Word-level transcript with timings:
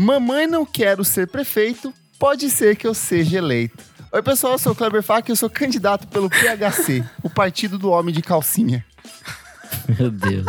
Mamãe 0.00 0.46
não 0.46 0.64
quero 0.64 1.04
ser 1.04 1.28
prefeito, 1.28 1.92
pode 2.18 2.48
ser 2.48 2.74
que 2.74 2.86
eu 2.86 2.94
seja 2.94 3.36
eleito. 3.36 3.84
Oi, 4.10 4.22
pessoal, 4.22 4.54
eu 4.54 4.58
sou 4.58 4.72
o 4.72 4.74
Kleber 4.74 5.02
Fak 5.02 5.28
e 5.28 5.32
eu 5.32 5.36
sou 5.36 5.50
candidato 5.50 6.08
pelo 6.08 6.30
PHC, 6.30 7.04
o 7.22 7.28
Partido 7.28 7.76
do 7.76 7.90
Homem 7.90 8.14
de 8.14 8.22
Calcinha. 8.22 8.82
Meu 9.98 10.10
Deus. 10.10 10.46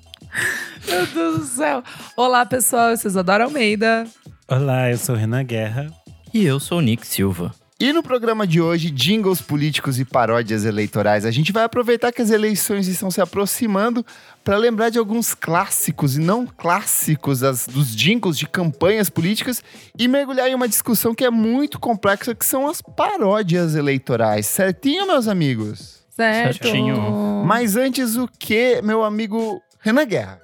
Meu 0.88 1.06
Deus 1.06 1.38
do 1.38 1.44
céu. 1.44 1.82
Olá, 2.16 2.46
pessoal. 2.46 2.90
Eu 2.90 2.96
sou 2.96 3.10
Isadora 3.10 3.44
Almeida. 3.44 4.06
Olá, 4.48 4.90
eu 4.90 4.96
sou 4.96 5.14
Renan 5.14 5.44
Guerra. 5.44 5.92
E 6.32 6.42
eu 6.42 6.58
sou 6.58 6.78
o 6.78 6.80
Nick 6.80 7.06
Silva. 7.06 7.54
E 7.78 7.92
no 7.92 8.02
programa 8.02 8.46
de 8.46 8.58
hoje, 8.58 8.88
jingles 8.90 9.42
políticos 9.42 10.00
e 10.00 10.04
paródias 10.06 10.64
eleitorais, 10.64 11.26
a 11.26 11.30
gente 11.30 11.52
vai 11.52 11.62
aproveitar 11.64 12.10
que 12.10 12.22
as 12.22 12.30
eleições 12.30 12.88
estão 12.88 13.10
se 13.10 13.20
aproximando 13.20 14.04
para 14.42 14.56
lembrar 14.56 14.88
de 14.88 14.98
alguns 14.98 15.34
clássicos 15.34 16.16
e 16.16 16.20
não 16.20 16.46
clássicos 16.46 17.40
das, 17.40 17.66
dos 17.66 17.94
jingles 17.94 18.38
de 18.38 18.46
campanhas 18.46 19.10
políticas 19.10 19.62
e 19.98 20.08
mergulhar 20.08 20.48
em 20.48 20.54
uma 20.54 20.66
discussão 20.66 21.14
que 21.14 21.22
é 21.22 21.30
muito 21.30 21.78
complexa, 21.78 22.34
que 22.34 22.46
são 22.46 22.66
as 22.66 22.80
paródias 22.80 23.74
eleitorais. 23.74 24.46
Certinho, 24.46 25.06
meus 25.06 25.28
amigos? 25.28 26.02
Certo. 26.08 26.62
Certinho. 26.62 27.44
Mas 27.44 27.76
antes, 27.76 28.16
o 28.16 28.26
que, 28.26 28.80
meu 28.80 29.04
amigo 29.04 29.60
Renan 29.80 30.06
Guerra? 30.06 30.40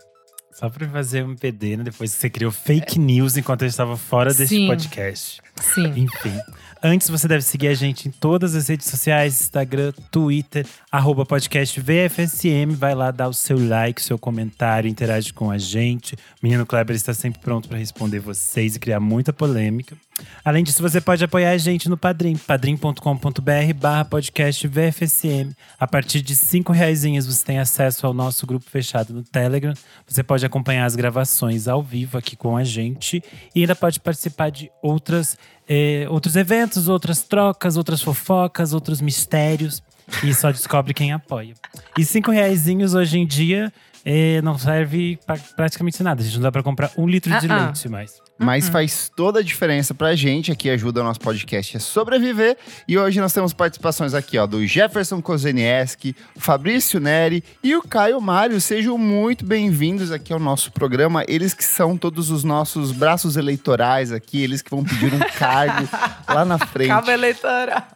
Só 0.52 0.68
pra 0.68 0.86
fazer 0.86 1.24
um 1.24 1.34
PD, 1.34 1.78
né? 1.78 1.84
Depois 1.84 2.12
você 2.12 2.28
criou 2.28 2.52
fake 2.52 2.98
news 2.98 3.38
enquanto 3.38 3.62
eu 3.62 3.68
estava 3.68 3.96
fora 3.96 4.34
deste 4.34 4.54
Sim. 4.54 4.66
podcast. 4.66 5.40
Sim. 5.56 5.92
Enfim. 5.96 6.38
Antes, 6.82 7.08
você 7.08 7.28
deve 7.28 7.42
seguir 7.42 7.68
a 7.68 7.74
gente 7.74 8.08
em 8.08 8.10
todas 8.10 8.56
as 8.56 8.66
redes 8.68 8.88
sociais, 8.88 9.40
Instagram, 9.40 9.92
Twitter, 10.10 10.66
arroba 10.90 11.24
podcast 11.24 11.80
VFSM. 11.80 12.74
Vai 12.74 12.92
lá 12.92 13.12
dar 13.12 13.28
o 13.28 13.32
seu 13.32 13.56
like, 13.56 14.02
seu 14.02 14.18
comentário, 14.18 14.88
interage 14.88 15.32
com 15.32 15.50
a 15.50 15.58
gente. 15.58 16.16
Menino 16.42 16.66
Kleber 16.66 16.96
está 16.96 17.14
sempre 17.14 17.40
pronto 17.40 17.68
para 17.68 17.78
responder 17.78 18.18
vocês 18.18 18.74
e 18.74 18.80
criar 18.80 18.98
muita 18.98 19.32
polêmica. 19.32 19.96
Além 20.44 20.62
disso, 20.62 20.82
você 20.82 21.00
pode 21.00 21.24
apoiar 21.24 21.50
a 21.50 21.58
gente 21.58 21.88
no 21.88 21.96
Padrim, 21.96 22.36
padrim.com.br 22.36 23.74
barra 23.76 24.04
podcast 24.04 24.66
VFSM. 24.66 25.52
A 25.78 25.86
partir 25.86 26.20
de 26.20 26.36
cinco 26.36 26.72
reais 26.72 27.02
você 27.02 27.44
tem 27.44 27.58
acesso 27.58 28.06
ao 28.06 28.12
nosso 28.12 28.46
grupo 28.46 28.68
fechado 28.68 29.12
no 29.12 29.22
Telegram. 29.22 29.72
Você 30.06 30.22
pode 30.22 30.44
acompanhar 30.44 30.84
as 30.84 30.94
gravações 30.94 31.66
ao 31.66 31.82
vivo 31.82 32.18
aqui 32.18 32.36
com 32.36 32.56
a 32.56 32.64
gente 32.64 33.22
e 33.54 33.60
ainda 33.60 33.74
pode 33.74 34.00
participar 34.00 34.50
de 34.50 34.70
outras, 34.82 35.36
eh, 35.68 36.06
outros 36.08 36.36
eventos, 36.36 36.88
outras 36.88 37.22
trocas, 37.22 37.76
outras 37.76 38.02
fofocas, 38.02 38.72
outros 38.72 39.00
mistérios. 39.00 39.82
E 40.22 40.34
só 40.34 40.50
descobre 40.50 40.92
quem 40.92 41.12
apoia. 41.12 41.54
E 41.96 42.04
cinco 42.04 42.30
reais 42.30 42.66
hoje 42.94 43.18
em 43.18 43.26
dia 43.26 43.72
eh, 44.04 44.40
não 44.42 44.58
serve 44.58 45.18
pra 45.24 45.36
praticamente 45.56 46.02
nada. 46.02 46.20
A 46.20 46.24
gente 46.24 46.34
não 46.34 46.42
dá 46.42 46.52
pra 46.52 46.62
comprar 46.62 46.90
um 46.98 47.06
litro 47.06 47.30
de 47.38 47.46
Ah, 47.46 47.56
ah. 47.56 47.64
leite 47.66 47.88
mais. 47.88 48.20
Mas 48.42 48.68
faz 48.68 49.08
toda 49.14 49.38
a 49.38 49.42
diferença 49.42 49.94
pra 49.94 50.16
gente, 50.16 50.50
aqui 50.50 50.68
ajuda 50.68 51.00
o 51.00 51.04
nosso 51.04 51.20
podcast 51.20 51.76
a 51.76 51.80
sobreviver. 51.80 52.56
E 52.88 52.98
hoje 52.98 53.20
nós 53.20 53.32
temos 53.32 53.52
participações 53.52 54.14
aqui, 54.14 54.36
ó, 54.36 54.46
do 54.46 54.66
Jefferson 54.66 55.22
Kozenieski, 55.22 56.16
Fabrício 56.36 56.98
Neri 56.98 57.44
e 57.62 57.76
o 57.76 57.82
Caio 57.82 58.20
Mário. 58.20 58.60
Sejam 58.60 58.98
muito 58.98 59.46
bem-vindos 59.46 60.10
aqui 60.10 60.32
ao 60.32 60.40
nosso 60.40 60.72
programa. 60.72 61.24
Eles 61.28 61.54
que 61.54 61.64
são 61.64 61.96
todos 61.96 62.30
os 62.30 62.42
nossos 62.42 62.90
braços 62.90 63.36
eleitorais 63.36 64.10
aqui, 64.10 64.42
eles 64.42 64.60
que 64.60 64.70
vão 64.70 64.82
pedir 64.82 65.14
um 65.14 65.20
cargo 65.38 65.88
lá 66.28 66.44
na 66.44 66.58
frente. 66.58 66.88
Cabo 66.88 67.10
eleitoral. 67.10 67.86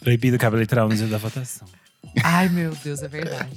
Proibido 0.00 0.38
cabo 0.38 0.56
eleitoral 0.56 0.88
no 0.88 0.94
dia 0.96 1.06
da 1.06 1.18
votação. 1.18 1.68
Ai, 2.24 2.48
meu 2.48 2.72
Deus, 2.82 3.02
é 3.02 3.08
verdade. 3.08 3.56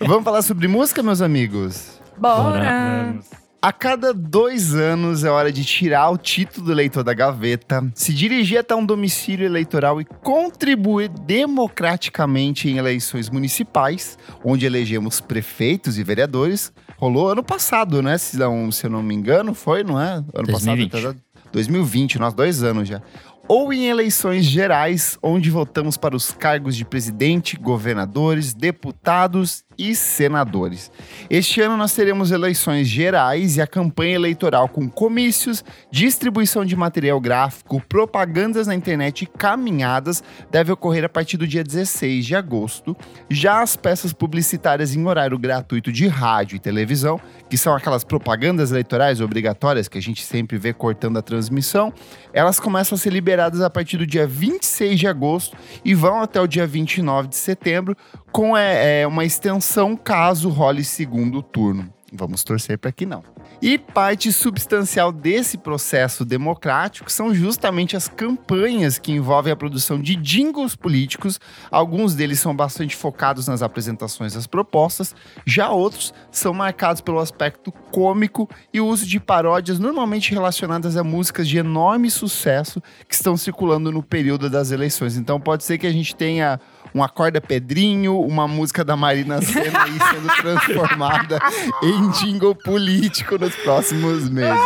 Vamos 0.00 0.24
falar 0.24 0.42
sobre 0.42 0.66
música, 0.66 1.02
meus 1.02 1.20
amigos? 1.20 2.00
Bora. 2.16 3.12
Vamos. 3.12 3.26
A 3.64 3.72
cada 3.72 4.12
dois 4.12 4.74
anos 4.74 5.22
é 5.22 5.30
hora 5.30 5.52
de 5.52 5.64
tirar 5.64 6.10
o 6.10 6.18
título 6.18 6.66
do 6.66 6.72
eleitor 6.72 7.04
da 7.04 7.14
gaveta, 7.14 7.88
se 7.94 8.12
dirigir 8.12 8.58
até 8.58 8.74
um 8.74 8.84
domicílio 8.84 9.46
eleitoral 9.46 10.00
e 10.00 10.04
contribuir 10.04 11.08
democraticamente 11.08 12.68
em 12.68 12.78
eleições 12.78 13.30
municipais, 13.30 14.18
onde 14.44 14.66
elegemos 14.66 15.20
prefeitos 15.20 15.96
e 15.96 16.02
vereadores. 16.02 16.72
Rolou 16.96 17.30
ano 17.30 17.44
passado, 17.44 18.02
né? 18.02 18.18
Se 18.18 18.36
não, 18.36 18.72
se 18.72 18.86
eu 18.86 18.90
não 18.90 19.00
me 19.00 19.14
engano, 19.14 19.54
foi, 19.54 19.84
não 19.84 20.00
é? 20.00 20.14
Ano 20.14 20.46
2020. 20.48 20.90
passado. 20.90 21.16
2020, 21.52 22.18
nós 22.18 22.34
dois 22.34 22.64
anos 22.64 22.88
já. 22.88 23.00
Ou 23.46 23.72
em 23.72 23.86
eleições 23.86 24.44
gerais, 24.44 25.18
onde 25.22 25.50
votamos 25.50 25.96
para 25.96 26.16
os 26.16 26.32
cargos 26.32 26.74
de 26.74 26.84
presidente, 26.84 27.56
governadores, 27.56 28.54
deputados 28.54 29.62
e 29.82 29.96
senadores. 29.96 30.92
Este 31.28 31.60
ano 31.60 31.76
nós 31.76 31.92
teremos 31.92 32.30
eleições 32.30 32.86
gerais 32.86 33.56
e 33.56 33.60
a 33.60 33.66
campanha 33.66 34.14
eleitoral 34.14 34.68
com 34.68 34.88
comícios, 34.88 35.64
distribuição 35.90 36.64
de 36.64 36.76
material 36.76 37.20
gráfico, 37.20 37.82
propagandas 37.88 38.68
na 38.68 38.76
internet 38.76 39.22
e 39.22 39.26
caminhadas 39.26 40.22
deve 40.52 40.70
ocorrer 40.70 41.04
a 41.04 41.08
partir 41.08 41.36
do 41.36 41.48
dia 41.48 41.64
16 41.64 42.24
de 42.24 42.36
agosto. 42.36 42.96
Já 43.28 43.60
as 43.60 43.74
peças 43.74 44.12
publicitárias 44.12 44.94
em 44.94 45.04
horário 45.04 45.36
gratuito 45.36 45.90
de 45.90 46.06
rádio 46.06 46.54
e 46.54 46.60
televisão, 46.60 47.20
que 47.50 47.58
são 47.58 47.74
aquelas 47.74 48.04
propagandas 48.04 48.70
eleitorais 48.70 49.20
obrigatórias 49.20 49.88
que 49.88 49.98
a 49.98 50.02
gente 50.02 50.24
sempre 50.24 50.58
vê 50.58 50.72
cortando 50.72 51.16
a 51.16 51.22
transmissão, 51.22 51.92
elas 52.32 52.60
começam 52.60 52.94
a 52.94 52.98
ser 52.98 53.10
liberadas 53.10 53.60
a 53.60 53.68
partir 53.68 53.96
do 53.96 54.06
dia 54.06 54.28
26 54.28 55.00
de 55.00 55.08
agosto 55.08 55.56
e 55.84 55.92
vão 55.92 56.20
até 56.20 56.40
o 56.40 56.46
dia 56.46 56.66
29 56.66 57.28
de 57.28 57.36
setembro, 57.36 57.96
com 58.32 58.56
é, 58.56 59.02
é, 59.02 59.06
uma 59.06 59.24
extensão 59.24 59.94
caso 59.94 60.48
role 60.48 60.82
segundo 60.82 61.42
turno. 61.42 61.92
Vamos 62.14 62.42
torcer 62.44 62.76
para 62.76 62.92
que 62.92 63.06
não. 63.06 63.22
E 63.60 63.78
parte 63.78 64.32
substancial 64.32 65.10
desse 65.10 65.56
processo 65.56 66.26
democrático 66.26 67.10
são 67.10 67.34
justamente 67.34 67.96
as 67.96 68.06
campanhas 68.06 68.98
que 68.98 69.12
envolvem 69.12 69.50
a 69.50 69.56
produção 69.56 69.98
de 69.98 70.14
jingles 70.16 70.76
políticos. 70.76 71.40
Alguns 71.70 72.14
deles 72.14 72.38
são 72.38 72.54
bastante 72.54 72.94
focados 72.96 73.48
nas 73.48 73.62
apresentações 73.62 74.34
das 74.34 74.46
propostas, 74.46 75.14
já 75.46 75.70
outros 75.70 76.12
são 76.30 76.52
marcados 76.52 77.00
pelo 77.00 77.18
aspecto 77.18 77.72
cômico 77.90 78.48
e 78.74 78.80
o 78.80 78.86
uso 78.86 79.06
de 79.06 79.18
paródias 79.18 79.78
normalmente 79.78 80.32
relacionadas 80.32 80.96
a 80.96 81.04
músicas 81.04 81.48
de 81.48 81.56
enorme 81.56 82.10
sucesso 82.10 82.82
que 83.08 83.14
estão 83.14 83.38
circulando 83.38 83.90
no 83.90 84.02
período 84.02 84.50
das 84.50 84.70
eleições. 84.70 85.16
Então 85.16 85.40
pode 85.40 85.64
ser 85.64 85.78
que 85.78 85.86
a 85.86 85.92
gente 85.92 86.14
tenha 86.14 86.60
um 86.94 87.02
Acorda 87.02 87.40
Pedrinho, 87.40 88.20
uma 88.20 88.46
música 88.46 88.84
da 88.84 88.96
Marina 88.96 89.40
Senna 89.40 89.84
aí 89.84 89.92
sendo 89.92 90.36
transformada 90.40 91.38
em 91.82 92.10
jingle 92.10 92.54
político 92.54 93.38
nos 93.38 93.54
próximos 93.56 94.28
meses. 94.28 94.60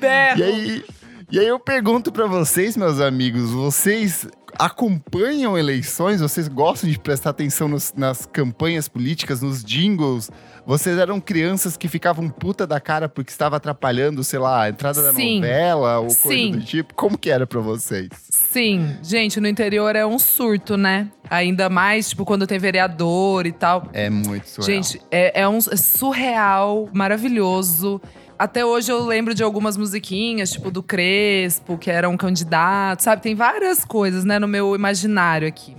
Berro. 0.00 0.38
E 0.38 0.42
aí, 0.42 0.84
e 1.30 1.38
aí 1.38 1.46
eu 1.46 1.58
pergunto 1.58 2.10
pra 2.10 2.26
vocês, 2.26 2.76
meus 2.76 3.00
amigos, 3.00 3.50
vocês 3.50 4.26
acompanham 4.64 5.56
eleições? 5.58 6.20
Vocês 6.20 6.46
gostam 6.48 6.88
de 6.90 6.98
prestar 6.98 7.30
atenção 7.30 7.66
nos- 7.68 7.92
nas 7.96 8.26
campanhas 8.26 8.88
políticas, 8.88 9.40
nos 9.42 9.64
jingles? 9.64 10.30
Vocês 10.66 10.98
eram 10.98 11.20
crianças 11.20 11.76
que 11.76 11.88
ficavam 11.88 12.28
puta 12.28 12.66
da 12.66 12.78
cara 12.78 13.08
porque 13.08 13.30
estava 13.30 13.56
atrapalhando, 13.56 14.22
sei 14.22 14.38
lá, 14.38 14.62
a 14.64 14.68
entrada 14.68 15.02
da 15.02 15.12
Sim. 15.14 15.36
novela 15.40 15.98
ou 16.00 16.06
coisa 16.06 16.28
Sim. 16.28 16.50
do 16.52 16.60
tipo? 16.62 16.94
Como 16.94 17.16
que 17.18 17.30
era 17.30 17.46
pra 17.46 17.60
vocês? 17.60 18.08
Sim, 18.30 18.96
gente, 19.02 19.40
no 19.40 19.48
interior 19.48 19.96
é 19.96 20.04
um 20.06 20.18
surto, 20.18 20.76
né? 20.76 21.08
Ainda 21.28 21.68
mais, 21.68 22.10
tipo, 22.10 22.24
quando 22.24 22.46
tem 22.46 22.58
vereador 22.58 23.46
e 23.46 23.52
tal. 23.52 23.88
É 23.92 24.10
muito 24.10 24.48
surreal. 24.48 24.82
Gente, 24.82 25.00
é, 25.10 25.40
é 25.42 25.48
um 25.48 25.56
é 25.58 25.76
surreal, 25.76 26.88
maravilhoso. 26.92 28.00
Até 28.40 28.64
hoje 28.64 28.90
eu 28.90 29.04
lembro 29.04 29.34
de 29.34 29.42
algumas 29.42 29.76
musiquinhas, 29.76 30.50
tipo 30.50 30.70
do 30.70 30.82
Crespo, 30.82 31.76
que 31.76 31.90
era 31.90 32.08
um 32.08 32.16
candidato, 32.16 33.02
sabe? 33.02 33.20
Tem 33.20 33.34
várias 33.34 33.84
coisas, 33.84 34.24
né, 34.24 34.38
no 34.38 34.48
meu 34.48 34.74
imaginário 34.74 35.46
aqui. 35.46 35.76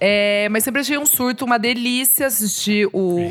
É, 0.00 0.48
mas 0.50 0.64
sempre 0.64 0.80
achei 0.80 0.96
um 0.96 1.04
surto, 1.04 1.44
uma 1.44 1.58
delícia 1.58 2.26
assistir 2.26 2.88
o. 2.90 3.30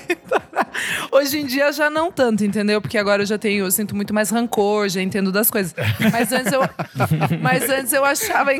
Hoje 1.12 1.40
em 1.40 1.44
dia 1.44 1.70
já 1.70 1.90
não 1.90 2.10
tanto, 2.10 2.44
entendeu? 2.44 2.80
Porque 2.80 2.96
agora 2.96 3.22
eu 3.22 3.26
já 3.26 3.36
tenho, 3.36 3.66
eu 3.66 3.70
sinto 3.70 3.94
muito 3.94 4.14
mais 4.14 4.30
rancor, 4.30 4.88
já 4.88 5.02
entendo 5.02 5.30
das 5.30 5.50
coisas. 5.50 5.74
Mas 6.10 6.32
antes 6.32 6.50
eu, 6.50 6.62
mas 7.42 7.68
antes 7.68 7.92
eu 7.92 8.02
achava. 8.04 8.52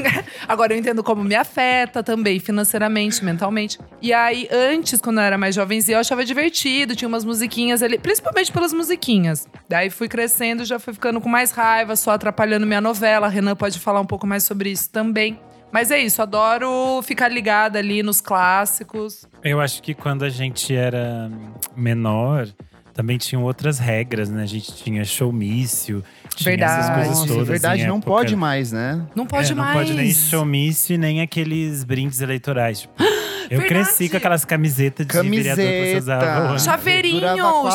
Agora 0.46 0.74
eu 0.74 0.78
entendo 0.78 1.02
como 1.02 1.24
me 1.24 1.34
afeta 1.34 2.02
também, 2.02 2.38
financeiramente, 2.38 3.24
mentalmente. 3.24 3.78
E 4.02 4.12
aí, 4.12 4.46
antes, 4.50 5.00
quando 5.00 5.18
eu 5.18 5.24
era 5.24 5.38
mais 5.38 5.54
jovenzinha, 5.54 5.96
eu 5.96 6.00
achava 6.00 6.22
divertido, 6.22 6.94
tinha 6.94 7.08
umas 7.08 7.24
musiquinhas 7.24 7.82
ali, 7.82 7.98
principalmente 7.98 8.52
pelas 8.52 8.74
musiquinhas. 8.74 9.48
Daí 9.68 9.88
fui 9.88 10.08
crescendo, 10.08 10.66
já 10.66 10.78
fui 10.78 10.92
ficando 10.92 11.18
com 11.18 11.30
mais 11.30 11.50
raiva, 11.50 11.96
só 11.96 12.10
atrapalhando 12.10 12.66
minha 12.66 12.80
novela. 12.80 13.26
A 13.26 13.30
Renan 13.30 13.56
pode 13.56 13.78
falar 13.78 14.00
um 14.00 14.06
pouco 14.06 14.26
mais 14.26 14.44
sobre 14.44 14.70
isso 14.70 14.90
também. 14.90 15.38
Mas 15.72 15.90
é 15.90 15.98
isso, 15.98 16.20
adoro 16.20 17.00
ficar 17.02 17.28
ligada 17.28 17.78
ali 17.78 18.02
nos 18.02 18.20
clássicos. 18.20 19.24
Eu 19.42 19.60
acho 19.60 19.82
que 19.82 19.94
quando 19.94 20.24
a 20.24 20.28
gente 20.30 20.74
era 20.74 21.30
menor, 21.76 22.48
também 22.92 23.16
tinham 23.18 23.42
outras 23.44 23.78
regras, 23.78 24.28
né? 24.28 24.42
A 24.42 24.46
gente 24.46 24.74
tinha 24.74 25.04
showmício, 25.04 26.02
tinha 26.34 26.54
essas 26.54 26.86
Verdade. 26.88 26.94
coisas 26.94 27.18
Nossa, 27.18 27.26
todas. 27.28 27.48
é 27.48 27.50
verdade, 27.52 27.82
em 27.82 27.86
não 27.86 27.96
época- 27.98 28.10
pode 28.10 28.36
mais, 28.36 28.72
né? 28.72 29.00
Não 29.14 29.26
pode 29.26 29.52
é, 29.52 29.54
mais. 29.54 29.68
Não 29.76 29.84
pode 29.84 29.94
nem 29.94 30.12
showmício, 30.12 30.98
nem 30.98 31.20
aqueles 31.20 31.84
brindes 31.84 32.20
eleitorais. 32.20 32.80
Tipo, 32.80 32.94
Eu 33.50 33.58
Verdade. 33.62 33.84
cresci 33.84 34.08
com 34.08 34.16
aquelas 34.16 34.44
camisetas 34.44 35.04
de 35.04 35.12
vereador 35.28 35.64
que 35.64 35.90
você 35.90 35.96
usava. 35.98 36.24
Camiseta. 36.24 36.58
Chaveirinho, 36.60 37.20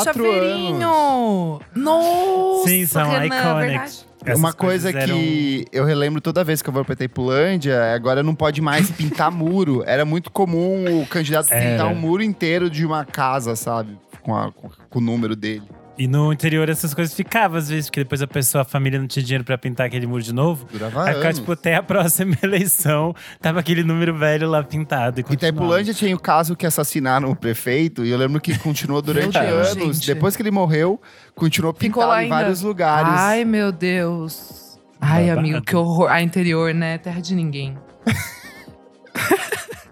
chaveirinho. 0.05 1.59
Nossa, 1.75 2.69
Sim, 2.69 2.85
são 2.85 3.09
Renan, 3.09 3.25
iconics. 3.25 3.65
verdade. 3.67 4.05
Essas 4.25 4.39
Uma 4.39 4.53
coisa 4.53 4.89
eram- 4.89 5.15
que 5.17 5.65
eu 5.71 5.85
relembro 5.85 6.19
toda 6.19 6.43
vez 6.43 6.61
que 6.61 6.69
eu 6.69 6.73
vou 6.73 6.83
pra 6.83 6.93
Itaipulândia, 6.93 7.93
agora 7.93 8.23
não 8.23 8.33
pode 8.33 8.61
mais 8.61 8.89
pintar 8.91 9.31
muro. 9.31 9.83
Era 9.85 10.03
muito 10.05 10.31
comum 10.31 11.01
o 11.01 11.07
candidato 11.07 11.47
pintar 11.49 11.87
um 11.87 11.95
muro 11.95 12.23
inteiro 12.23 12.69
de 12.69 12.85
uma 12.85 13.05
casa, 13.05 13.55
sabe? 13.55 13.97
Com, 14.21 14.35
a- 14.35 14.51
com- 14.51 14.69
com 14.89 14.99
o 14.99 15.01
número 15.01 15.35
dele. 15.35 15.63
E 15.97 16.07
no 16.09 16.33
interior 16.33 16.67
essas 16.67 16.93
coisas 16.93 17.13
ficavam, 17.15 17.57
às 17.57 17.69
vezes, 17.69 17.85
porque 17.89 18.01
depois 18.01 18.21
a 18.21 18.27
pessoa, 18.27 18.63
a 18.63 18.65
família 18.65 18.99
não 18.99 19.07
tinha 19.07 19.23
dinheiro 19.23 19.45
pra 19.45 19.57
pintar 19.57 19.87
aquele 19.87 20.05
muro 20.05 20.21
de 20.21 20.33
novo. 20.33 20.65
Durava 20.69 21.01
Aí 21.03 21.07
ficava, 21.07 21.25
anos. 21.27 21.39
tipo, 21.39 21.51
até 21.53 21.75
a 21.75 21.81
próxima 21.83 22.35
eleição, 22.43 23.15
tava 23.39 23.61
aquele 23.61 23.81
número 23.81 24.13
velho 24.13 24.49
lá 24.49 24.61
pintado. 24.61 25.21
E 25.21 25.23
continuava. 25.23 25.55
Itaipulândia 25.55 25.93
tinha 25.93 26.13
o 26.13 26.19
caso 26.19 26.53
que 26.53 26.65
assassinaram 26.65 27.31
o 27.31 27.35
prefeito, 27.35 28.03
e 28.03 28.09
eu 28.09 28.17
lembro 28.17 28.41
que 28.41 28.57
continuou 28.59 29.01
durante 29.03 29.37
anos. 29.37 29.95
gente. 29.99 30.05
Depois 30.07 30.35
que 30.35 30.41
ele 30.41 30.51
morreu, 30.51 30.99
continuou 31.33 31.73
Ficou 31.73 31.89
pintado 32.03 32.07
lá 32.09 32.19
em 32.21 32.23
ainda. 32.25 32.35
vários 32.35 32.61
lugares. 32.61 33.11
Ai, 33.15 33.45
meu 33.45 33.71
Deus. 33.71 34.77
Ai, 34.99 35.27
Babado. 35.27 35.39
amigo, 35.39 35.61
que 35.61 35.75
horror. 35.77 36.11
A 36.11 36.21
interior, 36.21 36.73
né? 36.73 36.97
Terra 36.97 37.21
de 37.21 37.33
ninguém. 37.35 37.77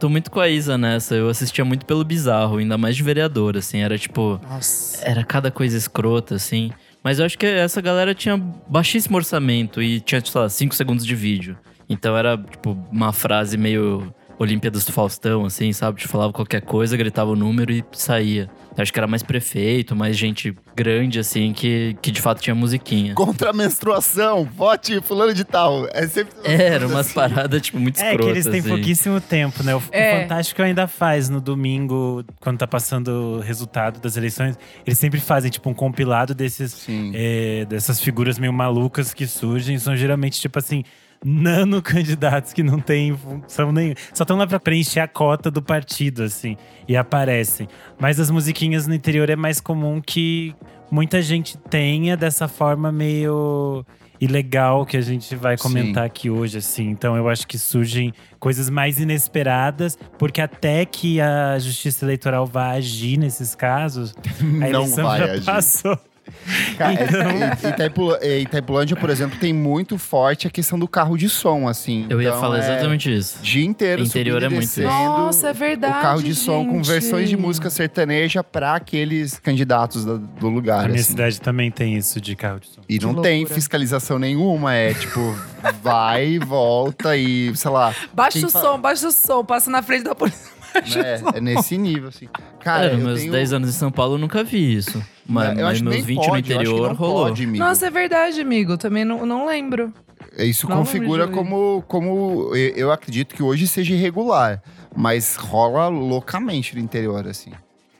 Tô 0.00 0.08
muito 0.08 0.30
com 0.30 0.40
a 0.40 0.48
Isa 0.48 0.78
nessa. 0.78 1.14
Eu 1.14 1.28
assistia 1.28 1.62
muito 1.62 1.84
pelo 1.84 2.02
bizarro, 2.02 2.56
ainda 2.56 2.78
mais 2.78 2.96
de 2.96 3.02
vereador, 3.02 3.58
assim. 3.58 3.80
Era 3.80 3.98
tipo. 3.98 4.40
Nossa. 4.48 5.04
Era 5.04 5.22
cada 5.22 5.50
coisa 5.50 5.76
escrota, 5.76 6.36
assim. 6.36 6.72
Mas 7.04 7.18
eu 7.18 7.26
acho 7.26 7.36
que 7.36 7.44
essa 7.44 7.82
galera 7.82 8.14
tinha 8.14 8.36
baixíssimo 8.36 9.18
orçamento 9.18 9.82
e 9.82 10.00
tinha, 10.00 10.22
sei 10.24 10.40
lá, 10.40 10.48
5 10.48 10.74
segundos 10.74 11.04
de 11.04 11.14
vídeo. 11.14 11.58
Então 11.86 12.16
era, 12.16 12.38
tipo, 12.38 12.78
uma 12.90 13.12
frase 13.12 13.58
meio 13.58 14.14
Olimpíadas 14.40 14.86
do 14.86 14.92
Faustão, 14.92 15.44
assim, 15.44 15.70
sabe? 15.70 16.00
Te 16.00 16.08
falava 16.08 16.32
qualquer 16.32 16.62
coisa, 16.62 16.96
gritava 16.96 17.30
o 17.30 17.36
número 17.36 17.70
e 17.70 17.84
saía. 17.92 18.48
Acho 18.78 18.90
que 18.90 18.98
era 18.98 19.06
mais 19.06 19.22
prefeito, 19.22 19.94
mais 19.94 20.16
gente 20.16 20.56
grande, 20.74 21.18
assim, 21.18 21.52
que, 21.52 21.94
que 22.00 22.10
de 22.10 22.22
fato 22.22 22.40
tinha 22.40 22.54
musiquinha. 22.54 23.12
Contra 23.14 23.50
a 23.50 23.52
menstruação, 23.52 24.48
vote 24.56 24.98
fulano 25.02 25.34
de 25.34 25.44
tal. 25.44 25.86
É 25.92 26.06
sempre. 26.06 26.32
Era 26.44 26.86
umas 26.86 27.12
paradas, 27.12 27.60
tipo, 27.60 27.78
muito 27.78 28.00
É 28.00 28.12
escrotas. 28.12 28.24
que 28.24 28.30
eles 28.32 28.46
têm 28.46 28.60
assim. 28.60 28.68
pouquíssimo 28.70 29.20
tempo, 29.20 29.62
né? 29.62 29.74
O, 29.74 29.78
o 29.78 29.82
É. 29.92 30.22
Fantástico 30.22 30.62
ainda 30.62 30.86
faz 30.86 31.28
no 31.28 31.40
domingo, 31.42 32.24
quando 32.40 32.56
tá 32.58 32.66
passando 32.66 33.08
o 33.08 33.40
resultado 33.40 34.00
das 34.00 34.16
eleições. 34.16 34.56
Eles 34.86 34.98
sempre 34.98 35.20
fazem, 35.20 35.50
tipo, 35.50 35.68
um 35.68 35.74
compilado 35.74 36.34
desses, 36.34 36.86
é, 37.12 37.66
dessas 37.66 38.00
figuras 38.00 38.38
meio 38.38 38.52
malucas 38.54 39.12
que 39.12 39.26
surgem. 39.26 39.78
São 39.78 39.94
geralmente, 39.94 40.40
tipo 40.40 40.58
assim, 40.58 40.82
nano 41.24 41.82
candidatos 41.82 42.52
que 42.52 42.62
não 42.62 42.80
têm 42.80 43.16
função 43.16 43.72
nenhuma. 43.72 43.96
Só 44.14 44.24
estão 44.24 44.36
lá 44.36 44.46
pra 44.46 44.58
preencher 44.60 45.00
a 45.00 45.08
cota 45.08 45.50
do 45.50 45.62
partido, 45.62 46.22
assim, 46.22 46.56
e 46.88 46.96
aparecem. 46.96 47.68
Mas 47.98 48.18
as 48.18 48.30
musiquinhas 48.30 48.86
no 48.86 48.94
interior 48.94 49.28
é 49.30 49.36
mais 49.36 49.60
comum 49.60 50.00
que 50.00 50.54
muita 50.90 51.20
gente 51.22 51.56
tenha 51.58 52.16
dessa 52.16 52.48
forma 52.48 52.90
meio 52.90 53.84
ilegal 54.20 54.84
que 54.84 54.98
a 54.98 55.00
gente 55.00 55.34
vai 55.34 55.56
Sim. 55.56 55.62
comentar 55.62 56.04
aqui 56.04 56.28
hoje, 56.28 56.58
assim. 56.58 56.90
Então 56.90 57.16
eu 57.16 57.26
acho 57.28 57.46
que 57.46 57.58
surgem 57.58 58.12
coisas 58.38 58.68
mais 58.68 59.00
inesperadas, 59.00 59.96
porque 60.18 60.40
até 60.42 60.84
que 60.84 61.20
a 61.20 61.58
Justiça 61.58 62.04
Eleitoral 62.04 62.44
vá 62.46 62.72
agir 62.72 63.16
nesses 63.16 63.54
casos, 63.54 64.14
a 64.38 64.44
Não 64.44 64.66
eleição 64.82 65.04
vai 65.04 65.18
já 65.18 65.24
agir. 65.32 65.44
passou. 65.46 65.98
Cara, 66.78 66.92
Então- 66.94 67.70
Itaipula- 67.70 68.18
é, 68.22 68.38
Itaipulândia, 68.40 68.96
por 68.96 69.10
exemplo, 69.10 69.38
tem 69.38 69.52
muito 69.52 69.98
forte 69.98 70.46
a 70.46 70.50
questão 70.50 70.78
do 70.78 70.88
carro 70.88 71.16
de 71.16 71.28
som, 71.28 71.68
assim. 71.68 72.06
Eu 72.08 72.20
ia 72.20 72.28
Então, 72.28 72.40
falar 72.40 72.56
é 72.56 72.60
exatamente 72.60 73.14
isso. 73.14 73.38
Dia 73.42 73.64
inteiro 73.64 74.02
Interior 74.02 74.40
subindo 74.40 74.52
é 74.52 74.56
muito 74.56 74.66
descendo 74.68 74.88
Nossa, 74.88 75.48
é 75.48 75.52
verdade. 75.52 75.98
O 75.98 76.02
carro 76.02 76.22
de 76.22 76.34
som 76.34 76.64
com 76.66 76.82
versões 76.82 77.28
de 77.28 77.36
música 77.36 77.68
sertaneja 77.70 78.42
pra 78.42 78.74
aqueles 78.74 79.38
candidatos 79.38 80.04
da- 80.04 80.14
do 80.16 80.48
lugar. 80.48 80.84
A 80.84 80.88
minha 80.88 81.00
assim. 81.00 81.10
cidade 81.10 81.40
também 81.40 81.70
tem 81.70 81.96
isso 81.96 82.20
de 82.20 82.34
carro 82.36 82.60
de 82.60 82.68
som. 82.68 82.80
E 82.88 82.98
Que 82.98 83.04
não 83.06 83.20
tem 83.22 83.44
fiscalização 83.46 84.18
nenhuma, 84.18 84.74
é 84.74 84.94
tipo, 84.94 85.34
vai, 85.82 86.38
volta 86.38 87.16
e, 87.16 87.54
sei 87.56 87.70
lá, 87.70 87.94
Baixa 88.12 88.46
o 88.46 88.50
fala? 88.50 88.64
som, 88.64 88.80
baixa 88.80 89.08
o 89.08 89.12
som. 89.12 89.44
Passa 89.44 89.70
na 89.70 89.82
frente 89.82 90.04
da 90.04 90.14
polícia. 90.14 90.50
Né, 90.94 91.20
é 91.36 91.40
nesse 91.40 91.76
nível, 91.76 92.08
assim. 92.08 92.28
Cara, 92.60 92.86
é, 92.86 92.94
eu 92.94 92.98
meus 92.98 93.20
tenho... 93.20 93.32
10 93.32 93.52
anos 93.52 93.68
em 93.68 93.72
São 93.72 93.90
Paulo 93.90 94.14
eu 94.14 94.18
nunca 94.18 94.42
vi 94.44 94.76
isso. 94.76 95.02
Mas, 95.26 95.58
eu 95.58 95.64
mas 95.64 95.80
meus 95.80 95.94
nem 95.96 96.04
20 96.04 96.16
pode, 96.16 96.28
no 96.28 96.30
eu 96.30 96.34
acho 96.34 96.42
que 96.42 96.52
interior 96.52 96.88
não 96.88 96.94
rolou. 96.94 97.24
Pode. 97.26 97.46
Nossa, 97.46 97.86
é 97.86 97.90
verdade, 97.90 98.40
amigo. 98.40 98.76
Também 98.76 99.04
não, 99.04 99.24
não 99.26 99.46
lembro. 99.46 99.92
Isso 100.38 100.68
Não 100.68 100.78
configura 100.78 101.26
como, 101.28 101.82
como 101.88 102.54
eu 102.54 102.92
acredito 102.92 103.34
que 103.34 103.42
hoje 103.42 103.66
seja 103.66 103.94
irregular, 103.94 104.62
mas 104.94 105.36
rola 105.36 105.88
loucamente 105.88 106.74
no 106.74 106.80
interior, 106.80 107.26
assim. 107.26 107.50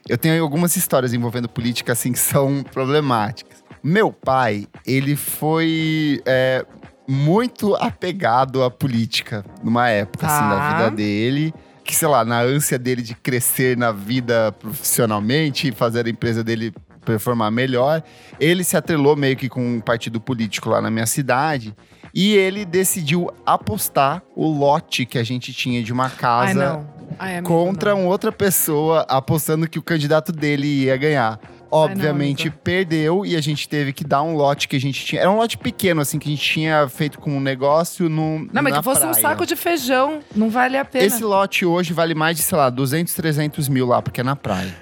Eu 0.07 0.17
tenho 0.17 0.41
algumas 0.41 0.75
histórias 0.75 1.13
envolvendo 1.13 1.47
política, 1.49 1.91
assim, 1.91 2.11
que 2.11 2.19
são 2.19 2.63
problemáticas. 2.63 3.63
Meu 3.83 4.11
pai, 4.11 4.67
ele 4.85 5.15
foi 5.15 6.21
é, 6.25 6.65
muito 7.07 7.75
apegado 7.75 8.63
à 8.63 8.69
política 8.71 9.43
numa 9.63 9.89
época, 9.89 10.25
assim, 10.27 10.49
da 10.49 10.55
Tá. 10.57 10.73
vida 10.73 10.91
dele. 10.91 11.53
Que, 11.91 11.97
sei 11.97 12.07
lá, 12.07 12.23
na 12.23 12.39
ânsia 12.39 12.79
dele 12.79 13.01
de 13.01 13.13
crescer 13.13 13.75
na 13.75 13.91
vida 13.91 14.53
profissionalmente 14.53 15.67
e 15.67 15.71
fazer 15.73 16.05
a 16.05 16.09
empresa 16.09 16.41
dele 16.41 16.73
performar 17.03 17.51
melhor, 17.51 18.01
ele 18.39 18.63
se 18.63 18.77
atrelou 18.77 19.17
meio 19.17 19.35
que 19.35 19.49
com 19.49 19.75
um 19.75 19.81
partido 19.81 20.21
político 20.21 20.69
lá 20.69 20.79
na 20.79 20.89
minha 20.89 21.05
cidade. 21.05 21.75
E 22.13 22.33
ele 22.33 22.63
decidiu 22.63 23.29
apostar 23.45 24.23
o 24.37 24.47
lote 24.47 25.05
que 25.05 25.17
a 25.17 25.23
gente 25.23 25.51
tinha 25.51 25.83
de 25.83 25.91
uma 25.91 26.05
Ai, 26.05 26.11
casa 26.11 26.53
não. 26.53 26.89
Ai, 27.19 27.37
amigo, 27.39 27.53
contra 27.53 27.91
não. 27.91 28.03
uma 28.03 28.09
outra 28.09 28.31
pessoa, 28.31 29.05
apostando 29.09 29.67
que 29.67 29.77
o 29.77 29.83
candidato 29.83 30.31
dele 30.31 30.85
ia 30.85 30.95
ganhar. 30.95 31.41
Obviamente 31.71 32.43
amigo. 32.43 32.57
perdeu 32.63 33.25
e 33.25 33.35
a 33.35 33.41
gente 33.41 33.67
teve 33.67 33.93
que 33.93 34.03
dar 34.03 34.21
um 34.21 34.35
lote 34.35 34.67
que 34.67 34.75
a 34.75 34.79
gente 34.79 35.03
tinha. 35.05 35.21
Era 35.21 35.31
um 35.31 35.37
lote 35.37 35.57
pequeno, 35.57 36.01
assim, 36.01 36.19
que 36.19 36.27
a 36.27 36.31
gente 36.31 36.43
tinha 36.43 36.87
feito 36.89 37.17
com 37.19 37.31
um 37.37 37.39
negócio 37.39 38.09
no. 38.09 38.47
Não, 38.51 38.61
mas 38.61 38.77
que 38.77 38.83
fosse 38.83 39.05
um 39.05 39.11
praia. 39.11 39.21
saco 39.21 39.45
de 39.45 39.55
feijão. 39.55 40.19
Não 40.35 40.49
vale 40.49 40.77
a 40.77 40.83
pena. 40.83 41.05
Esse 41.05 41.23
lote 41.23 41.65
hoje 41.65 41.93
vale 41.93 42.13
mais 42.13 42.35
de, 42.35 42.43
sei 42.43 42.57
lá, 42.57 42.69
200, 42.69 43.13
300 43.13 43.69
mil 43.69 43.87
lá, 43.87 44.01
porque 44.01 44.21
é 44.21 44.23
na 44.23 44.35
praia. 44.35 44.75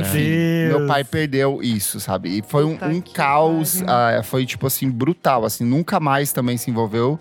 Enfim, 0.00 0.68
meu 0.68 0.86
pai 0.86 1.04
perdeu 1.04 1.60
isso, 1.62 2.00
sabe? 2.00 2.38
E 2.38 2.42
foi 2.42 2.64
um, 2.64 2.76
um 2.82 3.00
caos, 3.00 3.82
ah, 3.86 4.20
foi 4.24 4.44
tipo 4.44 4.66
assim, 4.66 4.90
brutal, 4.90 5.44
assim, 5.44 5.64
nunca 5.64 6.00
mais 6.00 6.32
também 6.32 6.56
se 6.56 6.70
envolveu. 6.70 7.18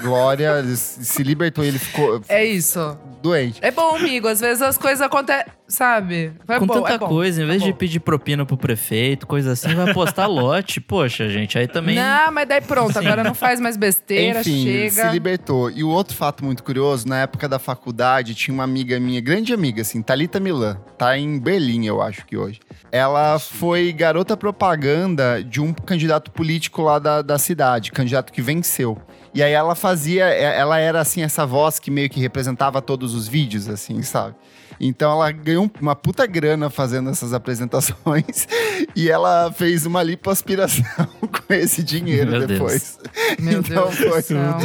Glória 0.00 0.62
se 0.64 1.04
se 1.04 1.22
libertou 1.22 1.64
e 1.64 1.68
ele 1.68 1.78
ficou 1.78 2.20
É 2.28 2.44
isso. 2.44 2.96
Doente. 3.22 3.58
É 3.62 3.70
bom, 3.70 3.96
amigo. 3.96 4.28
Às 4.28 4.40
vezes 4.40 4.62
as 4.62 4.76
coisas 4.78 5.00
acontecem, 5.00 5.46
sabe? 5.68 6.32
É 6.48 6.58
Com 6.58 6.66
bom, 6.66 6.74
tanta 6.82 6.94
é 6.94 6.98
bom. 6.98 7.08
coisa, 7.08 7.42
em 7.42 7.46
vez 7.46 7.60
Tá 7.60 7.66
de 7.68 7.74
pedir 7.74 8.00
propina 8.00 8.44
pro 8.46 8.56
prefeito, 8.56 9.26
coisa 9.26 9.52
assim, 9.52 9.74
vai 9.74 9.92
postar 9.92 10.26
lote. 10.28 10.80
Poxa, 10.80 11.28
gente, 11.28 11.58
aí 11.58 11.68
também. 11.68 11.96
Não, 11.96 12.32
mas 12.32 12.48
daí 12.48 12.60
pronto. 12.60 12.98
Agora 12.98 13.22
não 13.22 13.34
faz 13.34 13.60
mais 13.60 13.76
besteira, 13.76 14.40
Enfim, 14.40 14.64
chega. 14.64 14.90
se 14.90 15.08
libertou. 15.10 15.70
E 15.70 15.84
o 15.84 15.88
outro 15.88 16.16
fato 16.16 16.44
muito 16.44 16.62
curioso, 16.62 17.06
na 17.08 17.20
época 17.22 17.48
da 17.48 17.58
faculdade, 17.58 18.34
tinha 18.34 18.54
uma 18.54 18.64
amiga 18.64 18.98
minha, 18.98 19.20
grande 19.20 19.52
amiga, 19.52 19.82
assim, 19.82 20.02
Thalita 20.02 20.40
Milan. 20.40 20.76
Tá 20.96 21.16
em 21.18 21.38
Berlim, 21.38 21.86
eu 21.86 22.00
acho 22.00 22.24
que 22.26 22.36
hoje. 22.36 22.60
Ela 22.92 23.38
foi 23.38 23.92
garota 23.92 24.36
propaganda 24.36 25.42
de 25.42 25.60
um 25.60 25.72
candidato 25.72 26.30
político 26.30 26.82
lá 26.82 26.98
da, 26.98 27.22
da 27.22 27.38
cidade, 27.38 27.92
candidato 27.92 28.32
que 28.32 28.42
venceu. 28.42 28.98
E 29.32 29.42
aí 29.42 29.52
ela 29.52 29.74
fazia, 29.74 30.24
é- 30.24 30.58
ela 30.58 30.78
era 30.78 31.00
assim, 31.00 31.22
essa 31.22 31.46
voz 31.46 31.78
que 31.78 31.90
meio 31.90 32.10
que 32.10 32.18
representava 32.20 32.82
todos 32.82 33.14
os 33.14 33.28
vídeos, 33.28 33.68
assim, 33.68 34.02
sabe? 34.02 34.34
Então 34.82 35.12
ela 35.12 35.30
ganhou 35.30 35.70
uma 35.80 35.94
puta 35.94 36.26
grana 36.26 36.70
fazendo 36.70 37.10
essas 37.10 37.32
apresentações 37.34 38.48
e 38.96 39.10
ela 39.10 39.52
fez 39.52 39.84
uma 39.84 40.02
lipoaspiração 40.02 40.84
com 41.20 41.52
esse 41.54 41.82
dinheiro 41.82 42.30
Meu 42.30 42.46
Deus. 42.46 42.50
depois. 42.58 42.98
Meu 43.38 43.60
Então 43.60 43.84
Deus 43.90 43.96
foi 43.98 44.08
do 44.22 44.22
céu. 44.22 44.56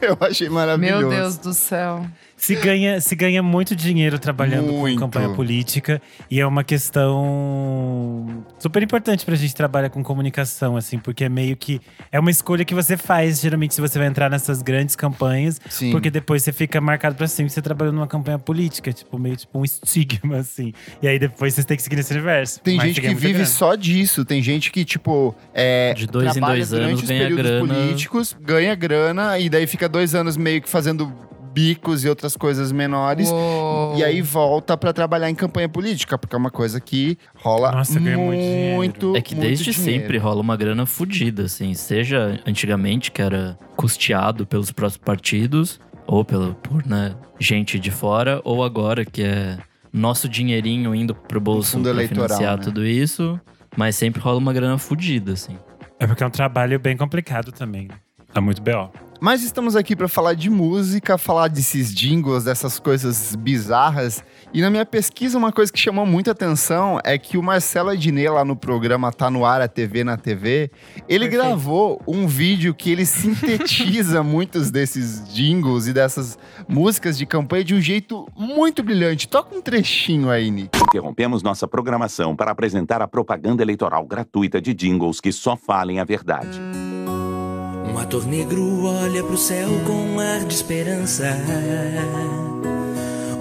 Eu 0.00 0.16
achei 0.20 0.48
maravilhoso. 0.48 1.00
Meu 1.08 1.10
Deus 1.10 1.36
do 1.36 1.52
céu. 1.52 2.06
Se 2.38 2.54
ganha, 2.54 3.00
se 3.00 3.14
ganha 3.16 3.42
muito 3.42 3.74
dinheiro 3.74 4.18
trabalhando 4.18 4.72
Muito. 4.72 4.94
com 4.94 5.06
campanha 5.06 5.28
política 5.34 6.00
e 6.30 6.40
é 6.40 6.46
uma 6.46 6.62
questão 6.64 8.44
super 8.58 8.82
importante 8.82 9.24
pra 9.24 9.34
gente 9.34 9.54
trabalhar 9.54 9.90
com 9.90 10.02
comunicação, 10.02 10.76
assim, 10.76 10.98
porque 10.98 11.24
é 11.24 11.28
meio 11.28 11.56
que 11.56 11.80
é 12.12 12.18
uma 12.18 12.30
escolha 12.30 12.64
que 12.64 12.74
você 12.74 12.96
faz, 12.96 13.40
geralmente, 13.40 13.74
se 13.74 13.80
você 13.80 13.98
vai 13.98 14.06
entrar 14.06 14.30
nessas 14.30 14.62
grandes 14.62 14.94
campanhas, 14.94 15.60
Sim. 15.68 15.90
porque 15.90 16.10
depois 16.10 16.42
você 16.44 16.52
fica 16.52 16.80
marcado 16.80 17.16
pra 17.16 17.26
sempre 17.26 17.48
que 17.48 17.54
você 17.54 17.62
trabalhou 17.62 17.92
numa 17.92 18.06
campanha 18.06 18.38
política, 18.38 18.92
tipo, 18.92 19.18
meio 19.18 19.36
tipo 19.36 19.58
um 19.58 19.64
estigma, 19.64 20.36
assim. 20.38 20.72
E 21.02 21.08
aí 21.08 21.18
depois 21.18 21.54
você 21.54 21.64
tem 21.64 21.76
que 21.76 21.82
seguir 21.82 21.96
nesse 21.96 22.12
universo. 22.12 22.60
Tem 22.60 22.76
Mas 22.76 22.86
gente 22.86 23.00
que 23.00 23.08
vive 23.14 23.32
grana. 23.32 23.46
só 23.46 23.74
disso. 23.74 24.24
Tem 24.24 24.40
gente 24.40 24.70
que, 24.70 24.84
tipo, 24.84 25.34
é, 25.52 25.92
De 25.92 26.06
dois 26.06 26.28
em 26.30 26.32
trabalha 26.34 26.54
dois 26.56 26.70
durante 26.70 26.88
anos 26.90 27.02
os 27.02 27.08
ganha 27.08 27.20
períodos 27.22 27.44
grana. 27.50 27.66
políticos, 27.74 28.36
ganha 28.40 28.74
grana, 28.76 29.38
e 29.38 29.48
daí 29.50 29.66
fica 29.66 29.88
dois 29.88 30.14
anos 30.14 30.36
meio 30.36 30.62
que 30.62 30.68
fazendo 30.68 31.12
bicos 31.58 32.04
e 32.04 32.08
outras 32.08 32.36
coisas 32.36 32.70
menores. 32.70 33.28
Uou. 33.30 33.96
E 33.96 34.04
aí 34.04 34.22
volta 34.22 34.76
pra 34.76 34.92
trabalhar 34.92 35.28
em 35.28 35.34
campanha 35.34 35.68
política, 35.68 36.16
porque 36.16 36.36
é 36.36 36.38
uma 36.38 36.50
coisa 36.50 36.80
que 36.80 37.18
rola 37.34 37.72
Nossa, 37.72 37.98
ganha 37.98 38.16
muito 38.16 38.76
muito. 38.76 39.16
É 39.16 39.20
que 39.20 39.34
muito 39.34 39.46
desde 39.46 39.72
dinheiro. 39.72 40.02
sempre 40.04 40.18
rola 40.18 40.40
uma 40.40 40.56
grana 40.56 40.86
fodida, 40.86 41.44
assim. 41.44 41.74
Seja 41.74 42.40
antigamente, 42.46 43.10
que 43.10 43.20
era 43.20 43.58
custeado 43.76 44.46
pelos 44.46 44.70
próprios 44.70 44.96
partidos, 44.96 45.80
ou 46.06 46.24
pelo, 46.24 46.54
por 46.54 46.86
né, 46.86 47.16
gente 47.40 47.78
de 47.78 47.90
fora, 47.90 48.40
ou 48.44 48.62
agora 48.62 49.04
que 49.04 49.24
é 49.24 49.58
nosso 49.92 50.28
dinheirinho 50.28 50.94
indo 50.94 51.14
pro 51.14 51.40
bolso 51.40 51.76
eleitoral, 51.78 52.28
financiar 52.28 52.56
né? 52.56 52.62
tudo 52.62 52.86
isso. 52.86 53.38
Mas 53.76 53.96
sempre 53.96 54.20
rola 54.20 54.38
uma 54.38 54.52
grana 54.52 54.78
fodida, 54.78 55.32
assim. 55.32 55.56
É 55.98 56.06
porque 56.06 56.22
é 56.22 56.26
um 56.26 56.30
trabalho 56.30 56.78
bem 56.78 56.96
complicado 56.96 57.50
também. 57.52 57.88
Tá 58.32 58.40
muito 58.40 58.62
B.O. 58.62 59.07
Mas 59.20 59.42
estamos 59.42 59.74
aqui 59.74 59.96
para 59.96 60.06
falar 60.06 60.34
de 60.34 60.48
música, 60.48 61.18
falar 61.18 61.48
desses 61.48 61.92
jingles, 61.92 62.44
dessas 62.44 62.78
coisas 62.78 63.34
bizarras. 63.34 64.22
E 64.54 64.60
na 64.60 64.70
minha 64.70 64.86
pesquisa, 64.86 65.36
uma 65.36 65.50
coisa 65.50 65.72
que 65.72 65.78
chamou 65.78 66.06
muita 66.06 66.30
atenção 66.30 67.00
é 67.04 67.18
que 67.18 67.36
o 67.36 67.42
Marcelo 67.42 67.90
Adnet, 67.90 68.28
lá 68.28 68.44
no 68.44 68.54
programa 68.54 69.10
Tá 69.10 69.28
No 69.28 69.44
Ar, 69.44 69.60
a 69.60 69.66
TV 69.66 70.04
na 70.04 70.16
TV, 70.16 70.70
ele 71.08 71.28
Perfeito. 71.28 71.30
gravou 71.32 72.00
um 72.06 72.28
vídeo 72.28 72.72
que 72.72 72.92
ele 72.92 73.04
sintetiza 73.04 74.22
muitos 74.22 74.70
desses 74.70 75.28
jingles 75.34 75.88
e 75.88 75.92
dessas 75.92 76.38
músicas 76.68 77.18
de 77.18 77.26
campanha 77.26 77.64
de 77.64 77.74
um 77.74 77.80
jeito 77.80 78.24
muito 78.36 78.84
brilhante. 78.84 79.26
Toca 79.26 79.52
um 79.52 79.60
trechinho 79.60 80.30
aí, 80.30 80.48
Nick. 80.48 80.78
Interrompemos 80.80 81.42
nossa 81.42 81.66
programação 81.66 82.36
para 82.36 82.52
apresentar 82.52 83.02
a 83.02 83.08
propaganda 83.08 83.64
eleitoral 83.64 84.06
gratuita 84.06 84.60
de 84.60 84.72
jingles 84.72 85.20
que 85.20 85.32
só 85.32 85.56
falem 85.56 85.98
a 85.98 86.04
verdade. 86.04 86.60
Um 87.98 88.00
ator 88.00 88.24
negro 88.28 88.84
olha 88.84 89.24
pro 89.24 89.36
céu 89.36 89.68
com 89.84 90.20
ar 90.20 90.44
de 90.44 90.54
esperança. 90.54 91.36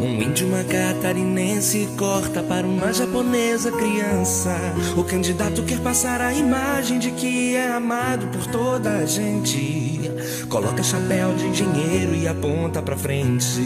Um 0.01 0.19
índio, 0.19 0.47
uma 0.47 0.63
catarinense 0.63 1.87
corta 1.95 2.41
para 2.41 2.65
uma 2.65 2.91
japonesa 2.91 3.71
criança. 3.71 4.57
O 4.97 5.03
candidato 5.03 5.61
quer 5.61 5.79
passar 5.81 6.21
a 6.21 6.33
imagem 6.33 6.97
de 6.97 7.11
que 7.11 7.55
é 7.55 7.71
amado 7.71 8.25
por 8.29 8.47
toda 8.47 8.97
a 8.97 9.05
gente. 9.05 10.09
Coloca 10.49 10.81
chapéu 10.81 11.35
de 11.35 11.45
engenheiro 11.45 12.15
e 12.15 12.27
aponta 12.27 12.81
pra 12.81 12.97
frente. 12.97 13.61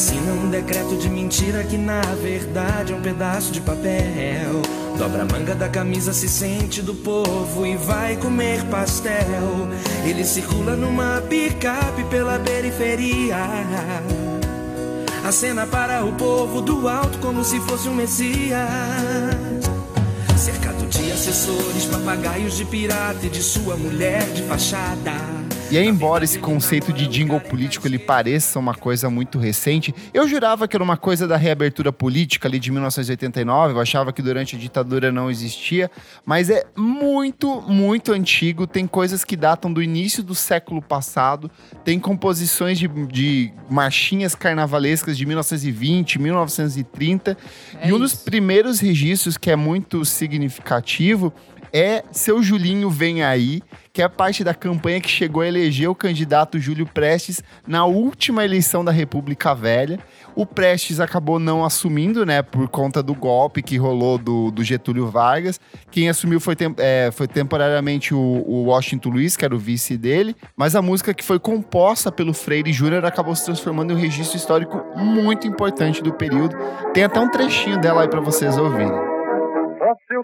Assina 0.00 0.32
um 0.32 0.48
decreto 0.48 0.96
de 0.96 1.10
mentira 1.10 1.62
que 1.62 1.76
na 1.76 2.00
verdade 2.00 2.94
é 2.94 2.96
um 2.96 3.02
pedaço 3.02 3.52
de 3.52 3.60
papel. 3.60 4.62
Dobra 4.96 5.24
a 5.24 5.24
manga 5.26 5.54
da 5.54 5.68
camisa, 5.68 6.14
se 6.14 6.26
sente 6.26 6.80
do 6.80 6.94
povo 6.94 7.66
e 7.66 7.76
vai 7.76 8.16
comer 8.16 8.64
pastel. 8.70 9.68
Ele 10.02 10.24
circula 10.24 10.74
numa 10.74 11.20
picape 11.20 12.02
pela 12.04 12.38
periferia. 12.38 13.36
Acena 15.22 15.66
para 15.66 16.02
o 16.02 16.14
povo 16.14 16.62
do 16.62 16.88
alto 16.88 17.18
como 17.18 17.44
se 17.44 17.60
fosse 17.60 17.86
um 17.86 17.94
messias. 17.94 18.58
Cercado 20.34 20.86
de 20.86 21.12
assessores, 21.12 21.84
papagaios 21.84 22.56
de 22.56 22.64
pirata 22.64 23.26
e 23.26 23.28
de 23.28 23.42
sua 23.42 23.76
mulher 23.76 24.24
de 24.32 24.44
fachada. 24.44 25.39
E 25.70 25.78
aí, 25.78 25.86
embora 25.86 26.24
esse 26.24 26.40
conceito 26.40 26.92
de 26.92 27.06
jingle 27.06 27.38
político 27.40 27.86
ele 27.86 27.96
pareça 27.96 28.58
uma 28.58 28.74
coisa 28.74 29.08
muito 29.08 29.38
recente, 29.38 29.94
eu 30.12 30.26
jurava 30.26 30.66
que 30.66 30.76
era 30.76 30.82
uma 30.82 30.96
coisa 30.96 31.28
da 31.28 31.36
reabertura 31.36 31.92
política 31.92 32.48
ali 32.48 32.58
de 32.58 32.72
1989, 32.72 33.74
eu 33.74 33.80
achava 33.80 34.12
que 34.12 34.20
durante 34.20 34.56
a 34.56 34.58
ditadura 34.58 35.12
não 35.12 35.30
existia, 35.30 35.88
mas 36.26 36.50
é 36.50 36.64
muito, 36.76 37.60
muito 37.62 38.12
antigo, 38.12 38.66
tem 38.66 38.84
coisas 38.84 39.24
que 39.24 39.36
datam 39.36 39.72
do 39.72 39.80
início 39.80 40.24
do 40.24 40.34
século 40.34 40.82
passado, 40.82 41.48
tem 41.84 42.00
composições 42.00 42.76
de, 42.76 42.88
de 43.06 43.52
marchinhas 43.70 44.34
carnavalescas 44.34 45.16
de 45.16 45.24
1920, 45.24 46.18
1930, 46.20 47.38
É 47.80 47.88
e 47.88 47.92
um 47.92 47.98
dos 48.00 48.14
isso. 48.14 48.24
primeiros 48.24 48.80
registros 48.80 49.36
que 49.36 49.52
é 49.52 49.54
muito 49.56 50.04
significativo 50.04 51.32
é 51.72 52.02
Seu 52.10 52.42
Julinho 52.42 52.90
Vem 52.90 53.22
Aí, 53.22 53.62
que 53.92 54.02
é 54.02 54.08
parte 54.08 54.44
da 54.44 54.54
campanha 54.54 55.00
que 55.00 55.08
chegou 55.08 55.42
a 55.42 55.48
eleger 55.48 55.88
o 55.90 55.94
candidato 55.94 56.58
Júlio 56.58 56.86
Prestes 56.86 57.42
na 57.66 57.84
última 57.84 58.44
eleição 58.44 58.84
da 58.84 58.92
República 58.92 59.54
Velha. 59.54 59.98
O 60.36 60.46
Prestes 60.46 61.00
acabou 61.00 61.38
não 61.40 61.64
assumindo, 61.64 62.24
né, 62.24 62.40
por 62.40 62.68
conta 62.68 63.02
do 63.02 63.14
golpe 63.14 63.62
que 63.62 63.76
rolou 63.76 64.16
do, 64.16 64.50
do 64.52 64.62
Getúlio 64.62 65.08
Vargas. 65.08 65.60
Quem 65.90 66.08
assumiu 66.08 66.38
foi, 66.40 66.54
tem- 66.54 66.74
é, 66.78 67.10
foi 67.12 67.26
temporariamente 67.26 68.14
o, 68.14 68.18
o 68.18 68.64
Washington 68.66 69.10
Luiz, 69.10 69.36
que 69.36 69.44
era 69.44 69.54
o 69.54 69.58
vice 69.58 69.98
dele. 69.98 70.36
Mas 70.56 70.76
a 70.76 70.82
música 70.82 71.12
que 71.12 71.24
foi 71.24 71.40
composta 71.40 72.12
pelo 72.12 72.32
Freire 72.32 72.72
Júnior 72.72 73.04
acabou 73.04 73.34
se 73.34 73.44
transformando 73.44 73.92
em 73.92 73.96
um 73.96 73.98
registro 73.98 74.36
histórico 74.36 74.80
muito 74.96 75.48
importante 75.48 76.00
do 76.02 76.12
período. 76.12 76.56
Tem 76.94 77.02
até 77.04 77.18
um 77.20 77.28
trechinho 77.30 77.80
dela 77.80 78.02
aí 78.02 78.08
para 78.08 78.20
vocês 78.20 78.56
ouvirem. 78.56 78.92
Ó 78.92 79.94
seu 80.06 80.22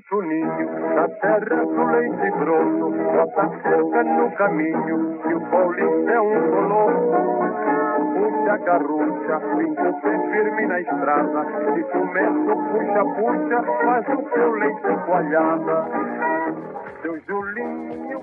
na 1.07 1.15
terra 1.21 1.65
do 1.65 1.85
leite 1.85 2.31
grosso, 2.39 2.91
bota 2.91 3.49
cerca 3.63 4.03
no 4.03 4.31
caminho, 4.33 5.19
que 5.23 5.35
o 5.35 5.41
Paulista 5.51 6.11
é 6.11 6.21
um 6.21 6.51
colosso. 6.51 7.47
Puxa 8.15 8.53
a 8.53 8.57
garrucha, 8.59 9.41
pinta 9.57 9.89
o 9.89 10.01
pé 10.01 10.19
firme 10.31 10.67
na 10.67 10.81
estrada, 10.81 11.47
e 11.77 11.83
começa 11.85 12.53
o 12.53 12.57
puxa-puxa, 12.73 13.63
faz 13.85 14.07
o 14.09 14.31
seu 14.31 14.51
leite 14.53 14.97
coalhada. 15.07 16.86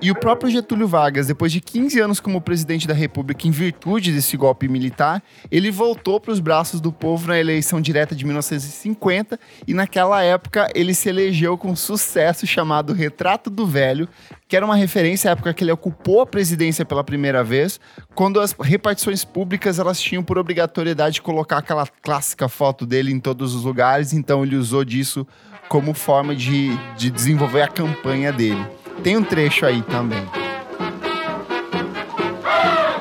E 0.02 0.10
o 0.10 0.14
próprio 0.14 0.50
Getúlio 0.50 0.86
Vargas, 0.86 1.28
depois 1.28 1.50
de 1.50 1.60
15 1.60 1.98
anos 2.00 2.20
como 2.20 2.40
presidente 2.40 2.86
da 2.86 2.92
República, 2.92 3.48
em 3.48 3.50
virtude 3.50 4.12
desse 4.12 4.36
golpe 4.36 4.68
militar, 4.68 5.22
ele 5.50 5.70
voltou 5.70 6.20
para 6.20 6.32
os 6.32 6.40
braços 6.40 6.80
do 6.80 6.92
povo 6.92 7.28
na 7.28 7.38
eleição 7.38 7.80
direta 7.80 8.14
de 8.14 8.24
1950 8.24 9.38
e 9.66 9.72
naquela 9.72 10.22
época 10.22 10.68
ele 10.74 10.92
se 10.92 11.08
elegeu 11.08 11.56
com 11.56 11.70
um 11.70 11.76
sucesso 11.76 12.46
chamado 12.46 12.92
Retrato 12.92 13.48
do 13.48 13.66
Velho, 13.66 14.08
que 14.46 14.56
era 14.56 14.66
uma 14.66 14.76
referência 14.76 15.30
à 15.30 15.32
época 15.32 15.54
que 15.54 15.64
ele 15.64 15.72
ocupou 15.72 16.20
a 16.20 16.26
presidência 16.26 16.84
pela 16.84 17.02
primeira 17.02 17.42
vez, 17.42 17.80
quando 18.14 18.40
as 18.40 18.52
repartições 18.52 19.24
públicas 19.24 19.78
elas 19.78 20.00
tinham 20.00 20.22
por 20.22 20.36
obrigatoriedade 20.36 21.22
colocar 21.22 21.58
aquela 21.58 21.86
clássica 21.86 22.48
foto 22.48 22.84
dele 22.84 23.10
em 23.12 23.20
todos 23.20 23.54
os 23.54 23.64
lugares, 23.64 24.12
então 24.12 24.44
ele 24.44 24.56
usou 24.56 24.84
disso 24.84 25.26
como 25.68 25.94
forma 25.94 26.34
de, 26.34 26.76
de 26.96 27.10
desenvolver 27.10 27.62
a 27.62 27.68
campanha 27.68 28.32
dele. 28.32 28.64
Tem 29.02 29.16
um 29.16 29.24
trecho 29.24 29.66
aí 29.66 29.82
também. 29.82 30.24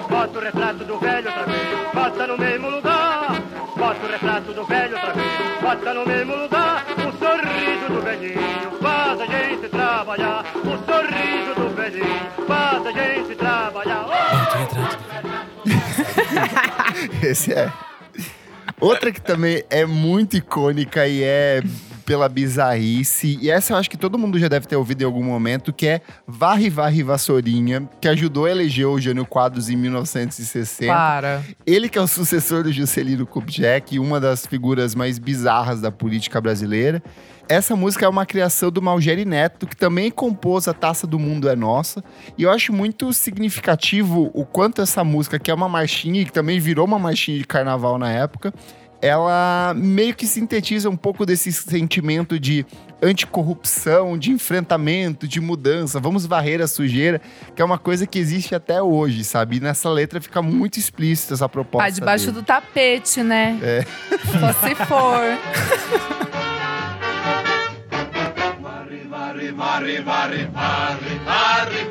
Bota 0.10 0.40
o 0.40 0.42
retrato 0.42 0.84
do 0.86 1.00
velho 1.00 1.28
outra 1.28 1.46
vez, 1.46 1.94
bota 1.94 2.28
no 2.28 2.38
mesmo 2.38 2.70
lugar. 2.70 3.42
Bota 3.78 4.06
o 4.06 4.12
retrato 4.12 4.54
do 4.54 4.66
velho 4.66 4.96
outra 4.96 5.14
vez, 5.14 5.62
bota 5.62 5.94
no 5.94 6.06
mesmo 6.06 6.36
lugar. 6.36 6.86
O 6.98 7.12
sorriso 7.18 7.94
do 7.94 8.02
velhinho 8.02 8.72
faz 8.82 9.22
a 9.22 9.26
gente 9.26 9.70
trabalhar. 9.70 10.46
O 10.56 10.78
sorriso 10.86 11.56
do 11.56 11.76
velhinho 11.76 12.32
faz 12.48 12.86
a 12.86 12.92
gente 12.92 13.36
trabalhar. 13.36 14.04
Bota 14.04 14.56
o 14.56 14.60
retrato 14.60 14.98
do 14.98 15.14
Esse 17.28 17.54
é. 17.54 17.72
Outra 18.80 19.12
que 19.12 19.22
também 19.22 19.64
é 19.70 19.86
muito 19.86 20.36
icônica 20.36 21.08
e 21.08 21.24
é 21.24 21.62
pela 22.06 22.28
bizarrice, 22.28 23.38
e 23.42 23.50
essa 23.50 23.74
eu 23.74 23.78
acho 23.78 23.90
que 23.90 23.98
todo 23.98 24.18
mundo 24.18 24.38
já 24.38 24.48
deve 24.48 24.68
ter 24.68 24.76
ouvido 24.76 25.02
em 25.02 25.06
algum 25.06 25.24
momento, 25.24 25.74
que 25.74 25.88
é 25.88 26.02
Varre 26.28 26.70
Varre 26.70 27.04
Vassourinha, 27.04 27.90
que 28.00 28.08
ajudou 28.08 28.46
a 28.46 28.52
eleger 28.52 28.88
o 28.88 29.00
Jânio 29.00 29.26
Quadros 29.26 29.70
em 29.70 29.76
1960. 29.76 30.92
Para. 30.92 31.44
Ele 31.66 31.90
que 31.90 31.98
é 31.98 32.02
o 32.02 32.08
sucessor 32.08 32.64
do 32.64 32.72
Juscelino 32.72 33.26
Kubitschek, 33.26 34.00
uma 34.00 34.20
das 34.20 34.46
figuras 34.46 34.96
mais 34.96 35.18
bizarras 35.18 35.82
da 35.82 35.92
política 35.92 36.40
brasileira. 36.40 37.02
Essa 37.50 37.76
música 37.76 38.06
é 38.06 38.10
uma 38.10 38.26
criação 38.26 38.72
do 38.72 38.82
Malgeri 38.82 39.26
Neto, 39.26 39.68
que 39.68 39.76
também 39.76 40.10
compôs 40.10 40.68
A 40.68 40.74
Taça 40.74 41.06
do 41.06 41.20
Mundo 41.20 41.50
é 41.50 41.56
Nossa. 41.56 42.02
E 42.38 42.44
eu 42.44 42.52
acho 42.52 42.72
muito 42.72 43.12
significativo 43.12 44.32
o 44.34 44.46
quanto 44.46 44.82
essa 44.82 45.04
música, 45.04 45.38
que 45.38 45.52
é 45.52 45.54
uma 45.54 45.68
marchinha 45.68 46.22
e 46.22 46.26
que 46.26 46.32
também 46.32 46.60
virou 46.60 46.86
uma 46.86 46.98
marchinha 46.98 47.38
de 47.38 47.44
carnaval 47.44 47.98
na 47.98 48.10
época, 48.10 48.54
ela 49.04 49.74
meio 49.76 50.16
que 50.16 50.26
sintetiza 50.26 50.90
um 50.90 50.96
pouco 50.96 51.26
desse 51.26 51.52
sentimento 51.52 52.40
de 52.40 52.66
anticorrupção, 53.02 54.18
de 54.18 54.32
enfrentamento, 54.32 55.28
de 55.28 55.42
mudança. 55.42 56.00
Vamos 56.00 56.26
varrer 56.26 56.62
a 56.62 56.68
sujeira, 56.68 57.20
que 57.54 57.62
é 57.62 57.66
uma 57.66 57.78
coisa 57.78 58.08
que 58.08 58.18
existe 58.18 58.56
até 58.56 58.82
hoje, 58.82 59.26
sabe? 59.26 59.58
E 59.58 59.60
nessa 59.60 59.90
letra 59.90 60.22
fica 60.22 60.42
muito 60.42 60.80
explícita 60.80 61.34
essa 61.34 61.50
proposta. 61.50 61.86
Ah, 61.86 61.90
debaixo 61.90 62.28
dele. 62.28 62.38
do 62.38 62.44
tapete, 62.44 63.22
né? 63.22 63.60
É. 63.62 63.86
Só 64.40 64.54
se 64.66 64.74
for. 64.76 65.20
Varre, 68.62 69.52
varre, 69.52 69.52
varre, 69.52 70.02
varre, 70.02 70.46
varre. 71.26 71.84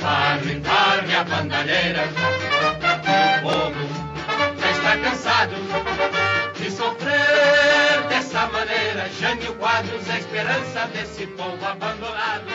Varre, 0.00 0.60
varre 0.60 1.14
a 1.14 1.24
bandalheira. 1.24 2.04
O 3.38 3.42
povo 3.42 3.97
já 3.97 3.97
está 4.88 4.96
cansado 4.96 5.54
de 6.56 6.70
sofrer 6.70 8.08
dessa 8.08 8.46
maneira. 8.46 9.06
Jânio 9.20 9.54
Quadros 9.56 10.08
a 10.08 10.18
esperança 10.18 10.86
desse 10.94 11.26
povo 11.26 11.58
abandonado. 11.62 12.46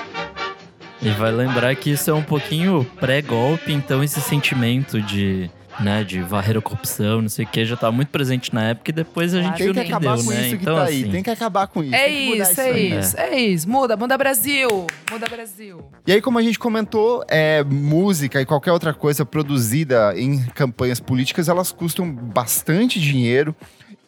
E 1.02 1.10
vai 1.12 1.32
lembrar 1.32 1.76
que 1.76 1.92
isso 1.92 2.10
é 2.10 2.14
um 2.14 2.24
pouquinho 2.24 2.86
pré-golpe, 3.00 3.72
então 3.72 4.04
esse 4.04 4.20
sentimento 4.22 5.02
de 5.02 5.52
né? 5.80 6.04
De 6.04 6.22
varrer 6.22 6.58
a 6.58 6.62
corrupção, 6.62 7.22
não 7.22 7.30
sei 7.30 7.46
o 7.46 7.48
que, 7.48 7.66
já 7.66 7.76
tava 7.76 7.92
muito 7.92 8.10
presente 8.10 8.54
na 8.54 8.70
época 8.70 8.92
e 8.92 8.94
depois 8.94 9.34
a 9.34 9.42
gente 9.42 9.58
Tem 9.58 9.66
viu 9.66 9.74
que 9.74 9.80
no 9.80 9.86
que 9.86 9.92
acabar 9.92 10.16
deu, 10.16 10.26
com 10.26 10.32
né? 10.32 10.42
isso 10.42 10.50
que 10.58 10.62
então, 10.62 10.76
tá 10.76 10.84
aí. 10.86 11.02
assim, 11.04 11.12
Tem 11.12 11.24
que 11.24 11.30
acabar 11.30 11.68
com 11.68 11.84
isso. 11.84 11.96
É 11.96 12.06
tem 12.06 12.16
que 12.18 12.30
mudar 12.30 12.52
isso, 12.52 12.62
é 12.62 12.80
isso, 12.80 13.18
é 13.18 13.40
isso. 13.40 13.70
Muda, 13.70 13.98
muda 13.98 14.18
Brasil. 14.18 14.88
Muda 15.12 15.28
Brasil. 15.28 15.86
E 16.06 16.12
aí, 16.12 16.22
como 16.22 16.38
a 16.38 16.42
gente 16.42 16.60
comentou, 16.60 17.24
é, 17.28 17.64
música 17.64 18.42
e 18.42 18.46
qualquer 18.46 18.72
outra 18.72 18.94
coisa 18.94 19.26
produzida 19.26 20.14
em 20.18 20.44
campanhas 20.48 21.00
políticas, 21.00 21.50
elas 21.50 21.72
custam 21.72 22.12
bastante 22.12 23.00
dinheiro. 23.00 23.56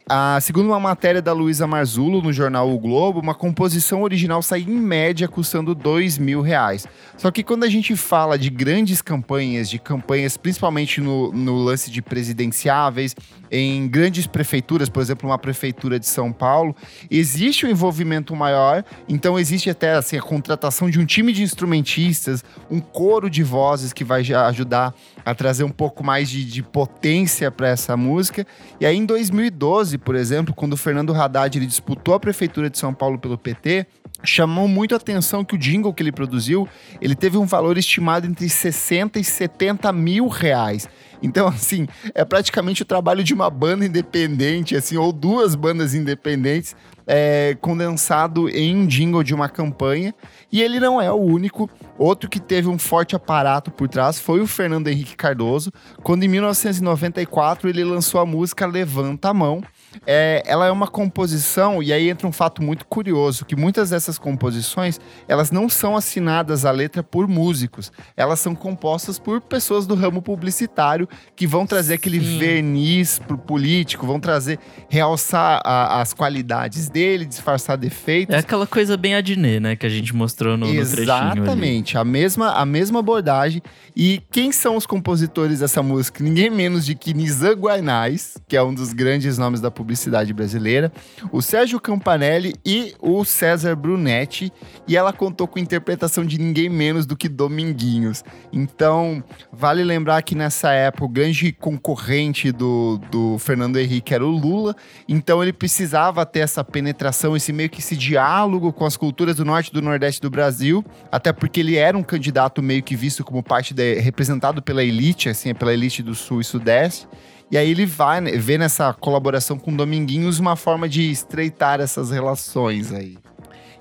Ah, 0.07 0.38
segundo 0.39 0.67
uma 0.67 0.79
matéria 0.79 1.19
da 1.19 1.33
Luísa 1.33 1.65
Marzullo 1.65 2.21
no 2.21 2.31
jornal 2.31 2.71
O 2.71 2.77
Globo, 2.77 3.19
uma 3.19 3.33
composição 3.33 4.03
original 4.03 4.39
sai 4.43 4.62
em 4.62 4.79
média 4.79 5.27
custando 5.27 5.74
dois 5.74 6.19
mil 6.19 6.41
reais. 6.41 6.85
Só 7.17 7.31
que 7.31 7.41
quando 7.41 7.63
a 7.63 7.67
gente 7.67 7.95
fala 7.95 8.38
de 8.38 8.51
grandes 8.51 9.01
campanhas, 9.01 9.67
de 9.67 9.79
campanhas 9.79 10.38
principalmente 10.38 11.01
no, 11.01 11.31
no 11.31 11.55
lance 11.55 11.89
de 11.89 12.03
presidenciáveis, 12.03 13.15
em 13.50 13.88
grandes 13.88 14.27
prefeituras, 14.27 14.89
por 14.89 15.01
exemplo, 15.01 15.27
uma 15.27 15.39
prefeitura 15.39 16.00
de 16.00 16.05
São 16.05 16.31
Paulo, 16.31 16.75
existe 17.09 17.65
um 17.65 17.69
envolvimento 17.69 18.35
maior, 18.35 18.83
então 19.09 19.39
existe 19.39 19.71
até 19.71 19.93
assim, 19.93 20.17
a 20.17 20.21
contratação 20.21 20.88
de 20.88 21.00
um 21.00 21.05
time 21.05 21.33
de 21.33 21.41
instrumentistas, 21.41 22.43
um 22.69 22.79
coro 22.79 23.27
de 23.27 23.41
vozes 23.41 23.91
que 23.91 24.03
vai 24.03 24.21
ajudar 24.21 24.93
a 25.25 25.33
trazer 25.33 25.63
um 25.63 25.71
pouco 25.71 26.03
mais 26.03 26.29
de, 26.29 26.45
de 26.45 26.62
potência 26.62 27.50
para 27.50 27.69
essa 27.69 27.97
música. 27.97 28.45
E 28.79 28.85
aí, 28.85 28.95
em 28.97 29.05
2012, 29.05 29.95
por 29.98 30.16
exemplo, 30.16 30.54
quando 30.54 30.74
o 30.74 30.78
Fernando 30.78 31.14
Haddad 31.14 31.58
ele 31.58 31.66
disputou 31.66 32.14
a 32.14 32.20
prefeitura 32.20 32.70
de 32.70 32.78
São 32.78 32.94
Paulo 32.94 33.20
pelo 33.20 33.38
PT, 33.38 33.86
chamou 34.24 34.68
muito 34.68 34.94
a 34.94 34.98
atenção 34.98 35.44
que 35.44 35.56
o 35.56 35.58
jingle 35.58 35.94
que 35.94 36.02
ele 36.02 36.12
produziu, 36.12 36.68
ele 37.02 37.16
teve 37.16 37.38
um 37.38 37.46
valor 37.46 37.78
estimado 37.78 38.25
entre 38.25 38.50
60 38.50 39.20
e 39.20 39.24
70 39.24 39.92
mil 39.92 40.28
reais. 40.28 40.88
Então, 41.22 41.48
assim, 41.48 41.88
é 42.14 42.24
praticamente 42.24 42.82
o 42.82 42.86
trabalho 42.86 43.24
de 43.24 43.34
uma 43.34 43.50
banda 43.50 43.86
independente, 43.86 44.75
assim, 44.75 44.98
ou 44.98 45.12
duas 45.12 45.56
bandas 45.56 45.94
independentes, 45.94 46.75
é, 47.08 47.56
condensado 47.62 48.50
em 48.50 48.75
um 48.75 48.88
jingle 48.88 49.24
de 49.24 49.34
uma 49.34 49.48
campanha. 49.48 50.14
E 50.52 50.62
ele 50.62 50.80
não 50.80 51.02
é 51.02 51.12
o 51.12 51.16
único. 51.16 51.70
Outro 51.98 52.30
que 52.30 52.40
teve 52.40 52.68
um 52.68 52.78
forte 52.78 53.16
aparato 53.16 53.72
por 53.72 53.88
trás 53.88 54.20
foi 54.20 54.42
o 54.42 54.48
Fernando 54.48 54.88
Henrique 54.88 55.16
Cardoso, 55.16 55.72
quando 56.04 56.24
em 56.24 56.28
1994 56.28 57.70
ele 57.70 57.84
lançou 57.84 58.20
a 58.20 58.25
música 58.25 58.66
Levanta 58.66 59.30
a 59.30 59.34
Mão. 59.34 59.62
É, 60.06 60.44
ela 60.46 60.66
é 60.66 60.72
uma 60.72 60.88
composição, 60.88 61.82
e 61.82 61.92
aí 61.94 62.10
entra 62.10 62.28
um 62.28 62.32
fato 62.32 62.62
muito 62.62 62.86
curioso, 62.86 63.46
que 63.46 63.56
muitas 63.56 63.90
dessas 63.92 64.18
composições, 64.18 65.00
elas 65.28 65.52
não 65.52 65.68
são 65.70 65.96
assinadas 65.96 66.66
a 66.66 66.72
letra 66.72 67.02
por 67.04 67.28
músicos, 67.28 67.92
elas 68.16 68.40
são 68.40 68.54
compostas 68.56 69.18
por 69.20 69.42
pessoas 69.42 69.86
do 69.88 69.96
ramo 69.96 70.22
publicitário 70.22 71.08
que 71.36 71.48
vão 71.48 71.66
trazer 71.66 71.96
aquele 71.96 72.20
Sim. 72.20 72.38
verniz 72.40 73.20
pro 73.20 73.38
político, 73.38 74.06
vão 74.06 74.20
trazer, 74.20 74.60
realçar 74.90 75.62
a- 75.64 76.02
as 76.02 76.14
qualidades 76.14 76.90
dele, 76.90 77.25
disfarçar 77.25 77.78
defeitos. 77.78 78.36
É 78.36 78.40
aquela 78.40 78.68
coisa 78.68 78.96
bem 78.98 79.16
Adnet, 79.16 79.60
né? 79.60 79.75
Que 79.75 79.86
a 79.86 79.90
gente 79.90 80.16
mostrou 80.16 80.58
no, 80.58 80.68
no 80.68 80.74
trechinho 80.74 81.12
ali. 81.14 81.40
Exatamente, 81.40 81.98
a 81.98 82.04
mesma, 82.04 82.52
a 82.54 82.66
mesma 82.66 83.00
abordagem. 83.00 83.62
E 83.96 84.22
quem 84.32 84.52
são 84.52 84.75
os 84.75 84.86
compositores 84.86 85.60
dessa 85.60 85.82
música? 85.82 86.24
Ninguém 86.24 86.50
menos 86.50 86.86
de 86.86 86.96
que 86.96 87.14
Nizam 87.14 87.54
Guanais, 87.54 88.38
que 88.48 88.56
é 88.58 88.64
um 88.64 88.74
dos 88.74 88.94
grandes 88.94 89.38
nomes 89.38 89.60
da 89.62 89.70
publicidade 89.72 89.85
brasileira, 90.34 90.92
o 91.32 91.42
Sérgio 91.42 91.80
Campanelli 91.80 92.54
e 92.65 92.94
o 93.00 93.24
César 93.24 93.75
Brunetti. 93.75 94.51
E 94.88 94.98
ela 94.98 95.13
contou 95.13 95.48
com 95.48 95.60
interpretação 95.60 96.25
de 96.25 96.39
ninguém 96.39 96.70
menos 96.70 97.06
do 97.06 97.15
que 97.15 97.30
Dominguinhos. 97.30 98.24
Então, 98.51 99.24
vale 99.51 99.84
lembrar 99.84 100.22
que 100.22 100.36
nessa 100.36 100.72
época 100.72 101.06
o 101.06 101.10
grande 101.10 101.51
concorrente 101.51 102.51
do, 102.51 103.00
do 103.12 103.38
Fernando 103.39 103.77
Henrique 103.77 104.13
era 104.13 104.25
o 104.25 104.30
Lula. 104.30 104.75
Então 105.08 105.42
ele 105.42 105.54
precisava 105.54 106.25
ter 106.25 106.39
essa 106.39 106.63
penetração, 106.63 107.36
esse 107.36 107.54
meio 107.54 107.70
que 107.70 107.80
esse 107.80 107.96
diálogo 107.96 108.74
com 108.74 108.86
as 108.86 108.98
culturas 108.98 109.36
do 109.36 109.46
norte 109.46 109.70
e 109.70 109.74
do 109.74 109.82
nordeste 109.82 110.22
do 110.22 110.30
Brasil, 110.30 110.84
até 111.12 111.32
porque 111.32 111.60
ele 111.60 111.75
era 111.75 111.98
um 111.98 112.04
candidato 112.04 112.62
meio 112.62 112.84
que 112.84 112.96
visto 112.96 113.24
como 113.24 113.44
parte 113.44 113.74
da, 113.74 113.84
representado 113.84 114.62
pela 114.62 114.84
elite, 114.84 115.30
assim, 115.30 115.54
pela 115.54 115.74
elite 115.74 116.01
do 116.01 116.15
sul 116.15 116.42
e 116.42 116.44
sudeste. 116.44 117.08
E 117.51 117.58
aí 117.58 117.70
ele 117.70 117.86
vai 117.86 118.22
né, 118.22 118.31
vê 118.31 118.58
nessa 118.58 118.94
colaboração 118.94 119.58
com 119.58 119.75
Dominguinhos 119.75 120.40
uma 120.40 120.55
forma 120.55 120.90
de 120.90 121.10
estreitar 121.10 121.79
essas 121.79 122.12
relações 122.12 122.92
aí. 122.92 123.18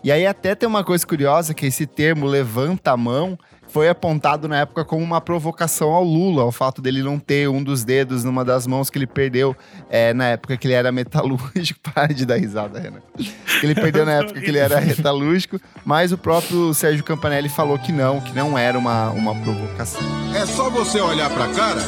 E 0.02 0.12
aí 0.12 0.26
até 0.26 0.54
tem 0.54 0.68
uma 0.68 0.84
coisa 0.84 1.06
curiosa 1.06 1.54
que 1.54 1.66
esse 1.66 1.86
termo 1.86 2.26
levanta 2.26 2.92
a 2.92 2.96
mão 2.96 3.38
foi 3.74 3.88
apontado 3.88 4.46
na 4.46 4.58
época 4.60 4.84
como 4.84 5.02
uma 5.02 5.20
provocação 5.20 5.90
ao 5.90 6.04
Lula, 6.04 6.42
ao 6.42 6.52
fato 6.52 6.80
dele 6.80 7.02
não 7.02 7.18
ter 7.18 7.48
um 7.48 7.60
dos 7.60 7.82
dedos 7.82 8.22
numa 8.22 8.44
das 8.44 8.68
mãos 8.68 8.88
que 8.88 8.96
ele 8.96 9.06
perdeu 9.06 9.56
é, 9.90 10.14
na 10.14 10.26
época 10.26 10.56
que 10.56 10.68
ele 10.68 10.74
era 10.74 10.92
metalúrgico. 10.92 11.80
Para 11.92 12.14
de 12.14 12.24
dar 12.24 12.36
risada, 12.36 12.78
Renan. 12.78 13.00
Ele 13.62 13.74
perdeu 13.74 14.06
na 14.06 14.12
época 14.12 14.40
que 14.40 14.46
ele 14.46 14.58
era 14.58 14.80
metalúrgico, 14.80 15.60
mas 15.84 16.12
o 16.12 16.18
próprio 16.18 16.72
Sérgio 16.72 17.02
Campanelli 17.02 17.48
falou 17.48 17.76
que 17.76 17.90
não, 17.90 18.20
que 18.20 18.32
não 18.32 18.56
era 18.56 18.78
uma, 18.78 19.10
uma 19.10 19.34
provocação. 19.34 20.00
É 20.36 20.46
só 20.46 20.70
você 20.70 21.00
olhar 21.00 21.28
pra 21.30 21.48
cara 21.48 21.82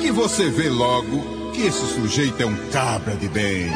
que 0.00 0.10
você 0.10 0.48
vê 0.48 0.68
logo 0.68 1.52
que 1.52 1.62
esse 1.62 1.94
sujeito 1.94 2.42
é 2.42 2.46
um 2.46 2.56
cabra 2.70 3.14
de 3.16 3.28
bem. 3.28 3.70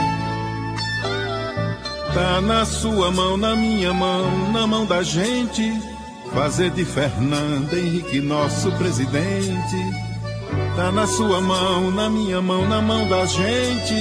Tá 2.12 2.40
na 2.40 2.64
sua 2.64 3.10
mão, 3.10 3.37
na 3.37 3.54
minha 3.54 3.92
mão, 3.92 4.52
na 4.52 4.66
mão 4.66 4.87
da 4.87 5.02
gente. 5.02 5.72
Fazer 6.32 6.70
de 6.70 6.84
Fernando 6.84 7.72
Henrique 7.74 8.20
nosso 8.20 8.72
presidente. 8.72 9.76
Tá 10.76 10.90
na 10.90 11.06
sua 11.06 11.40
mão, 11.40 11.90
na 11.90 12.08
minha 12.08 12.40
mão, 12.40 12.66
na 12.66 12.80
mão 12.80 13.08
da 13.08 13.26
gente. 13.26 13.94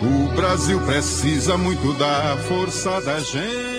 O 0.00 0.34
Brasil 0.36 0.78
precisa 0.80 1.56
muito 1.56 1.92
da 1.94 2.36
força 2.48 3.00
da 3.00 3.18
gente. 3.20 3.77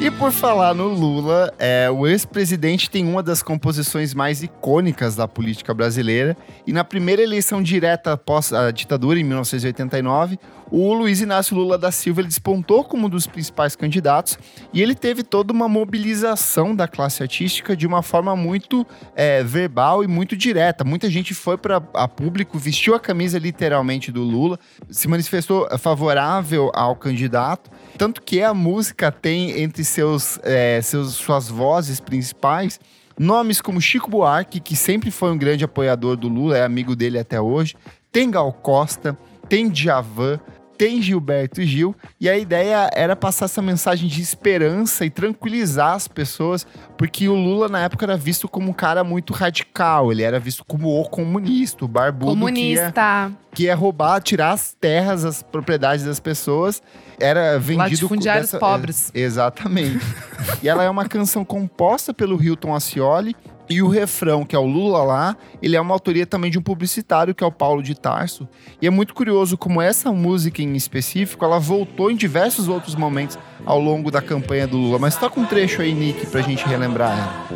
E 0.00 0.10
por 0.10 0.32
falar 0.32 0.74
no 0.74 0.88
Lula, 0.88 1.54
é, 1.58 1.88
o 1.90 2.06
ex-presidente 2.06 2.90
tem 2.90 3.06
uma 3.06 3.22
das 3.22 3.42
composições 3.42 4.12
mais 4.12 4.42
icônicas 4.42 5.16
da 5.16 5.26
política 5.26 5.72
brasileira. 5.72 6.36
E 6.66 6.72
na 6.72 6.84
primeira 6.84 7.22
eleição 7.22 7.62
direta 7.62 8.12
após 8.12 8.52
a 8.52 8.70
ditadura, 8.70 9.18
em 9.18 9.24
1989, 9.24 10.38
o 10.70 10.92
Luiz 10.92 11.20
Inácio 11.20 11.56
Lula 11.56 11.78
da 11.78 11.92
Silva 11.92 12.22
despontou 12.22 12.82
como 12.82 13.06
um 13.06 13.08
dos 13.08 13.26
principais 13.26 13.76
candidatos. 13.76 14.36
E 14.72 14.82
ele 14.82 14.94
teve 14.94 15.22
toda 15.22 15.52
uma 15.52 15.68
mobilização 15.68 16.74
da 16.74 16.88
classe 16.88 17.22
artística 17.22 17.76
de 17.76 17.86
uma 17.86 18.02
forma 18.02 18.34
muito 18.34 18.84
é, 19.14 19.42
verbal 19.44 20.02
e 20.02 20.08
muito 20.08 20.36
direta. 20.36 20.82
Muita 20.82 21.08
gente 21.08 21.32
foi 21.32 21.56
para 21.56 21.82
a 21.94 22.08
público, 22.08 22.58
vestiu 22.58 22.94
a 22.94 23.00
camisa 23.00 23.38
literalmente 23.38 24.10
do 24.10 24.22
Lula, 24.22 24.58
se 24.90 25.06
manifestou 25.06 25.68
favorável 25.78 26.70
ao 26.74 26.96
candidato. 26.96 27.70
Tanto 27.96 28.20
que 28.20 28.42
a 28.42 28.52
música 28.52 29.12
tem 29.12 29.62
entre 29.62 29.83
seus, 29.84 30.38
é, 30.42 30.80
seus 30.82 31.14
suas 31.14 31.48
vozes 31.48 32.00
principais 32.00 32.80
nomes 33.18 33.60
como 33.60 33.80
Chico 33.80 34.10
Buarque, 34.10 34.60
que 34.60 34.76
sempre 34.76 35.10
foi 35.10 35.30
um 35.30 35.38
grande 35.38 35.64
apoiador 35.64 36.16
do 36.16 36.28
Lula, 36.28 36.58
é 36.58 36.64
amigo 36.64 36.96
dele 36.96 37.18
até 37.18 37.40
hoje. 37.40 37.76
Tem 38.10 38.30
Gal 38.30 38.52
Costa, 38.52 39.16
tem 39.48 39.68
Djavan, 39.68 40.40
tem 40.76 41.00
Gilberto 41.00 41.62
Gil, 41.62 41.94
e 42.20 42.28
a 42.28 42.36
ideia 42.36 42.90
era 42.94 43.14
passar 43.14 43.44
essa 43.46 43.62
mensagem 43.62 44.08
de 44.08 44.20
esperança 44.20 45.04
e 45.04 45.10
tranquilizar 45.10 45.94
as 45.94 46.08
pessoas, 46.08 46.66
porque 46.98 47.28
o 47.28 47.34
Lula 47.34 47.68
na 47.68 47.80
época 47.80 48.04
era 48.04 48.16
visto 48.16 48.48
como 48.48 48.70
um 48.70 48.72
cara 48.72 49.04
muito 49.04 49.32
radical, 49.32 50.10
ele 50.12 50.22
era 50.22 50.38
visto 50.40 50.64
como 50.64 51.00
o 51.00 51.08
comunista, 51.08 51.84
o 51.84 51.88
barbudo 51.88 52.32
que 52.32 52.36
ia, 52.36 52.40
Comunista. 52.40 53.32
que 53.52 53.62
ia 53.64 53.74
roubar, 53.74 54.20
tirar 54.20 54.52
as 54.52 54.74
terras, 54.80 55.24
as 55.24 55.42
propriedades 55.42 56.04
das 56.04 56.18
pessoas. 56.20 56.82
Era 57.20 57.58
vendido 57.58 57.78
Latifundiários 57.78 58.46
dessa- 58.46 58.58
pobres. 58.58 59.12
é, 59.14 59.20
exatamente. 59.20 60.04
e 60.62 60.68
ela 60.68 60.82
é 60.82 60.90
uma 60.90 61.06
canção 61.06 61.44
composta 61.44 62.12
pelo 62.12 62.42
Hilton 62.42 62.74
Ascioli. 62.74 63.36
E 63.68 63.82
o 63.82 63.88
refrão, 63.88 64.44
que 64.44 64.54
é 64.54 64.58
o 64.58 64.66
Lula 64.66 65.02
lá, 65.02 65.36
ele 65.62 65.74
é 65.76 65.80
uma 65.80 65.94
autoria 65.94 66.26
também 66.26 66.50
de 66.50 66.58
um 66.58 66.62
publicitário, 66.62 67.34
que 67.34 67.42
é 67.42 67.46
o 67.46 67.52
Paulo 67.52 67.82
de 67.82 67.94
Tarso. 67.94 68.46
E 68.80 68.86
é 68.86 68.90
muito 68.90 69.14
curioso 69.14 69.56
como 69.56 69.80
essa 69.80 70.12
música 70.12 70.62
em 70.62 70.74
específico, 70.74 71.44
ela 71.44 71.58
voltou 71.58 72.10
em 72.10 72.16
diversos 72.16 72.68
outros 72.68 72.94
momentos 72.94 73.38
ao 73.64 73.80
longo 73.80 74.10
da 74.10 74.20
campanha 74.20 74.66
do 74.66 74.76
Lula. 74.76 74.98
Mas 74.98 75.16
toca 75.16 75.40
um 75.40 75.46
trecho 75.46 75.80
aí, 75.80 75.94
Nick, 75.94 76.26
pra 76.26 76.42
gente 76.42 76.66
relembrar 76.66 77.18
ela. 77.18 77.46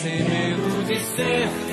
Sem 0.00 0.22
medo 0.22 0.84
de 0.86 1.00
ser 1.00 1.67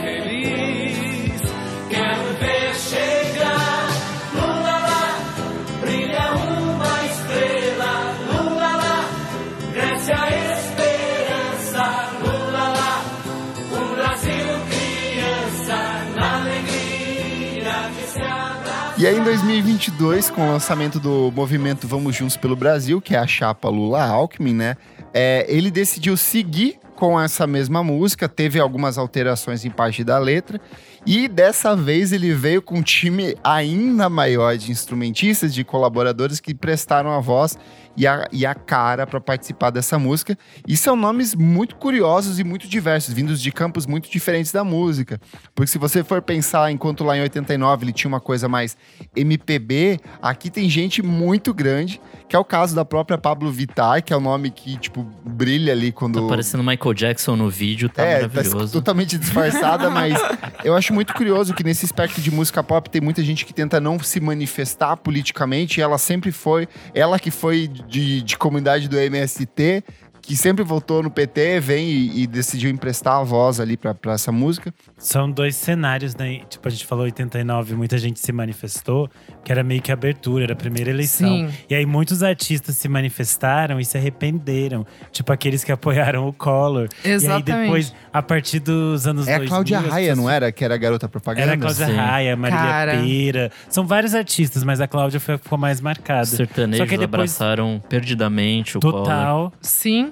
E 18.98 19.06
aí, 19.06 19.18
em 19.18 19.24
2022, 19.24 20.30
com 20.30 20.48
o 20.48 20.52
lançamento 20.52 21.02
do 21.02 21.30
movimento 21.36 21.86
Vamos 21.86 22.16
Juntos 22.16 22.38
pelo 22.38 22.56
Brasil, 22.56 23.02
que 23.02 23.14
é 23.14 23.20
a 23.20 23.28
chapa 23.28 23.68
Lula-Alckmin, 23.68 24.54
né? 24.54 24.78
é, 25.18 25.46
ele 25.48 25.72
decidiu 25.72 26.18
seguir 26.18 26.78
com 26.94 27.20
essa 27.20 27.48
mesma 27.48 27.82
música, 27.82 28.28
teve 28.28 28.60
algumas 28.60 28.98
alterações 28.98 29.64
em 29.64 29.70
parte 29.70 30.04
da 30.04 30.20
letra. 30.20 30.60
E 31.06 31.30
dessa 31.30 31.74
vez 31.74 32.12
ele 32.12 32.34
veio 32.34 32.62
com 32.62 32.80
um 32.80 32.82
time 32.82 33.34
ainda 33.42 34.10
maior 34.10 34.58
de 34.58 34.72
instrumentistas, 34.72 35.54
de 35.54 35.64
colaboradores 35.64 36.42
que 36.42 36.54
prestaram 36.54 37.12
a 37.12 37.22
voz 37.22 37.58
e 37.98 38.06
a, 38.06 38.28
e 38.32 38.46
a 38.46 38.54
cara 38.54 39.08
para 39.08 39.20
participar 39.20 39.70
dessa 39.70 39.98
música. 39.98 40.38
E 40.68 40.76
são 40.76 40.96
nomes 40.96 41.34
muito 41.34 41.76
curiosos 41.76 42.40
e 42.40 42.44
muito 42.44 42.68
diversos, 42.68 43.14
vindos 43.14 43.42
de 43.42 43.52
campos 43.52 43.86
muito 43.86 44.10
diferentes 44.10 44.52
da 44.52 44.64
música. 44.64 45.20
Porque 45.54 45.72
se 45.72 45.78
você 45.78 46.04
for 46.04 46.22
pensar, 46.22 46.72
enquanto 46.72 47.04
lá 47.04 47.18
em 47.18 47.22
89 47.22 47.86
ele 47.86 47.94
tinha 47.94 48.10
uma 48.10 48.20
coisa 48.20 48.48
mais 48.48 48.78
MPB, 49.16 50.00
aqui 50.22 50.50
tem 50.50 50.70
gente 50.70 51.02
muito 51.02 51.54
grande, 51.54 52.02
que 52.28 52.36
é 52.36 52.40
o 52.40 52.46
caso 52.46 52.76
da 52.76 52.84
própria 52.84 53.18
Pablo 53.18 53.52
Vittar, 53.52 54.04
que 54.04 54.12
é 54.12 54.18
o 54.18 54.20
nome 54.20 54.50
que, 54.50 54.78
tipo, 54.78 55.06
brilha 55.24 55.74
ali 55.74 55.92
quando. 55.92 56.22
Tá 56.22 56.28
parecendo 56.28 56.64
Michael 56.64 56.94
Jackson 56.94 57.36
no 57.36 57.50
vídeo, 57.50 57.90
tá 57.90 58.04
é, 58.04 58.22
tá 58.22 58.28
maravilhoso. 58.28 58.74
totalmente 58.74 59.18
disfarçada, 59.18 59.90
mas 59.90 60.16
eu 60.64 60.76
acho 60.76 60.94
muito 60.94 61.14
curioso 61.14 61.54
que 61.54 61.64
nesse 61.64 61.86
espectro 61.86 62.22
de 62.22 62.32
música 62.32 62.64
pop 62.64 62.90
tem 62.90 63.02
muita 63.02 63.24
gente 63.24 63.46
que 63.46 63.54
tenta 63.54 63.80
não 63.80 64.00
se 64.00 64.20
manifestar 64.20 64.98
politicamente, 64.98 65.80
e 65.80 65.84
ela 65.84 65.98
sempre 65.98 66.32
foi, 66.32 66.68
ela 66.94 67.20
que 67.20 67.32
foi 67.32 67.70
de, 67.88 68.22
de 68.22 68.38
comunidade 68.38 68.88
do 68.88 68.98
MST, 68.98 69.84
que 70.26 70.36
sempre 70.36 70.64
votou 70.64 71.04
no 71.04 71.10
PT, 71.12 71.60
vem 71.60 71.88
e, 71.88 72.24
e 72.24 72.28
decidiu 72.28 72.70
emprestar 72.70 73.20
a 73.20 73.24
voz 73.24 73.60
ali 73.60 73.78
pra, 73.78 73.94
pra 73.94 74.14
essa 74.14 74.32
música. 74.32 74.74
São 74.98 75.30
dois 75.30 75.56
cenários, 75.56 76.16
né? 76.16 76.42
Tipo, 76.50 76.68
a 76.68 76.72
gente 76.72 76.86
falou 76.86 77.04
89, 77.06 77.76
muita 77.76 77.98
gente 77.98 78.20
se 78.20 78.32
manifestou, 78.32 79.10
que 79.44 79.52
era 79.52 79.64
meio 79.64 79.82
que 79.82 79.92
abertura, 79.92 80.46
era 80.46 80.54
a 80.54 80.56
primeira 80.56 80.90
eleição. 80.90 81.28
Sim. 81.30 81.50
E 81.70 81.76
aí 81.76 81.86
muitos 81.86 82.24
artistas 82.24 82.76
se 82.76 82.88
manifestaram 82.90 83.80
e 83.80 83.86
se 83.86 83.98
arrependeram. 83.98 84.86
Tipo, 85.12 85.32
aqueles 85.32 85.64
que 85.64 85.72
apoiaram 85.74 86.28
o 86.28 86.34
Collor. 86.34 86.88
Exatamente. 87.04 87.50
E 87.50 87.54
aí 87.54 87.62
depois, 87.66 87.94
a 88.12 88.22
partir 88.22 88.60
dos 88.60 89.06
anos 89.06 89.28
É 89.28 89.36
a 89.36 89.38
2000… 89.38 89.50
Cláudia 89.50 89.78
as 89.80 89.86
Raia, 89.86 90.10
pessoas- 90.10 90.18
não 90.26 90.30
era? 90.30 90.52
Que 90.52 90.66
era 90.66 90.74
a 90.74 90.78
garota 90.78 91.08
propaganda? 91.08 91.44
Era 91.44 91.54
a 91.54 91.58
Cláudia 91.58 91.86
Sim. 91.86 91.94
Raia, 91.96 92.36
Marília 92.36 92.64
Cara. 92.64 92.92
Pera. 93.04 93.52
São 93.70 93.86
vários 93.86 94.16
artistas, 94.16 94.64
mas 94.64 94.82
a 94.82 94.88
Cláudia 94.88 95.18
a 95.18 95.38
ficou 95.38 95.58
mais 95.58 95.80
marcada. 95.82 96.24
Os 96.24 96.30
sertanejos 96.30 96.78
Só 96.78 96.86
que 96.90 96.98
depois, 96.98 97.32
abraçaram 97.38 97.82
perdidamente 97.88 98.78
o 98.78 98.82
Collor. 98.82 99.04
total. 99.04 99.54
Sim. 99.62 100.12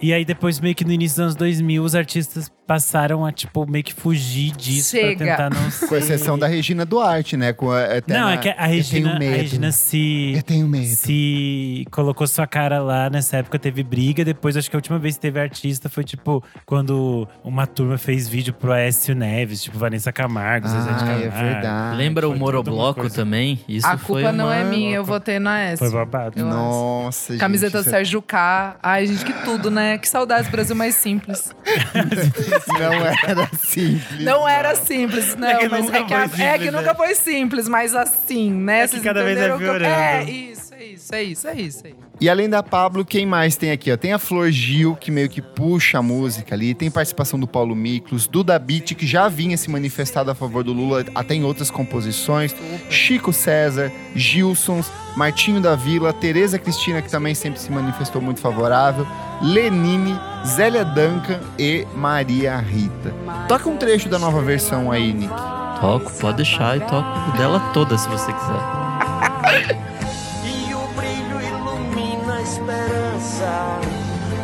E 0.00 0.12
aí 0.12 0.24
depois, 0.24 0.60
meio 0.60 0.74
que 0.74 0.84
no 0.84 0.92
início 0.92 1.16
dos 1.16 1.20
anos 1.22 1.34
2000, 1.36 1.82
os 1.82 1.94
artistas 1.94 2.50
passaram 2.66 3.24
a, 3.24 3.32
tipo, 3.32 3.66
meio 3.68 3.82
que 3.82 3.94
fugir 3.94 4.52
disso 4.54 4.90
Chega. 4.90 5.16
pra 5.24 5.26
tentar 5.48 5.50
não 5.50 5.70
ser… 5.70 5.86
Com 5.88 5.96
exceção 5.96 6.38
da 6.38 6.46
Regina 6.46 6.84
Duarte, 6.84 7.34
né? 7.36 7.52
Com 7.52 7.70
a 7.72 7.96
eterna, 7.96 8.22
Não, 8.24 8.28
é 8.30 8.36
que 8.36 8.48
a 8.50 8.66
Regina, 8.66 9.08
eu 9.08 9.14
a 9.16 9.18
tenho 9.18 9.30
medo. 9.30 9.40
Regina 9.42 9.72
se, 9.72 10.32
Eu 10.36 10.42
tenho 10.42 10.68
medo. 10.68 10.84
se 10.84 11.86
colocou 11.90 12.26
sua 12.26 12.46
cara 12.46 12.78
lá 12.82 13.08
nessa 13.08 13.38
época, 13.38 13.58
teve 13.58 13.82
briga. 13.82 14.22
Depois, 14.24 14.54
acho 14.56 14.68
que 14.68 14.76
a 14.76 14.78
última 14.78 14.98
vez 14.98 15.14
que 15.14 15.20
teve 15.22 15.40
artista 15.40 15.88
foi 15.88 16.04
tipo 16.04 16.44
quando 16.66 17.26
uma 17.42 17.66
turma 17.66 17.96
fez 17.96 18.28
vídeo 18.28 18.52
pro 18.52 18.70
Aécio 18.72 19.14
Neves, 19.14 19.62
tipo 19.62 19.78
Vanessa 19.78 20.12
Camargo, 20.12 20.68
Zezé 20.68 20.88
de 20.90 20.94
Ah, 20.94 20.98
Camargo. 20.98 21.24
é 21.24 21.28
verdade. 21.30 21.96
Lembra 21.96 22.26
o 22.26 22.30
Foi 22.30 22.36
uma 22.38 22.44
Morobloco 22.44 23.08
também? 23.10 23.58
Isso 23.66 23.86
a 23.86 23.96
foi 23.96 24.22
culpa 24.22 24.32
não 24.36 24.44
uma- 24.46 24.54
é 24.56 24.64
minha, 24.64 24.94
eu 24.94 25.04
votei 25.04 25.38
na 25.38 25.58
S. 25.60 25.78
Foi 25.78 25.90
babado. 25.90 26.34
Acho. 26.36 26.44
Nossa, 26.46 27.32
gente. 27.32 27.40
Camiseta 27.40 27.82
do 27.82 27.88
é- 27.88 27.90
Sérgio 27.90 28.20
K. 28.20 28.76
Ai, 28.82 29.06
gente, 29.06 29.24
que 29.24 29.32
tudo, 29.44 29.70
né? 29.70 29.87
Que 29.96 30.08
saudades 30.08 30.50
Brasil 30.50 30.74
mais 30.76 30.96
simples. 30.96 31.50
Não 32.78 33.06
era 33.06 33.48
simples. 33.64 34.20
Não 34.24 34.48
era 34.48 34.74
simples, 34.74 35.36
não. 35.36 35.48
É 35.48 35.56
que 35.56 35.68
mas 35.68 35.84
nunca 35.84 35.98
é 35.98 36.02
que, 36.04 36.14
a- 36.14 36.28
foi 36.28 36.40
é 36.42 36.50
simples, 36.50 36.58
que 36.66 36.70
né? 36.70 36.78
nunca 36.78 36.94
foi 36.94 37.14
simples, 37.14 37.68
mas 37.68 37.94
assim, 37.94 38.50
né? 38.52 38.80
É 38.80 38.82
que 38.82 38.88
Vocês 38.90 39.02
cada 39.02 39.24
vez 39.24 39.38
É, 39.38 39.56
piorando. 39.56 40.30
isso, 40.30 40.67
é 40.78 40.84
isso, 40.84 41.14
é 41.14 41.22
isso, 41.24 41.48
é 41.48 41.54
isso. 41.54 41.86
É 41.86 41.90
isso. 41.90 41.98
E 42.20 42.28
além 42.28 42.48
da 42.48 42.62
Pablo, 42.62 43.04
quem 43.04 43.26
mais 43.26 43.56
tem 43.56 43.72
aqui? 43.72 43.90
Ó? 43.90 43.96
Tem 43.96 44.12
a 44.12 44.18
Flor 44.18 44.50
Gil, 44.50 44.94
que 44.94 45.10
meio 45.10 45.28
que 45.28 45.42
puxa 45.42 45.98
a 45.98 46.02
música 46.02 46.54
ali. 46.54 46.72
Tem 46.72 46.88
participação 46.88 47.38
do 47.38 47.48
Paulo 47.48 47.74
Miklos, 47.74 48.28
Duda 48.28 48.56
Beat, 48.58 48.94
que 48.94 49.06
já 49.06 49.28
vinha 49.28 49.56
se 49.56 49.68
manifestado 49.68 50.30
a 50.30 50.36
favor 50.36 50.62
do 50.62 50.72
Lula, 50.72 51.04
até 51.16 51.34
em 51.34 51.42
outras 51.42 51.68
composições. 51.68 52.54
Chico 52.88 53.32
César, 53.32 53.90
Gilsons, 54.14 54.88
Martinho 55.16 55.60
da 55.60 55.74
Vila, 55.74 56.12
Tereza 56.12 56.58
Cristina, 56.60 57.02
que 57.02 57.10
também 57.10 57.34
sempre 57.34 57.58
se 57.58 57.72
manifestou 57.72 58.22
muito 58.22 58.38
favorável. 58.38 59.04
Lenine, 59.42 60.16
Zélia 60.46 60.84
Duncan 60.84 61.40
e 61.58 61.84
Maria 61.96 62.56
Rita. 62.58 63.12
Toca 63.48 63.68
um 63.68 63.76
trecho 63.76 64.08
da 64.08 64.18
nova 64.18 64.40
versão 64.42 64.92
aí, 64.92 65.12
Nick. 65.12 65.34
Toco, 65.80 66.12
pode 66.20 66.36
deixar 66.38 66.76
e 66.76 66.80
toco 66.80 67.36
dela 67.36 67.60
toda 67.72 67.98
se 67.98 68.08
você 68.08 68.32
quiser. 68.32 69.88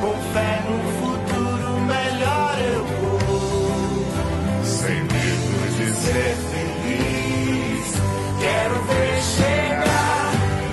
Com 0.00 0.14
fé 0.32 0.60
no 0.66 0.76
futuro 0.98 1.80
melhor 1.82 2.58
eu 2.74 2.84
vou. 2.84 4.64
Sem 4.64 5.02
medo 5.02 5.76
de 5.76 5.86
ser 5.94 6.34
feliz. 6.50 7.88
Quero 8.40 8.76
ver 8.88 9.22
chegar. 9.36 10.32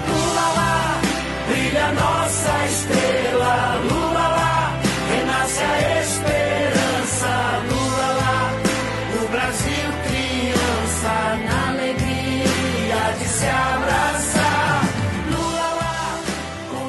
Lula 0.10 0.48
lá, 0.58 1.02
brilha 1.48 1.88
nossa 1.94 2.66
estrela. 2.66 3.76
Lula 3.90 4.28
lá, 4.28 4.80
renasce 5.12 5.62
a 5.62 6.02
esperança. 6.02 7.34
Lula 7.70 8.10
lá, 8.22 8.40
o 9.24 9.28
Brasil 9.30 9.90
criança. 10.08 11.14
Na 11.46 11.70
alegria 11.70 13.04
de 13.20 13.26
se 13.26 13.46
abraçar. 13.46 14.82
Lula 15.32 15.68
lá. 15.80 16.20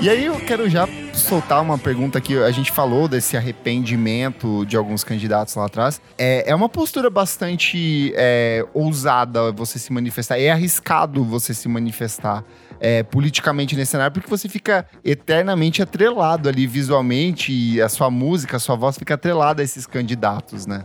E 0.01 0.09
aí 0.09 0.25
eu 0.25 0.37
quero 0.47 0.69
já 0.71 0.87
soltar 1.23 1.63
uma 1.63 1.79
pergunta 1.79 2.21
que 2.21 2.37
a 2.37 2.51
gente 2.51 2.71
falou 2.71 3.09
desse 3.09 3.37
arrependimento 3.37 4.67
de 4.67 4.77
alguns 4.77 5.05
candidatos 5.05 5.55
lá 5.55 5.67
atrás. 5.67 6.01
É, 6.19 6.51
é 6.51 6.55
uma 6.55 6.69
postura 6.69 7.09
bastante 7.09 8.13
é, 8.17 8.67
ousada 8.75 9.53
você 9.53 9.79
se 9.79 9.93
manifestar. 9.93 10.39
É 10.39 10.51
arriscado 10.51 11.25
você 11.25 11.55
se 11.55 11.69
manifestar 11.69 12.45
é, 12.81 13.03
politicamente 13.05 13.77
nesse 13.77 13.93
cenário, 13.93 14.13
porque 14.13 14.29
você 14.29 14.49
fica 14.49 14.85
eternamente 15.05 15.81
atrelado 15.81 16.49
ali 16.49 16.67
visualmente 16.67 17.53
e 17.53 17.81
a 17.81 17.89
sua 17.89 18.11
música, 18.11 18.57
a 18.57 18.61
sua 18.61 18.75
voz 18.75 18.99
fica 18.99 19.15
atrelada 19.15 19.63
a 19.63 19.65
esses 19.65 19.87
candidatos, 19.87 20.67
né? 20.67 20.85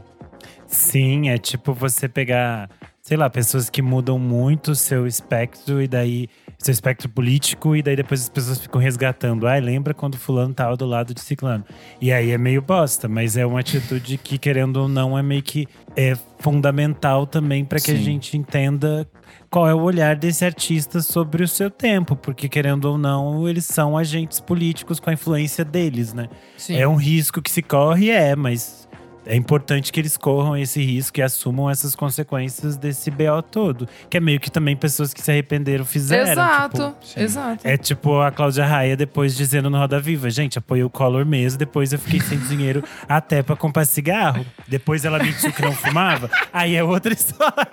Sim, 0.67 1.29
é 1.29 1.37
tipo 1.37 1.73
você 1.73 2.07
pegar, 2.07 2.69
sei 3.07 3.15
lá, 3.15 3.29
pessoas 3.29 3.69
que 3.69 3.81
mudam 3.81 4.19
muito 4.19 4.71
o 4.71 4.75
seu 4.75 5.07
espectro 5.07 5.81
e 5.81 5.87
daí 5.87 6.27
seu 6.57 6.73
espectro 6.73 7.07
político 7.07 7.73
e 7.73 7.81
daí 7.81 7.95
depois 7.95 8.23
as 8.23 8.27
pessoas 8.27 8.59
ficam 8.59 8.81
resgatando. 8.81 9.47
Ai, 9.47 9.61
lembra 9.61 9.93
quando 9.93 10.17
fulano 10.17 10.53
tava 10.53 10.75
do 10.75 10.85
lado 10.85 11.13
de 11.13 11.21
ciclano? 11.21 11.63
E 12.01 12.11
aí 12.11 12.31
é 12.31 12.37
meio 12.37 12.61
bosta, 12.61 13.07
mas 13.07 13.37
é 13.37 13.45
uma 13.45 13.61
atitude 13.61 14.17
que 14.17 14.37
querendo 14.37 14.75
ou 14.75 14.89
não 14.89 15.17
é 15.17 15.23
meio 15.23 15.41
que 15.41 15.65
é 15.95 16.17
fundamental 16.39 17.25
também 17.25 17.63
para 17.63 17.79
que 17.79 17.91
a 17.91 17.95
Sim. 17.95 18.03
gente 18.03 18.35
entenda 18.35 19.07
qual 19.49 19.69
é 19.69 19.73
o 19.73 19.79
olhar 19.79 20.17
desse 20.17 20.43
artista 20.43 20.99
sobre 20.99 21.41
o 21.41 21.47
seu 21.47 21.71
tempo, 21.71 22.13
porque 22.13 22.49
querendo 22.49 22.85
ou 22.85 22.97
não, 22.97 23.47
eles 23.47 23.63
são 23.63 23.97
agentes 23.97 24.41
políticos 24.41 24.99
com 24.99 25.09
a 25.09 25.13
influência 25.13 25.63
deles, 25.63 26.13
né? 26.13 26.27
Sim. 26.57 26.75
É 26.75 26.85
um 26.85 26.95
risco 26.95 27.41
que 27.41 27.49
se 27.49 27.61
corre, 27.61 28.09
é, 28.09 28.35
mas 28.35 28.86
é 29.27 29.35
importante 29.35 29.91
que 29.91 29.99
eles 29.99 30.15
corram 30.15 30.55
esse 30.55 30.81
risco 30.81 31.19
e 31.19 31.21
assumam 31.21 31.69
essas 31.69 31.93
consequências 31.95 32.77
desse 32.77 33.11
BO 33.11 33.41
todo. 33.41 33.87
Que 34.09 34.17
é 34.17 34.19
meio 34.19 34.39
que 34.39 34.49
também 34.49 34.75
pessoas 34.75 35.13
que 35.13 35.21
se 35.21 35.29
arrependeram 35.29 35.85
fizeram. 35.85 36.31
Exato, 36.31 36.95
tipo, 37.01 37.19
exato. 37.19 37.67
é 37.67 37.77
tipo 37.77 38.19
a 38.21 38.31
Cláudia 38.31 38.65
Raia 38.65 38.95
depois 38.95 39.35
dizendo 39.35 39.69
no 39.69 39.77
Roda 39.77 39.99
Viva, 39.99 40.29
gente, 40.29 40.57
apoiei 40.57 40.83
o 40.83 40.89
Collor 40.89 41.25
mesmo, 41.25 41.59
depois 41.59 41.91
eu 41.91 41.99
fiquei 41.99 42.21
sem 42.21 42.39
dinheiro 42.39 42.83
até 43.07 43.43
pra 43.43 43.55
comprar 43.55 43.85
cigarro. 43.85 44.45
Depois 44.67 45.03
ela 45.03 45.19
mentiu 45.19 45.51
que 45.51 45.61
não 45.61 45.73
fumava. 45.73 46.29
Aí 46.53 46.75
é 46.75 46.83
outra 46.83 47.11
história. 47.13 47.67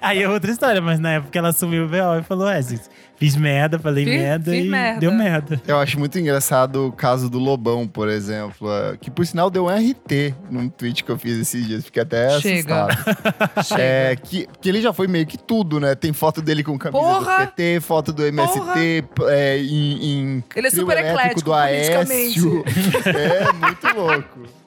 Aí 0.00 0.22
é 0.22 0.28
outra 0.28 0.50
história, 0.50 0.80
mas 0.80 0.98
na 0.98 1.12
época 1.12 1.38
ela 1.38 1.48
assumiu 1.48 1.84
o 1.84 1.88
BO 1.88 2.18
e 2.18 2.22
falou: 2.22 2.48
é, 2.48 2.62
gente, 2.62 2.88
fiz 3.16 3.36
merda, 3.36 3.78
falei 3.78 4.04
Fiz- 4.04 4.14
merda 4.20 4.50
fiz 4.52 4.64
e 4.64 4.68
merda." 4.68 5.00
deu 5.00 5.12
merda. 5.12 5.62
Eu 5.66 5.78
acho 5.78 5.98
muito 5.98 6.18
engraçado 6.18 6.88
o 6.88 6.92
caso 6.92 7.28
do 7.30 7.38
Lobão, 7.38 7.86
por 7.86 8.08
exemplo, 8.08 8.68
é, 8.72 8.96
que 8.96 9.10
por 9.10 9.26
sinal 9.26 9.50
deu 9.50 9.66
um 9.66 9.68
RT 9.68 10.34
num 10.50 10.68
tweet 10.68 11.04
que 11.04 11.10
eu 11.10 11.18
fiz 11.18 11.38
esses 11.38 11.66
dias, 11.66 11.84
fiquei 11.84 12.02
até 12.02 12.40
Chega. 12.40 12.86
assustado. 12.86 13.64
Chega. 13.66 13.82
É, 13.82 14.16
que, 14.16 14.46
que 14.60 14.68
ele 14.68 14.80
já 14.80 14.92
foi 14.92 15.06
meio 15.06 15.26
que 15.26 15.38
tudo, 15.38 15.78
né? 15.80 15.94
Tem 15.94 16.12
foto 16.12 16.40
dele 16.42 16.62
com 16.62 16.78
camisa 16.78 17.02
Porra! 17.02 17.44
do 17.46 17.46
PT, 17.52 17.80
foto 17.80 18.12
do 18.12 18.24
MST, 18.26 19.04
é, 19.28 19.58
em, 19.58 20.04
em 20.04 20.44
Ele 20.54 20.66
é 20.66 20.70
super 20.70 20.96
eclético 20.98 21.42
do 21.42 21.52
Aécio. 21.54 22.64
é, 23.06 23.52
muito 23.52 23.96
louco. 23.96 24.63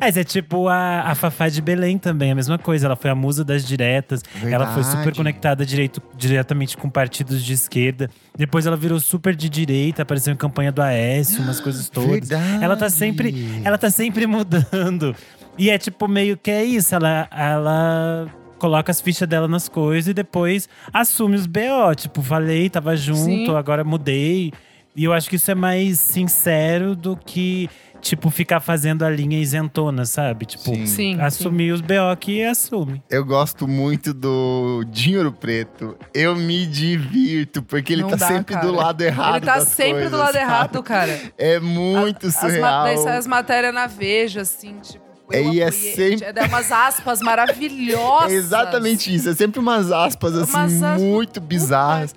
Mas 0.00 0.16
é 0.16 0.22
tipo 0.22 0.68
a, 0.68 1.00
a 1.10 1.14
Fafá 1.16 1.48
de 1.48 1.60
Belém 1.60 1.98
também, 1.98 2.30
a 2.30 2.34
mesma 2.34 2.56
coisa. 2.56 2.86
Ela 2.86 2.94
foi 2.94 3.10
a 3.10 3.14
musa 3.16 3.44
das 3.44 3.66
diretas. 3.66 4.22
Ela 4.42 4.72
foi 4.72 4.84
super 4.84 4.96
Verdade. 4.98 5.16
conectada 5.16 5.66
direito, 5.66 6.00
diretamente 6.16 6.76
com 6.76 6.88
partidos 6.88 7.42
de 7.44 7.52
esquerda. 7.52 8.08
Depois 8.36 8.64
ela 8.64 8.76
virou 8.76 9.00
super 9.00 9.34
de 9.34 9.48
direita, 9.48 10.02
apareceu 10.02 10.32
em 10.32 10.36
campanha 10.36 10.70
do 10.70 10.80
Aécio, 10.80 11.42
umas 11.42 11.60
coisas 11.60 11.88
todas. 11.90 12.28
Verdade. 12.28 12.64
Ela 12.64 12.76
tá 12.76 12.88
sempre, 12.88 13.60
ela 13.64 13.76
tá 13.76 13.90
sempre 13.90 14.24
mudando. 14.26 15.16
E 15.58 15.68
é 15.68 15.76
tipo 15.76 16.06
meio 16.06 16.36
que 16.36 16.52
é 16.52 16.64
isso, 16.64 16.94
ela, 16.94 17.28
ela 17.32 18.28
coloca 18.58 18.92
as 18.92 19.00
fichas 19.00 19.26
dela 19.28 19.48
nas 19.48 19.68
coisas 19.68 20.08
e 20.08 20.14
depois 20.14 20.68
assume 20.92 21.34
os 21.34 21.46
BO. 21.46 21.92
Tipo, 21.96 22.22
falei, 22.22 22.70
tava 22.70 22.96
junto, 22.96 23.24
Sim. 23.24 23.56
agora 23.56 23.82
mudei. 23.82 24.52
E 24.94 25.04
eu 25.04 25.12
acho 25.12 25.28
que 25.30 25.36
isso 25.36 25.48
é 25.48 25.54
mais 25.54 26.00
sincero 26.00 26.96
do 26.96 27.16
que, 27.16 27.70
tipo, 28.00 28.30
ficar 28.30 28.60
fazendo 28.60 29.04
a 29.04 29.10
linha 29.10 29.38
isentona, 29.38 30.04
sabe? 30.04 30.46
Tipo, 30.46 30.64
Sim. 30.74 30.86
Sim. 30.86 31.20
assumir 31.20 31.72
os 31.72 31.80
BO 31.80 32.16
que 32.18 32.42
assume. 32.44 33.02
Eu 33.10 33.24
gosto 33.24 33.66
muito 33.68 34.12
do 34.14 34.84
Dinheiro 34.90 35.32
Preto. 35.32 35.96
Eu 36.14 36.34
me 36.36 36.66
divirto, 36.66 37.62
porque 37.62 37.92
ele 37.92 38.02
Não 38.02 38.10
tá 38.10 38.16
dá, 38.16 38.26
sempre 38.28 38.54
cara. 38.54 38.66
do 38.66 38.72
lado 38.74 39.00
errado. 39.02 39.36
Ele 39.36 39.46
tá 39.46 39.58
das 39.58 39.68
sempre 39.68 39.92
coisas, 39.92 40.10
do 40.10 40.16
lado 40.18 40.32
sabe? 40.32 40.44
errado, 40.44 40.82
cara. 40.82 41.20
É 41.36 41.58
muito 41.60 42.26
As 42.26 42.34
ma- 42.34 42.40
surreal. 42.40 42.84
Daí 42.84 42.98
sai 42.98 43.16
as 43.16 43.26
matérias 43.26 43.74
na 43.74 43.86
Veja, 43.86 44.42
assim, 44.42 44.74
tipo. 44.82 45.08
É, 45.30 45.42
e 45.42 45.60
é 45.60 45.70
sempre- 45.70 46.24
É 46.40 46.44
umas 46.46 46.72
aspas 46.72 47.20
maravilhosas. 47.20 48.32
É 48.32 48.34
exatamente 48.36 49.14
isso. 49.14 49.28
É 49.28 49.34
sempre 49.34 49.60
umas 49.60 49.92
aspas, 49.92 50.34
assim, 50.34 50.52
Umas 50.56 50.82
aspas- 50.82 51.02
muito 51.02 51.40
bizarras. 51.40 52.14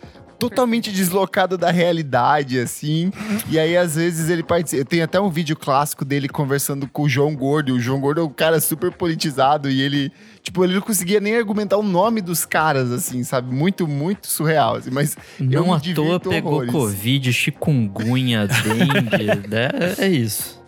Totalmente 0.49 0.91
deslocado 0.91 1.58
da 1.58 1.71
realidade, 1.71 2.60
assim. 2.60 3.12
E 3.49 3.58
aí, 3.60 3.77
às 3.77 3.95
vezes, 3.95 4.30
ele 4.30 4.43
participa. 4.43 4.86
Tem 4.86 5.01
até 5.01 5.19
um 5.19 5.30
vídeo 5.30 5.56
clássico 5.56 6.04
dele 6.04 6.27
conversando 6.27 6.88
com 6.88 7.04
o 7.04 7.10
João 7.10 7.36
Gordo. 7.36 7.73
O 7.73 7.80
João 7.80 7.99
Gordo 7.99 8.21
é 8.21 8.23
um 8.23 8.30
cara 8.30 8.60
super 8.60 8.91
politizado. 8.91 9.69
E 9.69 9.82
ele, 9.82 10.12
tipo, 10.41 10.63
ele 10.63 10.73
não 10.73 10.82
conseguia 10.82 11.19
nem 11.19 11.36
argumentar 11.36 11.77
o 11.77 11.84
nome 11.84 12.21
dos 12.21 12.45
caras, 12.45 12.91
assim, 12.91 13.23
sabe? 13.23 13.54
Muito, 13.54 13.88
muito 13.88 14.27
surreal. 14.27 14.75
Assim. 14.75 14.89
Mas 14.91 15.17
eu 15.39 15.65
Não 15.65 15.67
me 15.67 15.73
à 15.73 15.93
toa 15.95 16.19
pegou 16.19 16.54
horrores. 16.54 16.71
Covid, 16.71 17.34
chikungunya, 17.34 18.47
dengue. 18.47 19.47
né? 19.49 19.69
É 19.97 20.08
isso. 20.08 20.61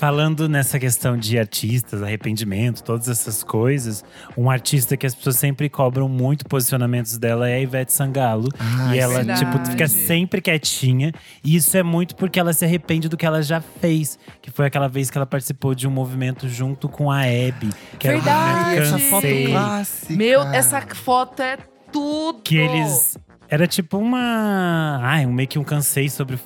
Falando 0.00 0.48
nessa 0.48 0.78
questão 0.78 1.14
de 1.14 1.38
artistas, 1.38 2.02
arrependimento, 2.02 2.82
todas 2.82 3.06
essas 3.06 3.44
coisas, 3.44 4.02
um 4.34 4.50
artista 4.50 4.96
que 4.96 5.06
as 5.06 5.14
pessoas 5.14 5.36
sempre 5.36 5.68
cobram 5.68 6.08
muito 6.08 6.46
posicionamentos 6.46 7.18
dela 7.18 7.46
é 7.46 7.56
a 7.56 7.60
Ivete 7.60 7.92
Sangalo. 7.92 8.48
Ah, 8.58 8.96
e 8.96 8.98
ela, 8.98 9.16
verdade. 9.16 9.44
tipo, 9.44 9.62
fica 9.66 9.86
sempre 9.86 10.40
quietinha. 10.40 11.12
E 11.44 11.54
isso 11.54 11.76
é 11.76 11.82
muito 11.82 12.16
porque 12.16 12.40
ela 12.40 12.54
se 12.54 12.64
arrepende 12.64 13.10
do 13.10 13.16
que 13.18 13.26
ela 13.26 13.42
já 13.42 13.60
fez. 13.60 14.18
Que 14.40 14.50
foi 14.50 14.64
aquela 14.64 14.88
vez 14.88 15.10
que 15.10 15.18
ela 15.18 15.26
participou 15.26 15.74
de 15.74 15.86
um 15.86 15.90
movimento 15.90 16.48
junto 16.48 16.88
com 16.88 17.10
a 17.10 17.26
Hebe. 17.26 17.68
Que 17.98 18.08
era 18.08 18.16
Verdade. 18.16 18.58
movimento 18.58 18.82
Essa 18.82 18.98
foto 18.98 19.22
Cansei. 19.22 19.46
clássica. 19.48 20.14
Meu, 20.14 20.42
essa 20.44 20.80
foto 20.80 21.42
é 21.42 21.58
tudo. 21.92 22.40
Que 22.42 22.56
eles. 22.56 23.18
Era 23.50 23.66
tipo 23.66 23.98
uma. 23.98 24.98
Ai, 25.02 25.26
um, 25.26 25.32
meio 25.32 25.46
que 25.48 25.58
um 25.58 25.64
cansei 25.64 26.08
sobre. 26.08 26.38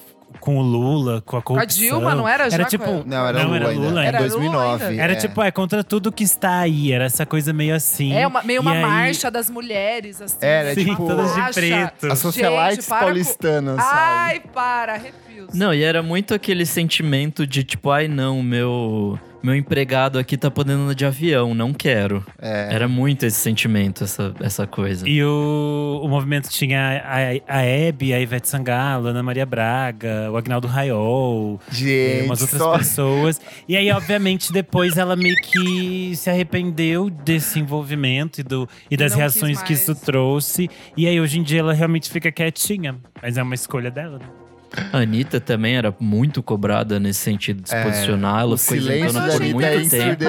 Com 0.44 0.58
o 0.58 0.62
Lula, 0.62 1.22
com 1.22 1.38
a 1.38 1.42
Com 1.42 1.54
a 1.54 1.56
corrupção. 1.56 1.82
Dilma, 1.82 2.14
não 2.14 2.28
era 2.28 2.50
já? 2.50 2.56
Era 2.56 2.64
tipo. 2.66 2.84
com- 2.84 3.02
Não, 3.06 3.26
era 3.26 3.38
Não, 3.38 3.44
Lula, 3.46 3.56
era. 3.56 3.70
Lula 3.70 4.02
Em 4.02 4.06
ainda. 4.08 4.18
2009. 4.18 4.84
Era 4.84 5.02
Era 5.02 5.12
é. 5.14 5.16
tipo, 5.16 5.42
é 5.42 5.50
contra 5.50 5.82
tudo 5.82 6.12
que 6.12 6.22
está 6.22 6.58
aí. 6.58 6.92
Era 6.92 7.04
essa 7.04 7.24
coisa 7.24 7.50
meio 7.54 7.74
assim. 7.74 8.12
É 8.12 8.26
uma, 8.26 8.42
meio 8.42 8.58
E 8.58 8.60
uma 8.60 8.72
aí- 8.72 8.82
marcha 8.82 9.30
das 9.30 9.48
mulheres, 9.48 10.20
assim. 10.20 10.36
Era? 10.42 10.74
Sim, 10.74 10.90
Uma 10.90 10.96
todas 10.98 11.34
de 11.34 11.52
preto. 11.54 12.12
As 12.12 12.18
socialites 12.18 12.86
com- 12.86 12.98
paulistanas, 12.98 13.76
sabe? 13.82 13.90
Ai, 13.98 14.40
para, 14.52 14.92
arrepios. 14.94 15.54
Não, 15.54 15.72
e 15.72 15.82
era 15.82 16.02
muito 16.02 16.34
aquele 16.34 16.66
sentimento 16.66 17.46
de 17.46 17.64
tipo, 17.64 17.90
ai 17.90 18.06
não, 18.06 18.42
meu, 18.42 19.18
meu 19.44 19.54
empregado 19.54 20.18
aqui 20.18 20.38
tá 20.38 20.50
podendo 20.50 20.84
andar 20.84 20.94
de 20.94 21.04
avião, 21.04 21.54
não 21.54 21.74
quero. 21.74 22.24
É. 22.40 22.68
Era 22.72 22.88
muito 22.88 23.26
esse 23.26 23.36
sentimento, 23.36 24.02
essa, 24.02 24.34
essa 24.40 24.66
coisa. 24.66 25.06
E 25.06 25.22
o, 25.22 26.00
o 26.02 26.08
movimento 26.08 26.48
tinha 26.48 27.02
a, 27.04 27.58
a 27.58 27.62
Hebe, 27.62 28.14
a 28.14 28.20
Ivete 28.20 28.48
Sangalo, 28.48 29.08
a 29.08 29.10
Ana 29.10 29.22
Maria 29.22 29.44
Braga, 29.44 30.30
o 30.32 30.36
Agnaldo 30.38 30.66
Raiol, 30.66 31.60
e 31.70 31.74
Gente, 31.74 32.26
umas 32.26 32.40
outras 32.40 32.58
só... 32.58 32.78
pessoas. 32.78 33.40
E 33.68 33.76
aí, 33.76 33.90
obviamente, 33.90 34.50
depois 34.50 34.96
ela 34.96 35.14
meio 35.14 35.36
que 35.36 36.16
se 36.16 36.30
arrependeu 36.30 37.10
desse 37.10 37.60
envolvimento 37.60 38.40
e, 38.40 38.42
do, 38.42 38.66
e 38.90 38.96
das 38.96 39.12
não 39.12 39.18
reações 39.18 39.62
que 39.62 39.74
isso 39.74 39.94
trouxe. 39.94 40.70
E 40.96 41.06
aí, 41.06 41.20
hoje 41.20 41.38
em 41.38 41.42
dia, 41.42 41.60
ela 41.60 41.74
realmente 41.74 42.10
fica 42.10 42.32
quietinha. 42.32 42.96
Mas 43.20 43.36
é 43.36 43.42
uma 43.42 43.54
escolha 43.54 43.90
dela, 43.90 44.18
né? 44.18 44.43
A 44.92 44.98
Anitta 44.98 45.40
também 45.40 45.76
era 45.76 45.94
muito 46.00 46.42
cobrada 46.42 46.98
nesse 47.00 47.20
sentido 47.20 47.62
de 47.62 47.68
se 47.68 47.74
É, 47.74 47.82
posicionar. 47.84 48.40
Ela 48.40 48.54
O 48.54 48.58
ficou 48.58 48.76
silêncio 48.78 49.20
por 49.20 49.30
Anitta 49.34 49.66
é 49.66 49.76
muito 49.76 49.90
tempo. 49.90 50.24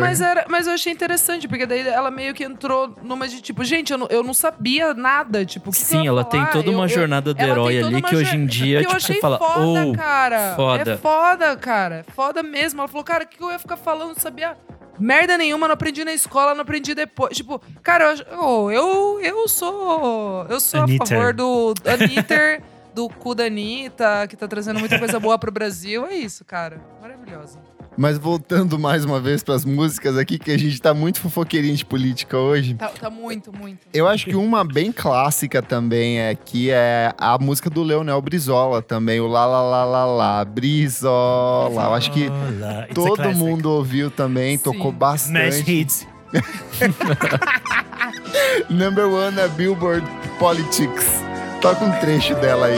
Mas, 0.00 0.20
era, 0.20 0.44
mas 0.48 0.66
eu 0.66 0.72
achei 0.74 0.92
interessante, 0.92 1.46
porque 1.48 1.66
daí 1.66 1.86
ela 1.86 2.10
meio 2.10 2.34
que 2.34 2.44
entrou 2.44 2.94
numa 3.02 3.26
de 3.28 3.40
tipo, 3.40 3.62
gente, 3.64 3.92
eu 3.92 3.98
não, 3.98 4.06
eu 4.10 4.22
não 4.22 4.34
sabia 4.34 4.92
nada. 4.94 5.44
Tipo, 5.44 5.68
eu 5.70 5.72
Sim, 5.72 6.06
ela 6.06 6.24
tem 6.24 6.44
toda 6.46 6.68
Eu- 6.68 6.74
uma 6.74 6.84
eu- 6.84 6.88
jornada 6.88 7.32
do 7.34 7.40
ela 7.40 7.54
tem 7.54 7.76
herói 7.76 7.82
ali 7.82 8.02
que 8.02 8.16
hoje 8.16 8.36
em 8.36 8.46
dia, 8.46 8.78
que 8.80 8.84
eu 8.86 8.88
tipo, 8.90 8.96
achei 8.96 9.14
você 9.16 9.20
fala, 9.20 9.38
foda, 9.38 9.86
oh, 9.86 9.92
cara. 9.92 10.52
foda. 10.56 10.92
É 10.92 10.96
foda, 10.96 11.56
cara. 11.56 12.04
Foda 12.14 12.42
mesmo. 12.42 12.80
Ela 12.80 12.88
falou, 12.88 13.04
cara, 13.04 13.24
o 13.24 13.26
que 13.26 13.42
eu 13.42 13.50
ia 13.50 13.58
ficar 13.58 13.76
falando? 13.76 14.08
Não 14.08 14.14
sabia 14.16 14.56
merda 14.98 15.36
nenhuma, 15.38 15.66
não 15.66 15.74
aprendi 15.74 16.04
na 16.04 16.12
escola, 16.12 16.54
não 16.54 16.62
aprendi 16.62 16.94
depois. 16.94 17.36
Tipo, 17.36 17.60
cara, 17.82 18.14
eu, 18.14 18.38
oh, 18.40 18.70
eu, 18.70 19.20
eu 19.22 19.48
sou. 19.48 20.46
Eu 20.48 20.60
sou 20.60 20.82
Anitta. 20.82 21.04
a 21.04 21.06
favor 21.06 21.32
do 21.34 21.74
Anitter, 21.86 22.62
do 22.94 23.08
cu 23.08 23.34
da 23.34 23.44
Anitta, 23.44 24.26
que 24.28 24.36
tá 24.36 24.46
trazendo 24.46 24.80
muita 24.80 24.98
coisa 24.98 25.18
boa 25.18 25.38
pro 25.38 25.52
Brasil. 25.52 26.06
É 26.06 26.14
isso, 26.14 26.44
cara. 26.44 26.80
Maravilhosa. 27.00 27.58
Mas 27.96 28.16
voltando 28.16 28.78
mais 28.78 29.04
uma 29.04 29.20
vez 29.20 29.42
pras 29.42 29.66
músicas 29.66 30.16
aqui, 30.16 30.38
que 30.38 30.50
a 30.50 30.58
gente 30.58 30.80
tá 30.80 30.94
muito 30.94 31.20
fofoqueirinho 31.20 31.76
de 31.76 31.84
política 31.84 32.38
hoje. 32.38 32.74
Tá, 32.74 32.88
tá 32.88 33.10
muito, 33.10 33.52
muito. 33.52 33.80
Eu 33.92 34.08
acho 34.08 34.24
que 34.24 34.34
uma 34.34 34.64
bem 34.64 34.90
clássica 34.90 35.60
também 35.60 36.18
é 36.18 36.34
que 36.34 36.70
é 36.70 37.12
a 37.18 37.36
música 37.38 37.68
do 37.68 37.82
Leonel 37.82 38.20
Brizola 38.22 38.80
também, 38.80 39.20
o 39.20 39.26
Lá 39.26 39.44
Lá 39.44 39.60
Lá 39.62 39.84
Lá 39.84 40.06
Lá, 40.06 40.44
Brizola. 40.44 41.82
Eu 41.84 41.94
acho 41.94 42.10
que 42.12 42.24
it's 42.24 42.62
a 42.64 42.86
todo 42.94 43.30
mundo 43.34 43.70
ouviu 43.70 44.10
também, 44.10 44.56
Sim. 44.56 44.62
tocou 44.64 44.90
Smash 44.90 44.98
bastante. 44.98 45.70
hits. 45.70 46.06
Number 48.70 49.06
one 49.06 49.36
na 49.36 49.48
Billboard 49.48 50.06
Politics. 50.38 51.31
Toca 51.62 51.84
um 51.84 51.92
trecho 52.00 52.34
dela 52.34 52.66
aí. 52.66 52.76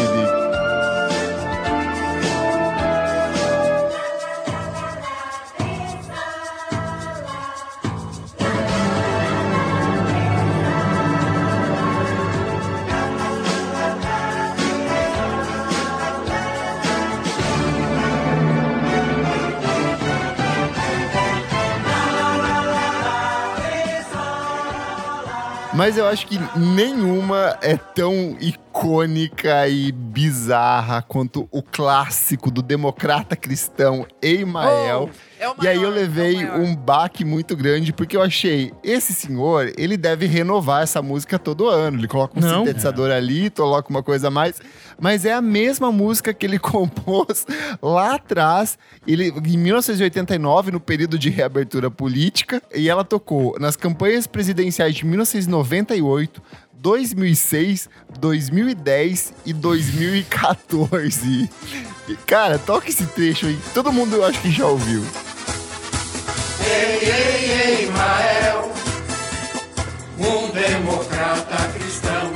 Mas 25.72 25.96
eu 25.96 26.06
acho 26.06 26.26
que 26.26 26.38
nenhuma 26.54 27.58
é 27.62 27.76
tão 27.76 28.36
icônica 28.40 28.63
e 29.70 29.92
bizarra 29.92 31.00
quanto 31.00 31.48
o 31.50 31.62
clássico 31.62 32.50
do 32.50 32.60
democrata 32.60 33.36
cristão 33.36 34.04
Emael. 34.20 35.08
Oh, 35.12 35.62
é 35.62 35.64
E 35.64 35.68
aí 35.68 35.82
eu 35.82 35.90
é 35.90 35.94
levei 35.94 36.34
maior. 36.36 36.58
um 36.60 36.74
baque 36.74 37.24
muito 37.24 37.56
grande, 37.56 37.92
porque 37.92 38.16
eu 38.16 38.22
achei, 38.22 38.72
esse 38.82 39.14
senhor, 39.14 39.72
ele 39.78 39.96
deve 39.96 40.26
renovar 40.26 40.82
essa 40.82 41.00
música 41.00 41.38
todo 41.38 41.68
ano. 41.68 41.98
Ele 41.98 42.08
coloca 42.08 42.38
um 42.38 42.42
Não. 42.42 42.64
sintetizador 42.64 43.10
ali, 43.10 43.48
coloca 43.48 43.88
uma 43.90 44.02
coisa 44.02 44.26
a 44.28 44.30
mais. 44.30 44.60
Mas 45.00 45.24
é 45.24 45.32
a 45.32 45.40
mesma 45.40 45.92
música 45.92 46.34
que 46.34 46.44
ele 46.44 46.58
compôs 46.60 47.46
lá 47.80 48.16
atrás, 48.16 48.76
ele, 49.06 49.28
em 49.28 49.56
1989, 49.56 50.72
no 50.72 50.80
período 50.80 51.18
de 51.18 51.30
reabertura 51.30 51.90
política. 51.90 52.60
E 52.74 52.88
ela 52.88 53.04
tocou 53.04 53.56
nas 53.60 53.76
campanhas 53.76 54.26
presidenciais 54.26 54.94
de 54.96 55.06
1998, 55.06 56.42
2006, 56.84 57.88
2010 58.20 59.32
e 59.46 59.54
2014. 59.54 61.50
E, 62.06 62.14
cara, 62.26 62.58
toca 62.58 62.90
esse 62.90 63.06
trecho 63.06 63.46
aí. 63.46 63.58
Todo 63.72 63.90
mundo 63.90 64.16
eu 64.16 64.24
acho 64.24 64.38
que 64.42 64.50
já 64.50 64.66
ouviu. 64.66 65.02
Ei, 66.60 67.08
ei, 67.08 67.80
ei, 67.80 67.90
Mael, 67.90 68.70
um 70.18 70.50
democrata 70.50 71.68
cristão. 71.72 72.30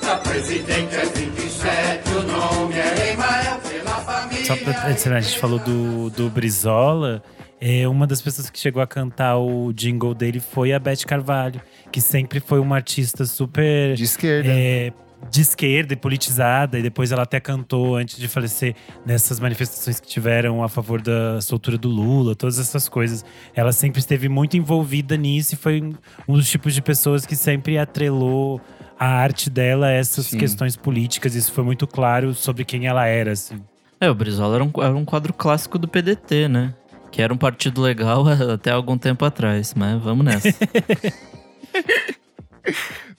Pra 0.00 0.16
presidente 0.16 0.96
é 0.96 1.04
27, 1.06 2.10
o 2.10 2.22
nome 2.24 2.74
é 2.74 3.12
Emael 3.12 3.60
pela 3.60 4.00
família. 4.00 4.46
Só 4.46 4.56
pra 4.56 4.88
adicionar, 4.88 5.18
a 5.18 5.20
gente 5.20 5.38
falou 5.38 5.60
do, 5.60 6.10
do 6.10 6.28
Brizola. 6.28 7.22
É, 7.60 7.86
uma 7.86 8.06
das 8.06 8.22
pessoas 8.22 8.48
que 8.48 8.58
chegou 8.58 8.80
a 8.82 8.86
cantar 8.86 9.36
o 9.36 9.72
jingle 9.72 10.14
dele 10.14 10.40
foi 10.40 10.72
a 10.72 10.78
Beth 10.78 11.04
Carvalho, 11.06 11.60
que 11.92 12.00
sempre 12.00 12.40
foi 12.40 12.58
uma 12.58 12.76
artista 12.76 13.26
super 13.26 13.94
De 13.94 14.04
esquerda. 14.04 14.48
é, 14.50 14.92
de 15.30 15.42
esquerda 15.42 15.92
e 15.92 15.96
politizada, 15.96 16.78
e 16.78 16.82
depois 16.82 17.12
ela 17.12 17.24
até 17.24 17.38
cantou 17.38 17.96
antes 17.96 18.16
de 18.16 18.26
falecer 18.26 18.74
nessas 19.04 19.38
manifestações 19.38 20.00
que 20.00 20.08
tiveram 20.08 20.62
a 20.64 20.68
favor 20.70 21.02
da 21.02 21.38
soltura 21.42 21.76
do 21.76 21.88
Lula, 21.90 22.34
todas 22.34 22.58
essas 22.58 22.88
coisas. 22.88 23.22
Ela 23.54 23.72
sempre 23.72 24.00
esteve 24.00 24.28
muito 24.30 24.56
envolvida 24.56 25.14
nisso 25.18 25.52
e 25.54 25.56
foi 25.58 25.82
um 26.26 26.34
dos 26.34 26.48
tipos 26.48 26.74
de 26.74 26.80
pessoas 26.80 27.26
que 27.26 27.36
sempre 27.36 27.76
atrelou 27.76 28.58
a 28.98 29.06
arte 29.06 29.50
dela 29.50 29.88
a 29.88 29.90
essas 29.90 30.26
Sim. 30.26 30.38
questões 30.38 30.76
políticas. 30.76 31.34
Isso 31.34 31.52
foi 31.52 31.64
muito 31.64 31.86
claro 31.86 32.32
sobre 32.32 32.64
quem 32.64 32.86
ela 32.86 33.06
era, 33.06 33.32
assim. 33.32 33.60
É, 34.00 34.08
o 34.08 34.14
Brizola 34.14 34.54
era 34.54 34.64
um, 34.64 34.70
era 34.78 34.94
um 34.96 35.04
quadro 35.04 35.34
clássico 35.34 35.78
do 35.78 35.86
PDT, 35.86 36.48
né? 36.48 36.74
Que 37.10 37.22
era 37.22 37.32
um 37.32 37.36
partido 37.36 37.80
legal 37.80 38.24
até 38.52 38.70
algum 38.70 38.96
tempo 38.96 39.24
atrás, 39.24 39.74
mas 39.74 40.00
vamos 40.02 40.24
nessa. 40.24 40.48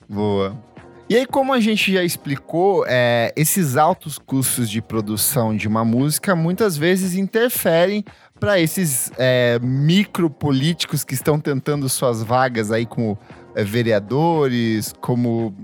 Boa. 0.08 0.56
E 1.08 1.16
aí, 1.16 1.26
como 1.26 1.52
a 1.52 1.60
gente 1.60 1.92
já 1.92 2.02
explicou, 2.02 2.84
é, 2.86 3.32
esses 3.36 3.76
altos 3.76 4.18
custos 4.18 4.70
de 4.70 4.80
produção 4.80 5.54
de 5.54 5.68
uma 5.68 5.84
música 5.84 6.34
muitas 6.34 6.76
vezes 6.76 7.14
interferem 7.14 8.04
para 8.40 8.58
esses 8.58 9.12
é, 9.18 9.58
micropolíticos 9.62 11.04
que 11.04 11.14
estão 11.14 11.38
tentando 11.38 11.88
suas 11.88 12.22
vagas 12.22 12.72
aí 12.72 12.86
como 12.86 13.18
é, 13.54 13.62
vereadores, 13.62 14.94
como 15.00 15.54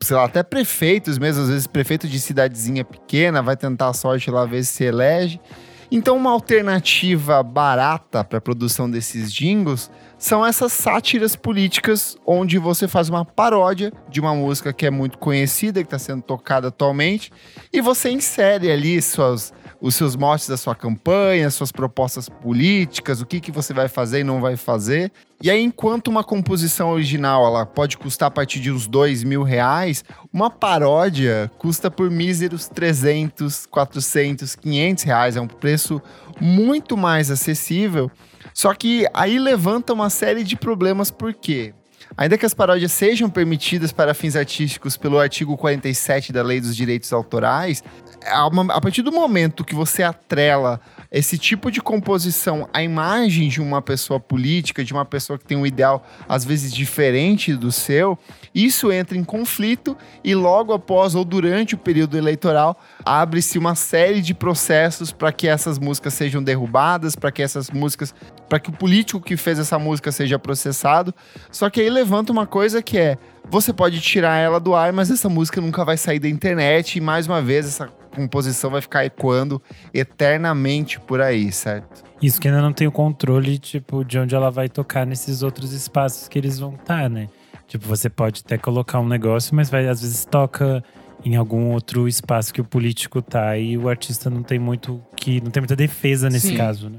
sei 0.00 0.16
lá, 0.16 0.24
até 0.24 0.42
prefeitos 0.42 1.18
mesmo, 1.18 1.42
às 1.42 1.48
vezes 1.48 1.66
prefeito 1.66 2.06
de 2.06 2.20
cidadezinha 2.20 2.84
pequena 2.84 3.42
vai 3.42 3.56
tentar 3.56 3.88
a 3.88 3.92
sorte 3.92 4.30
lá 4.30 4.44
ver 4.44 4.64
se 4.64 4.72
se 4.72 4.84
elege. 4.84 5.40
Então, 5.90 6.16
uma 6.16 6.30
alternativa 6.30 7.42
barata 7.42 8.22
para 8.22 8.38
a 8.38 8.40
produção 8.40 8.90
desses 8.90 9.32
jingles 9.32 9.90
são 10.18 10.44
essas 10.44 10.72
sátiras 10.72 11.36
políticas, 11.36 12.16
onde 12.26 12.58
você 12.58 12.88
faz 12.88 13.08
uma 13.08 13.24
paródia 13.24 13.92
de 14.08 14.20
uma 14.20 14.34
música 14.34 14.72
que 14.72 14.84
é 14.84 14.90
muito 14.90 15.16
conhecida, 15.16 15.80
que 15.80 15.86
está 15.86 15.98
sendo 15.98 16.22
tocada 16.22 16.68
atualmente, 16.68 17.32
e 17.72 17.80
você 17.80 18.10
insere 18.10 18.70
ali 18.70 19.00
suas, 19.00 19.52
os 19.80 19.94
seus 19.94 20.16
motes 20.16 20.48
da 20.48 20.56
sua 20.56 20.74
campanha, 20.74 21.48
suas 21.50 21.70
propostas 21.70 22.28
políticas, 22.28 23.20
o 23.20 23.26
que, 23.26 23.40
que 23.40 23.52
você 23.52 23.72
vai 23.72 23.86
fazer 23.86 24.20
e 24.20 24.24
não 24.24 24.40
vai 24.40 24.56
fazer. 24.56 25.12
E 25.40 25.48
aí, 25.48 25.62
enquanto 25.62 26.08
uma 26.08 26.24
composição 26.24 26.90
original 26.90 27.46
ela 27.46 27.64
pode 27.64 27.96
custar 27.96 28.26
a 28.26 28.30
partir 28.30 28.58
de 28.58 28.72
uns 28.72 28.88
dois 28.88 29.22
mil 29.22 29.44
reais, 29.44 30.04
uma 30.32 30.50
paródia 30.50 31.48
custa 31.58 31.88
por 31.88 32.10
míseros 32.10 32.66
300, 32.66 33.66
400, 33.66 34.56
500 34.56 35.04
reais. 35.04 35.36
É 35.36 35.40
um 35.40 35.46
preço 35.46 36.02
muito 36.40 36.96
mais 36.96 37.30
acessível. 37.30 38.10
Só 38.58 38.74
que 38.74 39.06
aí 39.14 39.38
levanta 39.38 39.92
uma 39.92 40.10
série 40.10 40.42
de 40.42 40.56
problemas, 40.56 41.12
por 41.12 41.32
quê? 41.32 41.72
Ainda 42.16 42.36
que 42.36 42.44
as 42.44 42.52
paródias 42.52 42.90
sejam 42.90 43.30
permitidas 43.30 43.92
para 43.92 44.12
fins 44.12 44.34
artísticos 44.34 44.96
pelo 44.96 45.16
artigo 45.16 45.56
47 45.56 46.32
da 46.32 46.42
Lei 46.42 46.60
dos 46.60 46.74
Direitos 46.74 47.12
Autorais, 47.12 47.84
a 48.20 48.80
partir 48.80 49.02
do 49.02 49.12
momento 49.12 49.64
que 49.64 49.76
você 49.76 50.02
atrela 50.02 50.80
esse 51.08 51.38
tipo 51.38 51.70
de 51.70 51.80
composição 51.80 52.68
à 52.72 52.82
imagem 52.82 53.48
de 53.48 53.62
uma 53.62 53.80
pessoa 53.80 54.18
política, 54.18 54.84
de 54.84 54.92
uma 54.92 55.04
pessoa 55.04 55.38
que 55.38 55.44
tem 55.44 55.56
um 55.56 55.64
ideal 55.64 56.04
às 56.28 56.44
vezes 56.44 56.72
diferente 56.72 57.54
do 57.54 57.70
seu, 57.70 58.18
isso 58.54 58.90
entra 58.90 59.16
em 59.16 59.24
conflito 59.24 59.96
e 60.24 60.34
logo 60.34 60.72
após 60.72 61.14
ou 61.14 61.24
durante 61.24 61.74
o 61.74 61.78
período 61.78 62.16
eleitoral 62.16 62.78
abre-se 63.04 63.58
uma 63.58 63.74
série 63.74 64.20
de 64.20 64.34
processos 64.34 65.12
para 65.12 65.32
que 65.32 65.48
essas 65.48 65.78
músicas 65.78 66.14
sejam 66.14 66.42
derrubadas, 66.42 67.14
para 67.14 67.30
que 67.30 67.42
essas 67.42 67.70
músicas, 67.70 68.14
para 68.48 68.58
que 68.58 68.70
o 68.70 68.72
político 68.72 69.20
que 69.20 69.36
fez 69.36 69.58
essa 69.58 69.78
música 69.78 70.10
seja 70.12 70.38
processado. 70.38 71.14
Só 71.50 71.68
que 71.70 71.80
aí 71.80 71.90
levanta 71.90 72.32
uma 72.32 72.46
coisa 72.46 72.82
que 72.82 72.98
é 72.98 73.18
você 73.50 73.72
pode 73.72 74.00
tirar 74.00 74.36
ela 74.36 74.60
do 74.60 74.74
ar, 74.74 74.92
mas 74.92 75.10
essa 75.10 75.28
música 75.28 75.60
nunca 75.60 75.84
vai 75.84 75.96
sair 75.96 76.18
da 76.18 76.28
internet 76.28 76.96
e 76.96 77.00
mais 77.00 77.26
uma 77.26 77.40
vez 77.40 77.66
essa 77.66 77.88
composição 78.14 78.70
vai 78.70 78.80
ficar 78.80 79.04
ecoando 79.04 79.62
eternamente 79.94 80.98
por 81.00 81.20
aí, 81.20 81.50
certo? 81.52 82.04
Isso 82.20 82.40
que 82.40 82.48
ainda 82.48 82.60
não 82.60 82.72
tem 82.72 82.86
o 82.86 82.92
controle, 82.92 83.58
tipo, 83.58 84.04
de 84.04 84.18
onde 84.18 84.34
ela 84.34 84.50
vai 84.50 84.68
tocar 84.68 85.06
nesses 85.06 85.42
outros 85.42 85.72
espaços 85.72 86.26
que 86.26 86.36
eles 86.36 86.58
vão 86.58 86.70
estar, 86.70 87.02
tá, 87.02 87.08
né? 87.08 87.28
Tipo, 87.68 87.86
você 87.86 88.08
pode 88.08 88.42
até 88.44 88.56
colocar 88.56 88.98
um 88.98 89.06
negócio, 89.06 89.54
mas 89.54 89.68
vai 89.68 89.86
às 89.86 90.00
vezes 90.00 90.24
toca 90.24 90.82
em 91.24 91.36
algum 91.36 91.72
outro 91.72 92.08
espaço 92.08 92.52
que 92.52 92.60
o 92.60 92.64
político 92.64 93.20
tá 93.20 93.56
e 93.58 93.76
o 93.76 93.88
artista 93.88 94.30
não 94.30 94.42
tem 94.42 94.58
muito 94.58 95.02
que 95.14 95.40
não 95.40 95.50
tem 95.50 95.60
muita 95.60 95.76
defesa 95.76 96.30
nesse 96.30 96.48
Sim. 96.48 96.56
caso, 96.56 96.88
né? 96.88 96.98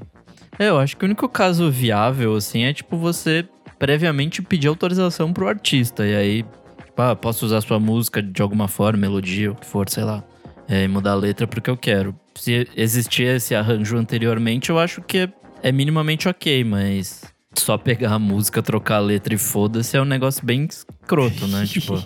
É, 0.58 0.68
eu 0.68 0.78
acho 0.78 0.96
que 0.96 1.04
o 1.04 1.06
único 1.06 1.28
caso 1.28 1.70
viável, 1.70 2.36
assim, 2.36 2.64
é 2.64 2.72
tipo 2.72 2.96
você 2.96 3.48
previamente 3.78 4.42
pedir 4.42 4.68
autorização 4.68 5.32
pro 5.32 5.48
artista. 5.48 6.06
E 6.06 6.14
aí, 6.14 6.44
tipo, 6.84 7.00
ah, 7.00 7.16
posso 7.16 7.46
usar 7.46 7.62
sua 7.62 7.80
música 7.80 8.22
de 8.22 8.42
alguma 8.42 8.68
forma, 8.68 8.98
melodia, 8.98 9.50
o 9.50 9.54
que 9.54 9.66
for, 9.66 9.88
sei 9.88 10.04
lá. 10.04 10.22
É, 10.68 10.84
e 10.84 10.88
mudar 10.88 11.12
a 11.12 11.16
letra 11.16 11.46
porque 11.46 11.70
eu 11.70 11.76
quero. 11.76 12.14
Se 12.34 12.68
existia 12.76 13.36
esse 13.36 13.54
arranjo 13.54 13.96
anteriormente, 13.96 14.70
eu 14.70 14.78
acho 14.78 15.00
que 15.00 15.18
é, 15.18 15.32
é 15.62 15.72
minimamente 15.72 16.28
ok, 16.28 16.62
mas 16.62 17.22
só 17.54 17.76
pegar 17.76 18.12
a 18.12 18.18
música, 18.18 18.62
trocar 18.62 18.96
a 18.96 19.00
letra 19.00 19.34
e 19.34 19.38
foda-se 19.38 19.96
é 19.96 20.00
um 20.00 20.04
negócio 20.04 20.44
bem 20.44 20.66
escroto, 20.70 21.46
né? 21.48 21.64
tipo. 21.66 22.02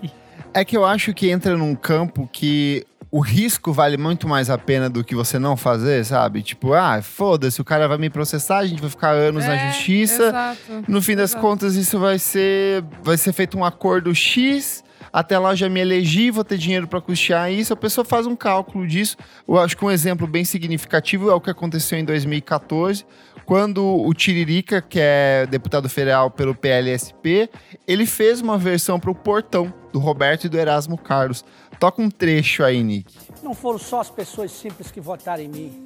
É 0.52 0.64
que 0.64 0.76
eu 0.76 0.84
acho 0.84 1.12
que 1.12 1.28
entra 1.30 1.56
num 1.56 1.74
campo 1.74 2.28
que 2.32 2.86
o 3.10 3.20
risco 3.20 3.72
vale 3.72 3.96
muito 3.96 4.26
mais 4.28 4.48
a 4.50 4.56
pena 4.56 4.88
do 4.88 5.04
que 5.04 5.14
você 5.14 5.38
não 5.38 5.56
fazer, 5.56 6.04
sabe? 6.04 6.42
Tipo, 6.42 6.72
ah, 6.72 7.00
foda-se, 7.02 7.60
o 7.60 7.64
cara 7.64 7.86
vai 7.86 7.98
me 7.98 8.08
processar, 8.08 8.58
a 8.58 8.66
gente 8.66 8.80
vai 8.80 8.90
ficar 8.90 9.10
anos 9.10 9.44
na 9.44 9.54
É, 9.54 9.72
justiça. 9.72 10.28
exato. 10.28 10.84
No 10.88 11.02
fim 11.02 11.14
das 11.14 11.30
Exato. 11.30 11.42
contas, 11.46 11.74
isso 11.76 11.98
vai 11.98 12.18
ser, 12.18 12.84
vai 13.02 13.16
ser 13.16 13.32
feito 13.32 13.58
um 13.58 13.64
acordo 13.64 14.14
X. 14.14 14.82
Até 15.12 15.38
lá 15.38 15.52
eu 15.52 15.56
já 15.56 15.68
me 15.68 15.78
elegi, 15.80 16.30
vou 16.30 16.42
ter 16.42 16.58
dinheiro 16.58 16.88
para 16.88 17.00
custear 17.00 17.52
isso. 17.52 17.72
A 17.72 17.76
pessoa 17.76 18.04
faz 18.04 18.26
um 18.26 18.34
cálculo 18.34 18.84
disso. 18.86 19.16
Eu 19.46 19.58
acho 19.60 19.76
que 19.76 19.84
um 19.84 19.90
exemplo 19.90 20.26
bem 20.26 20.44
significativo 20.44 21.30
é 21.30 21.34
o 21.34 21.40
que 21.40 21.50
aconteceu 21.50 21.96
em 21.98 22.04
2014, 22.04 23.04
quando 23.44 23.84
o 23.84 24.12
Tiririca, 24.14 24.80
que 24.80 24.98
é 25.00 25.46
deputado 25.46 25.88
federal 25.88 26.30
pelo 26.30 26.54
PLSP, 26.54 27.50
ele 27.86 28.06
fez 28.06 28.40
uma 28.40 28.56
versão 28.56 28.98
para 28.98 29.10
o 29.10 29.14
Portão 29.14 29.72
do 29.92 29.98
Roberto 29.98 30.44
e 30.44 30.48
do 30.48 30.58
Erasmo 30.58 30.96
Carlos. 30.96 31.44
Toca 31.78 32.00
um 32.00 32.10
trecho 32.10 32.64
aí, 32.64 32.82
Nick. 32.82 33.14
Não 33.42 33.54
foram 33.54 33.78
só 33.78 34.00
as 34.00 34.10
pessoas 34.10 34.50
simples 34.50 34.90
que 34.90 35.00
votaram 35.00 35.42
em 35.42 35.48
mim. 35.48 35.84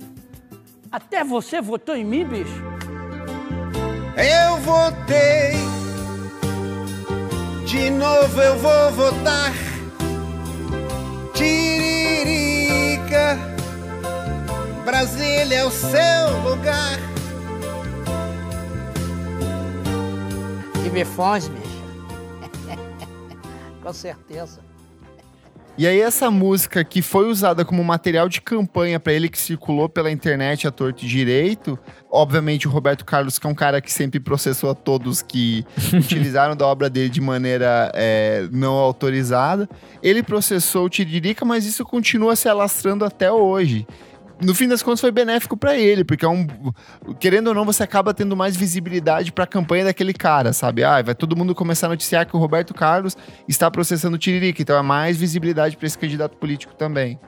Até 0.90 1.24
você 1.24 1.60
votou 1.60 1.96
em 1.96 2.04
mim, 2.04 2.24
bicho? 2.24 2.62
Eu 4.16 4.56
votei, 4.58 5.52
de 7.66 7.90
novo 7.90 8.40
eu 8.40 8.58
vou 8.58 8.92
votar. 8.92 9.52
Tiririca, 11.34 13.38
Brasília 14.84 15.58
é 15.58 15.64
o 15.64 15.70
seu 15.70 16.40
lugar. 16.42 17.17
Fãs, 21.04 21.48
bicho. 21.48 21.78
Com 23.82 23.92
certeza. 23.92 24.68
E 25.78 25.86
aí 25.86 26.00
essa 26.00 26.28
música 26.28 26.82
que 26.82 27.00
foi 27.00 27.30
usada 27.30 27.64
como 27.64 27.84
material 27.84 28.28
de 28.28 28.40
campanha 28.40 28.98
para 28.98 29.12
ele 29.12 29.28
que 29.28 29.38
circulou 29.38 29.88
pela 29.88 30.10
internet 30.10 30.66
a 30.66 30.72
torto 30.72 31.04
e 31.04 31.08
direito, 31.08 31.78
obviamente 32.10 32.66
o 32.66 32.70
Roberto 32.70 33.04
Carlos 33.04 33.38
que 33.38 33.46
é 33.46 33.50
um 33.50 33.54
cara 33.54 33.80
que 33.80 33.92
sempre 33.92 34.18
processou 34.18 34.70
a 34.70 34.74
todos 34.74 35.22
que 35.22 35.64
utilizaram 35.94 36.56
da 36.56 36.66
obra 36.66 36.90
dele 36.90 37.08
de 37.08 37.20
maneira 37.20 37.92
é, 37.94 38.48
não 38.50 38.72
autorizada, 38.72 39.68
ele 40.02 40.20
processou 40.20 40.86
o 40.86 40.90
Tiririca, 40.90 41.44
mas 41.44 41.64
isso 41.64 41.84
continua 41.84 42.34
se 42.34 42.48
alastrando 42.48 43.04
até 43.04 43.30
hoje. 43.30 43.86
No 44.40 44.54
fim 44.54 44.68
das 44.68 44.82
contas 44.82 45.00
foi 45.00 45.10
benéfico 45.10 45.56
para 45.56 45.76
ele, 45.76 46.04
porque 46.04 46.24
é 46.24 46.28
um 46.28 46.46
querendo 47.18 47.48
ou 47.48 47.54
não 47.54 47.64
você 47.64 47.82
acaba 47.82 48.14
tendo 48.14 48.36
mais 48.36 48.56
visibilidade 48.56 49.32
para 49.32 49.44
a 49.44 49.46
campanha 49.46 49.86
daquele 49.86 50.12
cara, 50.12 50.52
sabe? 50.52 50.84
Ah, 50.84 51.02
vai 51.02 51.14
todo 51.14 51.36
mundo 51.36 51.54
começar 51.54 51.86
a 51.86 51.90
noticiar 51.90 52.24
que 52.24 52.36
o 52.36 52.38
Roberto 52.38 52.72
Carlos 52.72 53.16
está 53.48 53.68
processando 53.70 54.14
o 54.14 54.18
Tiririca, 54.18 54.62
então 54.62 54.78
é 54.78 54.82
mais 54.82 55.16
visibilidade 55.16 55.76
para 55.76 55.86
esse 55.86 55.98
candidato 55.98 56.36
político 56.36 56.74
também. 56.74 57.18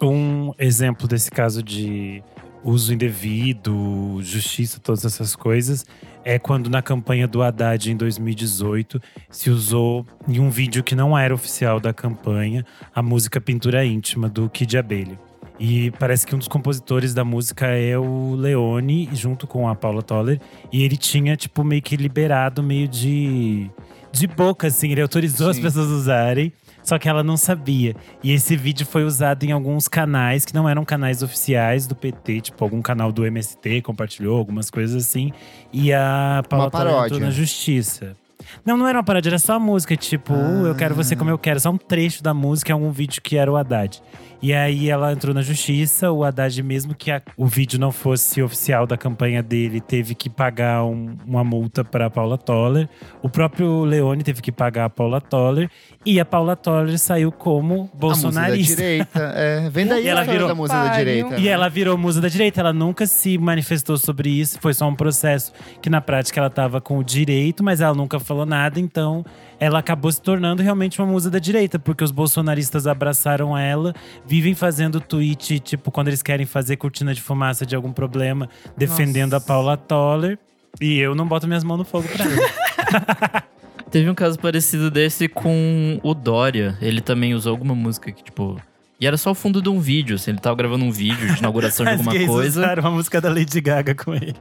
Um 0.00 0.52
exemplo 0.58 1.08
desse 1.08 1.30
caso 1.30 1.62
de 1.62 2.22
uso 2.62 2.92
indevido, 2.92 4.18
justiça, 4.20 4.78
todas 4.78 5.04
essas 5.04 5.34
coisas, 5.34 5.86
é 6.24 6.38
quando 6.38 6.68
na 6.68 6.82
campanha 6.82 7.26
do 7.26 7.42
Haddad 7.42 7.90
em 7.90 7.96
2018 7.96 9.00
se 9.30 9.48
usou 9.48 10.04
em 10.28 10.38
um 10.38 10.50
vídeo 10.50 10.82
que 10.82 10.94
não 10.94 11.16
era 11.16 11.34
oficial 11.34 11.80
da 11.80 11.92
campanha 11.92 12.64
a 12.94 13.02
música 13.02 13.40
Pintura 13.40 13.84
Íntima 13.84 14.28
do 14.28 14.50
Kid 14.50 14.76
Abelha. 14.76 15.27
E 15.58 15.90
parece 15.92 16.26
que 16.26 16.34
um 16.34 16.38
dos 16.38 16.48
compositores 16.48 17.12
da 17.12 17.24
música 17.24 17.66
é 17.66 17.98
o 17.98 18.34
Leone, 18.36 19.08
junto 19.12 19.46
com 19.46 19.68
a 19.68 19.74
Paula 19.74 20.02
Toller. 20.02 20.40
E 20.72 20.84
ele 20.84 20.96
tinha, 20.96 21.36
tipo, 21.36 21.64
meio 21.64 21.82
que 21.82 21.96
liberado, 21.96 22.62
meio 22.62 22.86
de. 22.86 23.68
de 24.12 24.26
boca, 24.26 24.68
assim. 24.68 24.92
Ele 24.92 25.02
autorizou 25.02 25.50
as 25.50 25.56
Sim. 25.56 25.62
pessoas 25.62 25.90
a 25.90 25.94
usarem. 25.94 26.52
Só 26.82 26.98
que 26.98 27.06
ela 27.06 27.22
não 27.22 27.36
sabia. 27.36 27.94
E 28.22 28.32
esse 28.32 28.56
vídeo 28.56 28.86
foi 28.86 29.04
usado 29.04 29.44
em 29.44 29.52
alguns 29.52 29.88
canais 29.88 30.46
que 30.46 30.54
não 30.54 30.66
eram 30.66 30.86
canais 30.86 31.22
oficiais 31.22 31.86
do 31.86 31.94
PT, 31.94 32.40
tipo 32.40 32.64
algum 32.64 32.80
canal 32.80 33.12
do 33.12 33.26
MST 33.26 33.82
compartilhou, 33.82 34.38
algumas 34.38 34.70
coisas 34.70 35.04
assim. 35.04 35.30
E 35.70 35.92
a 35.92 36.42
Paula 36.48 36.70
Toller 36.70 37.04
entrou 37.04 37.20
na 37.20 37.30
justiça. 37.30 38.16
Não, 38.64 38.76
não 38.76 38.86
era 38.86 38.98
uma 38.98 39.04
paródia, 39.04 39.30
era 39.30 39.38
só 39.38 39.54
a 39.54 39.58
música, 39.58 39.96
tipo, 39.96 40.32
"Uh, 40.32 40.66
eu 40.66 40.74
quero 40.74 40.94
você 40.94 41.16
como 41.16 41.28
eu 41.30 41.38
quero, 41.38 41.60
só 41.60 41.70
um 41.70 41.76
trecho 41.76 42.22
da 42.22 42.32
música, 42.32 42.72
algum 42.72 42.90
vídeo 42.90 43.20
que 43.20 43.36
era 43.36 43.50
o 43.50 43.56
Haddad. 43.56 44.00
E 44.40 44.54
aí 44.54 44.88
ela 44.88 45.12
entrou 45.12 45.34
na 45.34 45.42
justiça. 45.42 46.12
O 46.12 46.22
Haddad, 46.22 46.62
mesmo 46.62 46.94
que 46.94 47.10
a- 47.10 47.20
o 47.36 47.44
vídeo 47.46 47.78
não 47.78 47.90
fosse 47.90 48.40
oficial 48.40 48.86
da 48.86 48.96
campanha 48.96 49.42
dele, 49.42 49.80
teve 49.80 50.14
que 50.14 50.30
pagar 50.30 50.84
um- 50.84 51.16
uma 51.26 51.42
multa 51.42 51.84
para 51.84 52.08
Paula 52.08 52.38
Toller. 52.38 52.88
O 53.20 53.28
próprio 53.28 53.84
Leone 53.84 54.22
teve 54.22 54.40
que 54.40 54.52
pagar 54.52 54.84
a 54.84 54.90
Paula 54.90 55.20
Toller. 55.20 55.68
E 56.06 56.20
a 56.20 56.24
Paula 56.24 56.54
Toller 56.54 56.96
saiu 56.98 57.32
como 57.32 57.74
A 57.74 57.76
musa 57.78 57.90
da 57.92 57.98
bolsonarista. 57.98 58.76
direita. 58.76 59.32
É, 59.34 59.68
vem 59.70 59.86
daí 59.86 60.04
E 60.04 60.08
ela 60.08 60.22
virou- 60.24 60.48
da 60.48 60.54
musa 60.54 60.72
da 60.84 60.96
direita. 60.96 61.36
E 61.36 61.48
ela 61.48 61.68
virou 61.68 61.98
musa 61.98 62.20
da 62.20 62.28
direita. 62.28 62.60
Ela 62.60 62.72
nunca 62.72 63.06
se 63.06 63.36
manifestou 63.38 63.96
sobre 63.98 64.30
isso. 64.30 64.58
Foi 64.60 64.72
só 64.72 64.86
um 64.88 64.94
processo 64.94 65.52
que, 65.82 65.90
na 65.90 66.00
prática, 66.00 66.38
ela 66.38 66.46
estava 66.46 66.80
com 66.80 66.96
o 66.98 67.02
direito, 67.04 67.64
mas 67.64 67.80
ela 67.80 67.94
nunca 67.94 68.20
falou 68.20 68.46
nada. 68.46 68.78
Então, 68.78 69.24
ela 69.60 69.78
acabou 69.78 70.10
se 70.10 70.20
tornando 70.20 70.62
realmente 70.62 71.00
uma 71.00 71.10
musa 71.10 71.30
da 71.30 71.38
direita, 71.38 71.78
porque 71.78 72.04
os 72.04 72.10
bolsonaristas 72.10 72.86
abraçaram 72.86 73.56
ela, 73.56 73.94
vivem 74.26 74.54
fazendo 74.54 75.00
tweet, 75.00 75.58
tipo, 75.60 75.90
quando 75.90 76.08
eles 76.08 76.22
querem 76.22 76.46
fazer 76.46 76.76
cortina 76.76 77.12
de 77.12 77.20
fumaça 77.20 77.66
de 77.66 77.74
algum 77.74 77.92
problema, 77.92 78.48
defendendo 78.76 79.32
Nossa. 79.32 79.44
a 79.44 79.46
Paula 79.46 79.76
Toller. 79.76 80.38
E 80.80 80.98
eu 80.98 81.14
não 81.14 81.26
boto 81.26 81.46
minhas 81.48 81.64
mãos 81.64 81.78
no 81.78 81.84
fogo 81.84 82.06
pra 82.08 82.24
ela. 82.24 83.42
Teve 83.90 84.08
um 84.08 84.14
caso 84.14 84.38
parecido 84.38 84.90
desse 84.90 85.28
com 85.28 85.98
o 86.02 86.14
Dória. 86.14 86.76
Ele 86.80 87.00
também 87.00 87.34
usou 87.34 87.50
alguma 87.50 87.74
música 87.74 88.12
que, 88.12 88.22
tipo. 88.22 88.60
E 89.00 89.06
era 89.06 89.16
só 89.16 89.30
o 89.30 89.34
fundo 89.34 89.62
de 89.62 89.68
um 89.68 89.78
vídeo, 89.78 90.16
assim. 90.16 90.32
Ele 90.32 90.40
tava 90.40 90.56
gravando 90.56 90.84
um 90.84 90.90
vídeo 90.90 91.32
de 91.32 91.38
inauguração 91.38 91.86
de 91.86 91.92
alguma 91.92 92.10
coisa. 92.12 92.60
usaram 92.60 92.82
uma 92.82 92.90
música 92.90 93.20
da 93.20 93.28
Lady 93.28 93.60
Gaga 93.60 93.94
com 93.94 94.12
ele. 94.14 94.34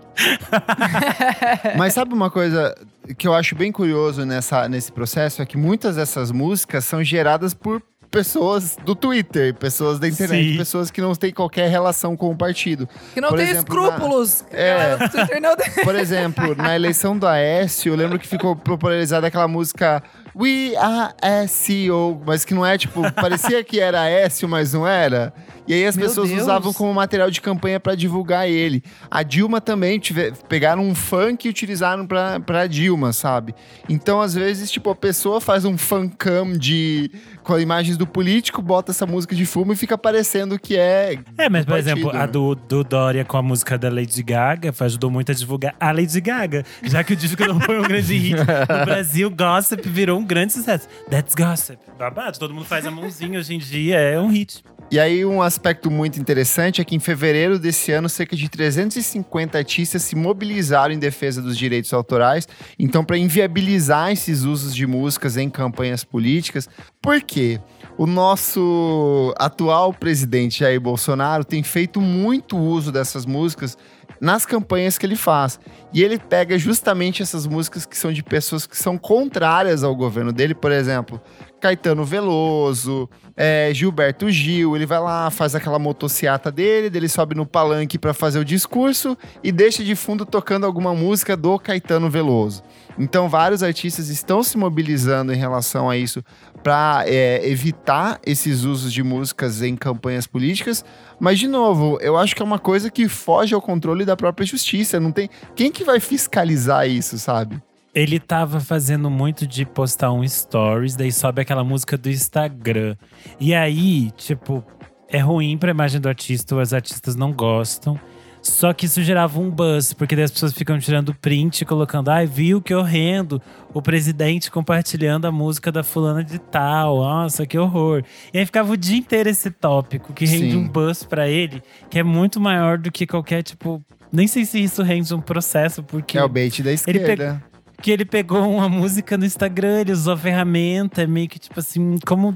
Mas 1.78 1.94
sabe 1.94 2.14
uma 2.14 2.30
coisa 2.32 2.76
que 3.18 3.28
eu 3.28 3.34
acho 3.34 3.56
bem 3.56 3.72
curioso 3.72 4.26
nessa, 4.26 4.68
nesse 4.68 4.92
processo? 4.92 5.42
É 5.42 5.46
que 5.46 5.58
muitas 5.58 5.96
dessas 5.96 6.32
músicas 6.32 6.86
são 6.86 7.04
geradas 7.04 7.54
por 7.54 7.82
pessoas 8.10 8.78
do 8.86 8.96
Twitter, 8.96 9.54
pessoas 9.54 10.00
da 10.00 10.08
internet, 10.08 10.52
Sim. 10.54 10.58
pessoas 10.58 10.90
que 10.90 11.02
não 11.02 11.14
têm 11.14 11.32
qualquer 11.34 11.70
relação 11.70 12.16
com 12.16 12.32
o 12.32 12.36
partido. 12.38 12.88
Que 13.14 13.20
não 13.22 13.30
Por 13.30 13.38
tem 13.38 13.50
exemplo, 13.50 13.76
na- 13.76 13.90
escrúpulos. 13.90 14.46
É. 14.52 14.96
O 14.96 15.10
Twitter 15.10 15.42
não 15.42 15.56
tem- 15.58 15.84
Por 15.84 15.94
exemplo, 15.96 16.56
na 16.56 16.74
eleição 16.76 17.18
do 17.18 17.28
Aécio, 17.28 17.92
eu 17.92 17.98
lembro 17.98 18.18
que 18.18 18.28
ficou 18.28 18.56
popularizada 18.56 19.28
aquela 19.28 19.48
música 19.48 20.02
We 20.40 20.76
Are 20.78 21.14
SEO, 21.48 22.22
mas 22.24 22.46
que 22.46 22.54
não 22.54 22.64
é 22.64 22.78
tipo, 22.78 23.02
parecia 23.14 23.64
que 23.64 23.80
era 23.80 24.02
Aécio, 24.02 24.48
mas 24.48 24.74
não 24.74 24.88
era. 24.88 25.34
E 25.68 25.74
aí 25.74 25.86
as 25.86 25.98
Meu 25.98 26.08
pessoas 26.08 26.30
Deus. 26.30 26.44
usavam 26.44 26.72
como 26.74 26.94
material 26.94 27.30
de 27.30 27.42
campanha 27.42 27.80
pra 27.80 27.94
divulgar 27.94 28.48
ele. 28.50 28.82
A 29.12 29.22
Dilma 29.24 29.60
também 29.60 30.00
tive- 30.00 30.32
pegaram 30.48 30.82
um 30.84 30.96
funk 30.96 31.46
e 31.46 31.50
utilizaram 31.50 32.08
pra, 32.08 32.40
pra 32.40 32.68
Dilma, 32.68 33.12
sabe? 33.12 33.54
Então, 33.90 34.22
às 34.22 34.34
vezes, 34.34 34.72
tipo, 34.72 34.90
a 34.90 34.96
pessoa 34.96 35.42
faz 35.42 35.66
um 35.66 35.78
fancam 35.78 36.54
de 36.54 37.12
com 37.44 37.58
imagens 37.60 37.96
do 37.98 38.06
político, 38.06 38.62
bota 38.62 38.92
essa 38.92 39.06
música 39.06 39.34
de 39.36 39.46
fumo 39.46 39.72
e 39.74 39.76
fica 39.76 39.98
parecendo 39.98 40.58
que 40.60 40.78
é. 40.78 41.18
É, 41.38 41.50
mas, 41.50 41.66
por 41.66 41.78
exemplo, 41.78 42.10
a 42.10 42.20
né? 42.20 42.28
do, 42.28 42.56
do 42.56 42.84
Dória 42.84 43.24
com 43.26 43.38
a 43.38 43.42
música 43.42 43.78
da 43.78 43.90
Lady 43.90 44.22
Gaga 44.24 44.74
ajudou 44.80 45.10
muito 45.12 45.32
a 45.32 45.36
divulgar 45.36 45.76
a 45.80 45.92
Lady 45.92 46.22
Gaga. 46.22 46.64
Já 46.84 47.04
que 47.04 47.14
o 47.14 47.16
disco 47.16 47.46
não 47.46 47.60
foi 47.60 47.78
um 47.80 47.84
grande 47.84 48.16
hit. 48.16 48.36
No 48.38 48.46
Brasil, 48.86 49.30
Gossip 49.30 49.88
virou 49.90 50.18
um 50.20 50.24
grande 50.26 50.54
sucesso. 50.54 50.88
That's 51.10 51.36
Gossip. 51.36 51.78
Babado, 51.98 52.38
todo 52.40 52.54
mundo 52.54 52.66
faz 52.66 52.86
a 52.86 52.92
mãozinha 52.92 53.38
hoje 53.40 53.54
em 53.56 53.60
dia, 53.60 53.98
é 53.98 54.20
um 54.20 54.28
hit. 54.30 54.64
E 54.90 55.00
aí, 55.00 55.26
um 55.26 55.42
aspecto 55.58 55.90
muito 55.90 56.20
interessante 56.20 56.80
é 56.80 56.84
que 56.86 56.96
em 56.96 57.00
fevereiro 57.00 57.58
desse 57.58 57.92
ano, 57.92 58.08
cerca 58.08 58.36
de 58.36 58.48
350 58.48 59.58
artistas 59.58 60.04
se 60.04 60.16
mobilizaram 60.16 60.94
em 60.94 61.00
defesa 61.00 61.42
dos 61.42 61.58
direitos 61.58 61.92
autorais. 61.94 62.48
Então, 62.78 63.04
para 63.04 63.18
inviabilizar 63.18 64.12
esses 64.12 64.44
usos 64.44 64.74
de 64.76 64.86
músicas 64.86 65.36
em 65.36 65.50
campanhas 65.50 66.04
políticas, 66.04 66.70
por 67.02 67.20
quê? 67.22 67.60
O 67.98 68.06
nosso 68.06 69.34
atual 69.38 69.92
presidente 69.92 70.60
Jair 70.60 70.80
Bolsonaro 70.80 71.44
tem 71.44 71.64
feito 71.64 72.00
muito 72.00 72.56
uso 72.56 72.92
dessas 72.92 73.26
músicas 73.26 73.76
nas 74.20 74.46
campanhas 74.46 74.98
que 74.98 75.06
ele 75.06 75.16
faz. 75.16 75.60
E 75.94 76.04
ele 76.04 76.20
pega 76.20 76.58
justamente 76.58 77.22
essas 77.22 77.46
músicas 77.46 77.86
que 77.86 77.98
são 77.98 78.12
de 78.12 78.24
pessoas 78.24 78.66
que 78.68 78.78
são 78.78 78.98
contrárias 78.98 79.84
ao 79.84 79.96
governo 79.96 80.32
dele, 80.32 80.54
por 80.54 80.72
exemplo, 80.72 81.22
Caetano 81.60 82.04
Veloso, 82.04 83.10
é, 83.36 83.72
Gilberto 83.74 84.30
Gil, 84.30 84.76
ele 84.76 84.86
vai 84.86 85.00
lá, 85.00 85.30
faz 85.30 85.56
aquela 85.56 85.80
motociata 85.80 86.52
dele, 86.52 86.90
dele 86.90 87.08
sobe 87.08 87.36
no 87.36 87.46
palanque 87.46 87.98
para 87.98 88.14
fazer 88.14 88.40
o 88.40 88.46
discurso 88.46 89.18
e 89.44 89.52
deixa 89.52 89.84
de 89.84 89.96
fundo 89.96 90.26
tocando 90.26 90.66
alguma 90.66 90.94
música 90.94 91.36
do 91.36 91.58
Caetano 91.58 92.10
Veloso. 92.10 92.64
Então, 93.00 93.30
vários 93.30 93.62
artistas 93.62 94.10
estão 94.10 94.42
se 94.42 94.58
mobilizando 94.58 95.32
em 95.32 95.38
relação 95.38 95.90
a 95.90 95.96
isso 95.96 96.24
para 96.64 97.06
evitar 97.44 98.20
esses 98.26 98.64
usos 98.64 98.92
de 98.92 99.04
músicas 99.04 99.62
em 99.62 99.76
campanhas 99.76 100.26
políticas. 100.26 100.84
Mas, 101.20 101.38
de 101.40 101.48
novo, 101.48 102.00
eu 102.02 102.18
acho 102.18 102.36
que 102.36 102.42
é 102.42 102.46
uma 102.46 102.60
coisa 102.60 102.90
que 102.90 103.08
foge 103.08 103.54
ao 103.54 103.62
controle 103.62 104.04
da 104.04 104.18
própria 104.18 104.46
justiça. 104.46 105.00
Não 105.00 105.12
tem 105.12 105.30
quem 105.56 105.72
que 105.72 105.84
vai 105.84 106.00
fiscalizar 106.00 106.88
isso, 106.88 107.18
sabe? 107.20 107.62
Ele 107.94 108.20
tava 108.20 108.60
fazendo 108.60 109.10
muito 109.10 109.48
de 109.48 109.66
postar 109.66 110.12
um 110.12 110.28
stories, 110.28 110.96
daí 110.96 111.12
sobe 111.12 111.42
aquela 111.42 111.64
música 111.64 111.98
do 111.98 112.10
Instagram. 112.10 112.96
E 113.40 113.56
aí, 113.56 114.12
tipo, 114.12 114.64
é 115.08 115.20
ruim 115.20 115.58
pra 115.58 115.72
imagem 115.72 116.00
do 116.00 116.08
artista, 116.08 116.56
os 116.56 116.74
artistas 116.74 117.16
não 117.16 117.32
gostam. 117.32 118.00
Só 118.48 118.74
que 118.74 118.86
isso 118.86 119.02
gerava 119.04 119.40
um 119.40 119.50
buzz, 119.50 119.94
porque 119.94 120.16
daí 120.16 120.24
as 120.26 120.32
pessoas 120.32 120.54
ficam 120.54 120.80
tirando 120.80 121.14
print 121.14 121.62
e 121.62 121.66
colocando, 121.66 122.10
ai, 122.10 122.26
viu 122.26 122.62
que 122.62 122.74
horrendo, 122.74 123.42
o 123.74 123.82
presidente 123.82 124.50
compartilhando 124.50 125.26
a 125.26 125.32
música 125.32 125.72
da 125.72 125.84
fulana 125.84 126.24
de 126.24 126.40
tal, 126.40 126.98
nossa, 126.98 127.46
que 127.46 127.58
horror. 127.58 128.04
E 128.34 128.40
aí 128.40 128.46
ficava 128.46 128.72
o 128.72 128.78
dia 128.78 128.98
inteiro 128.98 129.30
esse 129.30 129.52
tópico, 129.52 130.14
que 130.14 130.26
rende 130.26 130.52
Sim. 130.52 130.58
um 130.58 130.68
buzz 130.68 131.04
pra 131.04 131.28
ele, 131.28 131.62
que 131.90 132.00
é 132.00 132.04
muito 132.04 132.40
maior 132.40 132.78
do 132.78 132.92
que 132.92 133.06
qualquer, 133.06 133.44
tipo. 133.44 133.84
Nem 134.12 134.28
sei 134.28 134.46
se 134.46 134.64
isso 134.64 134.82
rende 134.82 135.14
um 135.14 135.20
processo, 135.22 135.84
porque. 135.84 136.14
Que 136.14 136.18
é 136.18 136.24
o 136.24 136.30
bait 136.30 136.64
da 136.64 136.70
Ele 136.70 136.76
esquerda. 136.76 137.44
que 137.82 137.92
ele 137.92 138.06
pegou 138.06 138.50
uma 138.50 138.70
música 138.70 139.18
no 139.18 139.26
Instagram, 139.26 139.82
ele 139.82 139.92
usou 139.92 140.14
a 140.14 140.18
ferramenta, 140.18 141.02
é 141.04 141.08
meio 141.08 141.28
que 141.28 141.38
tipo 141.38 141.60
assim, 141.60 141.98
como. 142.06 142.34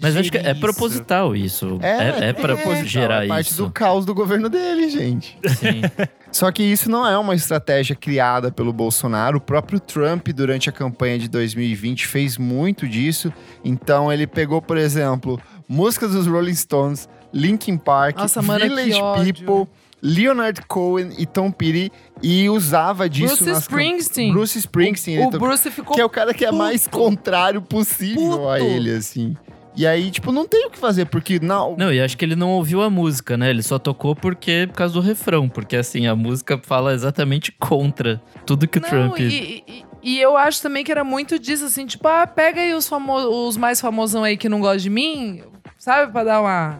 Mas 0.00 0.16
acho 0.16 0.30
que 0.30 0.38
é 0.38 0.50
isso? 0.50 0.60
proposital 0.60 1.36
isso. 1.36 1.78
É, 1.80 1.88
É, 1.88 2.28
é, 2.28 2.32
pra 2.32 2.56
proposital, 2.56 2.84
gerar 2.86 3.24
é 3.24 3.28
parte 3.28 3.50
isso. 3.50 3.64
do 3.64 3.70
caos 3.70 4.04
do 4.04 4.12
governo 4.14 4.48
dele, 4.48 4.88
gente. 4.90 5.38
Sim. 5.58 5.82
Só 6.32 6.50
que 6.50 6.64
isso 6.64 6.90
não 6.90 7.06
é 7.06 7.16
uma 7.16 7.34
estratégia 7.36 7.94
criada 7.94 8.50
pelo 8.50 8.72
Bolsonaro. 8.72 9.38
O 9.38 9.40
próprio 9.40 9.78
Trump, 9.78 10.26
durante 10.30 10.68
a 10.68 10.72
campanha 10.72 11.16
de 11.16 11.28
2020, 11.28 12.08
fez 12.08 12.36
muito 12.36 12.88
disso. 12.88 13.32
Então, 13.64 14.12
ele 14.12 14.26
pegou, 14.26 14.60
por 14.60 14.76
exemplo, 14.76 15.40
músicas 15.68 16.10
dos 16.10 16.26
Rolling 16.26 16.54
Stones, 16.56 17.08
Linkin 17.32 17.76
Park, 17.76 18.16
Nossa, 18.18 18.42
Village. 18.42 18.98
People, 19.32 19.72
Leonard 20.02 20.60
Cohen 20.66 21.10
e 21.16 21.24
Tom 21.24 21.50
Petty 21.52 21.90
e 22.22 22.48
usava 22.50 23.08
disso 23.08 23.36
Bruce 23.36 23.44
cam- 23.52 23.58
Springsteen. 23.60 24.32
Bruce 24.32 24.58
Springsteen, 24.58 25.18
O, 25.18 25.28
ele 25.28 25.36
o 25.36 25.38
Bruce 25.38 25.70
ficou 25.70 25.94
que 25.94 26.00
é 26.00 26.04
o 26.04 26.10
cara 26.10 26.34
que 26.34 26.44
é 26.44 26.52
mais 26.52 26.86
puto. 26.88 26.98
contrário 26.98 27.62
possível 27.62 28.50
a 28.50 28.58
Puto. 28.58 28.70
ele, 28.70 28.90
assim. 28.90 29.34
E 29.76 29.86
aí, 29.86 30.10
tipo, 30.10 30.30
não 30.30 30.46
tem 30.46 30.66
o 30.66 30.70
que 30.70 30.78
fazer, 30.78 31.06
porque 31.06 31.40
não, 31.40 31.74
Não, 31.76 31.92
e 31.92 32.00
acho 32.00 32.16
que 32.16 32.24
ele 32.24 32.36
não 32.36 32.50
ouviu 32.50 32.80
a 32.80 32.88
música, 32.88 33.36
né? 33.36 33.50
Ele 33.50 33.62
só 33.62 33.76
tocou 33.78 34.14
porque 34.14 34.66
por 34.68 34.76
causa 34.76 34.94
do 34.94 35.00
refrão. 35.00 35.48
Porque 35.48 35.74
assim, 35.76 36.06
a 36.06 36.14
música 36.14 36.58
fala 36.62 36.92
exatamente 36.94 37.50
contra 37.50 38.22
tudo 38.46 38.68
que 38.68 38.78
o 38.78 38.80
Não, 38.80 38.88
Trump. 38.88 39.18
e, 39.18 39.64
e- 39.66 39.84
e 40.02 40.20
eu 40.20 40.36
acho 40.36 40.62
também 40.62 40.84
que 40.84 40.92
era 40.92 41.02
muito 41.02 41.38
disso, 41.38 41.64
assim, 41.64 41.86
tipo, 41.86 42.06
ah, 42.06 42.24
pega 42.26 42.60
aí 42.60 42.72
os, 42.74 42.86
famo 42.88 43.14
os 43.48 43.56
mais 43.56 43.80
famosão 43.80 44.22
aí 44.22 44.36
que 44.36 44.48
não 44.48 44.60
gostam 44.60 44.78
de 44.78 44.90
mim, 44.90 45.42
sabe? 45.78 46.12
Pra 46.12 46.22
dar 46.22 46.40
uma. 46.40 46.78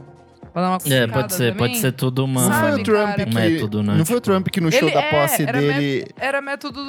Pra 0.52 0.62
dar 0.62 0.68
uma 0.68 0.94
É, 0.94 1.06
pode 1.08 1.32
ser, 1.34 1.52
também. 1.52 1.68
pode 1.68 1.78
ser 1.78 1.90
tudo 1.92 2.24
uma. 2.24 2.48
não 2.48 2.60
foi 2.60 2.80
o 2.80 2.84
Trump 2.84 3.06
cara? 3.06 3.26
que. 3.26 3.34
Método, 3.34 3.82
né? 3.82 3.94
Não 3.96 4.04
foi 4.06 4.16
o 4.18 4.20
Trump 4.20 4.46
que 4.48 4.60
no 4.60 4.70
show 4.70 4.82
Ele 4.86 4.94
da 4.94 5.00
é, 5.02 5.10
posse 5.10 5.42
era 5.42 5.58
dele. 5.60 6.06
Era 6.16 6.40
método 6.40 6.80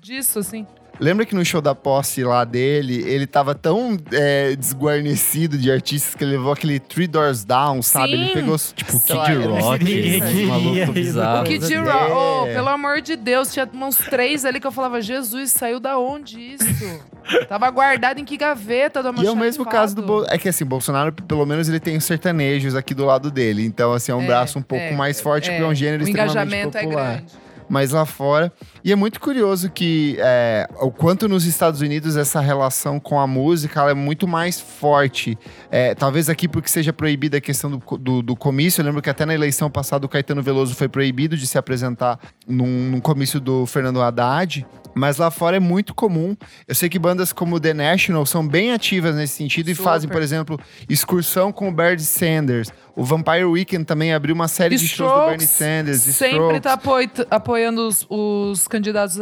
disso, 0.00 0.40
assim. 0.40 0.66
Lembra 1.00 1.26
que 1.26 1.34
no 1.34 1.44
show 1.44 1.60
da 1.60 1.74
posse 1.74 2.22
lá 2.22 2.44
dele, 2.44 3.02
ele 3.06 3.26
tava 3.26 3.54
tão 3.54 3.96
é, 4.12 4.54
desguarnecido 4.54 5.58
de 5.58 5.70
artistas 5.70 6.14
que 6.14 6.22
ele 6.22 6.32
levou 6.32 6.52
aquele 6.52 6.78
Three 6.78 7.06
Doors 7.06 7.44
Down, 7.44 7.82
sabe? 7.82 8.12
Ele 8.12 8.26
Sim. 8.28 8.34
pegou. 8.34 8.56
Tipo, 8.58 8.92
sei 8.92 9.18
Kid 9.18 9.46
lá, 9.46 9.60
Rock, 9.60 9.84
queria 9.84 10.46
maluco 10.46 10.92
bizarro. 10.92 11.42
O 11.42 11.44
Kid 11.44 11.74
é. 11.74 11.78
Rock, 11.78 12.12
oh, 12.12 12.44
pelo 12.54 12.68
amor 12.68 13.00
de 13.00 13.16
Deus, 13.16 13.52
tinha 13.52 13.68
uns 13.74 13.96
três 13.96 14.44
ali 14.44 14.60
que 14.60 14.66
eu 14.66 14.72
falava, 14.72 15.00
Jesus, 15.00 15.50
saiu 15.50 15.80
da 15.80 15.98
onde 15.98 16.38
isso? 16.40 16.64
Tava 17.48 17.70
guardado 17.70 18.18
em 18.18 18.24
que 18.24 18.36
gaveta 18.36 19.02
do 19.02 19.22
E 19.22 19.26
é 19.26 19.30
o 19.30 19.36
mesmo 19.36 19.64
caso 19.64 19.94
do 19.94 20.02
Bolsonaro. 20.02 20.26
Bol... 20.28 20.34
É 20.34 20.38
que 20.38 20.48
assim, 20.48 20.64
Bolsonaro, 20.64 21.12
pelo 21.12 21.46
menos, 21.46 21.68
ele 21.68 21.80
tem 21.80 21.96
os 21.96 22.04
sertanejos 22.04 22.74
aqui 22.74 22.94
do 22.94 23.04
lado 23.04 23.30
dele. 23.30 23.64
Então, 23.64 23.92
assim, 23.92 24.12
é 24.12 24.14
um 24.14 24.22
É, 24.22 24.26
braço 24.26 24.58
um 24.58 24.62
pouco 24.62 24.84
é, 24.84 24.92
mais 24.92 25.20
forte, 25.20 25.48
porque 25.48 25.62
é 25.62 25.66
um 25.66 25.74
gênero 25.74 26.04
o 26.04 26.06
extremamente 26.06 26.32
engajamento 26.32 26.78
é 26.78 26.82
popular. 26.82 27.12
grande. 27.16 27.32
Mas 27.72 27.90
lá 27.90 28.04
fora. 28.04 28.52
E 28.84 28.92
é 28.92 28.94
muito 28.94 29.18
curioso 29.18 29.70
que 29.70 30.18
é, 30.18 30.68
o 30.78 30.90
quanto 30.90 31.26
nos 31.26 31.46
Estados 31.46 31.80
Unidos 31.80 32.18
essa 32.18 32.38
relação 32.38 33.00
com 33.00 33.18
a 33.18 33.26
música 33.26 33.88
é 33.88 33.94
muito 33.94 34.28
mais 34.28 34.60
forte. 34.60 35.38
É, 35.70 35.94
talvez 35.94 36.28
aqui 36.28 36.46
porque 36.46 36.68
seja 36.68 36.92
proibida 36.92 37.38
a 37.38 37.40
questão 37.40 37.70
do, 37.70 37.96
do, 37.96 38.20
do 38.20 38.36
comício. 38.36 38.82
Eu 38.82 38.84
lembro 38.84 39.00
que 39.00 39.08
até 39.08 39.24
na 39.24 39.32
eleição 39.32 39.70
passada 39.70 40.04
o 40.04 40.08
Caetano 40.08 40.42
Veloso 40.42 40.74
foi 40.74 40.86
proibido 40.86 41.34
de 41.34 41.46
se 41.46 41.56
apresentar 41.56 42.18
num, 42.46 42.90
num 42.90 43.00
comício 43.00 43.40
do 43.40 43.64
Fernando 43.64 44.02
Haddad. 44.02 44.66
Mas 44.94 45.16
lá 45.16 45.30
fora 45.30 45.56
é 45.56 45.60
muito 45.60 45.94
comum. 45.94 46.36
Eu 46.68 46.74
sei 46.74 46.90
que 46.90 46.98
bandas 46.98 47.32
como 47.32 47.58
The 47.58 47.72
National 47.72 48.26
são 48.26 48.46
bem 48.46 48.72
ativas 48.72 49.16
nesse 49.16 49.34
sentido 49.34 49.70
e 49.70 49.74
Super. 49.74 49.88
fazem, 49.88 50.10
por 50.10 50.20
exemplo, 50.20 50.60
excursão 50.88 51.50
com 51.50 51.70
o 51.70 51.72
Bernie 51.72 52.04
Sanders. 52.04 52.70
O 52.94 53.04
Vampire 53.04 53.44
Weekend 53.44 53.84
também 53.84 54.12
abriu 54.12 54.34
uma 54.34 54.48
série 54.48 54.76
de 54.76 54.86
shows 54.86 55.10
do 55.12 55.26
Bernie 55.26 55.46
Sanders. 55.46 56.00
sempre 56.02 56.36
Strokes. 56.36 56.60
tá 56.60 56.72
apoi- 56.74 57.10
apoiando 57.30 57.88
os, 57.88 58.06
os 58.10 58.68
candidatos, 58.68 59.18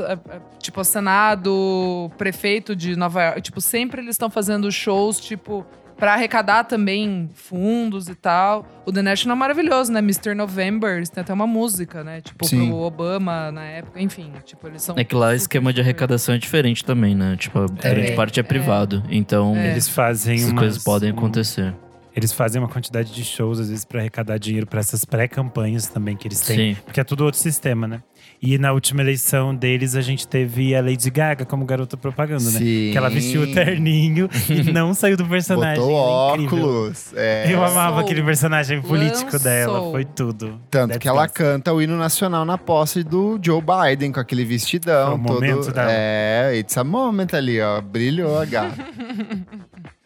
tipo, 0.58 0.80
a 0.80 0.84
Senado, 0.84 2.10
prefeito 2.18 2.74
de 2.74 2.96
Nova 2.96 3.22
York. 3.22 3.42
Tipo, 3.42 3.60
sempre 3.60 4.00
eles 4.00 4.14
estão 4.14 4.28
fazendo 4.28 4.70
shows, 4.72 5.20
tipo, 5.20 5.64
pra 5.96 6.14
arrecadar 6.14 6.64
também 6.64 7.28
fundos 7.34 8.08
e 8.08 8.14
tal. 8.14 8.66
O 8.84 8.90
The 8.92 9.02
National 9.02 9.36
é 9.36 9.38
maravilhoso, 9.38 9.92
né? 9.92 10.00
Mr. 10.00 10.34
November, 10.34 10.96
eles 10.96 11.08
têm 11.08 11.20
até 11.20 11.32
uma 11.32 11.46
música, 11.46 12.02
né? 12.02 12.20
Tipo, 12.20 12.46
Sim. 12.46 12.66
pro 12.68 12.76
Obama 12.78 13.52
na 13.52 13.64
época. 13.64 14.00
Enfim, 14.00 14.32
tipo, 14.44 14.66
eles 14.66 14.82
são. 14.82 14.96
É 14.98 15.04
que 15.04 15.14
lá 15.14 15.28
o 15.28 15.32
esquema 15.34 15.72
de 15.72 15.80
arrecadação 15.80 16.34
é 16.34 16.38
diferente 16.38 16.84
também, 16.84 17.14
né? 17.14 17.36
Tipo, 17.38 17.60
a 17.60 17.66
É. 17.86 17.94
grande 17.94 18.12
parte 18.12 18.40
é 18.40 18.42
privado. 18.42 19.02
Então, 19.10 19.54
Eles 19.56 19.88
fazem 19.88 20.36
essas 20.36 20.50
umas- 20.50 20.60
coisas 20.60 20.82
podem 20.82 21.12
um- 21.12 21.16
acontecer. 21.16 21.72
Eles 22.20 22.32
fazem 22.32 22.60
uma 22.60 22.68
quantidade 22.68 23.12
de 23.12 23.24
shows, 23.24 23.58
às 23.58 23.68
vezes, 23.70 23.84
pra 23.84 24.00
arrecadar 24.00 24.38
dinheiro 24.38 24.66
pra 24.66 24.80
essas 24.80 25.04
pré-campanhas 25.04 25.86
também 25.88 26.16
que 26.16 26.28
eles 26.28 26.40
têm. 26.40 26.74
Sim. 26.74 26.80
Porque 26.84 27.00
é 27.00 27.04
tudo 27.04 27.24
outro 27.24 27.40
sistema, 27.40 27.88
né? 27.88 28.02
E 28.42 28.58
na 28.58 28.72
última 28.72 29.02
eleição 29.02 29.54
deles, 29.54 29.94
a 29.94 30.00
gente 30.00 30.26
teve 30.28 30.74
a 30.74 30.80
Lady 30.82 31.10
Gaga 31.10 31.44
como 31.44 31.64
garota 31.64 31.96
propaganda, 31.96 32.44
né? 32.44 32.58
Sim. 32.58 32.88
Que 32.92 32.94
ela 32.96 33.08
vestiu 33.10 33.42
o 33.42 33.52
terninho 33.52 34.28
e 34.48 34.62
não 34.72 34.92
saiu 34.94 35.16
do 35.16 35.26
personagem. 35.26 35.82
Botou 35.82 35.94
óculos. 35.94 37.12
é. 37.14 37.52
Eu 37.52 37.58
amava 37.62 37.90
Lançou. 37.90 37.98
aquele 38.04 38.22
personagem 38.22 38.82
político 38.82 39.24
Lançou. 39.24 39.40
dela, 39.40 39.90
foi 39.90 40.04
tudo. 40.04 40.60
Tanto 40.70 40.98
que 40.98 41.08
ela 41.08 41.22
dance. 41.22 41.34
canta 41.34 41.72
o 41.72 41.80
hino 41.82 41.96
nacional 41.96 42.44
na 42.44 42.56
posse 42.58 43.02
do 43.02 43.38
Joe 43.42 43.60
Biden, 43.62 44.12
com 44.12 44.20
aquele 44.20 44.44
vestidão. 44.44 45.06
Foi 45.12 45.14
o 45.18 45.22
todo, 45.26 45.34
momento 45.34 45.72
dela. 45.72 45.88
É, 45.90 46.52
it's 46.58 46.76
a 46.76 46.84
moment 46.84 47.28
ali, 47.34 47.60
ó. 47.60 47.80
Brilhou 47.80 48.38
a 48.38 48.44
gata. 48.44 48.76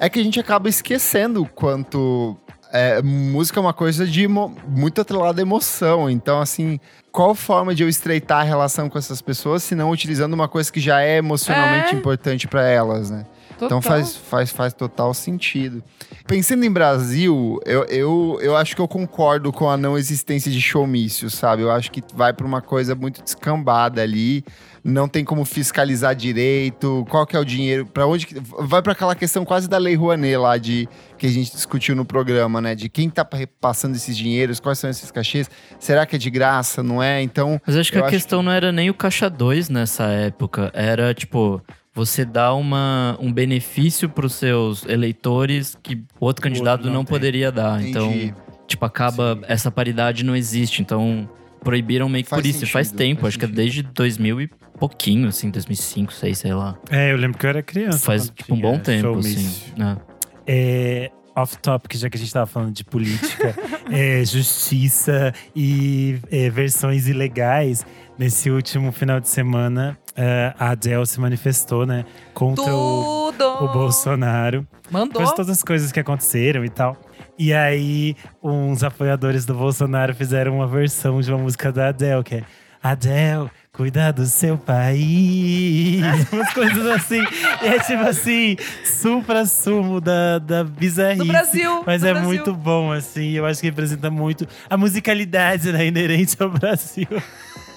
é 0.00 0.08
que 0.08 0.18
a 0.18 0.22
gente 0.24 0.40
acaba 0.40 0.68
esquecendo 0.68 1.42
o 1.42 1.46
quanto. 1.46 2.36
é, 2.72 3.02
música 3.02 3.58
é 3.58 3.62
uma 3.62 3.72
coisa 3.74 4.06
de 4.06 4.26
muito 4.28 5.00
atrelada 5.00 5.40
à 5.40 5.42
emoção. 5.42 6.08
Então, 6.08 6.40
assim, 6.40 6.78
qual 7.12 7.34
forma 7.34 7.74
de 7.74 7.82
eu 7.82 7.88
estreitar 7.88 8.40
a 8.40 8.44
relação 8.44 8.88
com 8.88 8.96
essas 8.96 9.20
pessoas 9.20 9.62
se 9.62 9.74
não 9.74 9.90
utilizando 9.90 10.34
uma 10.34 10.46
coisa 10.48 10.72
que 10.72 10.78
já 10.80 11.02
é 11.02 11.16
emocionalmente 11.18 11.94
É. 11.94 11.98
importante 11.98 12.46
pra 12.48 12.62
elas, 12.68 13.10
né? 13.10 13.26
Então 13.56 13.78
Total. 13.80 13.82
faz, 13.82 14.16
faz, 14.16 14.50
faz 14.52 14.72
total 14.72 15.12
sentido. 15.12 15.82
Pensando 16.26 16.64
em 16.64 16.70
Brasil, 16.70 17.58
eu, 17.66 17.84
eu, 17.90 18.38
eu 18.40 18.56
acho 18.56 18.74
que 18.74 18.80
eu 18.80 18.88
concordo 18.88 19.52
com 19.52 19.68
a 19.68 19.76
não 19.76 19.98
existência 19.98 20.50
de 20.50 20.62
showmício, 20.62 21.28
sabe? 21.28 21.60
Eu 21.62 21.70
acho 21.70 21.90
que 21.90 22.02
vai 22.14 22.32
pra 22.32 22.46
uma 22.46 22.62
coisa 22.62 22.94
muito 22.94 23.22
descambada 23.22 24.00
ali. 24.00 24.42
Não 24.82 25.06
tem 25.08 25.24
como 25.24 25.44
fiscalizar 25.44 26.14
direito. 26.14 27.06
Qual 27.10 27.26
que 27.26 27.36
é 27.36 27.38
o 27.38 27.44
dinheiro? 27.44 27.84
Para 27.86 28.06
onde 28.06 28.26
que- 28.26 28.34
vai 28.60 28.80
pra 28.80 28.92
aquela 28.92 29.14
questão 29.14 29.44
quase 29.44 29.68
da 29.68 29.76
Lei 29.78 29.94
Rouanet 29.94 30.36
lá 30.36 30.56
de 30.56 30.88
que 31.18 31.26
a 31.26 31.30
gente 31.30 31.52
discutiu 31.52 31.94
no 31.94 32.04
programa, 32.04 32.60
né? 32.60 32.74
De 32.74 32.88
quem 32.88 33.10
tá 33.10 33.26
repassando 33.30 33.94
esses 33.96 34.16
dinheiros, 34.16 34.58
quais 34.58 34.78
são 34.78 34.88
esses 34.88 35.10
cachês? 35.10 35.50
Será 35.78 36.06
que 36.06 36.16
é 36.16 36.18
de 36.18 36.30
graça, 36.30 36.82
não 36.82 37.02
é? 37.02 37.22
Então, 37.22 37.60
Mas 37.66 37.76
acho 37.76 37.92
que 37.92 37.98
a 37.98 38.06
questão 38.08 38.42
não 38.42 38.52
era 38.52 38.72
nem 38.72 38.88
o 38.88 38.94
caixa 38.94 39.28
2 39.28 39.68
nessa 39.68 40.04
época. 40.04 40.70
Era, 40.74 41.12
tipo, 41.12 41.62
você 41.94 42.24
dá 42.24 42.54
uma, 42.54 43.18
um 43.20 43.30
benefício 43.32 44.08
pros 44.08 44.32
seus 44.34 44.86
eleitores 44.86 45.76
que 45.82 45.96
o 46.18 46.24
outro 46.26 46.42
candidato 46.42 46.86
não 46.86 46.92
não, 46.94 47.04
tem. 47.04 47.10
poderia 47.14 47.52
dar. 47.52 47.80
Entendi. 47.82 48.26
Então, 48.28 48.34
tipo, 48.66 48.84
acaba. 48.84 49.38
Essa 49.46 49.70
paridade 49.70 50.24
não 50.24 50.34
existe. 50.34 50.80
Então, 50.80 51.28
proibiram 51.62 52.08
meio 52.08 52.24
que 52.24 52.30
Faz 52.30 52.42
por 52.42 52.48
isso. 52.48 52.64
E 52.64 52.66
faz 52.68 52.88
sentido, 52.88 52.98
tempo, 52.98 53.20
faz 53.22 53.28
acho 53.28 53.38
que 53.38 53.44
é 53.44 53.48
sentido. 53.48 53.62
desde 53.62 53.82
2000 53.82 54.40
e 54.40 54.50
pouquinho, 54.78 55.28
assim, 55.28 55.50
2005, 55.50 56.06
2006, 56.06 56.38
sei 56.38 56.54
lá. 56.54 56.78
É, 56.90 57.12
eu 57.12 57.16
lembro 57.16 57.38
que 57.38 57.44
eu 57.44 57.50
era 57.50 57.62
criança. 57.62 57.98
Faz, 57.98 58.30
tipo, 58.30 58.54
um 58.54 58.60
bom 58.60 58.78
tempo, 58.78 59.18
assim. 59.18 59.72
né? 59.76 59.98
É, 60.46 61.10
off 61.36 61.58
topic, 61.58 61.94
já 61.94 62.08
que 62.08 62.16
a 62.16 62.20
gente 62.20 62.32
tava 62.32 62.46
falando 62.46 62.72
de 62.72 62.84
política, 62.84 63.54
é, 63.92 64.24
justiça 64.24 65.32
e 65.54 66.18
é, 66.30 66.48
versões 66.50 67.06
ilegais. 67.08 67.84
Nesse 68.18 68.50
último 68.50 68.92
final 68.92 69.18
de 69.18 69.28
semana, 69.30 69.98
é, 70.14 70.52
a 70.58 70.70
Adele 70.70 71.06
se 71.06 71.18
manifestou, 71.18 71.86
né? 71.86 72.04
Contra 72.34 72.64
o, 72.64 73.32
Tudo! 73.32 73.64
o 73.64 73.72
Bolsonaro. 73.72 74.66
Mandou. 74.90 75.08
Depois 75.08 75.30
de 75.30 75.36
todas 75.36 75.50
as 75.50 75.62
coisas 75.62 75.90
que 75.90 76.00
aconteceram 76.00 76.64
e 76.64 76.68
tal. 76.68 77.00
E 77.42 77.54
aí, 77.54 78.14
uns 78.42 78.84
apoiadores 78.84 79.46
do 79.46 79.54
Bolsonaro 79.54 80.14
fizeram 80.14 80.56
uma 80.56 80.66
versão 80.66 81.22
de 81.22 81.32
uma 81.32 81.38
música 81.38 81.72
da 81.72 81.88
Adele, 81.88 82.22
que 82.22 82.34
é 82.34 82.42
Adele, 82.82 83.50
cuida 83.72 84.12
do 84.12 84.26
seu 84.26 84.58
país. 84.58 86.02
Umas 86.30 86.52
coisas 86.52 86.86
assim. 86.88 87.22
E 87.62 87.66
é 87.66 87.78
tipo 87.78 88.02
assim, 88.02 88.58
supra-sumo 88.84 90.02
da, 90.02 90.38
da 90.38 90.62
bizarrice. 90.64 91.24
Do 91.24 91.28
Brasil, 91.28 91.82
Mas 91.86 92.02
do 92.02 92.08
é 92.08 92.12
Brasil. 92.12 92.28
muito 92.28 92.52
bom, 92.54 92.92
assim. 92.92 93.30
Eu 93.30 93.46
acho 93.46 93.58
que 93.58 93.68
representa 93.68 94.10
muito 94.10 94.46
a 94.68 94.76
musicalidade 94.76 95.72
né, 95.72 95.86
inerente 95.86 96.36
ao 96.38 96.50
Brasil. 96.50 97.08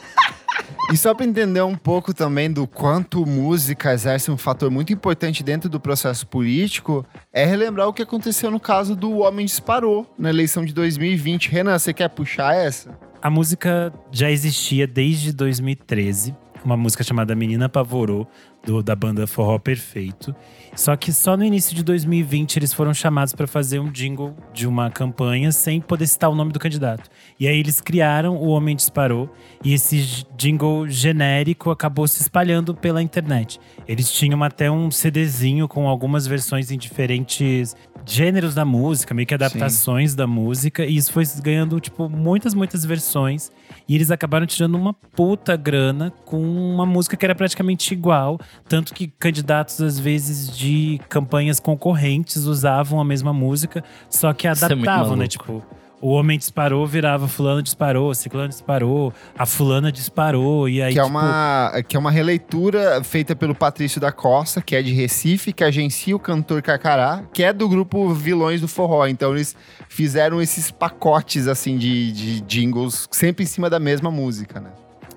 E 0.93 0.97
só 0.97 1.11
para 1.11 1.25
entender 1.25 1.63
um 1.63 1.73
pouco 1.73 2.13
também 2.13 2.51
do 2.51 2.67
quanto 2.67 3.25
música 3.25 3.91
exerce 3.91 4.29
um 4.29 4.37
fator 4.37 4.69
muito 4.69 4.93
importante 4.93 5.41
dentro 5.41 5.67
do 5.67 5.79
processo 5.79 6.27
político, 6.27 7.03
é 7.33 7.43
relembrar 7.43 7.87
o 7.87 7.93
que 7.93 8.03
aconteceu 8.03 8.51
no 8.51 8.59
caso 8.59 8.95
do 8.95 9.17
Homem 9.21 9.43
Disparou 9.43 10.05
na 10.19 10.29
eleição 10.29 10.63
de 10.63 10.71
2020. 10.71 11.49
Renan, 11.49 11.79
você 11.79 11.93
quer 11.93 12.09
puxar 12.09 12.53
essa? 12.53 12.95
A 13.19 13.27
música 13.27 13.91
já 14.11 14.29
existia 14.29 14.85
desde 14.85 15.33
2013. 15.33 16.35
Uma 16.63 16.77
música 16.77 17.03
chamada 17.03 17.33
Menina 17.33 17.67
Pavorou, 17.67 18.27
do- 18.65 18.81
da 18.83 18.95
banda 18.95 19.27
Forró 19.27 19.57
Perfeito. 19.59 20.33
Só 20.75 20.95
que 20.95 21.11
só 21.13 21.37
no 21.37 21.43
início 21.43 21.75
de 21.75 21.83
2020 21.83 22.57
eles 22.57 22.73
foram 22.73 22.93
chamados 22.93 23.33
para 23.33 23.45
fazer 23.45 23.79
um 23.79 23.91
jingle 23.91 24.35
de 24.53 24.65
uma 24.65 24.89
campanha 24.89 25.51
sem 25.51 25.79
poder 25.79 26.07
citar 26.07 26.29
o 26.31 26.35
nome 26.35 26.51
do 26.51 26.59
candidato. 26.59 27.09
E 27.39 27.47
aí 27.47 27.59
eles 27.59 27.79
criaram 27.79 28.35
O 28.37 28.47
Homem 28.47 28.75
Disparou 28.75 29.29
e 29.63 29.73
esse 29.73 30.25
jingle 30.35 30.87
genérico 30.87 31.69
acabou 31.69 32.07
se 32.07 32.21
espalhando 32.21 32.73
pela 32.73 33.03
internet. 33.03 33.59
Eles 33.87 34.11
tinham 34.11 34.41
até 34.43 34.71
um 34.71 34.89
CDzinho 34.89 35.67
com 35.67 35.87
algumas 35.87 36.25
versões 36.25 36.71
em 36.71 36.77
diferentes 36.77 37.75
gêneros 38.05 38.53
da 38.55 38.65
música, 38.65 39.13
meio 39.13 39.25
que 39.27 39.33
adaptações 39.33 40.13
da 40.15 40.27
música, 40.27 40.85
e 40.85 40.97
isso 40.97 41.11
foi 41.13 41.23
ganhando, 41.41 41.79
tipo, 41.79 42.09
muitas, 42.09 42.53
muitas 42.53 42.83
versões. 42.83 43.49
E 43.87 43.95
eles 43.95 44.11
acabaram 44.11 44.45
tirando 44.45 44.75
uma 44.75 44.93
puta 44.93 45.55
grana 45.55 46.11
com 46.25 46.41
uma 46.41 46.85
música 46.85 47.17
que 47.17 47.25
era 47.25 47.35
praticamente 47.35 47.93
igual. 47.93 48.39
Tanto 48.67 48.93
que 48.93 49.07
candidatos, 49.07 49.81
às 49.81 49.99
vezes, 49.99 50.55
de 50.55 50.99
campanhas 51.09 51.59
concorrentes 51.59 52.45
usavam 52.45 52.99
a 52.99 53.05
mesma 53.05 53.33
música, 53.33 53.83
só 54.09 54.33
que 54.33 54.47
é 54.47 54.51
adaptavam, 54.51 55.15
né? 55.15 55.25
maluco. 55.25 55.27
Tipo, 55.27 55.63
o 56.03 56.09
homem 56.09 56.37
disparou, 56.37 56.85
virava 56.85 57.29
fulano 57.29 57.63
disparou, 57.63 58.13
ciclano 58.13 58.49
disparou, 58.49 59.13
a 59.37 59.45
fulana 59.45 59.89
disparou, 59.89 60.67
e 60.67 60.81
aí, 60.81 60.91
que, 60.91 60.99
é 60.99 61.01
tipo, 61.01 61.17
uma, 61.17 61.71
que 61.87 61.95
é 61.95 61.99
uma 61.99 62.11
releitura 62.11 63.01
feita 63.05 63.33
pelo 63.33 63.55
Patrício 63.55 64.01
da 64.01 64.11
Costa, 64.11 64.61
que 64.61 64.75
é 64.75 64.81
de 64.81 64.91
Recife, 64.91 65.53
que 65.53 65.63
agencia 65.63 66.13
o 66.13 66.19
cantor 66.19 66.61
Carcará, 66.61 67.23
que 67.31 67.41
é 67.41 67.53
do 67.53 67.69
grupo 67.69 68.13
Vilões 68.13 68.59
do 68.59 68.67
Forró. 68.67 69.07
Então 69.07 69.33
eles 69.33 69.55
fizeram 69.87 70.41
esses 70.41 70.69
pacotes 70.69 71.47
assim 71.47 71.77
de, 71.77 72.11
de 72.11 72.41
jingles, 72.41 73.07
sempre 73.09 73.45
em 73.45 73.47
cima 73.47 73.69
da 73.69 73.79
mesma 73.79 74.11
música, 74.11 74.59
né? 74.59 74.71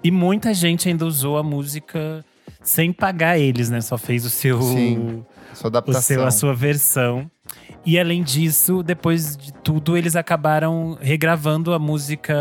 E 0.05 0.13
muita 0.13 0.55
gente 0.55 0.89
ainda 0.89 1.05
usou 1.05 1.37
a 1.37 1.43
música 1.43 2.25
sem 2.63 2.93
pagar 2.93 3.37
eles, 3.37 3.69
né? 3.71 3.81
Só 3.81 3.99
fez 3.99 4.25
o 4.25 4.31
seu, 4.31 4.63
Sim, 4.63 5.25
Sua 5.53 5.65
o 5.65 5.67
adaptação. 5.67 6.03
seu 6.03 6.25
a 6.25 6.31
sua 6.31 6.55
versão. 6.55 7.29
E 7.85 7.99
além 7.99 8.23
disso, 8.23 8.83
depois 8.83 9.37
de 9.37 9.53
tudo, 9.53 9.97
eles 9.97 10.17
acabaram 10.17 10.99
regravando 11.01 11.73
a 11.73 11.79
música 11.79 12.35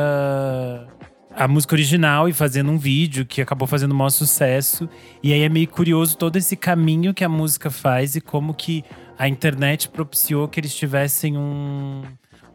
a 1.36 1.48
música 1.50 1.76
original 1.76 2.30
e 2.30 2.34
fazendo 2.34 2.72
um 2.72 2.78
vídeo 2.78 3.26
que 3.26 3.42
acabou 3.42 3.68
fazendo 3.68 3.92
o 3.92 3.96
maior 3.96 4.10
sucesso. 4.10 4.90
E 5.22 5.34
aí 5.34 5.42
é 5.42 5.50
meio 5.50 5.68
curioso 5.68 6.18
todo 6.18 6.38
esse 6.38 6.56
caminho 6.56 7.14
que 7.14 7.26
a 7.26 7.30
música 7.30 7.70
faz 7.70 8.16
e 8.16 8.22
como 8.22 8.54
que 8.54 8.86
a 9.20 9.28
internet 9.28 9.90
propiciou 9.90 10.48
que 10.48 10.60
eles 10.60 10.74
tivessem 10.74 11.38
um, 11.38 12.04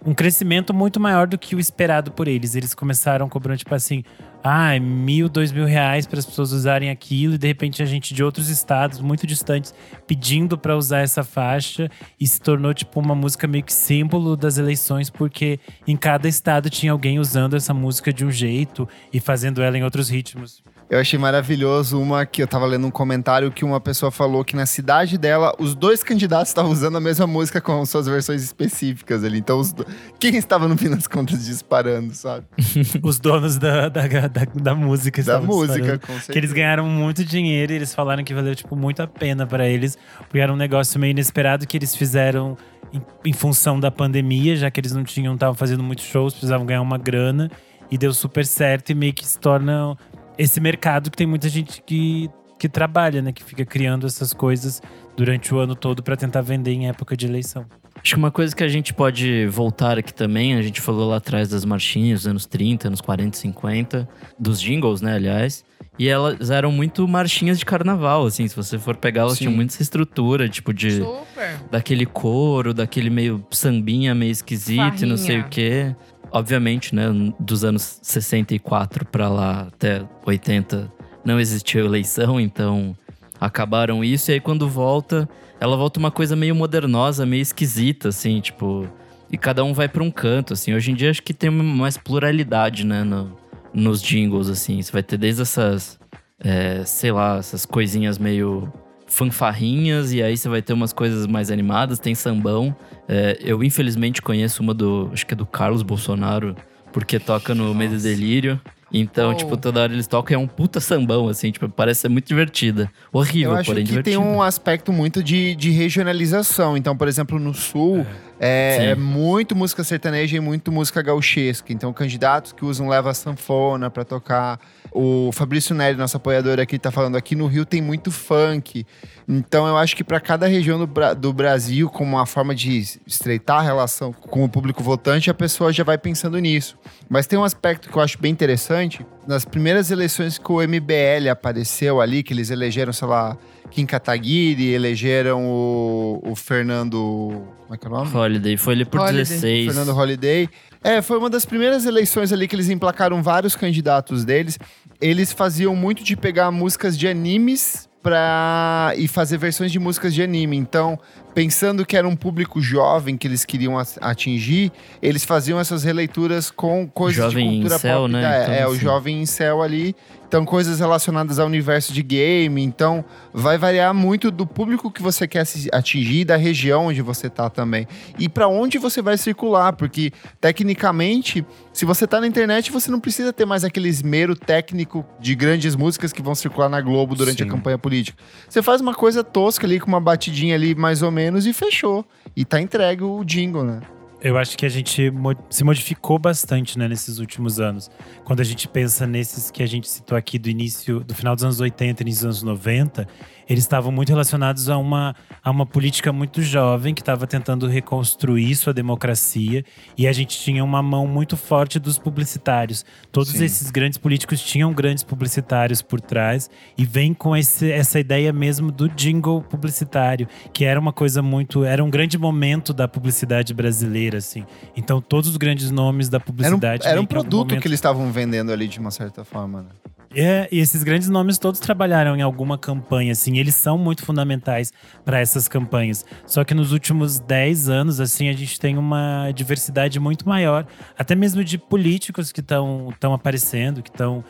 um 0.05 0.14
crescimento 0.14 0.73
muito 0.73 0.99
maior 0.99 1.27
do 1.27 1.39
que 1.39 1.55
o 1.55 1.61
esperado 1.61 2.11
por 2.11 2.27
eles. 2.27 2.55
Eles 2.55 2.75
começaram 2.75 3.29
cobrando, 3.29 3.59
tipo 3.59 3.75
assim, 3.75 4.03
ah, 4.43 4.78
mil, 4.80 5.28
dois 5.28 5.53
mil 5.53 5.66
reais 5.66 6.07
para 6.07 6.18
as 6.18 6.26
pessoas 6.26 6.53
usarem 6.53 6.91
aquilo, 6.91 7.34
e 7.34 7.38
de 7.38 7.47
repente 7.47 7.82
a 7.82 7.86
gente 7.86 8.14
de 8.14 8.24
outros 8.24 8.49
estados 8.49 9.01
muito 9.01 9.26
distantes 9.26 9.74
pedindo 10.07 10.57
para 10.57 10.76
usar 10.76 11.01
essa 11.01 11.22
faixa 11.22 11.91
e 12.18 12.26
se 12.26 12.41
tornou 12.41 12.72
tipo 12.72 12.99
uma 13.01 13.14
música 13.14 13.47
meio 13.47 13.64
que 13.64 13.72
símbolo 13.72 14.36
das 14.36 14.59
eleições, 14.59 15.11
porque 15.11 15.61
em 15.86 15.97
cada 15.97 16.28
estado 16.28 16.70
tinha 16.70 16.93
alguém 16.93 17.18
usando 17.18 17.55
essa 17.55 17.74
música 17.74 18.12
de 18.12 18.24
um 18.24 18.30
jeito 18.30 18.88
e 19.12 19.20
fazendo 19.20 19.62
ela 19.62 19.76
em 19.76 19.84
outros 19.84 20.09
ritmos. 20.09 20.62
Eu 20.91 20.99
achei 20.99 21.16
maravilhoso 21.16 22.01
uma 22.01 22.26
que 22.26 22.43
eu 22.43 22.49
tava 22.49 22.66
lendo 22.66 22.84
um 22.84 22.91
comentário 22.91 23.53
que 23.53 23.64
uma 23.64 23.80
pessoa 23.80 24.11
falou 24.11 24.45
que 24.45 24.57
na 24.57 24.66
cidade 24.66 25.16
dela, 25.16 25.55
os 25.57 25.76
dois 25.76 26.03
candidatos 26.03 26.49
estavam 26.49 26.72
usando 26.72 26.97
a 26.97 27.01
mesma 27.01 27.28
música 27.28 27.61
com 27.61 27.86
suas 27.86 28.09
versões 28.09 28.43
específicas 28.43 29.22
ali. 29.22 29.38
Então, 29.38 29.61
os 29.61 29.72
do... 29.72 29.86
quem 30.18 30.34
estava 30.36 30.66
no 30.66 30.76
fim 30.76 30.91
das 30.91 31.07
contas 31.07 31.45
disparando, 31.45 32.12
sabe? 32.12 32.45
Os 33.05 33.20
donos 33.20 33.57
da, 33.57 33.88
da, 33.88 34.09
da, 34.09 34.45
da 34.53 34.74
música 34.74 35.22
Da 35.22 35.41
música, 35.41 35.97
com 35.99 36.07
certeza. 36.14 36.32
Que 36.32 36.38
eles 36.38 36.53
ganharam 36.53 36.84
muito 36.86 37.24
dinheiro 37.24 37.72
e 37.72 37.76
eles 37.76 37.95
falaram 37.95 38.24
que 38.24 38.34
valeu, 38.34 38.57
tipo, 38.57 38.74
muito 38.74 39.01
a 39.01 39.07
pena 39.07 39.47
pra 39.47 39.68
eles. 39.68 39.97
Porque 40.18 40.41
era 40.41 40.53
um 40.53 40.57
negócio 40.57 40.99
meio 40.99 41.12
inesperado 41.12 41.68
que 41.68 41.76
eles 41.76 41.95
fizeram 41.95 42.57
em, 42.93 43.01
em 43.26 43.32
função 43.32 43.78
da 43.78 43.93
pandemia, 43.93 44.57
já 44.57 44.68
que 44.72 44.80
eles 44.80 44.93
não 44.93 45.05
tinham, 45.05 45.34
estavam 45.34 45.55
fazendo 45.55 45.84
muitos 45.84 46.05
shows, 46.05 46.34
precisavam 46.34 46.66
ganhar 46.66 46.82
uma 46.82 46.99
grana. 46.99 47.49
E 47.91 47.99
deu 47.99 48.12
super 48.12 48.47
certo 48.47 48.91
e 48.91 48.95
meio 48.95 49.12
que 49.12 49.26
se 49.26 49.38
torna 49.38 49.97
esse 50.41 50.59
mercado 50.59 51.11
que 51.11 51.16
tem 51.16 51.26
muita 51.26 51.49
gente 51.51 51.82
que, 51.82 52.30
que 52.59 52.68
trabalha, 52.68 53.20
né? 53.20 53.30
Que 53.30 53.45
fica 53.45 53.64
criando 53.64 54.07
essas 54.07 54.32
coisas 54.32 54.80
durante 55.14 55.55
o 55.55 55.59
ano 55.59 55.74
todo 55.74 56.03
pra 56.03 56.16
tentar 56.16 56.41
vender 56.41 56.72
em 56.72 56.88
época 56.88 57.14
de 57.14 57.26
eleição. 57.26 57.66
Acho 58.03 58.14
que 58.14 58.18
uma 58.18 58.30
coisa 58.30 58.57
que 58.57 58.64
a 58.64 58.68
gente 58.68 58.95
pode 58.95 59.47
voltar 59.49 59.99
aqui 59.99 60.14
também, 60.14 60.55
a 60.55 60.62
gente 60.62 60.80
falou 60.80 61.11
lá 61.11 61.16
atrás 61.16 61.51
das 61.51 61.66
marchinhas 61.66 62.20
dos 62.20 62.26
anos 62.28 62.47
30, 62.47 62.88
anos 62.88 63.01
40, 63.03 63.36
50, 63.36 64.09
dos 64.38 64.59
jingles, 64.59 65.03
né, 65.03 65.16
aliás. 65.16 65.62
E 65.99 66.09
elas 66.09 66.49
eram 66.49 66.72
muito 66.72 67.07
marchinhas 67.07 67.59
de 67.59 67.66
carnaval, 67.66 68.24
assim. 68.24 68.49
Se 68.49 68.57
você 68.57 68.78
for 68.78 68.97
pegar, 68.97 69.22
elas 69.22 69.34
Sim. 69.34 69.45
tinham 69.45 69.53
muito 69.53 69.70
essa 69.74 69.82
estrutura, 69.82 70.49
tipo, 70.49 70.72
de. 70.72 70.93
Super. 70.93 71.61
Daquele 71.70 72.07
coro, 72.07 72.72
daquele 72.72 73.11
meio 73.11 73.45
sambinha 73.51 74.14
meio 74.14 74.32
esquisito 74.32 75.03
e 75.03 75.07
não 75.07 75.18
sei 75.18 75.43
Farrinha. 75.43 75.47
o 75.47 75.51
quê. 75.51 75.97
Obviamente, 76.33 76.95
né, 76.95 77.07
dos 77.39 77.64
anos 77.64 77.99
64 78.03 79.05
pra 79.07 79.28
lá 79.28 79.62
até 79.72 80.03
80 80.24 80.91
não 81.24 81.41
existiu 81.41 81.85
eleição, 81.85 82.41
então 82.41 82.97
acabaram 83.41 84.05
isso. 84.05 84.31
E 84.31 84.35
aí 84.35 84.41
quando 84.41 84.68
volta, 84.68 85.28
ela 85.59 85.76
volta 85.76 85.99
uma 85.99 86.11
coisa 86.11 86.37
meio 86.37 86.55
modernosa, 86.55 87.26
meio 87.26 87.43
esquisita, 87.43 88.09
assim, 88.09 88.41
tipo. 88.41 88.87
E 89.33 89.37
cada 89.39 89.62
um 89.64 89.72
vai 89.72 89.89
pra 89.89 90.03
um 90.03 90.11
canto, 90.11 90.53
assim. 90.55 90.72
Hoje 90.74 90.91
em 90.91 90.95
dia 90.95 91.11
acho 91.11 91.22
que 91.22 91.33
tem 91.35 91.51
mais 91.51 91.97
pluralidade, 91.97 92.85
né, 92.85 93.05
no- 93.05 93.37
nos 93.72 94.03
jingles, 94.03 94.49
assim. 94.49 94.81
Você 94.83 94.91
vai 94.91 95.03
ter 95.03 95.16
desde 95.16 95.43
essas, 95.43 95.99
é, 96.41 96.85
sei 96.85 97.12
lá, 97.12 97.37
essas 97.39 97.64
coisinhas 97.64 98.18
meio 98.18 98.72
fanfarrinhas, 99.11 100.13
e 100.13 100.23
aí 100.23 100.37
você 100.37 100.49
vai 100.49 100.63
ter 100.63 100.73
umas 100.73 100.93
coisas 100.93 101.27
mais 101.27 101.51
animadas, 101.51 101.99
tem 101.99 102.15
sambão. 102.15 102.75
É, 103.09 103.37
eu, 103.43 103.63
infelizmente, 103.63 104.23
conheço 104.23 104.63
uma 104.63 104.73
do. 104.73 105.11
Acho 105.13 105.27
que 105.27 105.35
é 105.35 105.37
do 105.37 105.45
Carlos 105.45 105.83
Bolsonaro, 105.83 106.57
porque 106.93 107.19
toca 107.19 107.55
no 107.55 107.75
Medo 107.75 107.97
e 107.97 107.99
Delírio. 107.99 108.61
Então, 108.93 109.31
Oh. 109.31 109.35
tipo, 109.35 109.57
toda 109.57 109.83
hora 109.83 109.93
eles 109.93 110.09
tocam 110.09 110.33
e 110.33 110.35
é 110.35 110.39
um 110.45 110.49
puta 110.49 110.81
sambão, 110.81 111.29
assim, 111.29 111.53
tipo, 111.53 111.69
parece 111.69 112.01
ser 112.01 112.09
muito 112.09 112.27
divertida. 112.27 112.91
Horrível, 113.13 113.53
Eu 113.53 113.57
acho 113.59 113.71
porém 113.71 113.85
que 113.85 113.91
divertida. 113.91 114.17
tem 114.17 114.27
um 114.27 114.43
aspecto 114.43 114.93
muito 114.93 115.23
de, 115.23 115.55
de 115.55 115.71
regionalização. 115.71 116.77
Então, 116.77 116.97
por 116.97 117.07
exemplo, 117.07 117.39
no 117.39 117.55
Sul, 117.55 118.05
é, 118.41 118.77
Sim. 118.81 118.87
é 118.87 118.95
muito 118.97 119.55
música 119.55 119.85
sertaneja 119.85 120.37
e 120.37 120.41
muito 120.41 120.73
música 120.73 121.01
gauchesca. 121.03 121.73
Então, 121.73 121.93
candidatos 121.93 122.53
que 122.53 122.65
usam 122.65 122.89
leva 122.89 123.15
sanfona 123.15 123.89
pra 123.91 124.05
tocar. 124.05 124.59
O 124.93 125.30
Fabrício 125.32 125.74
Neri, 125.74 125.97
nosso 125.97 126.16
apoiador 126.16 126.59
aqui, 126.59 126.78
tá 126.78 126.91
falando 126.91 127.16
aqui 127.16 127.36
no 127.36 127.47
Rio 127.47 127.64
tem 127.64 127.80
muito 127.80 128.11
funk. 128.11 128.84
Então, 129.28 129.66
eu 129.66 129.76
acho 129.76 129.95
que 129.95 130.03
para 130.03 130.18
cada 130.18 130.47
região 130.47 130.78
do, 130.78 131.14
do 131.14 131.32
Brasil, 131.32 131.88
como 131.88 132.16
uma 132.16 132.26
forma 132.26 132.55
de 132.55 132.78
estreitar 133.07 133.61
a 133.61 133.62
relação 133.62 134.12
com 134.12 134.45
o 134.45 134.49
público 134.49 134.82
votante, 134.82 135.30
a 135.30 135.34
pessoa 135.34 135.72
já 135.72 135.84
vai 135.84 135.97
pensando 135.97 136.38
nisso. 136.38 136.76
Mas 137.09 137.26
tem 137.26 137.38
um 137.38 137.45
aspecto 137.45 137.88
que 137.88 137.97
eu 137.97 138.03
acho 138.03 138.18
bem 138.18 138.32
interessante. 138.32 139.07
Nas 139.26 139.45
primeiras 139.45 139.91
eleições 139.91 140.38
que 140.38 140.51
o 140.51 140.61
MBL 140.61 141.28
apareceu 141.30 142.01
ali, 142.01 142.22
que 142.22 142.32
eles 142.32 142.51
elegeram, 142.51 142.93
sei 142.93 143.07
lá, 143.07 143.36
Kim 143.71 143.87
Kataguiri, 143.87 144.68
elegeram 144.73 145.45
o, 145.47 146.21
o 146.25 146.35
Fernando. 146.37 147.43
Como 147.62 147.75
é 147.75 147.77
que 147.79 147.87
é 147.87 147.89
o 147.91 147.93
nome? 147.93 148.14
Holiday, 148.14 148.57
foi 148.57 148.75
ali 148.75 148.85
por 148.85 149.01
Holiday. 149.01 149.18
16. 149.25 149.66
Fernando 149.75 149.97
Holiday. 149.97 150.49
É, 150.83 151.01
foi 151.03 151.18
uma 151.18 151.31
das 151.31 151.45
primeiras 151.45 151.85
eleições 151.87 152.33
ali 152.33 152.49
que 152.49 152.57
eles 152.57 152.68
emplacaram 152.68 153.23
vários 153.23 153.55
candidatos 153.55 154.25
deles. 154.25 154.59
Eles 155.01 155.33
faziam 155.33 155.75
muito 155.77 156.03
de 156.03 156.16
pegar 156.16 156.51
músicas 156.51 156.99
de 156.99 157.07
animes 157.07 157.89
pra... 158.03 158.93
e 158.97 159.07
fazer 159.07 159.37
versões 159.39 159.71
de 159.71 159.79
músicas 159.79 160.14
de 160.14 160.23
anime. 160.23 160.57
Então, 160.57 160.99
pensando 161.35 161.85
que 161.87 161.97
era 161.97 162.09
um 162.09 162.16
público 162.16 162.61
jovem 162.61 163.16
que 163.16 163.27
eles 163.27 163.45
queriam 163.45 163.75
atingir, 164.01 164.73
eles 165.03 165.25
faziam 165.25 165.61
essas 165.61 165.85
releituras 165.85 166.51
com 166.51 166.89
coisas 166.89 167.16
Jovem 167.25 167.45
de 167.49 167.57
cultura 167.57 167.77
incel, 167.77 168.01
pop. 168.01 168.12
né? 168.12 168.23
da- 168.23 168.43
Então, 168.43 168.55
é, 168.55 168.66
o 168.66 168.71
assim. 168.73 168.81
jovem 168.81 169.23
incel 169.23 169.62
ali. 169.62 169.95
Então, 170.31 170.45
coisas 170.45 170.78
relacionadas 170.78 171.41
ao 171.41 171.47
universo 171.49 171.93
de 171.93 172.05
game. 172.05 172.62
Então, 172.62 173.05
vai 173.33 173.59
variar 173.59 173.93
muito 173.93 174.31
do 174.31 174.47
público 174.47 174.89
que 174.89 175.03
você 175.03 175.26
quer 175.26 175.45
atingir 175.72 176.24
da 176.24 176.37
região 176.37 176.87
onde 176.87 177.03
você 177.03 177.28
tá 177.28 177.51
também. 177.51 177.85
E 178.16 178.28
para 178.28 178.47
onde 178.47 178.78
você 178.78 179.03
vai 179.03 179.18
circular, 179.18 179.72
porque 179.72 180.12
tecnicamente, 180.41 181.45
se 181.72 181.85
você 181.85 182.07
tá 182.07 182.20
na 182.20 182.28
internet, 182.28 182.70
você 182.70 182.93
não 182.93 183.01
precisa 183.01 183.33
ter 183.33 183.45
mais 183.45 183.64
aquele 183.64 183.89
esmero 183.89 184.37
técnico 184.37 185.05
de 185.18 185.35
grandes 185.35 185.74
músicas 185.74 186.12
que 186.12 186.22
vão 186.22 186.37
circular 186.37 186.68
na 186.68 186.81
Globo 186.81 187.16
durante 187.16 187.43
Sim. 187.43 187.49
a 187.49 187.51
campanha 187.51 187.76
política. 187.76 188.16
Você 188.49 188.62
faz 188.62 188.81
uma 188.81 188.95
coisa 188.95 189.24
tosca 189.24 189.66
ali, 189.66 189.81
com 189.81 189.89
uma 189.89 190.01
batidinha 190.01 190.55
ali 190.55 190.76
mais 190.76 191.03
ou 191.03 191.11
menos 191.11 191.45
e 191.45 191.53
fechou. 191.53 192.07
E 192.37 192.45
tá 192.45 192.61
entregue 192.61 193.03
o 193.03 193.24
jingle, 193.24 193.64
né? 193.64 193.81
Eu 194.23 194.37
acho 194.37 194.57
que 194.59 194.66
a 194.66 194.68
gente 194.68 195.11
se 195.49 195.64
modificou 195.64 196.18
bastante 196.18 196.79
né, 196.79 196.87
nesses 196.87 197.18
últimos 197.18 197.59
anos. 197.59 197.91
Quando 198.25 198.41
a 198.41 198.45
gente 198.45 198.68
pensa 198.68 199.07
nesses 199.07 199.51
que 199.51 199.62
a 199.62 199.66
gente 199.66 199.89
citou 199.89 200.16
aqui 200.16 200.39
do 200.39 200.49
início, 200.51 201.01
do 201.01 201.14
final 201.14 201.35
dos 201.35 201.43
anos 201.45 201.59
80 201.61 202.03
e 202.03 202.05
início 202.05 202.27
dos 202.29 202.43
anos 202.43 202.43
90, 202.61 203.07
eles 203.49 203.64
estavam 203.64 203.91
muito 203.91 204.11
relacionados 204.11 204.68
a 204.68 204.77
uma, 204.79 205.14
a 205.43 205.51
uma 205.51 205.66
política 205.66 206.12
muito 206.12 206.41
jovem 206.41 206.95
que 206.95 207.01
estava 207.03 207.27
tentando 207.27 207.66
reconstruir 207.66 208.55
sua 208.55 208.73
democracia 208.73 209.64
e 209.99 210.07
a 210.07 210.12
gente 210.12 210.39
tinha 210.39 210.62
uma 210.62 210.81
mão 210.83 211.05
muito 211.07 211.37
forte 211.37 211.79
dos 211.81 211.99
publicitários. 211.99 212.85
Todos 213.11 213.31
Sim. 213.33 213.45
esses 213.45 213.71
grandes 213.71 213.99
políticos 213.99 214.41
tinham 214.41 214.73
grandes 214.73 215.03
publicitários 215.03 215.83
por 215.83 216.01
trás 216.01 216.49
e 216.79 216.85
vem 216.85 217.12
com 217.12 217.37
esse- 217.37 217.73
essa 217.73 217.99
ideia 217.99 218.33
mesmo 218.33 218.71
do 218.71 218.89
jingle 218.89 219.43
publicitário, 219.43 220.29
que 220.53 220.64
era 220.64 220.79
uma 220.79 220.93
coisa 220.93 221.21
muito, 221.21 221.64
era 221.64 221.83
um 221.83 221.91
grande 221.91 222.16
momento 222.18 222.73
da 222.73 222.87
publicidade 222.87 223.53
brasileira, 223.53 224.10
assim. 224.17 224.45
Então 224.77 225.01
todos 225.01 225.29
os 225.31 225.37
grandes 225.37 225.71
nomes 225.71 226.09
da 226.09 226.17
Era 226.17 226.23
um, 226.23 226.27
publicidade 226.27 226.87
era 226.87 226.93
um 226.93 226.95
em 226.95 226.99
algum 226.99 227.07
produto 227.07 227.49
momento- 227.49 227.63
que 227.63 227.69
eles 227.69 227.79
estavam 227.79 228.11
vendendo 228.13 228.53
ali 228.53 228.67
de 228.69 228.79
uma 228.79 228.91
certa 228.91 229.25
forma, 229.25 229.63
né? 229.63 229.69
É, 230.15 230.49
e 230.51 230.59
esses 230.59 230.83
grandes 230.83 231.09
nomes 231.09 231.39
todos 231.39 231.61
trabalharam 231.61 232.17
em 232.17 232.23
alguma 232.23 232.59
campanha, 232.59 233.13
assim, 233.13 233.39
eles 233.39 233.55
são 233.55 233.79
muito 233.79 234.05
fundamentais 234.05 234.73
para 235.05 235.21
essas 235.21 235.47
campanhas. 235.47 236.05
Só 236.27 236.43
que 236.43 236.53
nos 236.53 236.73
últimos 236.73 237.21
10 237.21 237.69
anos, 237.69 238.01
assim, 238.01 238.29
a 238.29 238.33
gente 238.33 238.59
tem 238.59 238.77
uma 238.77 239.31
diversidade 239.33 240.01
muito 240.01 240.29
maior, 240.29 240.67
até 240.99 241.15
mesmo 241.15 241.45
de 241.45 241.57
políticos 241.59 242.33
que 242.33 242.41
estão 242.41 243.15
aparecendo, 243.15 243.83
que 243.83 243.91
estão 243.91 244.25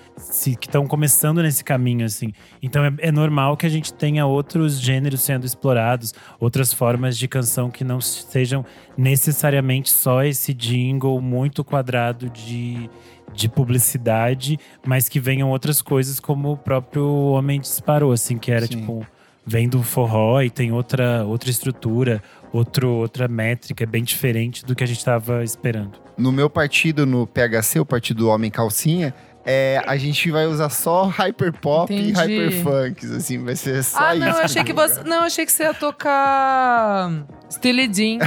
que 0.58 0.66
estão 0.66 0.86
começando 0.86 1.42
nesse 1.42 1.64
caminho, 1.64 2.04
assim. 2.04 2.32
Então 2.62 2.84
é, 2.84 2.92
é 2.98 3.12
normal 3.12 3.56
que 3.56 3.64
a 3.64 3.70
gente 3.70 3.92
tenha 3.92 4.26
outros 4.26 4.78
gêneros 4.80 5.22
sendo 5.22 5.46
explorados, 5.46 6.12
outras 6.38 6.72
formas 6.72 7.16
de 7.16 7.26
canção 7.26 7.70
que 7.70 7.84
não 7.84 8.00
sejam 8.00 8.64
necessariamente 8.96 9.90
só 9.90 10.22
esse 10.22 10.52
jingle 10.52 11.20
muito 11.20 11.64
quadrado 11.64 12.28
de 12.28 12.90
de 13.32 13.48
publicidade, 13.48 14.58
mas 14.84 15.08
que 15.08 15.20
venham 15.20 15.50
outras 15.50 15.80
coisas 15.80 16.20
como 16.20 16.52
o 16.52 16.56
próprio 16.56 17.06
Homem 17.06 17.60
Disparou, 17.60 18.12
assim, 18.12 18.38
que 18.38 18.50
era 18.50 18.66
Sim. 18.66 18.78
tipo 18.78 19.06
vem 19.46 19.68
do 19.68 19.82
forró 19.82 20.40
e 20.42 20.50
tem 20.50 20.70
outra 20.70 21.24
outra 21.24 21.50
estrutura, 21.50 22.22
outro 22.52 22.88
outra 22.88 23.26
métrica 23.26 23.86
bem 23.86 24.04
diferente 24.04 24.64
do 24.64 24.74
que 24.74 24.84
a 24.84 24.86
gente 24.86 24.98
estava 24.98 25.42
esperando. 25.42 25.98
No 26.16 26.30
meu 26.30 26.50
partido, 26.50 27.06
no 27.06 27.26
PHC, 27.26 27.80
o 27.80 27.86
Partido 27.86 28.28
Homem 28.28 28.50
Calcinha, 28.50 29.14
é, 29.44 29.82
a 29.86 29.96
gente 29.96 30.30
vai 30.30 30.46
usar 30.46 30.68
só 30.68 31.04
hyperpop 31.04 31.92
e 31.92 32.12
hyperfunks, 32.12 33.10
assim, 33.10 33.42
vai 33.42 33.56
ser 33.56 33.82
só 33.82 33.98
Ah, 33.98 34.14
isso. 34.16 34.24
não, 34.26 34.32
eu 34.32 34.44
achei 34.44 34.64
que 34.64 34.72
você. 34.72 35.02
Não, 35.04 35.22
achei 35.22 35.46
que 35.46 35.52
você 35.52 35.62
ia 35.64 35.74
tocar. 35.74 37.10
Steely 37.50 37.92
Jean. 37.92 38.18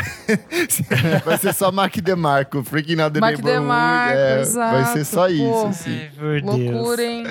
Vai 1.24 1.38
ser 1.38 1.54
só 1.54 1.72
Mac 1.72 1.96
DeMarco, 1.96 2.64
Freaking 2.64 3.00
Out 3.00 3.14
the 3.14 3.20
Mac 3.22 3.32
Neighborhood. 3.36 3.62
DeMarco, 3.62 4.18
é, 4.18 4.42
exato, 4.42 4.76
Vai 4.76 4.86
ser 4.94 5.06
só 5.06 5.30
isso, 5.30 5.44
pô. 5.44 5.68
assim. 5.68 6.00
Por 6.18 6.42
Loucura, 6.44 7.04
hein? 7.04 7.24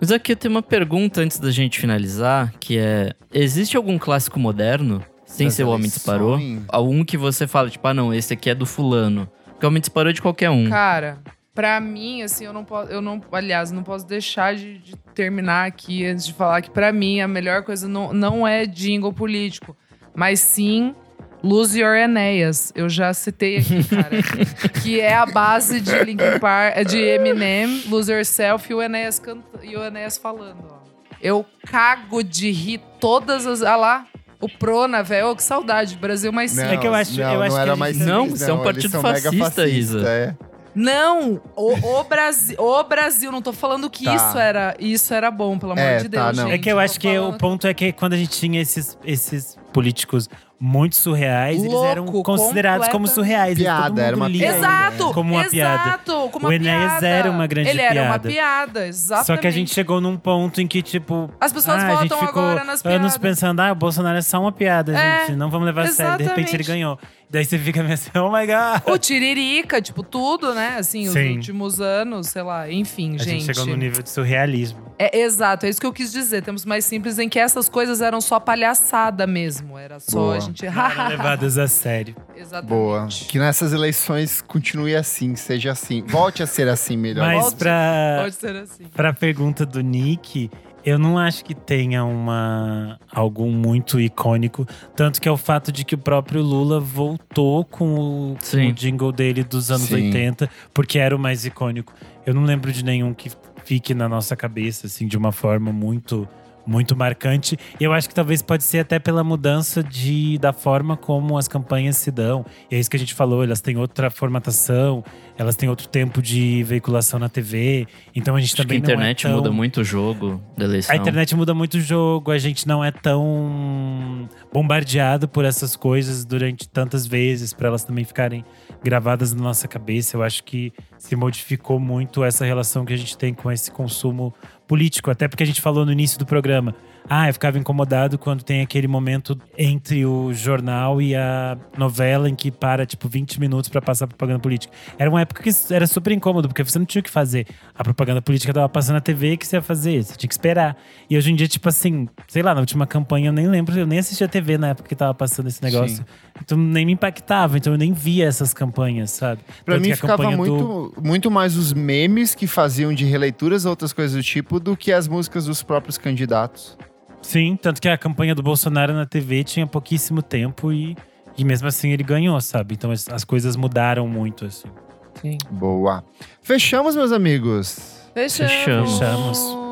Mas 0.00 0.10
aqui 0.10 0.32
eu 0.32 0.36
tenho 0.36 0.54
uma 0.54 0.62
pergunta 0.62 1.20
antes 1.20 1.38
da 1.38 1.50
gente 1.50 1.78
finalizar, 1.78 2.52
que 2.58 2.78
é: 2.78 3.12
existe 3.32 3.76
algum 3.76 3.98
clássico 3.98 4.38
moderno, 4.40 5.04
sem 5.26 5.50
ser 5.50 5.64
o 5.64 5.68
Homem 5.68 5.88
Disparou? 5.90 6.38
Algum 6.68 7.04
que 7.04 7.16
você 7.18 7.46
fala, 7.46 7.68
tipo, 7.68 7.86
ah, 7.86 7.92
não, 7.94 8.12
esse 8.14 8.32
aqui 8.32 8.48
é 8.50 8.54
do 8.54 8.64
fulano. 8.66 9.28
Porque 9.50 9.66
o 9.66 9.68
Homem 9.68 9.80
Disparou 9.80 10.10
é 10.10 10.12
de 10.14 10.22
qualquer 10.22 10.50
um. 10.50 10.68
Cara, 10.70 11.18
pra 11.54 11.80
mim, 11.80 12.22
assim, 12.22 12.44
eu 12.44 12.52
não 12.52 12.64
posso. 12.64 12.90
Eu 12.90 13.00
não, 13.02 13.20
aliás, 13.32 13.70
não 13.70 13.82
posso 13.82 14.06
deixar 14.06 14.54
de, 14.54 14.78
de 14.78 14.96
terminar 15.14 15.66
aqui 15.66 16.04
antes 16.06 16.26
de 16.26 16.32
falar 16.32 16.60
que, 16.62 16.70
pra 16.70 16.92
mim, 16.92 17.20
a 17.20 17.28
melhor 17.28 17.62
coisa 17.62 17.86
não, 17.88 18.12
não 18.12 18.46
é 18.46 18.66
jingle 18.66 19.12
político, 19.12 19.76
mas 20.14 20.40
sim 20.40 20.94
Lose 21.42 21.78
Your 21.80 21.94
Enéas. 21.96 22.72
Eu 22.74 22.88
já 22.88 23.12
citei 23.12 23.58
aqui, 23.58 23.82
cara. 23.84 24.10
que 24.82 25.00
é 25.00 25.14
a 25.14 25.26
base 25.26 25.80
de 25.80 25.92
Linkin 26.04 26.38
Park, 26.40 26.86
de 26.86 26.98
Eminem, 26.98 27.82
Lose 27.88 28.10
Yourself 28.12 28.70
e 28.70 28.74
o 28.74 28.80
Enéas, 28.82 29.18
canta, 29.18 29.64
e 29.64 29.76
o 29.76 29.82
Enéas 29.84 30.16
falando. 30.16 30.64
Ó. 30.70 30.82
Eu 31.20 31.44
cago 31.66 32.22
de 32.24 32.50
rir 32.50 32.80
todas 32.98 33.46
as. 33.46 33.62
Ah 33.62 33.76
lá. 33.76 34.06
O 34.40 34.48
Prona, 34.48 35.04
velho. 35.04 35.28
Ô, 35.28 35.36
que 35.36 35.42
saudade. 35.42 35.96
Brasil 35.96 36.32
mais 36.32 36.52
Não, 36.52 36.62
simples. 36.64 36.78
É 36.78 36.80
que 36.80 36.86
eu 36.88 36.94
acho- 36.94 37.16
não, 37.16 37.32
eu 37.32 37.38
não 37.38 37.42
acho 37.46 37.54
que 37.54 37.62
era 37.62 37.72
a 37.72 37.76
mais 37.76 37.96
gente- 37.96 38.06
Não, 38.08 38.22
simples, 38.24 38.40
isso 38.40 38.50
é 38.50 38.54
um 38.54 38.62
partido 38.64 38.90
são 38.90 39.02
mega 39.04 39.32
fascista, 39.32 39.68
Isa. 39.68 40.08
é. 40.08 40.34
Não, 40.74 41.40
o, 41.54 41.72
o 42.00 42.04
Brasil, 42.04 42.56
o 42.58 42.82
Brasil, 42.84 43.30
não 43.30 43.42
tô 43.42 43.52
falando 43.52 43.90
que 43.90 44.04
Tá. 44.04 44.14
isso 44.14 44.38
era, 44.38 44.74
isso 44.78 45.12
era 45.12 45.30
bom, 45.30 45.58
pelo 45.58 45.72
amor 45.72 45.82
É, 45.84 45.96
de 45.98 46.08
tá, 46.08 46.24
Deus. 46.26 46.36
não. 46.38 46.44
gente. 46.44 46.54
É 46.54 46.58
que 46.58 46.68
eu 46.70 46.76
tô 46.76 46.80
acho 46.80 46.98
que 47.00 47.18
o 47.18 47.32
ponto 47.34 47.66
é 47.66 47.74
que 47.74 47.92
quando 47.92 48.14
a 48.14 48.16
gente 48.16 48.30
tinha 48.30 48.60
esses, 48.60 48.96
esses 49.04 49.58
políticos 49.72 50.28
muito 50.64 50.94
surreais, 50.94 51.58
eles 51.58 51.72
Louco, 51.72 51.86
eram 51.88 52.06
considerados 52.06 52.86
como 52.86 53.08
surreais. 53.08 53.52
Eles- 53.58 53.64
Piada, 53.64 53.82
todo 53.82 53.90
mundo 53.90 54.00
era 54.00 54.16
uma 54.16 54.28
lia 54.28 54.46
Exato, 54.56 55.12
como 55.12 55.34
uma 55.34 55.44
exato, 55.46 55.50
piada. 55.50 55.98
como 56.30 56.46
O 56.46 56.48
uma 56.50 56.54
Enéas 56.54 56.90
piada. 56.92 57.06
era 57.08 57.30
uma 57.32 57.46
grande 57.48 57.68
Ele 57.70 57.80
era 57.82 58.02
uma 58.02 58.18
piada. 58.20 58.28
piada, 58.28 58.86
exatamente. 58.86 59.26
Só 59.26 59.36
que 59.36 59.46
a 59.48 59.50
gente 59.50 59.74
chegou 59.74 60.00
num 60.00 60.16
ponto 60.16 60.60
em 60.60 60.68
que, 60.68 60.80
tipo. 60.80 61.28
As 61.40 61.52
pessoas 61.52 61.82
ah, 61.82 61.86
a 61.88 61.90
gente 62.02 62.10
votam 62.10 62.26
ficou 62.28 62.42
agora 62.42 62.64
nas 62.64 62.84
anos 62.86 63.16
piadas. 63.16 63.18
pensando, 63.18 63.58
ah, 63.58 63.72
o 63.72 63.74
Bolsonaro 63.74 64.16
é 64.18 64.22
só 64.22 64.40
uma 64.40 64.52
piada, 64.52 64.96
É, 64.96 65.26
gente. 65.26 65.36
Não 65.36 65.50
vamos 65.50 65.66
levar 65.66 65.82
a 65.82 65.86
sério. 65.88 66.18
De 66.18 66.22
repente 66.22 66.54
ele 66.54 66.62
exatamente. 66.62 66.68
ganhou. 66.68 66.98
Daí 67.28 67.44
você 67.46 67.58
fica 67.58 67.82
meio 67.82 67.94
assim, 67.94 68.10
oh 68.14 68.30
my 68.30 68.46
god. 68.46 68.82
O 68.94 68.98
Tiririca, 68.98 69.80
tipo, 69.80 70.02
tudo, 70.02 70.54
né? 70.54 70.76
Assim, 70.78 71.06
os 71.08 71.14
Sim. 71.14 71.36
últimos 71.36 71.80
anos, 71.80 72.26
sei 72.28 72.42
lá, 72.42 72.70
enfim, 72.70 73.14
A 73.14 73.18
gente 73.24 73.40
gente. 73.40 73.44
chegou 73.46 73.64
num 73.66 73.76
nível 73.76 74.02
de 74.02 74.10
surrealismo. 74.10 74.78
É 74.98 75.18
exato, 75.20 75.64
é 75.64 75.70
isso 75.70 75.80
que 75.80 75.86
eu 75.86 75.92
quis 75.94 76.12
dizer. 76.12 76.42
Temos 76.42 76.66
mais 76.66 76.84
simples 76.84 77.18
em 77.18 77.30
que 77.30 77.38
essas 77.38 77.70
coisas 77.70 78.02
eram 78.02 78.20
só 78.20 78.38
palhaçada 78.38 79.26
mesmo. 79.26 79.78
Era 79.78 79.98
só 79.98 80.18
Boa. 80.18 80.38
Gente. 80.60 80.74
Não 80.74 80.84
eram 80.90 81.08
levadas 81.08 81.58
a 81.58 81.66
sério. 81.68 82.14
Exatamente. 82.36 82.68
Boa. 82.68 83.08
Que 83.28 83.38
nessas 83.38 83.72
eleições 83.72 84.40
continue 84.42 84.94
assim, 84.94 85.34
seja 85.36 85.72
assim. 85.72 86.02
Volte 86.06 86.42
a 86.42 86.46
ser 86.46 86.68
assim 86.68 86.96
melhor. 86.96 87.26
Mas 87.26 87.40
Volte- 87.42 87.56
pra, 87.56 88.18
Pode 88.22 88.34
ser 88.34 88.56
assim. 88.56 88.84
pra 88.94 89.12
pergunta 89.12 89.64
do 89.66 89.80
Nick, 89.80 90.50
eu 90.84 90.98
não 90.98 91.16
acho 91.18 91.44
que 91.44 91.54
tenha 91.54 92.04
uma 92.04 92.98
algo 93.12 93.46
muito 93.50 94.00
icônico. 94.00 94.66
Tanto 94.96 95.20
que 95.20 95.28
é 95.28 95.30
o 95.32 95.36
fato 95.36 95.70
de 95.70 95.84
que 95.84 95.94
o 95.94 95.98
próprio 95.98 96.42
Lula 96.42 96.80
voltou 96.80 97.64
com 97.64 97.94
o, 98.32 98.36
com 98.50 98.56
o 98.68 98.72
jingle 98.72 99.12
dele 99.12 99.44
dos 99.44 99.70
anos 99.70 99.88
Sim. 99.88 100.06
80, 100.06 100.50
porque 100.74 100.98
era 100.98 101.14
o 101.14 101.18
mais 101.18 101.44
icônico. 101.44 101.92
Eu 102.26 102.34
não 102.34 102.44
lembro 102.44 102.72
de 102.72 102.84
nenhum 102.84 103.14
que 103.14 103.30
fique 103.64 103.94
na 103.94 104.08
nossa 104.08 104.34
cabeça, 104.34 104.88
assim, 104.88 105.06
de 105.06 105.16
uma 105.16 105.30
forma 105.30 105.72
muito. 105.72 106.28
Muito 106.66 106.94
marcante. 106.96 107.58
E 107.80 107.84
eu 107.84 107.92
acho 107.92 108.08
que 108.08 108.14
talvez 108.14 108.40
pode 108.40 108.62
ser 108.62 108.78
até 108.78 108.98
pela 108.98 109.24
mudança 109.24 109.82
de, 109.82 110.38
da 110.38 110.52
forma 110.52 110.96
como 110.96 111.36
as 111.36 111.48
campanhas 111.48 111.96
se 111.96 112.10
dão. 112.10 112.44
E 112.70 112.76
é 112.76 112.78
isso 112.78 112.88
que 112.88 112.96
a 112.96 113.00
gente 113.00 113.14
falou, 113.14 113.42
elas 113.42 113.60
têm 113.60 113.76
outra 113.76 114.10
formatação, 114.10 115.02
elas 115.36 115.56
têm 115.56 115.68
outro 115.68 115.88
tempo 115.88 116.22
de 116.22 116.62
veiculação 116.62 117.18
na 117.18 117.28
TV. 117.28 117.86
Então 118.14 118.36
a 118.36 118.40
gente 118.40 118.50
Acho 118.50 118.56
que 118.56 118.62
a 118.62 118.64
também 118.64 118.76
é 118.76 118.80
internet 118.80 119.22
tão- 119.24 119.32
muda 119.36 119.50
muito 119.50 119.80
o 119.80 119.84
jogo 119.84 120.40
da 120.56 120.64
eleição. 120.64 120.94
a 120.94 120.96
internet 120.98 121.34
muda 121.34 121.52
muito 121.52 121.74
o 121.78 121.80
jogo, 121.80 122.30
a 122.30 122.38
gente 122.38 122.66
não 122.68 122.84
é 122.84 122.92
tão 122.92 124.28
bombardeado 124.52 125.28
por 125.28 125.44
essas 125.44 125.74
coisas 125.76 126.24
durante 126.24 126.68
tantas 126.68 127.06
vezes, 127.06 127.52
para 127.52 127.68
elas 127.68 127.84
também 127.84 128.04
ficarem 128.04 128.44
gravadas 128.82 129.32
na 129.32 129.42
nossa 129.42 129.66
cabeça. 129.68 130.16
Eu 130.16 130.22
acho 130.22 130.42
que 130.44 130.72
se 130.98 131.16
modificou 131.16 131.80
muito 131.80 132.22
essa 132.24 132.44
relação 132.44 132.84
que 132.84 132.92
a 132.92 132.96
gente 132.96 133.16
tem 133.16 133.32
com 133.34 133.50
esse 133.50 133.70
consumo 133.70 134.32
político, 134.66 135.10
até 135.10 135.28
porque 135.28 135.42
a 135.42 135.46
gente 135.46 135.60
falou 135.60 135.84
no 135.84 135.92
início 135.92 136.18
do 136.18 136.26
programa. 136.26 136.74
Ah, 137.08 137.28
eu 137.28 137.32
ficava 137.32 137.58
incomodado 137.58 138.16
quando 138.16 138.42
tem 138.42 138.62
aquele 138.62 138.86
momento 138.88 139.36
entre 139.58 140.06
o 140.06 140.32
jornal 140.32 141.02
e 141.02 141.14
a 141.14 141.58
novela 141.76 142.28
em 142.28 142.34
que 142.34 142.50
para, 142.50 142.86
tipo, 142.86 143.08
20 143.08 143.38
minutos 143.40 143.68
para 143.68 143.82
passar 143.82 144.06
propaganda 144.06 144.38
política. 144.38 144.72
Era 144.98 145.10
uma 145.10 145.20
época 145.20 145.42
que 145.42 145.50
era 145.70 145.86
super 145.86 146.12
incômodo, 146.12 146.48
porque 146.48 146.62
você 146.64 146.78
não 146.78 146.86
tinha 146.86 147.00
o 147.00 147.02
que 147.04 147.10
fazer. 147.10 147.46
A 147.74 147.82
propaganda 147.84 148.22
política 148.22 148.52
tava 148.54 148.68
passando 148.68 148.94
na 148.94 149.00
TV, 149.00 149.34
o 149.34 149.38
que 149.38 149.46
você 149.46 149.56
ia 149.56 149.62
fazer? 149.62 150.02
Você 150.02 150.16
tinha 150.16 150.28
que 150.28 150.34
esperar. 150.34 150.76
E 151.10 151.16
hoje 151.16 151.30
em 151.32 151.34
dia, 151.34 151.48
tipo 151.48 151.68
assim, 151.68 152.08
sei 152.28 152.42
lá, 152.42 152.54
na 152.54 152.60
última 152.60 152.86
campanha 152.86 153.28
eu 153.28 153.32
nem 153.32 153.46
lembro, 153.48 153.76
eu 153.78 153.86
nem 153.86 153.98
assistia 153.98 154.28
TV 154.28 154.56
na 154.56 154.68
época 154.68 154.88
que 154.88 154.94
tava 154.94 155.12
passando 155.12 155.48
esse 155.48 155.62
negócio. 155.62 155.96
Sim. 155.98 156.04
Então 156.42 156.56
nem 156.56 156.86
me 156.86 156.92
impactava, 156.92 157.58
então 157.58 157.72
eu 157.74 157.78
nem 157.78 157.92
via 157.92 158.26
essas 158.26 158.54
campanhas, 158.54 159.10
sabe? 159.10 159.42
Pra 159.64 159.74
Tanto 159.74 159.86
mim 159.88 159.94
ficava 159.94 160.22
campanha 160.22 160.36
do- 160.36 160.42
muito, 160.56 160.94
muito 161.02 161.30
mais 161.30 161.56
os 161.56 161.72
memes 161.72 162.34
que 162.34 162.46
faziam 162.46 162.94
de 162.94 163.04
releituras, 163.04 163.64
outras 163.66 163.92
coisas 163.92 164.16
do 164.16 164.22
tipo, 164.22 164.58
do 164.58 164.76
que 164.76 164.92
as 164.92 165.06
músicas 165.08 165.46
dos 165.46 165.62
próprios 165.62 165.98
candidatos. 165.98 166.76
Sim, 167.22 167.56
tanto 167.56 167.80
que 167.80 167.88
a 167.88 167.96
campanha 167.96 168.34
do 168.34 168.42
Bolsonaro 168.42 168.92
na 168.92 169.06
TV 169.06 169.44
tinha 169.44 169.66
pouquíssimo 169.66 170.20
tempo 170.20 170.72
e, 170.72 170.96
e 171.38 171.44
mesmo 171.44 171.68
assim 171.68 171.90
ele 171.90 172.02
ganhou, 172.02 172.40
sabe? 172.40 172.74
Então 172.74 172.90
as, 172.90 173.08
as 173.08 173.24
coisas 173.24 173.56
mudaram 173.56 174.06
muito, 174.08 174.44
assim. 174.44 174.68
Sim. 175.14 175.38
Boa. 175.50 176.04
Fechamos, 176.42 176.96
meus 176.96 177.12
amigos. 177.12 178.10
Fechamos. 178.12 178.98
Fechamos. 178.98 179.62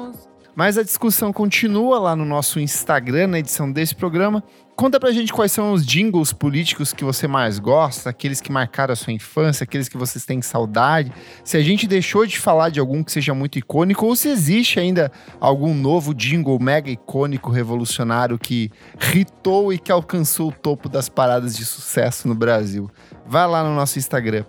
Mas 0.54 0.76
a 0.76 0.82
discussão 0.82 1.32
continua 1.32 1.98
lá 1.98 2.16
no 2.16 2.24
nosso 2.24 2.60
Instagram, 2.60 3.28
na 3.28 3.38
edição 3.38 3.70
desse 3.70 3.94
programa. 3.94 4.42
Conta 4.80 4.98
pra 4.98 5.12
gente 5.12 5.30
quais 5.30 5.52
são 5.52 5.74
os 5.74 5.84
jingles 5.84 6.32
políticos 6.32 6.94
que 6.94 7.04
você 7.04 7.28
mais 7.28 7.58
gosta, 7.58 8.08
aqueles 8.08 8.40
que 8.40 8.50
marcaram 8.50 8.94
a 8.94 8.96
sua 8.96 9.12
infância, 9.12 9.62
aqueles 9.62 9.90
que 9.90 9.96
vocês 9.98 10.24
têm 10.24 10.40
saudade. 10.40 11.12
Se 11.44 11.58
a 11.58 11.62
gente 11.62 11.86
deixou 11.86 12.24
de 12.24 12.38
falar 12.38 12.70
de 12.70 12.80
algum 12.80 13.04
que 13.04 13.12
seja 13.12 13.34
muito 13.34 13.58
icônico, 13.58 14.06
ou 14.06 14.16
se 14.16 14.30
existe 14.30 14.80
ainda 14.80 15.12
algum 15.38 15.74
novo 15.74 16.14
jingle 16.14 16.58
mega 16.58 16.90
icônico, 16.90 17.50
revolucionário, 17.50 18.38
que 18.38 18.70
hitou 19.14 19.70
e 19.70 19.78
que 19.78 19.92
alcançou 19.92 20.48
o 20.48 20.52
topo 20.52 20.88
das 20.88 21.10
paradas 21.10 21.54
de 21.54 21.66
sucesso 21.66 22.26
no 22.26 22.34
Brasil. 22.34 22.90
Vai 23.26 23.46
lá 23.46 23.62
no 23.62 23.74
nosso 23.74 23.98
Instagram. 23.98 24.46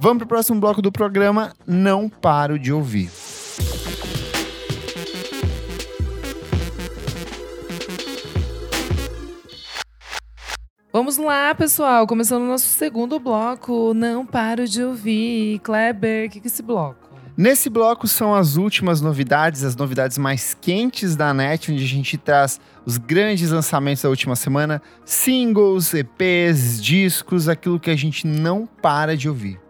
Vamos 0.00 0.20
pro 0.20 0.26
próximo 0.26 0.58
bloco 0.58 0.80
do 0.80 0.90
programa. 0.90 1.52
Não 1.66 2.08
paro 2.08 2.58
de 2.58 2.72
ouvir. 2.72 3.10
Vamos 10.96 11.18
lá, 11.18 11.54
pessoal. 11.54 12.06
Começando 12.06 12.44
o 12.44 12.46
nosso 12.46 12.68
segundo 12.68 13.20
bloco. 13.20 13.92
Não 13.92 14.24
paro 14.24 14.66
de 14.66 14.82
ouvir. 14.82 15.58
Kleber, 15.58 16.26
o 16.26 16.30
que, 16.30 16.40
que 16.40 16.46
é 16.46 16.50
esse 16.50 16.62
bloco? 16.62 17.10
Nesse 17.36 17.68
bloco 17.68 18.08
são 18.08 18.34
as 18.34 18.56
últimas 18.56 19.02
novidades, 19.02 19.62
as 19.62 19.76
novidades 19.76 20.16
mais 20.16 20.56
quentes 20.58 21.14
da 21.14 21.34
net, 21.34 21.70
onde 21.70 21.84
a 21.84 21.86
gente 21.86 22.16
traz 22.16 22.58
os 22.86 22.96
grandes 22.96 23.50
lançamentos 23.50 24.04
da 24.04 24.08
última 24.08 24.34
semana, 24.34 24.80
singles, 25.04 25.92
EPs, 25.92 26.82
discos, 26.82 27.46
aquilo 27.46 27.78
que 27.78 27.90
a 27.90 27.96
gente 27.96 28.26
não 28.26 28.66
para 28.66 29.14
de 29.14 29.28
ouvir. 29.28 29.60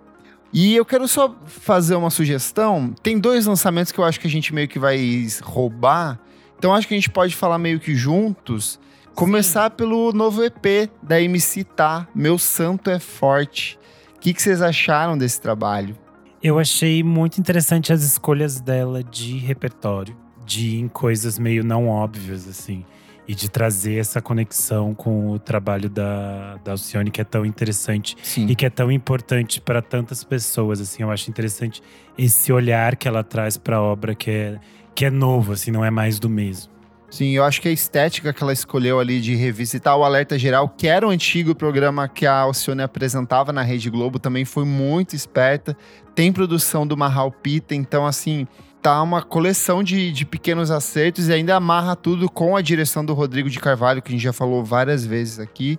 E 0.53 0.77
eu 0.77 0.85
quero 0.85 1.09
só 1.09 1.35
fazer 1.45 1.97
uma 1.97 2.09
sugestão. 2.09 2.95
Tem 3.03 3.19
dois 3.19 3.47
lançamentos 3.47 3.91
que 3.91 3.99
eu 3.99 4.05
acho 4.05 4.21
que 4.21 4.29
a 4.29 4.31
gente 4.31 4.55
meio 4.55 4.69
que 4.69 4.79
vai 4.79 5.27
roubar. 5.43 6.21
Então 6.57 6.73
acho 6.73 6.87
que 6.87 6.95
a 6.95 6.97
gente 6.97 7.11
pode 7.11 7.35
falar 7.35 7.59
meio 7.59 7.81
que 7.81 7.97
juntos. 7.97 8.79
Começar 9.17 9.71
pelo 9.71 10.13
novo 10.13 10.45
EP 10.45 10.91
da 11.03 11.19
MC 11.19 11.65
Tá, 11.65 12.07
Meu 12.15 12.37
Santo 12.37 12.91
é 12.91 12.99
Forte. 12.99 13.79
O 14.15 14.21
que, 14.21 14.35
que 14.35 14.43
vocês 14.43 14.61
acharam 14.61 15.17
desse 15.17 15.41
trabalho? 15.41 15.97
Eu 16.43 16.59
achei 16.59 17.03
muito 17.03 17.41
interessante 17.41 17.95
as 17.95 18.03
escolhas 18.03 18.61
dela 18.61 19.03
de 19.03 19.39
repertório, 19.39 20.15
de 20.45 20.67
ir 20.67 20.81
em 20.81 20.89
coisas 20.89 21.39
meio 21.39 21.65
não 21.65 21.89
óbvias, 21.89 22.47
assim. 22.47 22.85
E 23.27 23.35
de 23.35 23.51
trazer 23.51 23.95
essa 23.95 24.21
conexão 24.21 24.95
com 24.95 25.31
o 25.31 25.39
trabalho 25.39 25.89
da, 25.89 26.59
da 26.63 26.73
Alcione, 26.73 27.11
que 27.11 27.23
é 27.23 27.25
tão 27.25 27.47
interessante 27.47 28.15
Sim. 28.23 28.47
e 28.49 28.55
que 28.55 28.67
é 28.67 28.71
tão 28.71 28.93
importante 28.93 29.63
para 29.63 29.81
tantas 29.81 30.23
pessoas, 30.25 30.79
assim. 30.79 31.03
Eu 31.03 31.11
acho 31.11 31.31
interessante 31.31 31.83
esse 32.19 32.53
olhar 32.53 32.97
que 32.97 33.09
ela 33.09 33.25
traz 33.25 33.57
para 33.57 33.77
a 33.79 33.83
obra, 33.83 34.15
que 34.15 34.31
é, 34.31 34.61
que 34.95 35.07
é 35.07 35.11
novo, 35.11 35.55
assim, 35.55 35.71
não 35.71 35.83
é 35.83 35.91
mais 35.91 36.19
do 36.19 36.29
mesmo. 36.29 36.76
Sim, 37.09 37.31
eu 37.31 37.45
acho 37.45 37.61
que 37.63 37.69
a 37.69 37.73
estética 37.73 38.33
que 38.33 38.43
ela 38.43 38.53
escolheu 38.53 38.99
ali 38.99 39.21
de 39.21 39.35
revisitar 39.35 39.97
o 39.97 40.05
Alerta 40.05 40.39
Geral, 40.39 40.69
que 40.69 40.89
era 40.89 41.07
o 41.07 41.11
antigo 41.11 41.55
programa 41.55 42.09
que 42.09 42.27
a 42.27 42.41
Alcione 42.41 42.83
apresentava 42.83 43.53
na 43.53 43.63
Rede 43.63 43.89
Globo, 43.89 44.19
também 44.19 44.45
foi 44.45 44.65
muito 44.65 45.15
esperta. 45.15 45.77
Tem 46.15 46.33
produção 46.33 46.87
do 46.87 46.97
Marral 46.97 47.31
Pita, 47.31 47.75
então 47.75 48.05
assim, 48.05 48.47
tá 48.83 49.01
uma 49.03 49.23
coleção 49.23 49.83
de, 49.83 50.11
de 50.13 50.25
pequenos 50.25 50.71
acertos 50.71 51.29
e 51.29 51.33
ainda 51.33 51.55
amarra 51.57 51.95
tudo 51.95 52.29
com 52.29 52.57
a 52.57 52.61
direção 52.61 53.05
do 53.05 53.15
Rodrigo 53.15 53.49
de 53.49 53.61
Carvalho, 53.61 54.03
que 54.03 54.09
a 54.09 54.13
gente 54.13 54.23
já 54.23 54.33
falou 54.33 54.65
várias 54.65 55.05
vezes 55.05 55.39
aqui. 55.39 55.79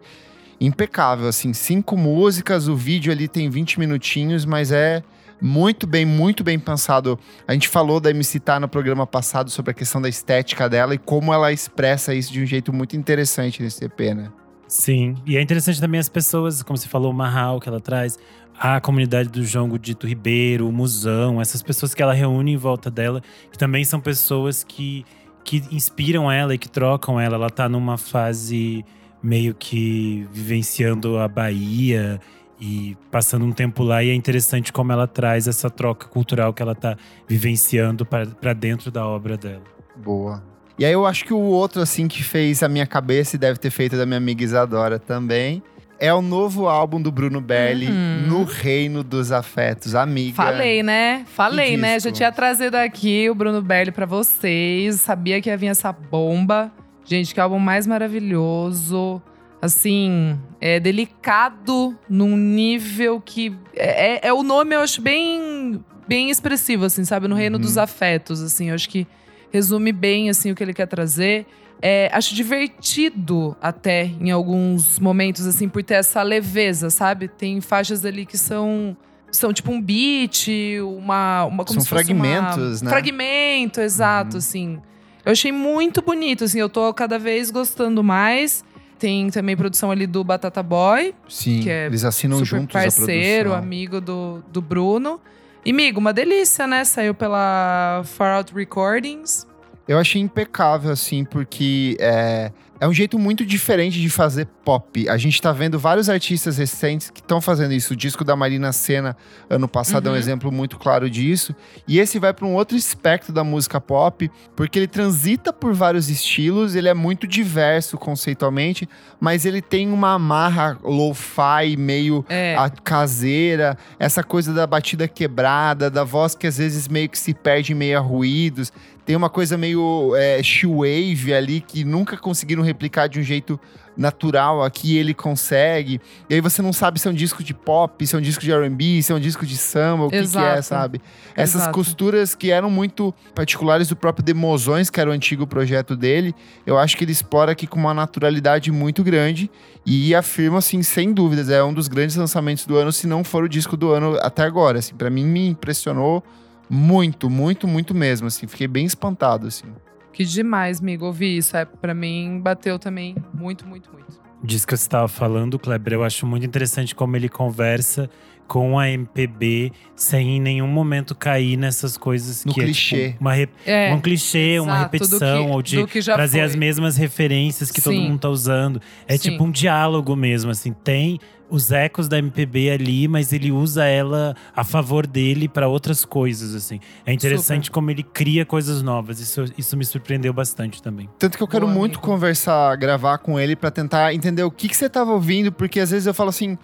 Impecável, 0.59 1.27
assim, 1.27 1.53
cinco 1.53 1.95
músicas, 1.95 2.67
o 2.67 2.75
vídeo 2.75 3.11
ali 3.11 3.27
tem 3.27 3.49
20 3.49 3.79
minutinhos, 3.79 4.43
mas 4.43 4.71
é 4.71 5.03
muito 5.41 5.85
bem, 5.85 6.05
muito 6.05 6.43
bem 6.43 6.57
pensado. 6.57 7.19
A 7.47 7.53
gente 7.53 7.67
falou 7.67 7.99
da 7.99 8.09
MC 8.09 8.39
Tá 8.39 8.59
no 8.59 8.67
programa 8.67 9.05
passado 9.05 9.49
sobre 9.49 9.71
a 9.71 9.73
questão 9.73 10.01
da 10.01 10.09
estética 10.09 10.69
dela 10.69 10.95
e 10.95 10.97
como 10.97 11.33
ela 11.33 11.51
expressa 11.51 12.13
isso 12.13 12.31
de 12.31 12.41
um 12.41 12.45
jeito 12.45 12.73
muito 12.73 12.95
interessante 12.95 13.61
nesse 13.61 13.83
EP, 13.85 13.99
né? 14.15 14.31
Sim, 14.67 15.15
e 15.25 15.37
é 15.37 15.41
interessante 15.41 15.79
também 15.79 15.99
as 15.99 16.09
pessoas, 16.09 16.61
como 16.61 16.77
você 16.77 16.89
falou, 16.89 17.11
o 17.11 17.13
Marral 17.13 17.59
que 17.59 17.69
ela 17.69 17.79
traz, 17.79 18.19
a 18.59 18.81
comunidade 18.81 19.29
do 19.29 19.43
João 19.43 19.69
Godito 19.69 20.07
Ribeiro, 20.07 20.67
o 20.67 20.71
Musão, 20.71 21.39
essas 21.39 21.61
pessoas 21.61 21.93
que 21.93 22.01
ela 22.01 22.13
reúne 22.13 22.53
em 22.53 22.57
volta 22.57 22.89
dela, 22.89 23.21
que 23.51 23.57
também 23.57 23.85
são 23.85 23.99
pessoas 23.99 24.63
que, 24.63 25.05
que 25.43 25.63
inspiram 25.71 26.29
ela 26.31 26.53
e 26.53 26.57
que 26.57 26.67
trocam 26.67 27.19
ela. 27.19 27.35
Ela 27.35 27.49
tá 27.49 27.69
numa 27.69 27.97
fase 27.97 28.83
meio 29.21 29.53
que 29.53 30.27
vivenciando 30.31 31.17
a 31.17 31.27
Bahia 31.27 32.19
e 32.59 32.97
passando 33.11 33.45
um 33.45 33.51
tempo 33.51 33.83
lá. 33.83 34.03
E 34.03 34.09
é 34.09 34.13
interessante 34.13 34.73
como 34.73 34.91
ela 34.91 35.07
traz 35.07 35.47
essa 35.47 35.69
troca 35.69 36.07
cultural 36.07 36.53
que 36.53 36.61
ela 36.61 36.75
tá 36.75 36.97
vivenciando 37.27 38.05
para 38.05 38.53
dentro 38.53 38.91
da 38.91 39.05
obra 39.05 39.37
dela. 39.37 39.63
Boa. 39.95 40.43
E 40.79 40.85
aí 40.85 40.93
eu 40.93 41.05
acho 41.05 41.25
que 41.25 41.33
o 41.33 41.39
outro, 41.39 41.81
assim, 41.81 42.07
que 42.07 42.23
fez 42.23 42.61
a 42.61 42.69
minha 42.69 42.85
cabeça 42.85 43.35
e 43.35 43.39
deve 43.39 43.57
ter 43.59 43.71
feito 43.71 43.97
da 43.97 44.05
minha 44.05 44.17
amiga 44.17 44.43
Isadora 44.43 44.99
também, 44.99 45.63
é 45.99 46.13
o 46.13 46.21
novo 46.21 46.67
álbum 46.67 47.01
do 47.01 47.11
Bruno 47.11 47.41
Belli, 47.41 47.87
Uhum. 47.87 48.27
No 48.27 48.43
Reino 48.43 49.03
dos 49.03 49.31
Afetos. 49.31 49.95
Amiga. 49.95 50.35
Falei, 50.35 50.83
né? 50.83 51.25
Falei, 51.27 51.77
né? 51.77 51.99
Já 51.99 52.11
tinha 52.11 52.31
trazido 52.31 52.75
aqui 52.75 53.27
o 53.29 53.33
Bruno 53.33 53.61
Belli 53.61 53.91
pra 53.91 54.05
vocês. 54.05 55.01
Sabia 55.01 55.41
que 55.41 55.49
ia 55.49 55.57
vir 55.57 55.67
essa 55.67 55.91
bomba. 55.91 56.71
Gente, 57.03 57.33
que 57.33 57.39
álbum 57.39 57.57
mais 57.57 57.87
maravilhoso. 57.87 59.21
Assim, 59.61 60.37
é 60.61 60.79
delicado 60.79 61.97
num 62.09 62.37
nível 62.37 63.19
que. 63.19 63.55
É, 63.75 64.15
é- 64.15 64.27
é 64.27 64.33
o 64.33 64.43
nome, 64.43 64.75
eu 64.75 64.81
acho, 64.81 65.01
bem, 65.01 65.83
bem 66.07 66.29
expressivo, 66.29 66.85
assim, 66.85 67.03
sabe? 67.03 67.27
No 67.27 67.35
reino 67.35 67.55
Uhum. 67.57 67.61
dos 67.61 67.77
afetos, 67.77 68.41
assim. 68.41 68.69
Eu 68.69 68.75
acho 68.75 68.87
que 68.87 69.07
resume 69.51 69.91
bem, 69.91 70.29
assim, 70.29 70.51
o 70.51 70.55
que 70.55 70.63
ele 70.63 70.73
quer 70.73 70.85
trazer. 70.87 71.45
É, 71.81 72.09
acho 72.13 72.33
divertido 72.33 73.55
até 73.61 74.05
em 74.19 74.31
alguns 74.31 74.99
momentos, 74.99 75.45
assim, 75.45 75.67
por 75.69 75.83
ter 75.83 75.95
essa 75.95 76.21
leveza, 76.23 76.89
sabe? 76.89 77.27
Tem 77.27 77.59
faixas 77.61 78.05
ali 78.05 78.25
que 78.25 78.37
são. 78.37 78.95
São 79.31 79.51
tipo 79.51 79.71
um 79.71 79.81
beat, 79.81 80.47
uma. 80.81 81.45
uma 81.45 81.65
como 81.65 81.81
São 81.81 81.83
se 81.83 81.89
fosse 81.89 82.13
uma- 82.13 82.23
fragmentos, 82.25 82.81
né? 82.81 82.89
Fragmento, 82.89 83.81
exato, 83.81 84.33
Uhum. 84.33 84.37
assim. 84.37 84.79
Eu 85.25 85.31
achei 85.33 85.51
muito 85.51 86.01
bonito, 86.01 86.43
assim. 86.45 86.59
Eu 86.59 86.69
tô 86.69 86.93
cada 86.93 87.19
vez 87.19 87.51
gostando 87.51 88.03
mais. 88.03 88.63
Tem 88.99 89.29
também 89.29 89.55
produção 89.55 89.91
ali 89.91 90.07
do 90.07 90.23
Batata 90.23 90.63
Boy, 90.63 91.13
Sim, 91.29 91.59
que 91.61 91.69
é 91.69 91.85
eles 91.85 92.03
assinam 92.03 92.37
super 92.37 92.47
juntos 92.47 92.73
parceiro, 92.73 93.53
amigo 93.53 94.01
do, 94.01 94.43
do 94.51 94.61
Bruno. 94.61 95.19
E, 95.63 95.71
amigo, 95.71 95.99
uma 95.99 96.13
delícia, 96.13 96.65
né? 96.65 96.85
Saiu 96.85 97.13
pela 97.13 98.01
Far 98.05 98.37
Out 98.37 98.53
Recordings. 98.53 99.45
Eu 99.87 99.97
achei 99.99 100.21
impecável, 100.21 100.91
assim, 100.91 101.23
porque 101.23 101.97
é, 101.99 102.51
é 102.79 102.87
um 102.87 102.93
jeito 102.93 103.17
muito 103.17 103.45
diferente 103.45 103.99
de 103.99 104.09
fazer 104.09 104.45
pop. 104.63 105.07
A 105.09 105.17
gente 105.17 105.41
tá 105.41 105.51
vendo 105.51 105.77
vários 105.79 106.09
artistas 106.09 106.57
recentes 106.57 107.09
que 107.09 107.19
estão 107.19 107.39
fazendo 107.41 107.73
isso. 107.73 107.93
O 107.93 107.95
disco 107.95 108.23
da 108.23 108.35
Marina 108.35 108.71
Senna, 108.71 109.15
ano 109.49 109.67
passado, 109.67 110.07
é 110.07 110.09
um 110.09 110.13
Uhum. 110.13 110.19
exemplo 110.19 110.51
muito 110.51 110.77
claro 110.77 111.09
disso. 111.09 111.55
E 111.87 111.99
esse 111.99 112.19
vai 112.19 112.33
para 112.33 112.45
um 112.45 112.53
outro 112.55 112.77
espectro 112.77 113.33
da 113.33 113.43
música 113.43 113.79
pop, 113.81 114.29
porque 114.55 114.79
ele 114.79 114.87
transita 114.87 115.51
por 115.53 115.73
vários 115.73 116.09
estilos, 116.09 116.75
ele 116.75 116.87
é 116.87 116.93
muito 116.93 117.25
diverso 117.27 117.97
conceitualmente, 117.97 118.87
mas 119.19 119.45
ele 119.45 119.61
tem 119.61 119.89
uma 119.91 120.13
amarra 120.13 120.77
lo-fi 120.83 121.75
meio 121.77 122.25
É. 122.29 122.55
caseira, 122.83 123.77
essa 123.99 124.23
coisa 124.23 124.53
da 124.53 124.65
batida 124.67 125.07
quebrada, 125.07 125.89
da 125.89 126.03
voz 126.03 126.35
que 126.35 126.47
às 126.47 126.57
vezes 126.57 126.87
meio 126.87 127.09
que 127.09 127.17
se 127.17 127.33
perde 127.33 127.71
em 127.73 127.75
meio 127.75 127.97
a 127.97 128.01
ruídos. 128.01 128.71
Tem 129.07 129.15
uma 129.15 129.29
coisa 129.29 129.57
meio 129.57 130.13
é, 130.17 130.43
shoe-wave 130.43 131.33
ali 131.33 131.61
que 131.61 131.85
nunca 131.85 132.17
conseguiram 132.17 132.61
replicar 132.61 133.07
de 133.07 133.21
um 133.21 133.23
jeito 133.23 133.57
natural. 133.95 134.61
Aqui 134.61 134.97
ele 134.97 135.13
consegue. 135.13 136.01
E 136.29 136.33
aí 136.33 136.41
você 136.41 136.61
não 136.61 136.73
sabe 136.73 136.99
se 136.99 137.07
é 137.07 137.11
um 137.11 137.13
disco 137.13 137.41
de 137.41 137.53
pop, 137.53 138.05
se 138.05 138.13
é 138.17 138.19
um 138.19 138.21
disco 138.21 138.43
de 138.43 138.51
R&B, 138.51 139.01
se 139.01 139.13
é 139.13 139.15
um 139.15 139.19
disco 139.19 139.45
de 139.45 139.55
samba, 139.55 140.07
o 140.07 140.09
que, 140.09 140.27
que 140.27 140.37
é, 140.37 140.61
sabe? 140.61 141.01
Essas 141.37 141.61
Exato. 141.61 141.73
costuras 141.73 142.35
que 142.35 142.51
eram 142.51 142.69
muito 142.69 143.15
particulares 143.33 143.87
do 143.87 143.95
próprio 143.95 144.25
Demozões, 144.25 144.89
que 144.89 144.99
era 144.99 145.09
o 145.09 145.13
antigo 145.13 145.47
projeto 145.47 145.95
dele, 145.95 146.35
eu 146.65 146.77
acho 146.77 146.97
que 146.97 147.05
ele 147.05 147.13
explora 147.13 147.53
aqui 147.53 147.65
com 147.65 147.79
uma 147.79 147.93
naturalidade 147.93 148.73
muito 148.73 149.05
grande 149.05 149.49
e 149.85 150.13
afirma, 150.13 150.57
assim, 150.57 150.83
sem 150.83 151.13
dúvidas, 151.13 151.49
é 151.49 151.63
um 151.63 151.73
dos 151.73 151.87
grandes 151.87 152.17
lançamentos 152.17 152.65
do 152.65 152.75
ano, 152.75 152.91
se 152.91 153.07
não 153.07 153.23
for 153.23 153.45
o 153.45 153.47
disco 153.47 153.77
do 153.77 153.89
ano 153.93 154.19
até 154.21 154.43
agora, 154.43 154.79
assim, 154.79 154.95
para 154.95 155.09
mim 155.09 155.23
me 155.23 155.47
impressionou 155.47 156.21
muito, 156.69 157.29
muito, 157.29 157.67
muito 157.67 157.93
mesmo, 157.95 158.27
assim, 158.27 158.47
fiquei 158.47 158.67
bem 158.67 158.85
espantado, 158.85 159.47
assim. 159.47 159.67
Que 160.11 160.25
demais, 160.25 160.79
amigo, 160.79 161.05
ouvir 161.05 161.37
isso. 161.37 161.55
É, 161.55 161.63
pra 161.63 161.93
mim, 161.93 162.39
bateu 162.41 162.79
também 162.79 163.15
muito, 163.33 163.67
muito, 163.67 163.91
muito. 163.91 164.19
Disso 164.43 164.65
que 164.65 164.75
você 164.75 164.83
estava 164.83 165.07
falando, 165.07 165.59
Kleber, 165.59 165.93
eu 165.93 166.03
acho 166.03 166.25
muito 166.25 166.45
interessante 166.45 166.95
como 166.95 167.15
ele 167.15 167.29
conversa 167.29 168.09
com 168.47 168.79
a 168.79 168.89
MPB 168.89 169.71
sem 169.95 170.37
em 170.37 170.39
nenhum 170.39 170.67
momento 170.67 171.13
cair 171.13 171.57
nessas 171.57 171.97
coisas 171.97 172.45
No 172.45 172.53
que 172.53 172.61
clichê. 172.61 172.95
é 172.95 173.07
tipo, 173.09 173.21
uma 173.21 173.33
re- 173.33 173.49
É, 173.65 173.93
um 173.93 173.99
clichê, 173.99 174.59
uma 174.59 174.71
exato, 174.71 174.79
do 174.79 174.83
repetição, 174.83 175.45
que- 175.45 175.51
ou 175.51 175.61
de 175.61 175.75
do 175.81 175.87
que 175.87 176.01
já 176.01 176.13
trazer 176.13 176.39
foi. 176.39 176.47
as 176.47 176.55
mesmas 176.55 176.97
referências 176.97 177.71
que 177.71 177.81
todo 177.81 177.93
Sim. 177.93 178.07
mundo 178.09 178.19
tá 178.19 178.29
usando. 178.29 178.81
É 179.07 179.17
Sim. 179.17 179.31
tipo 179.31 179.43
um 179.43 179.51
diálogo 179.51 180.15
mesmo, 180.15 180.51
assim. 180.51 180.71
Tem 180.73 181.19
os 181.49 181.71
ecos 181.71 182.09
da 182.09 182.17
MPB 182.19 182.69
ali, 182.71 183.07
mas 183.07 183.31
ele 183.31 183.53
usa 183.53 183.85
ela 183.85 184.35
a 184.53 184.65
favor 184.65 185.07
dele 185.07 185.47
para 185.47 185.65
outras 185.69 186.03
coisas, 186.03 186.53
assim. 186.53 186.77
É 187.05 187.13
interessante 187.13 187.65
Super. 187.67 187.73
como 187.73 187.89
ele 187.89 188.03
cria 188.03 188.45
coisas 188.45 188.81
novas. 188.81 189.21
Isso, 189.21 189.45
isso 189.57 189.77
me 189.77 189.85
surpreendeu 189.85 190.33
bastante 190.33 190.83
também. 190.83 191.09
Tanto 191.17 191.37
que 191.37 191.43
eu 191.43 191.47
quero 191.47 191.65
Boa, 191.65 191.77
muito 191.77 191.99
amigo. 191.99 192.05
conversar, 192.05 192.75
gravar 192.75 193.17
com 193.19 193.39
ele 193.39 193.55
pra 193.55 193.71
tentar 193.71 194.13
entender 194.13 194.43
o 194.43 194.51
que, 194.51 194.67
que 194.67 194.75
você 194.75 194.89
tava 194.89 195.11
ouvindo, 195.13 195.49
porque 195.51 195.79
às 195.79 195.89
vezes 195.91 196.05
eu 196.05 196.13
falo 196.13 196.29
assim, 196.31 196.57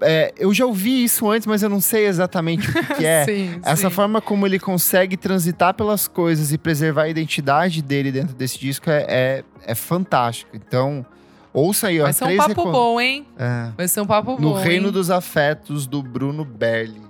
é, 0.00 0.32
eu 0.38 0.52
já 0.54 0.64
ouvi 0.66 1.04
isso 1.04 1.28
antes, 1.30 1.46
mas 1.46 1.62
eu 1.62 1.68
não 1.68 1.80
sei 1.80 2.06
exatamente 2.06 2.68
o 2.68 2.72
que, 2.72 2.94
que 2.94 3.06
é. 3.06 3.24
Sim, 3.28 3.60
Essa 3.62 3.88
sim. 3.88 3.94
forma 3.94 4.20
como 4.20 4.46
ele 4.46 4.58
consegue 4.58 5.16
transitar 5.16 5.74
pelas 5.74 6.08
coisas 6.08 6.52
e 6.52 6.58
preservar 6.58 7.02
a 7.02 7.08
identidade 7.08 7.82
dele 7.82 8.10
dentro 8.10 8.34
desse 8.34 8.58
disco 8.58 8.88
é, 8.90 9.04
é, 9.08 9.44
é 9.66 9.74
fantástico. 9.74 10.50
Então, 10.56 11.04
ouça 11.52 11.88
aí, 11.88 12.00
ó. 12.00 12.04
Vai 12.04 12.12
ser 12.12 12.24
um 12.24 12.36
papo 12.36 12.48
recom- 12.48 12.72
bom, 12.72 13.00
hein? 13.00 13.26
É. 13.38 13.70
Vai 13.76 13.88
ser 13.88 14.00
um 14.00 14.06
papo 14.06 14.32
No 14.32 14.50
bom. 14.50 14.54
Reino 14.54 14.86
hein? 14.86 14.92
dos 14.92 15.10
Afetos, 15.10 15.86
do 15.86 16.02
Bruno 16.02 16.44
Berli. 16.44 17.00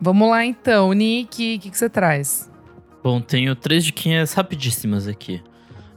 Vamos 0.00 0.28
lá 0.28 0.44
então, 0.44 0.92
Nick, 0.92 1.56
o 1.56 1.60
que, 1.60 1.70
que 1.70 1.78
você 1.78 1.88
traz? 1.88 2.50
Bom, 3.02 3.20
tenho 3.20 3.54
três 3.54 3.84
diquinhas 3.84 4.32
rapidíssimas 4.32 5.06
aqui. 5.06 5.42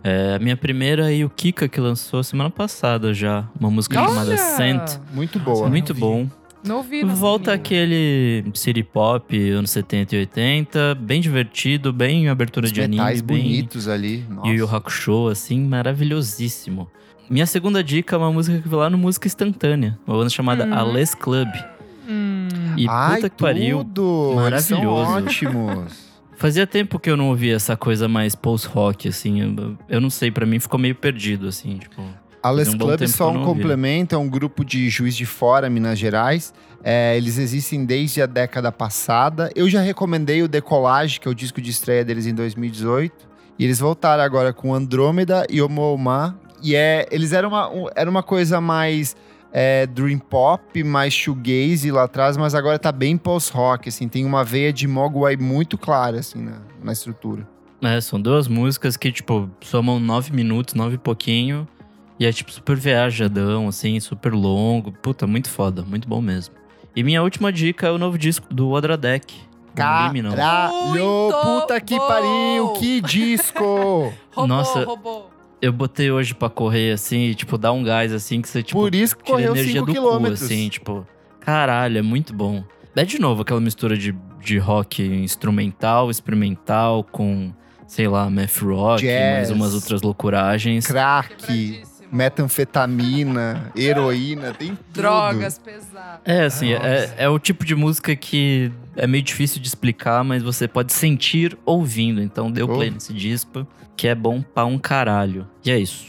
É, 0.10 0.36
a 0.36 0.40
minha 0.40 0.56
primeira 0.56 1.14
é 1.14 1.26
o 1.26 1.30
Kika, 1.30 1.68
que 1.68 1.82
lançou 1.82 2.24
semana 2.24 2.50
passada 2.50 3.14
já. 3.14 3.44
Uma 3.60 3.70
música 3.70 3.96
chamada 3.96 4.30
Olha! 4.30 4.38
Scent. 4.38 5.00
Muito 5.14 5.38
boa. 5.38 5.68
Muito 5.68 5.94
vi. 5.94 6.00
bom. 6.00 6.28
Não 6.64 6.78
ouvi. 6.78 7.04
nossa 7.04 7.16
Volta 7.16 7.52
aquele 7.54 8.46
city 8.54 8.84
pop, 8.84 9.38
anos 9.52 9.70
70 9.72 10.16
e 10.16 10.20
80. 10.20 10.96
Bem 10.96 11.20
divertido, 11.20 11.92
bem 11.92 12.30
abertura 12.30 12.66
Os 12.68 12.72
de 12.72 12.82
anime. 12.82 12.98
metais 13.02 13.20
bem 13.22 13.38
bonitos 13.42 13.88
ali. 13.90 14.26
Nossa. 14.30 14.48
Yu 14.48 14.56
Yu 14.56 14.76
Hakusho, 14.76 15.28
assim, 15.28 15.60
maravilhosíssimo. 15.68 16.90
Minha 17.30 17.46
segunda 17.46 17.84
dica 17.84 18.16
é 18.16 18.20
uma 18.20 18.32
música 18.32 18.60
que 18.62 18.68
vai 18.70 18.80
lá 18.80 18.90
no 18.90 18.98
Música 18.98 19.28
Instantânea. 19.28 19.98
Uma 20.08 20.18
banda 20.18 20.30
chamada 20.30 20.66
Hum. 20.66 20.74
Ales 20.74 21.14
Club. 21.14 21.50
Hum, 22.10 22.48
E 22.78 22.88
Ai, 22.88 23.16
puta 23.16 23.30
que 23.30 23.42
pariu. 23.44 23.80
tudo! 23.84 24.36
Eles 24.48 24.64
são 24.64 24.78
Maravilhoso. 24.82 25.12
ótimos. 25.12 26.07
Fazia 26.38 26.68
tempo 26.68 27.00
que 27.00 27.10
eu 27.10 27.18
não 27.18 27.30
ouvia 27.30 27.56
essa 27.56 27.76
coisa 27.76 28.08
mais 28.08 28.36
post-rock, 28.36 29.08
assim. 29.10 29.42
Eu, 29.42 29.78
eu 29.90 30.00
não 30.02 30.10
sei, 30.10 30.30
pra 30.32 30.46
mim 30.46 30.60
ficou 30.60 30.80
meio 30.80 30.96
perdido, 30.96 31.48
assim, 31.48 31.78
tipo. 31.78 32.02
A 32.44 32.52
Les 32.52 32.70
um 32.70 32.78
Club, 32.78 33.08
só 33.08 33.32
um 33.32 33.44
complemento, 33.44 34.14
é 34.16 34.18
um 34.18 34.30
grupo 34.30 34.64
de 34.64 34.88
Juiz 34.90 35.16
de 35.18 35.26
Fora, 35.26 35.70
Minas 35.70 35.98
Gerais. 35.98 36.54
É, 36.84 37.18
eles 37.18 37.38
existem 37.40 37.84
desde 37.84 38.22
a 38.22 38.26
década 38.28 38.72
passada. 38.72 39.50
Eu 39.56 39.68
já 39.68 39.82
recomendei 39.82 40.44
o 40.44 40.48
Decolage, 40.48 41.20
que 41.20 41.28
é 41.28 41.32
o 41.32 41.34
disco 41.34 41.60
de 41.60 41.72
estreia 41.72 42.06
deles 42.06 42.28
em 42.28 42.34
2018. 42.36 43.28
E 43.58 43.66
eles 43.66 43.80
voltaram 43.80 44.24
agora 44.24 44.54
com 44.54 44.74
Andrômeda 44.74 45.46
e 45.50 45.60
Omooma. 45.62 46.40
E 46.64 46.76
é, 46.76 47.08
eles 47.12 47.34
eram 47.34 47.50
uma, 47.50 47.70
um- 47.70 47.88
era 47.96 48.10
uma 48.10 48.22
coisa 48.24 48.62
mais 48.62 49.16
é, 49.60 49.88
dream 49.88 50.20
pop, 50.20 50.84
mais 50.84 51.12
shoegaze 51.12 51.90
lá 51.90 52.04
atrás, 52.04 52.38
mas 52.38 52.54
agora 52.54 52.78
tá 52.78 52.92
bem 52.92 53.18
post-rock, 53.18 53.90
assim. 53.90 54.08
Tem 54.08 54.24
uma 54.24 54.44
veia 54.44 54.72
de 54.72 54.88
Mogwai 54.88 55.36
muito 55.36 55.80
clara, 55.80 56.20
assim, 56.20 56.44
na, 56.44 56.62
na 56.84 56.92
estrutura. 56.92 57.48
É, 57.82 58.00
são 58.00 58.22
duas 58.22 58.48
músicas 58.48 58.96
que, 58.96 59.12
tipo, 59.12 59.50
somam 59.62 60.00
nove 60.00 60.32
minutos, 60.32 60.76
nove 60.76 60.94
e 60.94 60.98
pouquinho. 61.00 61.68
E 62.20 62.28
é, 62.28 62.32
tipo, 62.32 62.52
super 62.52 62.78
viajadão, 62.78 63.68
assim, 63.68 64.00
super 64.00 64.32
longo. 64.32 64.92
Puta, 64.92 65.26
muito 65.26 65.50
foda, 65.50 65.82
muito 65.82 66.08
bom 66.08 66.22
mesmo. 66.22 66.54
E 66.96 67.02
minha 67.02 67.24
última 67.24 67.52
dica 67.52 67.88
é 67.88 67.92
o 67.92 67.98
novo 67.98 68.16
disco 68.16 68.54
do 68.54 68.70
Odradek. 68.70 69.34
Caralho! 69.74 71.32
Puta 71.44 71.82
que 71.82 71.98
bom! 71.98 72.08
pariu! 72.08 72.74
Que 72.74 73.02
disco! 73.02 74.14
roubou, 74.32 74.48
Nossa. 74.48 74.84
roubou. 74.84 75.37
Eu 75.62 75.74
botei 75.74 76.12
hoje 76.12 76.34
pra 76.36 76.50
correr, 76.50 76.92
assim, 76.92 77.30
e, 77.30 77.36
tipo, 77.36 77.58
dá 77.58 77.72
um 77.72 77.84
gás, 77.84 78.14
assim, 78.14 78.42
que 78.42 78.48
você, 78.48 78.62
tipo, 78.62 78.80
Por 78.80 78.94
isso 78.94 79.18
que 79.18 79.24
tira 79.24 79.38
correu 79.38 79.54
energia 79.54 79.74
5 79.74 79.86
do 79.86 79.92
quilômetros. 79.92 80.40
cu, 80.40 80.46
assim, 80.46 80.70
tipo... 80.70 81.08
Caralho, 81.40 81.98
é 81.98 82.02
muito 82.02 82.34
bom. 82.34 82.64
É 82.96 83.04
de 83.06 83.20
novo 83.20 83.42
aquela 83.42 83.62
mistura 83.62 83.98
de, 83.98 84.16
de 84.42 84.58
rock 84.58 85.02
instrumental, 85.04 86.12
experimental, 86.12 87.04
com, 87.04 87.52
sei 87.88 88.08
lá, 88.08 88.30
math 88.30 88.58
rock, 88.58 89.02
Jazz. 89.02 89.34
mais 89.34 89.52
umas 89.52 89.74
outras 89.74 90.02
loucuragens. 90.02 90.86
Crack. 90.86 91.82
Metanfetamina, 92.18 93.72
heroína, 93.76 94.54
tem 94.54 94.70
tudo. 94.70 94.80
Drogas 94.94 95.58
pesadas. 95.60 96.20
É, 96.26 96.46
assim, 96.46 96.74
é, 96.74 97.14
é 97.18 97.30
o 97.30 97.38
tipo 97.40 97.64
de 97.64 97.76
música 97.76 98.16
que 98.16 98.72
é 98.96 99.06
meio 99.08 99.24
difícil 99.24 99.62
de 99.62 99.68
explicar, 99.68 100.24
mas 100.24 100.42
você 100.44 100.68
pode 100.68 100.94
sentir 100.94 101.58
ouvindo. 101.66 102.22
Então 102.22 102.52
deu 102.52 102.68
play 102.68 102.90
Oh. 102.90 102.94
nesse 102.94 103.14
disco, 103.14 103.66
que 103.96 104.08
é 104.08 104.16
bom 104.16 104.42
pra 104.42 104.66
um 104.66 104.78
caralho. 104.78 105.48
E 105.64 105.72
é 105.72 105.78
isso. 105.80 106.08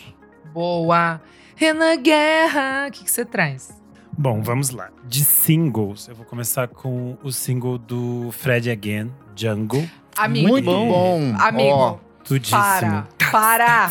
Boa. 0.52 1.20
Renan 1.54 1.96
Guerra, 2.00 2.86
o 2.88 2.90
que 2.92 3.10
você 3.10 3.24
traz? 3.24 3.76
Bom, 4.16 4.42
vamos 4.42 4.70
lá. 4.70 4.88
De 5.06 5.22
singles, 5.24 6.08
eu 6.08 6.14
vou 6.14 6.24
começar 6.26 6.66
com 6.68 7.16
o 7.22 7.30
single 7.30 7.78
do 7.78 8.30
Fred 8.32 8.70
Again, 8.70 9.10
Jungle. 9.36 9.88
Amigo. 10.16 10.48
Muito 10.48 10.64
bom. 10.64 11.34
Amigo. 11.38 11.68
Ó, 11.70 11.96
Tudíssimo. 12.24 12.58
Para, 12.58 13.06
para. 13.30 13.90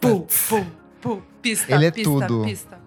Pu, 0.00 0.26
pu, 0.48 0.66
pu. 1.04 1.22
Pista, 1.42 1.74
Ele 1.74 1.86
é 1.86 1.90
pista, 1.90 2.10
tudo. 2.10 2.42
pista. 2.44 2.78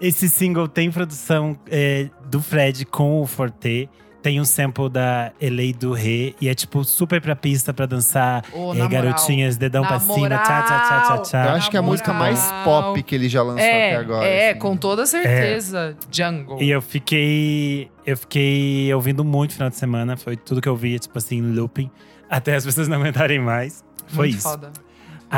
Esse 0.00 0.28
single 0.28 0.66
tem 0.68 0.90
produção 0.90 1.56
é, 1.70 2.08
do 2.30 2.40
Fred 2.42 2.84
com 2.86 3.20
o 3.20 3.26
Forte. 3.26 3.88
Tem 4.22 4.40
um 4.40 4.44
sample 4.44 4.88
da 4.90 5.30
Elei 5.40 5.72
do 5.72 5.92
Rê. 5.92 6.34
E 6.40 6.48
é 6.48 6.54
tipo 6.54 6.82
super 6.82 7.20
pra 7.20 7.36
pista 7.36 7.72
pra 7.72 7.86
dançar. 7.86 8.44
Ô, 8.52 8.72
é, 8.72 8.74
moral. 8.74 8.88
garotinhas, 8.88 9.56
dedão 9.56 9.82
Na 9.82 9.88
pra 9.88 10.00
cima, 10.00 10.28
tchá, 10.28 10.38
tchá, 10.38 10.62
tchá, 10.62 11.00
tchá, 11.06 11.18
tchá. 11.22 11.44
eu 11.44 11.50
acho 11.52 11.70
que 11.70 11.76
é 11.76 11.78
a 11.78 11.82
música 11.82 12.12
moral. 12.12 12.32
mais 12.32 12.52
pop 12.64 13.02
que 13.04 13.14
ele 13.14 13.28
já 13.28 13.42
lançou 13.42 13.60
É, 13.60 13.92
até 13.92 13.96
agora. 14.00 14.26
é, 14.26 14.50
assim. 14.50 14.58
com 14.58 14.76
toda 14.76 15.06
certeza. 15.06 15.96
Jungle. 16.10 16.60
E 16.60 16.70
eu 16.70 16.82
fiquei. 16.82 17.88
Eu 18.04 18.16
fiquei 18.16 18.92
ouvindo 18.92 19.24
muito 19.24 19.50
no 19.50 19.54
final 19.56 19.70
de 19.70 19.76
semana. 19.76 20.16
Foi 20.16 20.36
tudo 20.36 20.60
que 20.60 20.68
eu 20.68 20.74
via, 20.76 20.98
tipo 20.98 21.16
assim, 21.16 21.40
looping. 21.40 21.88
Até 22.28 22.56
as 22.56 22.64
pessoas 22.64 22.88
não 22.88 22.96
aguentarem 22.96 23.38
mais. 23.38 23.84
Foi 24.08 24.26
Muito 24.28 24.38
isso. 24.38 24.48
foda. 24.48 24.72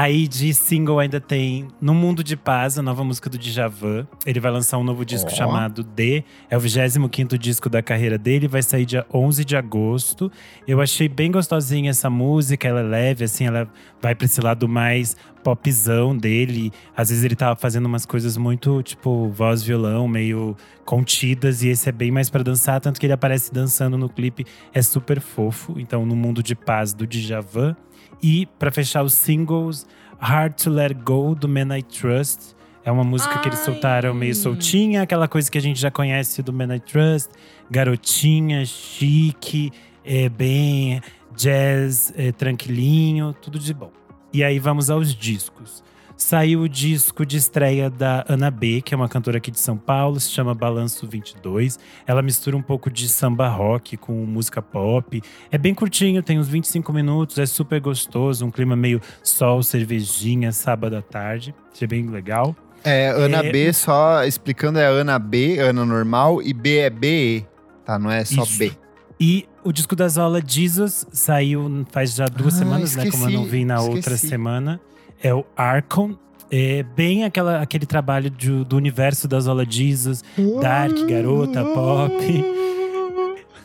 Aí 0.01 0.29
de 0.29 0.55
single 0.55 1.01
ainda 1.01 1.21
tem 1.21 1.67
No 1.81 1.93
Mundo 1.93 2.23
de 2.23 2.37
Paz, 2.37 2.79
a 2.79 2.83
nova 2.83 3.03
música 3.03 3.29
do 3.29 3.37
Djavan. 3.37 4.07
Ele 4.25 4.39
vai 4.39 4.53
lançar 4.53 4.79
um 4.79 4.85
novo 4.85 5.05
disco 5.05 5.29
Ó. 5.33 5.35
chamado 5.35 5.83
D. 5.83 6.23
É 6.49 6.57
o 6.57 6.61
25 6.61 7.37
disco 7.37 7.69
da 7.69 7.83
carreira 7.83 8.17
dele, 8.17 8.47
vai 8.47 8.63
sair 8.63 8.85
dia 8.85 9.05
11 9.13 9.45
de 9.45 9.57
agosto. 9.57 10.31
Eu 10.69 10.81
achei 10.81 11.09
bem 11.09 11.33
gostosinha 11.33 11.91
essa 11.91 12.09
música, 12.09 12.69
ela 12.69 12.79
é 12.79 12.85
leve, 12.85 13.25
assim, 13.25 13.47
ela 13.47 13.69
vai 14.01 14.15
pra 14.15 14.27
esse 14.27 14.41
lado 14.41 14.69
mais 14.69 15.17
popzão 15.43 16.17
dele. 16.17 16.71
Às 16.97 17.09
vezes 17.09 17.25
ele 17.25 17.35
tava 17.35 17.57
fazendo 17.57 17.87
umas 17.87 18.07
coisas 18.07 18.37
muito, 18.37 18.81
tipo, 18.85 19.29
voz, 19.31 19.65
violão, 19.65 20.07
meio 20.07 20.57
contidas. 20.85 21.65
E 21.65 21.71
esse 21.71 21.89
é 21.89 21.93
bem 21.93 22.13
mais 22.13 22.31
pra 22.31 22.45
dançar, 22.45 22.81
tanto 22.81 23.01
que 23.01 23.07
ele 23.07 23.13
aparece 23.15 23.53
dançando 23.53 23.99
no 23.99 24.09
clipe. 24.09 24.47
É 24.73 24.81
super 24.81 25.21
fofo. 25.21 25.75
Então, 25.77 26.07
No 26.07 26.15
Mundo 26.15 26.41
de 26.41 26.55
Paz, 26.55 26.93
do 26.93 27.05
Djavan. 27.05 27.75
E 28.23 28.47
pra 28.59 28.71
fechar 28.71 29.03
os 29.03 29.15
singles, 29.15 29.87
Hard 30.19 30.55
to 30.55 30.71
Let 30.71 30.95
Go 30.95 31.35
do 31.35 31.49
Man 31.49 31.77
I 31.77 31.83
Trust. 31.83 32.57
É 32.85 32.91
uma 32.91 33.05
música 33.05 33.39
que 33.39 33.49
eles 33.49 33.59
Ai. 33.61 33.65
soltaram 33.67 34.15
meio 34.15 34.35
soltinha, 34.35 35.03
aquela 35.03 35.29
coisa 35.29 35.51
que 35.51 35.59
a 35.59 35.61
gente 35.61 35.79
já 35.79 35.91
conhece 35.91 36.43
do 36.43 36.53
Man 36.53 36.75
I 36.75 36.81
Trust. 36.81 37.31
Garotinha, 37.71 38.65
chique, 38.65 39.71
é, 40.05 40.29
bem 40.29 41.01
jazz, 41.37 42.13
é, 42.17 42.33
tranquilinho, 42.33 43.35
tudo 43.41 43.59
de 43.59 43.73
bom. 43.73 43.93
E 44.33 44.43
aí 44.43 44.59
vamos 44.59 44.91
aos 44.91 45.15
discos. 45.15 45.85
Saiu 46.21 46.63
o 46.63 46.69
disco 46.69 47.25
de 47.25 47.37
estreia 47.37 47.89
da 47.89 48.25
Ana 48.29 48.51
B, 48.51 48.83
que 48.83 48.93
é 48.93 48.97
uma 48.97 49.09
cantora 49.09 49.39
aqui 49.39 49.53
de 49.53 49.61
São 49.61 49.77
Paulo, 49.77 50.19
se 50.19 50.29
chama 50.33 50.53
Balanço 50.53 51.07
22. 51.07 51.79
Ela 52.05 52.23
mistura 52.23 52.57
um 52.57 52.61
pouco 52.61 52.91
de 52.91 53.09
samba 53.09 53.49
rock 53.49 53.97
com 53.97 54.13
música 54.27 54.61
pop. 54.61 55.23
É 55.49 55.57
bem 55.57 55.73
curtinho, 55.73 56.21
tem 56.21 56.37
uns 56.41 56.49
25 56.49 56.93
minutos, 56.93 57.39
é 57.39 57.47
super 57.47 57.81
gostoso, 57.81 58.45
um 58.45 58.51
clima 58.51 58.75
meio 58.75 59.01
sol, 59.23 59.63
cervejinha, 59.63 60.51
sábado 60.51 60.97
à 60.97 61.03
tarde. 61.03 61.55
Achei 61.73 61.87
bem 61.87 62.05
legal. 62.09 62.55
É, 62.83 63.11
Ana 63.11 63.39
É- 63.45 63.53
B, 63.53 63.73
só 63.73 64.25
explicando, 64.25 64.81
é 64.81 64.87
Ana 64.87 65.21
B, 65.21 65.61
Ana 65.61 65.85
normal, 65.87 66.43
e 66.43 66.53
B 66.53 66.79
é 66.79 66.91
BE, 66.91 67.47
tá? 67.85 67.97
Não 67.97 68.11
é 68.11 68.25
só 68.25 68.43
Isso. 68.43 68.59
B. 68.59 68.73
E 69.21 69.47
o 69.63 69.73
disco 69.73 69.95
da 69.95 70.09
Zola 70.09 70.43
Jesus 70.45 71.07
saiu 71.13 71.87
faz 71.93 72.15
já 72.17 72.27
duas 72.27 72.55
Ah, 72.57 72.59
semanas, 72.59 72.97
né? 72.97 73.09
Como 73.09 73.25
eu 73.25 73.31
não 73.31 73.43
esqueci, 73.45 73.51
vi 73.57 73.65
na 73.65 73.81
outra 73.81 74.15
esqueci. 74.15 74.29
semana. 74.29 74.81
É 75.23 75.35
o 75.35 75.45
Archon. 75.57 76.15
É 76.51 76.83
bem 76.83 77.25
aquela, 77.25 77.61
aquele 77.61 77.85
trabalho 77.85 78.31
de- 78.31 78.65
do 78.65 78.77
universo 78.77 79.29
da 79.29 79.39
Zola 79.39 79.67
Jesus. 79.69 80.25
Dark, 80.61 80.97
garota, 81.07 81.63
pop. 81.65 82.15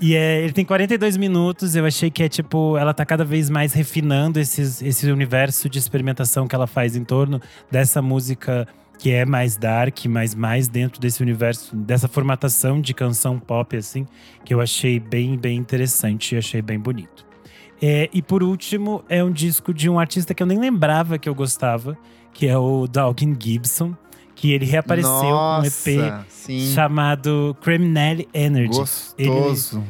E 0.01 0.15
é, 0.15 0.41
ele 0.43 0.51
tem 0.51 0.65
42 0.65 1.15
minutos. 1.15 1.75
Eu 1.75 1.85
achei 1.85 2.11
que 2.11 2.23
é 2.23 2.27
tipo, 2.27 2.77
ela 2.77 2.93
tá 2.93 3.05
cada 3.05 3.23
vez 3.23 3.49
mais 3.49 3.71
refinando 3.73 4.39
esses, 4.39 4.81
esse 4.81 5.09
universo 5.09 5.69
de 5.69 5.79
experimentação 5.79 6.45
que 6.47 6.55
ela 6.55 6.67
faz 6.67 6.95
em 6.95 7.03
torno 7.05 7.39
dessa 7.71 8.01
música 8.01 8.67
que 8.99 9.11
é 9.11 9.25
mais 9.25 9.57
dark, 9.57 10.05
mas 10.07 10.35
mais 10.35 10.67
dentro 10.67 10.99
desse 10.99 11.21
universo, 11.21 11.75
dessa 11.75 12.07
formatação 12.07 12.79
de 12.79 12.93
canção 12.93 13.39
pop, 13.39 13.75
assim, 13.75 14.05
que 14.45 14.53
eu 14.53 14.61
achei 14.61 14.99
bem, 14.99 15.37
bem 15.37 15.57
interessante 15.57 16.35
e 16.35 16.37
achei 16.37 16.61
bem 16.61 16.79
bonito. 16.79 17.25
É, 17.85 18.09
e 18.13 18.21
por 18.21 18.41
último, 18.41 19.03
é 19.09 19.21
um 19.21 19.29
disco 19.29 19.73
de 19.73 19.89
um 19.89 19.99
artista 19.99 20.33
que 20.33 20.41
eu 20.41 20.47
nem 20.47 20.57
lembrava 20.57 21.17
que 21.17 21.27
eu 21.27 21.35
gostava, 21.35 21.97
que 22.31 22.47
é 22.47 22.57
o 22.57 22.87
Dalkin 22.87 23.35
Gibson, 23.37 23.93
que 24.33 24.53
ele 24.53 24.65
reapareceu 24.65 25.11
com 25.11 25.59
um 25.59 25.65
EP 25.65 25.97
Nossa, 25.97 26.25
sim. 26.29 26.71
chamado 26.73 27.57
Criminal 27.61 28.15
Energy. 28.33 28.77
Gostoso. 28.77 29.83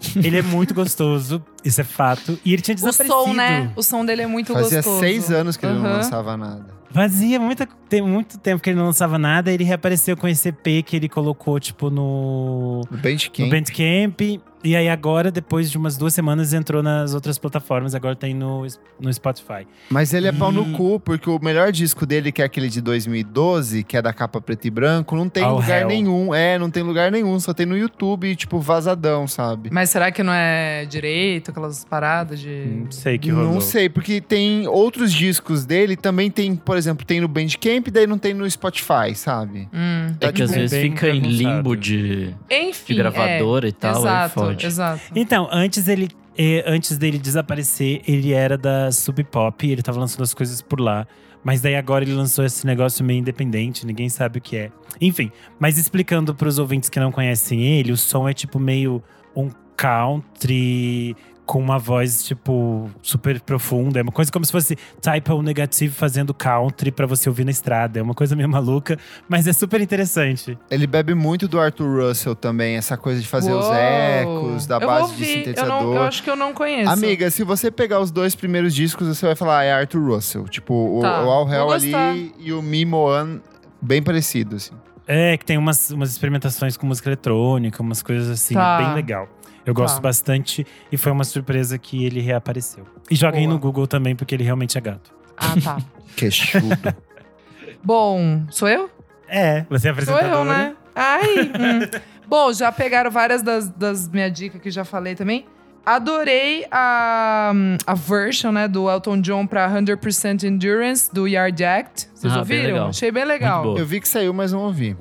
Ele 0.16 0.38
é 0.38 0.42
muito 0.42 0.72
gostoso, 0.72 1.42
isso 1.62 1.78
é 1.78 1.84
fato. 1.84 2.38
E 2.42 2.54
ele 2.54 2.62
tinha 2.62 2.72
O 2.72 2.76
desaparecido. 2.76 3.22
som, 3.22 3.34
né? 3.34 3.70
O 3.76 3.82
som 3.82 4.02
dele 4.02 4.22
é 4.22 4.26
muito 4.26 4.50
Fazia 4.54 4.78
gostoso. 4.78 4.98
seis 4.98 5.30
anos 5.30 5.58
que 5.58 5.66
ele 5.66 5.74
não 5.74 5.82
lançava 5.82 6.38
nada. 6.38 6.64
Fazia 6.90 7.38
muita, 7.38 7.68
tem 7.86 8.00
muito 8.00 8.38
tempo 8.38 8.62
que 8.62 8.70
ele 8.70 8.78
não 8.78 8.86
lançava 8.86 9.18
nada. 9.18 9.52
Ele 9.52 9.62
reapareceu 9.62 10.16
com 10.16 10.26
esse 10.26 10.48
EP 10.48 10.82
que 10.86 10.96
ele 10.96 11.06
colocou, 11.06 11.60
tipo, 11.60 11.90
no, 11.90 12.80
No 12.90 12.96
Bandcamp. 12.96 13.38
no 13.40 13.50
Bandcamp. 13.50 14.20
E 14.62 14.76
aí 14.76 14.88
agora, 14.88 15.30
depois 15.30 15.70
de 15.70 15.78
umas 15.78 15.96
duas 15.96 16.12
semanas, 16.12 16.52
entrou 16.52 16.82
nas 16.82 17.14
outras 17.14 17.38
plataformas. 17.38 17.94
Agora 17.94 18.14
tem 18.14 18.34
no, 18.34 18.66
no 19.00 19.12
Spotify. 19.12 19.66
Mas 19.88 20.12
ele 20.12 20.26
é 20.28 20.32
pau 20.32 20.52
no 20.52 20.68
E- 20.68 20.72
cu, 20.72 21.00
porque 21.00 21.30
o 21.30 21.38
melhor 21.42 21.72
disco 21.72 22.04
dele, 22.04 22.30
que 22.30 22.42
é 22.42 22.44
aquele 22.44 22.68
de 22.68 22.80
2012, 22.80 23.82
que 23.84 23.96
é 23.96 24.02
da 24.02 24.12
capa 24.12 24.40
preto 24.40 24.66
e 24.66 24.70
branco, 24.70 25.16
não 25.16 25.28
tem 25.28 25.42
All 25.42 25.56
lugar 25.56 25.80
Hell. 25.82 25.88
nenhum. 25.88 26.34
É, 26.34 26.58
não 26.58 26.70
tem 26.70 26.82
lugar 26.82 27.10
nenhum, 27.10 27.38
só 27.40 27.54
tem 27.54 27.64
no 27.64 27.76
YouTube, 27.76 28.34
tipo, 28.36 28.60
vazadão, 28.60 29.26
sabe? 29.26 29.70
Mas 29.72 29.90
será 29.90 30.12
que 30.12 30.22
não 30.22 30.32
é 30.32 30.84
direito, 30.84 31.50
aquelas 31.50 31.84
paradas 31.84 32.40
de. 32.40 32.64
Não 32.84 32.90
sei 32.90 33.18
que 33.18 33.30
rolou. 33.30 33.54
Não 33.54 33.60
sei, 33.60 33.88
porque 33.88 34.20
tem 34.20 34.66
outros 34.68 35.12
discos 35.12 35.64
dele, 35.64 35.96
também 35.96 36.30
tem, 36.30 36.54
por 36.54 36.76
exemplo, 36.76 37.04
tem 37.06 37.20
no 37.20 37.28
Bandcamp, 37.28 37.88
daí 37.88 38.06
não 38.06 38.18
tem 38.18 38.34
no 38.34 38.48
Spotify, 38.50 39.14
sabe? 39.14 39.68
Hum. 39.72 40.14
É 40.20 40.30
que 40.32 40.42
às 40.42 40.50
vezes 40.50 40.78
fica 40.80 41.08
em 41.08 41.20
limbo 41.20 41.74
de, 41.76 42.34
Enfim. 42.50 42.92
de 42.92 42.98
gravadora 42.98 43.66
é. 43.66 43.70
e 43.70 43.72
tal, 43.72 44.06
aí 44.06 44.49
Exato. 44.58 45.00
Então, 45.14 45.48
antes 45.50 45.88
ele. 45.88 46.08
eh, 46.38 46.64
Antes 46.66 46.96
dele 46.98 47.18
desaparecer, 47.18 48.02
ele 48.06 48.32
era 48.32 48.56
da 48.56 48.90
Sub 48.92 49.22
Pop, 49.24 49.68
ele 49.68 49.82
tava 49.82 49.98
lançando 49.98 50.22
as 50.22 50.32
coisas 50.34 50.60
por 50.62 50.80
lá. 50.80 51.06
Mas 51.42 51.60
daí 51.62 51.74
agora 51.74 52.04
ele 52.04 52.12
lançou 52.12 52.44
esse 52.44 52.66
negócio 52.66 53.02
meio 53.04 53.18
independente, 53.18 53.86
ninguém 53.86 54.08
sabe 54.10 54.38
o 54.38 54.42
que 54.42 54.56
é. 54.56 54.70
Enfim, 55.00 55.32
mas 55.58 55.78
explicando 55.78 56.34
pros 56.34 56.58
ouvintes 56.58 56.90
que 56.90 57.00
não 57.00 57.10
conhecem 57.10 57.62
ele, 57.62 57.92
o 57.92 57.96
som 57.96 58.28
é 58.28 58.34
tipo 58.34 58.58
meio 58.58 59.02
um 59.34 59.48
country 59.74 61.16
com 61.50 61.58
uma 61.58 61.80
voz, 61.80 62.22
tipo, 62.22 62.88
super 63.02 63.40
profunda. 63.40 63.98
É 63.98 64.02
uma 64.02 64.12
coisa 64.12 64.30
como 64.30 64.44
se 64.44 64.52
fosse 64.52 64.76
type 65.02 65.32
O 65.32 65.42
negativo 65.42 65.92
fazendo 65.92 66.32
country 66.32 66.92
pra 66.92 67.06
você 67.06 67.28
ouvir 67.28 67.42
na 67.44 67.50
estrada. 67.50 67.98
É 67.98 68.02
uma 68.02 68.14
coisa 68.14 68.36
meio 68.36 68.48
maluca, 68.48 68.96
mas 69.28 69.48
é 69.48 69.52
super 69.52 69.80
interessante. 69.80 70.56
Ele 70.70 70.86
bebe 70.86 71.12
muito 71.12 71.48
do 71.48 71.58
Arthur 71.58 72.06
Russell 72.06 72.36
também, 72.36 72.76
essa 72.76 72.96
coisa 72.96 73.20
de 73.20 73.26
fazer 73.26 73.52
os 73.52 73.64
Uou! 73.64 73.74
ecos, 73.74 74.66
da 74.68 74.76
eu 74.76 74.86
base 74.86 75.16
de 75.16 75.24
sintetizador. 75.24 75.80
Eu, 75.80 75.86
não, 75.86 75.94
eu 75.96 76.02
acho 76.04 76.22
que 76.22 76.30
eu 76.30 76.36
não 76.36 76.54
conheço. 76.54 76.88
Amiga, 76.88 77.28
se 77.32 77.42
você 77.42 77.68
pegar 77.68 77.98
os 77.98 78.12
dois 78.12 78.36
primeiros 78.36 78.72
discos, 78.72 79.08
você 79.08 79.26
vai 79.26 79.34
falar, 79.34 79.58
ah, 79.58 79.64
é 79.64 79.72
Arthur 79.72 80.06
Russell. 80.08 80.44
Tipo, 80.46 80.72
o, 80.72 81.00
Tá, 81.00 81.24
o 81.24 81.28
All 81.30 81.46
vou 81.46 81.52
Hell 81.52 81.72
ali 81.72 82.32
e 82.38 82.52
o 82.52 82.62
Me 82.62 82.84
Moan, 82.84 83.40
bem 83.82 84.00
parecido, 84.00 84.54
assim. 84.54 84.74
É, 85.04 85.36
que 85.36 85.44
tem 85.44 85.58
umas, 85.58 85.90
umas 85.90 86.12
experimentações 86.12 86.76
com 86.76 86.86
música 86.86 87.08
eletrônica, 87.08 87.82
umas 87.82 88.00
coisas 88.00 88.30
assim, 88.30 88.54
Tá. 88.54 88.78
bem 88.78 88.94
legal. 88.94 89.28
Eu 89.64 89.74
gosto 89.74 89.96
Tá. 89.96 90.00
bastante 90.00 90.66
e 90.90 90.96
foi 90.96 91.12
uma 91.12 91.24
surpresa 91.24 91.78
que 91.78 92.04
ele 92.04 92.20
reapareceu. 92.20 92.84
E 93.10 93.14
joguem 93.14 93.42
Boa. 93.46 93.54
no 93.54 93.60
Google 93.60 93.86
também, 93.86 94.16
porque 94.16 94.34
ele 94.34 94.44
realmente 94.44 94.76
é 94.78 94.80
gato. 94.80 95.12
Ah, 95.36 95.54
tá. 95.62 95.78
Queixudo. 96.16 96.66
Bom, 97.82 98.44
sou 98.50 98.68
eu? 98.68 98.90
É, 99.28 99.64
você 99.68 99.88
é 99.88 99.92
Sou 99.94 100.14
apresentadora. 100.14 100.34
eu, 100.36 100.44
né? 100.44 100.74
Ai. 100.94 101.38
hum. 101.44 102.00
Bom, 102.26 102.52
já 102.52 102.70
pegaram 102.70 103.10
várias 103.10 103.42
das, 103.42 103.68
das 103.68 104.08
minhas 104.08 104.32
dicas 104.32 104.60
que 104.60 104.70
já 104.70 104.84
falei 104.84 105.14
também. 105.14 105.46
Adorei 105.84 106.66
a, 106.70 107.52
a 107.86 107.94
version, 107.94 108.52
né, 108.52 108.68
do 108.68 108.88
Elton 108.88 109.20
John 109.20 109.46
pra 109.46 109.68
100% 109.70 110.44
Endurance, 110.44 111.12
do 111.12 111.26
Yard 111.26 111.64
Act. 111.64 112.08
Vocês 112.14 112.32
Ah, 112.32 112.44
bem 112.44 112.58
ouviram? 112.58 112.74
legal. 112.74 112.88
Achei 112.90 113.10
bem 113.10 113.24
legal. 113.24 113.78
Eu 113.78 113.86
vi 113.86 114.00
que 114.00 114.08
saiu, 114.08 114.32
mas 114.34 114.52
não 114.52 114.60
ouvi. 114.60 114.96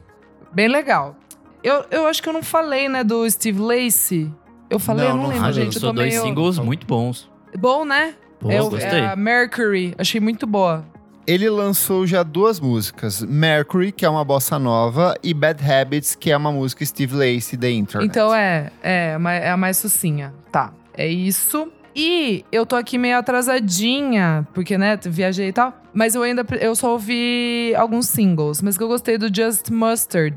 Bem 0.53 0.67
legal. 0.67 1.15
Eu, 1.61 1.85
eu 1.91 2.07
acho 2.07 2.23
que 2.23 2.29
eu 2.29 2.33
não 2.33 2.41
falei, 2.41 2.87
né, 2.87 3.03
do 3.03 3.29
Steve 3.29 3.59
Lacey. 3.59 4.31
Eu 4.69 4.79
falei, 4.79 5.05
Não, 5.05 5.11
eu 5.11 5.17
não, 5.17 5.23
não 5.23 5.29
lembro, 5.31 5.45
Ah, 5.45 5.51
gente. 5.51 5.61
Eu 5.61 5.65
lançou 5.73 5.89
tô 5.89 5.93
dois 5.93 6.09
meio... 6.13 6.21
singles 6.23 6.59
muito 6.59 6.85
bons. 6.85 7.29
Bom, 7.57 7.83
né? 7.85 8.13
Pô, 8.39 8.51
é, 8.51 8.61
o- 8.61 8.69
gostei. 8.69 8.99
é 8.99 9.07
a 9.07 9.15
Mercury. 9.15 9.93
Achei 9.97 10.21
muito 10.21 10.45
boa. 10.47 10.85
Ele 11.27 11.47
lançou 11.49 12.07
já 12.07 12.23
duas 12.23 12.59
músicas. 12.59 13.21
Mercury, 13.21 13.91
que 13.91 14.03
é 14.05 14.09
uma 14.09 14.23
bossa 14.25 14.57
nova, 14.57 15.13
e 15.21 15.31
Bad 15.33 15.63
Habits, 15.69 16.15
que 16.15 16.31
é 16.31 16.37
uma 16.37 16.51
música 16.51 16.83
Steve 16.85 17.13
Lacey, 17.15 17.57
The 17.57 17.69
Internet. 17.69 18.09
Então 18.09 18.33
é, 18.33 18.71
é, 18.81 19.15
é 19.43 19.49
a 19.51 19.57
mais 19.57 19.77
sucinha. 19.77 20.33
Tá, 20.51 20.73
é 20.95 21.07
isso. 21.07 21.71
E 21.95 22.43
eu 22.51 22.65
tô 22.65 22.75
aqui 22.75 22.97
meio 22.97 23.17
atrasadinha, 23.17 24.47
porque, 24.53 24.77
né, 24.77 24.97
viajei 25.03 25.49
e 25.49 25.53
tal. 25.53 25.73
Mas 25.93 26.15
eu 26.15 26.23
ainda 26.23 26.45
eu 26.59 26.75
só 26.75 26.91
ouvi 26.93 27.73
alguns 27.75 28.07
singles. 28.07 28.61
Mas 28.61 28.77
que 28.77 28.83
eu 28.83 28.87
gostei 28.87 29.17
do 29.17 29.27
Just 29.33 29.69
Mustard. 29.69 30.35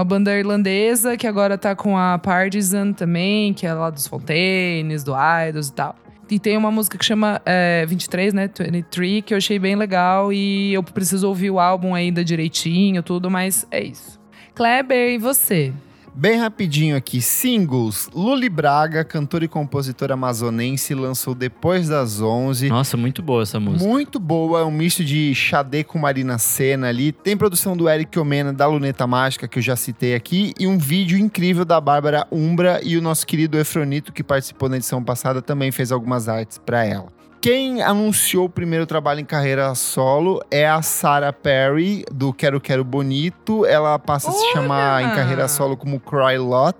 Uma 0.00 0.04
banda 0.06 0.34
irlandesa 0.34 1.14
que 1.14 1.26
agora 1.26 1.58
tá 1.58 1.76
com 1.76 1.94
a 1.94 2.16
Partisan 2.16 2.90
também, 2.90 3.52
que 3.52 3.66
é 3.66 3.74
lá 3.74 3.90
dos 3.90 4.06
Fontaines, 4.06 5.04
do 5.04 5.12
Idols 5.12 5.68
e 5.68 5.72
tal. 5.74 5.94
E 6.30 6.38
tem 6.38 6.56
uma 6.56 6.70
música 6.70 6.96
que 6.96 7.04
chama 7.04 7.42
é, 7.44 7.84
23, 7.84 8.32
né? 8.32 8.48
23, 8.48 9.22
que 9.22 9.34
eu 9.34 9.36
achei 9.36 9.58
bem 9.58 9.76
legal. 9.76 10.32
E 10.32 10.72
eu 10.72 10.82
preciso 10.82 11.28
ouvir 11.28 11.50
o 11.50 11.60
álbum 11.60 11.94
ainda 11.94 12.24
direitinho, 12.24 13.02
tudo, 13.02 13.30
mas 13.30 13.66
é 13.70 13.82
isso. 13.82 14.18
Kleber, 14.54 15.10
e 15.10 15.18
você? 15.18 15.70
Bem 16.14 16.38
rapidinho 16.38 16.96
aqui, 16.96 17.22
singles. 17.22 18.08
Luli 18.12 18.48
Braga, 18.48 19.04
cantora 19.04 19.44
e 19.44 19.48
compositora 19.48 20.14
amazonense, 20.14 20.92
lançou 20.94 21.34
Depois 21.34 21.88
das 21.88 22.20
11. 22.20 22.68
Nossa, 22.68 22.96
muito 22.96 23.22
boa 23.22 23.42
essa 23.42 23.60
música. 23.60 23.88
Muito 23.88 24.18
boa, 24.18 24.60
é 24.60 24.64
um 24.64 24.70
misto 24.70 25.04
de 25.04 25.34
Xadê 25.34 25.84
com 25.84 25.98
Marina 25.98 26.36
Senna 26.36 26.88
ali. 26.88 27.12
Tem 27.12 27.36
produção 27.36 27.76
do 27.76 27.88
Eric 27.88 28.18
Omena, 28.18 28.52
da 28.52 28.66
Luneta 28.66 29.06
Mágica, 29.06 29.46
que 29.46 29.58
eu 29.58 29.62
já 29.62 29.76
citei 29.76 30.14
aqui. 30.14 30.52
E 30.58 30.66
um 30.66 30.78
vídeo 30.78 31.16
incrível 31.16 31.64
da 31.64 31.80
Bárbara 31.80 32.26
Umbra 32.30 32.80
e 32.82 32.96
o 32.96 33.02
nosso 33.02 33.26
querido 33.26 33.56
Efronito, 33.56 34.12
que 34.12 34.24
participou 34.24 34.68
na 34.68 34.76
edição 34.76 35.02
passada, 35.02 35.40
também 35.40 35.70
fez 35.70 35.92
algumas 35.92 36.28
artes 36.28 36.58
para 36.58 36.84
ela. 36.84 37.19
Quem 37.40 37.80
anunciou 37.80 38.44
o 38.44 38.50
primeiro 38.50 38.84
trabalho 38.84 39.20
em 39.20 39.24
carreira 39.24 39.74
solo 39.74 40.42
é 40.50 40.68
a 40.68 40.82
Sarah 40.82 41.32
Perry, 41.32 42.04
do 42.12 42.34
Quero 42.34 42.60
Quero 42.60 42.84
Bonito. 42.84 43.64
Ela 43.64 43.98
passa 43.98 44.28
a 44.28 44.32
se 44.32 44.52
chamar 44.52 45.02
em 45.02 45.14
carreira 45.14 45.48
solo 45.48 45.74
como 45.74 45.98
Cry 45.98 46.36
Lot, 46.36 46.76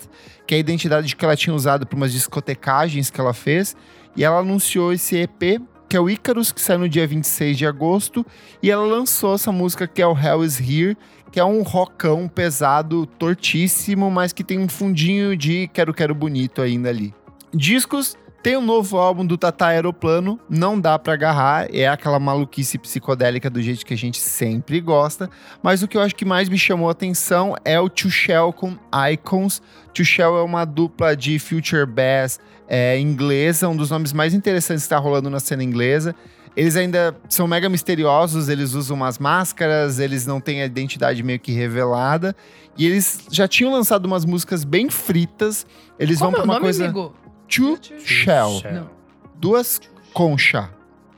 que 0.46 0.54
é 0.54 0.58
a 0.58 0.60
identidade 0.60 1.16
que 1.16 1.24
ela 1.24 1.34
tinha 1.34 1.56
usado 1.56 1.86
para 1.86 1.96
umas 1.96 2.12
discotecagens 2.12 3.08
que 3.08 3.18
ela 3.18 3.32
fez. 3.32 3.74
E 4.14 4.22
ela 4.22 4.40
anunciou 4.40 4.92
esse 4.92 5.16
EP, 5.16 5.62
que 5.88 5.96
é 5.96 6.00
o 6.00 6.10
Icarus, 6.10 6.52
que 6.52 6.60
sai 6.60 6.76
no 6.76 6.90
dia 6.90 7.06
26 7.06 7.56
de 7.56 7.66
agosto. 7.66 8.26
E 8.62 8.70
ela 8.70 8.84
lançou 8.84 9.36
essa 9.36 9.50
música 9.50 9.88
que 9.88 10.02
é 10.02 10.06
o 10.06 10.14
Hell 10.14 10.44
Is 10.44 10.60
Here, 10.60 10.94
que 11.32 11.40
é 11.40 11.44
um 11.44 11.62
rockão 11.62 12.28
pesado, 12.28 13.06
tortíssimo, 13.06 14.10
mas 14.10 14.30
que 14.34 14.44
tem 14.44 14.58
um 14.58 14.68
fundinho 14.68 15.34
de 15.34 15.68
Quero 15.68 15.94
Quero 15.94 16.14
Bonito 16.14 16.60
ainda 16.60 16.90
ali. 16.90 17.14
Discos 17.50 18.14
tem 18.42 18.56
um 18.56 18.62
novo 18.62 18.96
álbum 18.96 19.24
do 19.24 19.36
Tata 19.36 19.66
Aeroplano, 19.66 20.40
não 20.48 20.80
dá 20.80 20.98
pra 20.98 21.12
agarrar, 21.12 21.68
é 21.74 21.86
aquela 21.86 22.18
maluquice 22.18 22.78
psicodélica 22.78 23.50
do 23.50 23.60
jeito 23.60 23.84
que 23.84 23.92
a 23.92 23.96
gente 23.96 24.18
sempre 24.18 24.80
gosta, 24.80 25.28
mas 25.62 25.82
o 25.82 25.88
que 25.88 25.96
eu 25.96 26.00
acho 26.00 26.14
que 26.14 26.24
mais 26.24 26.48
me 26.48 26.58
chamou 26.58 26.88
a 26.88 26.92
atenção 26.92 27.54
é 27.64 27.78
o 27.78 27.88
Too 27.88 28.10
Shell 28.10 28.52
com 28.52 28.76
Icons. 29.12 29.60
Too 29.92 30.04
Shell 30.04 30.38
é 30.38 30.42
uma 30.42 30.64
dupla 30.64 31.14
de 31.14 31.38
future 31.38 31.84
bass 31.84 32.40
é, 32.66 32.98
inglesa, 32.98 33.68
um 33.68 33.76
dos 33.76 33.90
nomes 33.90 34.12
mais 34.12 34.32
interessantes 34.32 34.84
que 34.84 34.86
está 34.86 34.98
rolando 34.98 35.28
na 35.28 35.40
cena 35.40 35.62
inglesa. 35.62 36.14
Eles 36.56 36.76
ainda 36.76 37.16
são 37.28 37.46
mega 37.46 37.68
misteriosos, 37.68 38.48
eles 38.48 38.74
usam 38.74 38.96
umas 38.96 39.18
máscaras, 39.18 39.98
eles 40.00 40.26
não 40.26 40.40
têm 40.40 40.62
a 40.62 40.66
identidade 40.66 41.22
meio 41.22 41.38
que 41.38 41.52
revelada. 41.52 42.34
E 42.76 42.86
eles 42.86 43.20
já 43.30 43.46
tinham 43.46 43.72
lançado 43.72 44.06
umas 44.06 44.24
músicas 44.24 44.64
bem 44.64 44.90
fritas. 44.90 45.64
Eles 45.98 46.18
Como 46.18 46.32
vão 46.32 46.40
é 46.40 46.42
o 46.42 46.42
pra 46.42 46.44
uma 46.44 46.54
nome, 46.54 46.64
coisa. 46.66 46.84
amigo? 46.84 47.14
Two 47.50 47.78
Shell. 48.04 48.62
Não. 48.72 48.90
Duas 49.34 49.80
concha. 50.12 50.70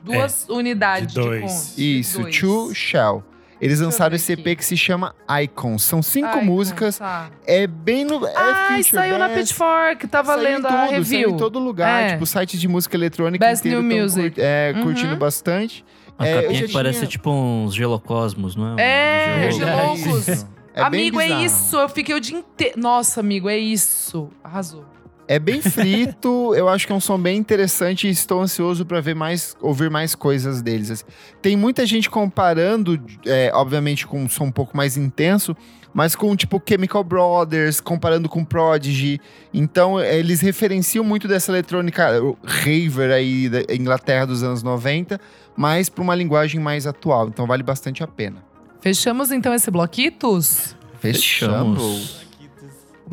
Duas 0.03 0.47
unidades 0.49 1.07
de 1.13 1.13
de, 1.13 1.19
dois. 1.27 1.41
concha. 1.51 1.73
Isso, 1.81 2.21
Dois. 2.21 2.37
Two 2.39 2.73
Shell. 2.75 3.23
Eles 3.61 3.79
eu 3.79 3.85
lançaram 3.85 4.09
ver 4.09 4.15
esse 4.17 4.33
EP 4.33 4.39
aqui. 4.39 4.55
que 4.57 4.65
se 4.65 4.75
chama 4.75 5.15
Icons. 5.43 5.83
São 5.83 6.01
cinco 6.03 6.27
Ai, 6.27 6.43
músicas. 6.43 6.97
tá. 6.97 7.29
É 7.47 7.65
bem 7.65 8.03
no. 8.03 8.25
É 8.27 8.33
Ai, 8.35 8.83
feature 8.83 8.95
saiu 8.95 9.17
na. 9.17 9.29
Pitchfork, 9.29 10.05
tava 10.07 10.33
Saiu 10.33 10.41
em 10.41 10.43
lendo 10.55 10.65
a 10.67 10.69
tudo, 10.69 10.79
saiu 10.79 10.91
review. 10.91 11.29
em 11.29 11.37
todo 11.37 11.59
lugar. 11.59 12.03
É. 12.03 12.11
Tipo, 12.13 12.25
sites 12.25 12.59
de 12.59 12.67
música 12.67 12.97
eletrônica 12.97 13.45
Best 13.45 13.61
inteiro 13.65 13.81
New 13.81 13.89
tão 13.95 14.03
Music. 14.03 14.31
cur- 14.35 14.43
é, 14.43 14.73
Uhum. 14.75 14.83
curtindo 14.83 15.15
bastante. 15.15 15.85
A 16.19 16.27
É, 16.27 16.31
eu 16.37 16.41
capinha 16.41 16.59
já 16.59 16.67
que 16.67 16.73
parece 16.73 16.99
tinha- 16.99 17.09
tipo 17.09 17.31
uns 17.31 17.73
gelocosmos, 17.73 18.55
não 18.57 18.77
é? 18.77 19.45
É, 19.47 19.51
geloucos. 19.51 20.27
É 20.75 20.89
bem 20.89 21.01
amigo, 21.01 21.21
é 21.21 21.23
bizarro. 21.25 21.45
isso. 21.45 21.75
Eu 21.77 21.87
fiquei 21.89 22.15
o 22.15 22.19
dia 22.19 22.37
inteiro. 22.37 22.77
Nossa, 22.79 23.19
amigo, 23.21 23.47
é 23.47 23.57
isso. 23.57 24.29
Arrasou. 24.43 24.83
É 25.27 25.39
bem 25.39 25.61
frito, 25.61 26.53
eu 26.55 26.67
acho 26.67 26.85
que 26.85 26.93
é 26.93 26.95
um 26.95 26.99
som 26.99 27.17
bem 27.17 27.37
interessante 27.37 28.07
e 28.07 28.09
estou 28.09 28.41
ansioso 28.41 28.85
para 28.85 28.99
ver 29.01 29.15
mais, 29.15 29.55
ouvir 29.61 29.89
mais 29.89 30.15
coisas 30.15 30.61
deles. 30.61 30.91
assim. 30.91 31.05
Tem 31.41 31.55
muita 31.55 31.85
gente 31.85 32.09
comparando, 32.09 32.99
é, 33.25 33.51
obviamente 33.53 34.05
com 34.05 34.23
um 34.23 34.29
som 34.29 34.45
um 34.45 34.51
pouco 34.51 34.75
mais 34.75 34.97
intenso, 34.97 35.55
mas 35.93 36.15
com 36.15 36.35
tipo 36.35 36.61
Chemical 36.67 37.03
Brothers, 37.03 37.79
comparando 37.79 38.27
com 38.27 38.43
Prodigy. 38.43 39.19
Então 39.53 39.99
eles 39.99 40.41
referenciam 40.41 41.05
muito 41.05 41.27
dessa 41.27 41.51
eletrônica 41.51 42.21
o 42.21 42.37
raver 42.43 43.11
aí 43.11 43.47
da 43.47 43.73
Inglaterra 43.73 44.25
dos 44.25 44.43
anos 44.43 44.63
90, 44.63 45.19
mas 45.55 45.89
para 45.89 46.03
uma 46.03 46.15
linguagem 46.15 46.59
mais 46.59 46.87
atual. 46.87 47.27
Então 47.27 47.45
vale 47.45 47.63
bastante 47.63 48.03
a 48.03 48.07
pena. 48.07 48.43
Fechamos 48.81 49.31
então 49.31 49.53
esse 49.53 49.69
bloquitos? 49.69 50.75
Fechamos. 50.99 52.23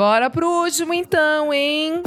Bora 0.01 0.31
pro 0.31 0.49
último 0.49 0.95
então, 0.95 1.53
hein? 1.53 2.03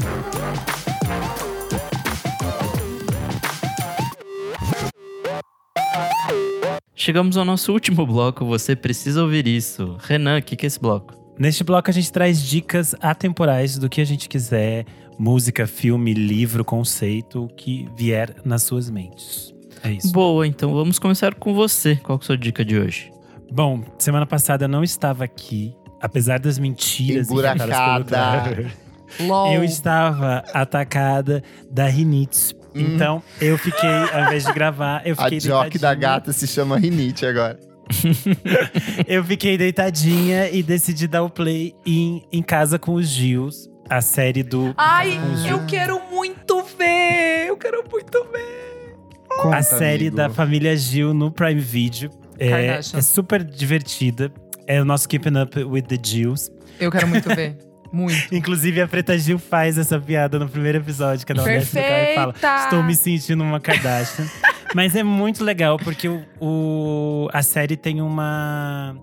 Chegamos 6.96 7.38
ao 7.38 7.46
nosso 7.46 7.72
último 7.72 8.04
bloco, 8.04 8.46
você 8.46 8.76
precisa 8.76 9.22
ouvir 9.22 9.46
isso. 9.46 9.96
Renan, 10.00 10.40
o 10.40 10.42
que, 10.42 10.56
que 10.56 10.66
é 10.66 10.68
esse 10.68 10.80
bloco? 10.80 11.14
Neste 11.38 11.64
bloco 11.64 11.88
a 11.88 11.94
gente 11.94 12.12
traz 12.12 12.42
dicas 12.42 12.96
atemporais 13.00 13.78
do 13.78 13.88
que 13.88 14.02
a 14.02 14.06
gente 14.06 14.28
quiser, 14.28 14.88
música, 15.20 15.68
filme, 15.68 16.16
livro, 16.16 16.66
conceito, 16.66 17.44
o 17.44 17.48
que 17.48 17.88
vier 17.96 18.38
nas 18.44 18.64
suas 18.64 18.90
mentes. 18.90 19.54
É 19.84 19.92
isso. 19.92 20.12
Boa, 20.12 20.48
então 20.48 20.74
vamos 20.74 20.98
começar 20.98 21.36
com 21.36 21.54
você. 21.54 21.96
Qual 21.98 22.18
que 22.18 22.24
é 22.24 22.26
a 22.26 22.28
sua 22.28 22.38
dica 22.40 22.66
de 22.66 22.76
hoje? 22.76 23.12
Bom, 23.52 23.84
semana 24.00 24.26
passada 24.26 24.66
eu 24.66 24.70
não 24.70 24.84
estava 24.84 25.24
aqui, 25.24 25.76
apesar 26.04 26.38
das 26.38 26.60
mentiras 26.60 27.30
Emburacada. 27.30 28.72
Eu 29.54 29.64
estava 29.64 30.44
atacada 30.54 31.42
da 31.72 31.86
rinite. 31.88 32.56
Então, 32.76 33.22
eu 33.40 33.56
fiquei, 33.56 33.88
ao 34.12 34.24
invés 34.24 34.46
de 34.46 34.52
gravar, 34.52 35.04
eu 35.06 35.14
A 35.16 35.26
fiquei 35.26 35.40
jock 35.40 35.78
da 35.78 35.90
deitadinha. 35.94 35.96
gata 35.96 36.34
se 36.34 36.48
chama 36.48 36.76
Rinite 36.80 37.24
agora. 37.24 37.60
Eu 39.08 39.24
fiquei 39.24 39.58
deitadinha 39.60 40.50
e 40.50 40.64
decidi 40.64 41.08
dar 41.08 41.22
o 41.22 41.30
play 41.30 41.76
em, 41.86 42.24
em 42.32 42.42
Casa 42.42 42.80
com 42.80 42.94
os 42.96 43.06
Gils, 43.08 43.70
a 43.88 44.02
série 44.02 44.42
do. 44.42 44.74
Ai, 44.76 45.20
eu 45.48 45.64
quero 45.68 46.02
muito 46.12 46.64
ver! 46.76 47.46
Eu 47.50 47.58
quero 47.58 47.84
muito 47.92 48.26
ver! 48.32 48.96
Conta, 49.30 49.58
a 49.58 49.62
série 49.62 50.08
amigo. 50.08 50.16
da 50.18 50.30
família 50.32 50.76
Gil 50.76 51.14
no 51.14 51.30
Prime 51.32 51.62
Video. 51.62 52.10
É, 52.40 52.78
é 52.78 53.02
super 53.02 53.44
divertida. 53.44 54.32
É 54.68 54.82
o 54.82 54.86
nosso 54.86 55.08
Keeping 55.10 55.38
Up 55.42 55.64
with 55.64 55.84
the 55.84 55.98
Gills. 56.04 56.50
Eu 56.80 56.92
quero 56.92 57.08
muito 57.08 57.28
ver. 57.30 57.58
Muito. 57.94 58.34
Inclusive, 58.34 58.82
a 58.82 58.88
Preta 58.88 59.16
Gil 59.16 59.38
faz 59.38 59.78
essa 59.78 60.00
piada 60.00 60.40
no 60.40 60.50
primeiro 60.50 60.80
episódio, 60.80 61.24
que 61.24 61.32
ela 61.32 61.44
do 61.44 61.46
carro 61.46 61.62
e 61.62 62.16
fala! 62.16 62.34
Estou 62.64 62.82
me 62.82 62.96
sentindo 62.96 63.44
uma 63.44 63.60
Kardashian. 63.60 64.26
Mas 64.74 64.96
é 64.96 65.04
muito 65.04 65.44
legal, 65.44 65.78
porque 65.78 66.08
o, 66.08 66.24
o- 66.42 67.30
a 67.32 67.44
série 67.44 67.78
tem 67.78 68.02
uma. 68.02 68.96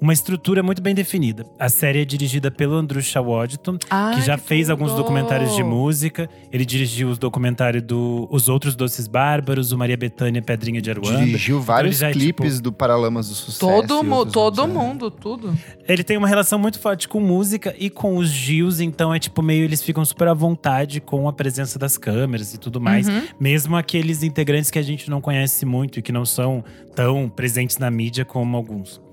Uma 0.00 0.12
estrutura 0.12 0.62
muito 0.62 0.82
bem 0.82 0.94
definida. 0.94 1.46
A 1.58 1.68
série 1.68 2.02
é 2.02 2.04
dirigida 2.04 2.50
pelo 2.50 2.74
Andrew 2.74 3.00
Shawadton, 3.00 3.78
Ai, 3.88 4.16
que 4.16 4.22
já 4.22 4.36
que 4.36 4.46
fez 4.46 4.68
alguns 4.68 4.92
documentários 4.92 5.54
de 5.54 5.62
música. 5.62 6.28
Ele 6.52 6.64
dirigiu 6.64 7.08
os 7.08 7.18
documentários 7.18 7.82
do 7.82 8.28
Os 8.30 8.48
Outros 8.48 8.76
Doces 8.76 9.08
Bárbaros, 9.08 9.72
o 9.72 9.78
Maria 9.78 9.96
Bethânia 9.96 10.42
Pedrinha 10.42 10.82
de 10.82 10.90
Aruanda. 10.90 11.24
Dirigiu 11.24 11.60
vários 11.60 11.96
ele 11.96 12.00
já 12.00 12.10
é, 12.10 12.12
clipes 12.12 12.60
do 12.60 12.72
Paralamas 12.72 13.28
do 13.28 13.34
Sucesso. 13.34 13.60
Todo, 13.60 14.04
mu 14.04 14.26
todo 14.26 14.66
né? 14.66 14.74
mundo, 14.74 15.10
tudo. 15.10 15.56
Ele 15.88 16.04
tem 16.04 16.16
uma 16.16 16.28
relação 16.28 16.58
muito 16.58 16.78
forte 16.78 17.08
com 17.08 17.18
música 17.18 17.74
e 17.78 17.88
com 17.88 18.16
os 18.16 18.28
Gils, 18.28 18.80
então 18.80 19.14
é 19.14 19.18
tipo 19.18 19.42
meio 19.42 19.64
eles 19.64 19.82
ficam 19.82 20.04
super 20.04 20.28
à 20.28 20.34
vontade 20.34 21.00
com 21.00 21.26
a 21.28 21.32
presença 21.32 21.78
das 21.78 21.96
câmeras 21.96 22.52
e 22.52 22.58
tudo 22.58 22.80
mais. 22.80 23.08
Uhum. 23.08 23.22
Mesmo 23.40 23.76
aqueles 23.76 24.22
integrantes 24.22 24.70
que 24.70 24.78
a 24.78 24.82
gente 24.82 25.08
não 25.08 25.20
conhece 25.20 25.64
muito 25.64 25.98
e 25.98 26.02
que 26.02 26.12
não 26.12 26.26
são 26.26 26.62
tão 26.94 27.28
presentes 27.28 27.78
na 27.78 27.90
mídia 27.90 28.24
como 28.24 28.56
alguns. 28.56 29.05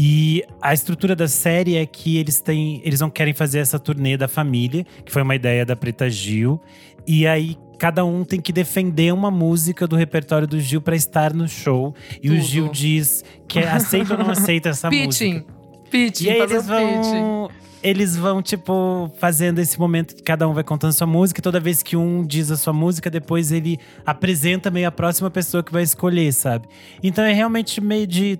E 0.00 0.44
a 0.62 0.72
estrutura 0.72 1.16
da 1.16 1.26
série 1.26 1.76
é 1.76 1.84
que 1.84 2.18
eles 2.18 2.40
têm, 2.40 2.80
eles 2.84 3.00
não 3.00 3.10
querem 3.10 3.34
fazer 3.34 3.58
essa 3.58 3.80
turnê 3.80 4.16
da 4.16 4.28
família, 4.28 4.86
que 5.04 5.10
foi 5.10 5.22
uma 5.22 5.34
ideia 5.34 5.66
da 5.66 5.74
Preta 5.74 6.08
Gil, 6.08 6.60
e 7.04 7.26
aí 7.26 7.56
cada 7.80 8.04
um 8.04 8.22
tem 8.22 8.40
que 8.40 8.52
defender 8.52 9.12
uma 9.12 9.28
música 9.30 9.88
do 9.88 9.96
repertório 9.96 10.46
do 10.46 10.60
Gil 10.60 10.80
pra 10.80 10.94
estar 10.94 11.34
no 11.34 11.48
show, 11.48 11.92
e 12.22 12.30
o 12.30 12.34
Tudo. 12.36 12.44
Gil 12.46 12.68
diz 12.68 13.24
que 13.48 13.58
aceita 13.58 14.12
ou 14.14 14.20
não 14.22 14.30
aceita 14.30 14.68
essa 14.68 14.86
música. 14.90 15.08
Pitching. 15.08 15.44
Pitching, 15.90 16.24
E 16.26 16.30
aí 16.30 16.40
eles 16.42 16.52
o 16.52 16.56
pitching. 16.62 16.70
vão. 17.12 17.50
Eles 17.80 18.16
vão, 18.16 18.42
tipo, 18.42 19.08
fazendo 19.18 19.60
esse 19.60 19.78
momento 19.78 20.14
que 20.16 20.22
cada 20.22 20.48
um 20.48 20.52
vai 20.52 20.64
contando 20.64 20.92
sua 20.92 21.06
música. 21.06 21.40
E 21.40 21.42
toda 21.42 21.60
vez 21.60 21.80
que 21.80 21.96
um 21.96 22.26
diz 22.26 22.50
a 22.50 22.56
sua 22.56 22.72
música, 22.72 23.08
depois 23.08 23.52
ele 23.52 23.78
apresenta 24.04 24.68
meio 24.68 24.88
a 24.88 24.90
próxima 24.90 25.30
pessoa 25.30 25.62
que 25.62 25.72
vai 25.72 25.84
escolher, 25.84 26.32
sabe? 26.32 26.66
Então 27.02 27.24
é 27.24 27.32
realmente 27.32 27.80
meio 27.80 28.04
de. 28.06 28.38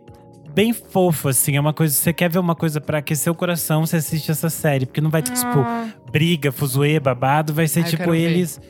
Bem 0.58 0.72
fofo, 0.72 1.28
assim. 1.28 1.54
É 1.54 1.60
uma 1.60 1.72
coisa. 1.72 1.94
Você 1.94 2.12
quer 2.12 2.28
ver 2.28 2.40
uma 2.40 2.56
coisa 2.56 2.80
pra 2.80 2.98
aquecer 2.98 3.32
o 3.32 3.36
coração, 3.36 3.86
você 3.86 3.94
assiste 3.94 4.28
essa 4.28 4.50
série. 4.50 4.86
Porque 4.86 5.00
não 5.00 5.08
vai 5.08 5.22
ter, 5.22 5.30
Ah. 5.30 5.34
tipo, 5.36 6.10
briga, 6.10 6.50
fuzuê, 6.50 6.98
babado. 6.98 7.54
Vai 7.54 7.68
ser, 7.68 7.84
Ai, 7.84 7.86
eu 7.86 7.90
tipo, 7.90 8.12
eles 8.12 8.60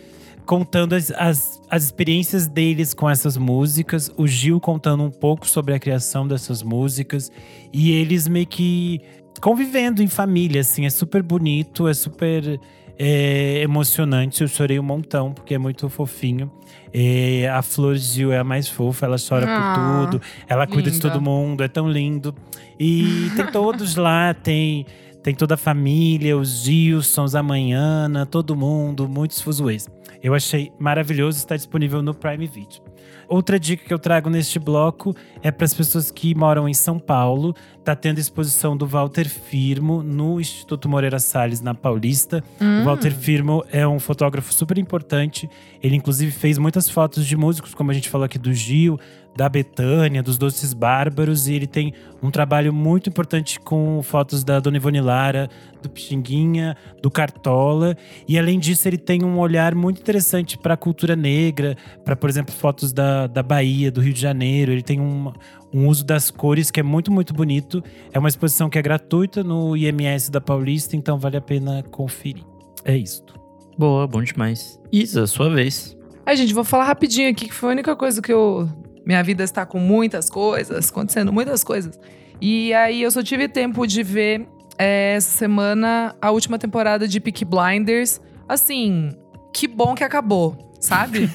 contando 0.44 0.92
as, 0.92 1.10
as, 1.12 1.62
as 1.70 1.84
experiências 1.84 2.46
deles 2.46 2.92
com 2.92 3.08
essas 3.08 3.38
músicas, 3.38 4.12
o 4.18 4.26
Gil 4.26 4.60
contando 4.60 5.02
um 5.02 5.10
pouco 5.10 5.48
sobre 5.48 5.72
a 5.72 5.78
criação 5.78 6.28
dessas 6.28 6.62
músicas 6.62 7.32
e 7.72 7.92
eles 7.92 8.28
meio 8.28 8.46
que 8.46 9.00
convivendo 9.40 10.02
em 10.02 10.08
família, 10.08 10.60
assim, 10.60 10.84
é 10.84 10.90
super 10.90 11.22
bonito, 11.22 11.88
é 11.88 11.94
super 11.94 12.60
é, 12.98 13.62
emocionante. 13.62 14.42
Eu 14.42 14.48
chorei 14.48 14.78
um 14.78 14.82
montão, 14.82 15.32
porque 15.32 15.54
é 15.54 15.58
muito 15.58 15.88
fofinho. 15.88 16.50
É, 16.92 17.48
a 17.48 17.62
Flor 17.62 17.96
Gil 17.96 18.32
é 18.32 18.38
a 18.38 18.44
mais 18.44 18.68
fofa, 18.68 19.06
ela 19.06 19.16
chora 19.16 19.46
Ah, 19.48 19.74
por 19.74 20.10
tudo, 20.10 20.22
ela 20.48 20.66
cuida 20.66 20.90
de 20.90 21.00
todo 21.00 21.20
mundo, 21.20 21.62
é 21.62 21.68
tão 21.68 21.88
lindo. 21.88 22.34
E 22.78 23.30
tem 23.36 23.46
todos 23.52 23.96
lá, 23.96 24.34
tem. 24.34 24.86
Tem 25.20 25.34
toda 25.34 25.54
a 25.54 25.58
família, 25.58 26.38
os 26.38 26.62
Gilsons, 26.62 27.34
a 27.34 27.42
Manhana, 27.42 28.24
todo 28.24 28.54
mundo, 28.56 29.08
muitos 29.08 29.40
fuzuês. 29.40 29.88
Eu 30.22 30.32
achei 30.32 30.72
maravilhoso, 30.78 31.38
está 31.38 31.56
disponível 31.56 32.00
no 32.00 32.14
Prime 32.14 32.46
Video. 32.46 32.80
Outra 33.28 33.60
dica 33.60 33.84
que 33.84 33.92
eu 33.92 33.98
trago 33.98 34.30
neste 34.30 34.58
bloco 34.58 35.14
é 35.42 35.50
para 35.50 35.66
as 35.66 35.74
pessoas 35.74 36.10
que 36.10 36.34
moram 36.34 36.66
em 36.66 36.72
São 36.72 36.98
Paulo. 36.98 37.54
Tá 37.84 37.94
tendo 37.94 38.18
exposição 38.18 38.74
do 38.74 38.86
Walter 38.86 39.28
Firmo 39.28 40.02
no 40.02 40.40
Instituto 40.40 40.88
Moreira 40.88 41.18
Salles, 41.18 41.60
na 41.60 41.74
Paulista. 41.74 42.42
Hum. 42.58 42.82
O 42.82 42.84
Walter 42.86 43.12
Firmo 43.12 43.62
é 43.70 43.86
um 43.86 43.98
fotógrafo 44.00 44.52
super 44.52 44.78
importante. 44.78 45.48
Ele, 45.82 45.96
inclusive, 45.96 46.32
fez 46.32 46.56
muitas 46.56 46.88
fotos 46.88 47.26
de 47.26 47.36
músicos, 47.36 47.74
como 47.74 47.90
a 47.90 47.94
gente 47.94 48.08
falou 48.08 48.24
aqui 48.24 48.38
do 48.38 48.52
Gil, 48.52 48.98
da 49.38 49.48
Betânia, 49.48 50.20
dos 50.20 50.36
Doces 50.36 50.74
Bárbaros. 50.74 51.46
E 51.46 51.54
ele 51.54 51.68
tem 51.68 51.94
um 52.20 52.28
trabalho 52.28 52.72
muito 52.74 53.08
importante 53.08 53.60
com 53.60 54.02
fotos 54.02 54.42
da 54.42 54.58
Dona 54.58 54.78
Ivone 54.78 55.00
Lara, 55.00 55.48
do 55.80 55.88
Pixinguinha, 55.88 56.76
do 57.00 57.08
Cartola. 57.08 57.96
E 58.26 58.36
além 58.36 58.58
disso, 58.58 58.88
ele 58.88 58.98
tem 58.98 59.24
um 59.24 59.38
olhar 59.38 59.76
muito 59.76 60.00
interessante 60.00 60.58
para 60.58 60.74
a 60.74 60.76
cultura 60.76 61.14
negra, 61.14 61.76
para, 62.04 62.16
por 62.16 62.28
exemplo, 62.28 62.52
fotos 62.52 62.92
da, 62.92 63.28
da 63.28 63.44
Bahia, 63.44 63.92
do 63.92 64.00
Rio 64.00 64.12
de 64.12 64.20
Janeiro. 64.20 64.72
Ele 64.72 64.82
tem 64.82 65.00
um, 65.00 65.32
um 65.72 65.86
uso 65.86 66.04
das 66.04 66.32
cores 66.32 66.68
que 66.68 66.80
é 66.80 66.82
muito, 66.82 67.12
muito 67.12 67.32
bonito. 67.32 67.80
É 68.12 68.18
uma 68.18 68.28
exposição 68.28 68.68
que 68.68 68.76
é 68.76 68.82
gratuita 68.82 69.44
no 69.44 69.76
IMS 69.76 70.32
da 70.32 70.40
Paulista, 70.40 70.96
então 70.96 71.16
vale 71.16 71.36
a 71.36 71.40
pena 71.40 71.84
conferir. 71.92 72.42
É 72.84 72.96
isto. 72.96 73.34
Boa, 73.78 74.04
bom 74.08 74.20
demais. 74.20 74.80
Isa, 74.90 75.28
sua 75.28 75.48
vez. 75.48 75.96
Ai, 76.28 76.36
gente, 76.36 76.52
vou 76.52 76.62
falar 76.62 76.84
rapidinho 76.84 77.30
aqui, 77.30 77.46
que 77.46 77.54
foi 77.54 77.70
a 77.70 77.72
única 77.72 77.96
coisa 77.96 78.20
que 78.20 78.30
eu. 78.30 78.68
Minha 79.08 79.22
vida 79.22 79.42
está 79.42 79.64
com 79.64 79.78
muitas 79.78 80.28
coisas, 80.28 80.90
acontecendo 80.90 81.32
muitas 81.32 81.64
coisas. 81.64 81.98
E 82.38 82.74
aí 82.74 83.02
eu 83.02 83.10
só 83.10 83.22
tive 83.22 83.48
tempo 83.48 83.86
de 83.86 84.02
ver 84.02 84.46
é, 84.76 85.14
essa 85.16 85.30
semana 85.30 86.14
a 86.20 86.30
última 86.30 86.58
temporada 86.58 87.08
de 87.08 87.18
Peaky 87.18 87.46
Blinders. 87.46 88.20
Assim, 88.46 89.08
que 89.50 89.66
bom 89.66 89.94
que 89.94 90.04
acabou, 90.04 90.74
sabe? 90.78 91.26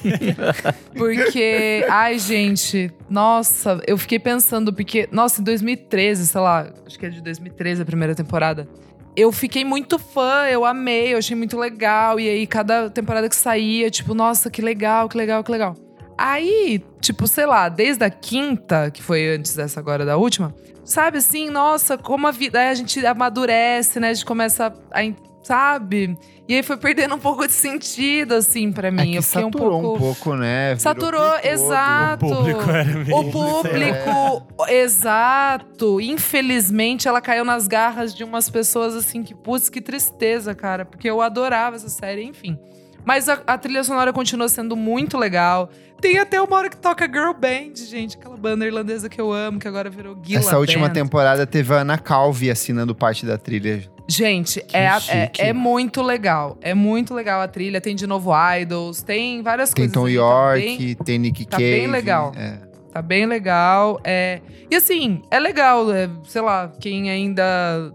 Porque, 0.96 1.84
ai, 1.90 2.16
gente, 2.16 2.92
nossa, 3.10 3.80
eu 3.88 3.98
fiquei 3.98 4.20
pensando, 4.20 4.72
porque, 4.72 5.08
nossa, 5.10 5.40
em 5.40 5.44
2013, 5.44 6.28
sei 6.28 6.40
lá, 6.40 6.72
acho 6.86 6.96
que 6.96 7.06
é 7.06 7.10
de 7.10 7.20
2013 7.20 7.82
a 7.82 7.84
primeira 7.84 8.14
temporada. 8.14 8.68
Eu 9.16 9.32
fiquei 9.32 9.64
muito 9.64 9.98
fã, 9.98 10.46
eu 10.48 10.64
amei, 10.64 11.12
eu 11.12 11.18
achei 11.18 11.36
muito 11.36 11.58
legal. 11.58 12.20
E 12.20 12.28
aí, 12.28 12.46
cada 12.46 12.88
temporada 12.88 13.28
que 13.28 13.34
saía, 13.34 13.90
tipo, 13.90 14.14
nossa, 14.14 14.48
que 14.48 14.62
legal, 14.62 15.08
que 15.08 15.16
legal, 15.16 15.42
que 15.42 15.50
legal. 15.50 15.83
Aí, 16.16 16.82
tipo, 17.00 17.26
sei 17.26 17.46
lá, 17.46 17.68
desde 17.68 18.04
a 18.04 18.10
quinta, 18.10 18.90
que 18.90 19.02
foi 19.02 19.28
antes 19.36 19.54
dessa 19.54 19.80
agora 19.80 20.04
da 20.04 20.16
última, 20.16 20.54
sabe 20.84 21.18
assim, 21.18 21.50
nossa, 21.50 21.98
como 21.98 22.26
a 22.26 22.30
vida. 22.30 22.58
Aí 22.60 22.68
a 22.68 22.74
gente 22.74 23.04
amadurece, 23.04 23.98
né? 24.00 24.10
A 24.10 24.14
gente 24.14 24.24
começa 24.26 24.72
a. 24.92 25.00
Sabe? 25.42 26.16
E 26.48 26.54
aí 26.54 26.62
foi 26.62 26.78
perdendo 26.78 27.14
um 27.14 27.18
pouco 27.18 27.46
de 27.46 27.52
sentido, 27.52 28.32
assim, 28.32 28.72
pra 28.72 28.90
mim. 28.90 29.02
É 29.02 29.04
que 29.12 29.16
eu 29.18 29.22
fiquei 29.22 29.42
um 29.42 29.52
saturou 29.52 29.80
pouco. 29.82 29.96
um 29.96 29.98
pouco, 29.98 30.34
né? 30.36 30.68
Virou 30.74 30.80
Saturou, 30.80 31.34
exato. 31.44 32.24
O 32.24 32.36
público 32.36 32.70
era 32.70 32.84
meio- 32.84 33.16
O 33.16 33.30
público, 33.30 34.46
exato. 34.72 36.00
Infelizmente, 36.00 37.06
ela 37.08 37.20
caiu 37.20 37.44
nas 37.44 37.66
garras 37.68 38.14
de 38.14 38.24
umas 38.24 38.48
pessoas 38.48 38.94
assim 38.94 39.22
que, 39.22 39.34
putz, 39.34 39.68
que 39.68 39.82
tristeza, 39.82 40.54
cara. 40.54 40.86
Porque 40.86 41.08
eu 41.10 41.20
adorava 41.20 41.76
essa 41.76 41.90
série, 41.90 42.24
enfim. 42.24 42.58
Mas 43.04 43.28
a, 43.28 43.40
a 43.46 43.58
trilha 43.58 43.84
sonora 43.84 44.12
continua 44.12 44.48
sendo 44.48 44.74
muito 44.76 45.18
legal. 45.18 45.68
Tem 46.00 46.18
até 46.18 46.40
uma 46.40 46.56
hora 46.56 46.68
que 46.68 46.76
toca 46.76 47.06
Girl 47.06 47.32
Band, 47.32 47.74
gente. 47.76 48.16
Aquela 48.16 48.36
banda 48.36 48.66
irlandesa 48.66 49.08
que 49.08 49.20
eu 49.20 49.32
amo, 49.32 49.58
que 49.58 49.68
agora 49.68 49.88
virou 49.90 50.16
Gila 50.22 50.40
Essa 50.40 50.58
última 50.58 50.88
Band. 50.88 50.94
temporada 50.94 51.46
teve 51.46 51.72
a 51.74 51.78
Ana 51.78 51.98
Calvi 51.98 52.50
assinando 52.50 52.94
parte 52.94 53.24
da 53.24 53.38
trilha. 53.38 53.82
Gente, 54.06 54.62
é, 54.72 54.84
é, 55.08 55.48
é 55.48 55.52
muito 55.52 56.02
legal. 56.02 56.58
É 56.60 56.74
muito 56.74 57.14
legal 57.14 57.40
a 57.40 57.48
trilha. 57.48 57.80
Tem 57.80 57.94
de 57.96 58.06
novo 58.06 58.30
Idols, 58.60 59.02
tem 59.02 59.40
várias 59.42 59.70
Tem 59.70 59.88
coisas. 59.88 59.94
Tom 59.94 60.04
ali, 60.04 60.14
tá 60.16 60.20
York, 60.20 60.60
bem- 60.78 60.94
tem 61.04 61.18
Nick 61.18 61.44
tá 61.46 61.56
Cave. 61.56 61.70
bem 61.70 61.86
legal. 61.86 62.32
é. 62.36 62.58
Tá 62.92 63.02
bem 63.02 63.26
legal. 63.26 64.00
É... 64.04 64.40
E 64.70 64.76
assim, 64.76 65.20
é 65.28 65.40
legal, 65.40 65.92
é, 65.92 66.08
sei 66.28 66.40
lá, 66.40 66.70
quem 66.78 67.10
ainda 67.10 67.42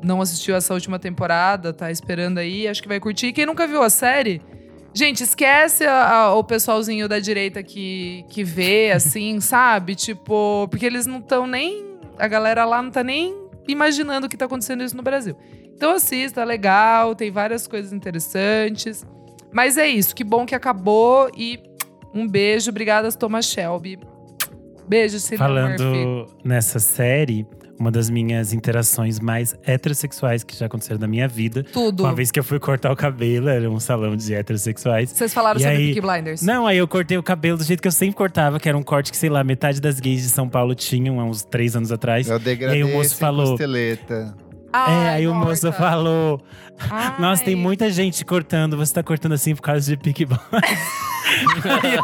não 0.04 0.20
assistiu 0.20 0.54
essa 0.58 0.74
última 0.74 1.00
temporada, 1.00 1.72
tá 1.72 1.90
esperando 1.90 2.38
aí, 2.38 2.68
acho 2.68 2.82
que 2.82 2.88
vai 2.90 3.00
curtir. 3.00 3.32
Quem 3.32 3.46
nunca 3.46 3.66
viu 3.66 3.82
a 3.82 3.90
série, 3.90 4.42
gente, 4.94 5.24
esquece 5.24 5.86
a- 5.86 6.10
a- 6.10 6.36
o 6.36 6.44
pessoalzinho 6.44 7.08
da 7.08 7.20
direita 7.20 7.62
que, 7.64 8.26
que 8.30 8.44
vê, 8.44 8.92
assim, 8.96 9.40
sabe? 9.40 9.96
Tipo, 9.96 10.68
porque 10.70 10.86
eles 10.86 11.06
não 11.06 11.20
estão 11.20 11.46
nem. 11.48 11.98
A 12.18 12.28
galera 12.28 12.66
lá 12.66 12.82
não 12.82 12.92
tá 12.92 13.04
nem 13.04 13.36
imaginando 13.68 14.28
que 14.28 14.36
tá 14.36 14.46
acontecendo 14.46 14.84
isso 14.84 14.98
no 14.98 15.04
Brasil. 15.04 15.36
Então 15.76 15.92
assista, 15.92 16.42
é 16.42 16.46
legal, 16.46 17.16
tem 17.16 17.32
várias 17.32 17.66
coisas 17.68 17.94
interessantes. 17.94 19.06
Mas 19.52 19.78
é 19.78 19.88
isso, 19.88 20.14
que 20.16 20.24
bom 20.24 20.46
que 20.46 20.54
acabou 20.54 21.30
e 21.38 21.60
um 22.14 22.28
beijo, 22.28 22.70
obrigada, 22.70 23.10
Thomas 23.12 23.46
Shelby. 23.46 23.98
Beijo, 24.88 25.20
Cillian 25.20 25.48
Murphy. 25.70 25.78
Falando 25.78 26.26
nessa 26.44 26.80
série, 26.80 27.48
uma 27.80 27.90
das 27.90 28.10
minhas 28.10 28.52
interações 28.54 29.20
mais 29.20 29.56
heterossexuais 29.66 30.44
que 30.44 30.56
já 30.56 30.66
aconteceram 30.66 31.00
na 31.00 31.08
minha 31.08 31.28
vida. 31.28 31.64
Tudo. 31.64 32.04
Uma 32.04 32.14
vez 32.14 32.30
que 32.30 32.40
eu 32.40 32.44
fui 32.44 32.60
cortar 32.60 32.92
o 32.92 32.96
cabelo, 32.96 33.48
era 33.48 33.70
um 33.70 33.80
salão 33.80 34.16
de 34.16 34.34
heterossexuais. 34.34 35.10
Vocês 35.12 35.34
falaram 35.34 35.60
E 35.60 35.64
sobre 35.64 35.76
aí- 35.78 35.94
Peaky 35.94 36.02
Blinders. 36.02 36.42
Não, 36.42 36.68
aí 36.68 36.78
eu 36.78 36.88
cortei 36.88 37.18
o 37.18 37.24
cabelo 37.24 37.58
do 37.58 37.64
jeito 37.64 37.82
que 37.82 37.88
eu 37.88 37.92
sempre 37.92 38.16
cortava, 38.16 38.60
que 38.60 38.68
era 38.68 38.78
um 38.78 38.84
corte 38.84 39.12
que, 39.12 39.18
sei 39.18 39.30
lá, 39.30 39.44
metade 39.44 39.80
das 39.80 40.00
gays 40.00 40.22
de 40.24 40.30
São 40.30 40.48
Paulo 40.50 40.76
tinham 40.76 41.20
há 41.20 41.24
uns 41.24 41.44
três 41.44 41.76
anos 41.76 41.92
atrás. 41.92 42.28
Eu 42.28 42.38
degradei 42.38 42.82
E 42.82 42.84
aí 42.84 42.90
o 42.92 42.96
moço 42.96 43.16
falou. 43.16 43.52
costeleta. 43.52 44.36
é, 44.36 44.50
Ai, 44.74 45.08
aí 45.16 45.28
o 45.28 45.34
moço 45.34 45.72
falou: 45.72 46.42
Ai. 46.90 47.16
Nossa, 47.20 47.44
tem 47.44 47.56
muita 47.56 47.90
gente 47.90 48.24
cortando, 48.26 48.76
você 48.78 48.94
tá 48.94 49.02
cortando 49.02 49.32
assim 49.34 49.56
por 49.56 49.62
causa 49.62 49.86
de 49.90 49.98
Peaky 49.98 50.26
Blinders. 50.26 50.80
aí 51.84 51.96
eu, 51.96 52.04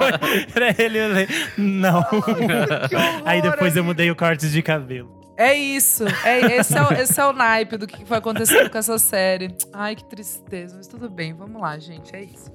pra 0.54 0.70
ele, 0.78 0.98
eu 1.00 1.10
falei, 1.10 1.28
não. 1.58 2.00
Horror, 2.12 3.22
aí 3.26 3.42
depois 3.42 3.76
eu 3.76 3.84
mudei 3.84 4.10
o 4.10 4.16
corte 4.16 4.48
de 4.50 4.62
cabelo. 4.62 5.25
É 5.38 5.54
isso. 5.54 6.06
É, 6.24 6.58
esse, 6.58 6.78
é 6.78 6.82
o, 6.82 6.94
esse 6.94 7.20
é 7.20 7.26
o 7.26 7.34
naipe 7.34 7.78
do 7.78 7.86
que 7.88 8.06
foi 8.06 8.18
acontecendo 8.18 8.70
com 8.70 8.78
essa 8.78 8.98
série. 8.98 9.54
Ai, 9.74 9.96
que 9.96 10.06
tristeza. 10.06 10.76
Mas 10.78 10.88
tudo 10.88 11.10
bem, 11.10 11.34
vamos 11.34 11.62
lá, 11.62 11.78
gente. 11.78 12.16
É 12.16 12.24
isso. 12.24 12.52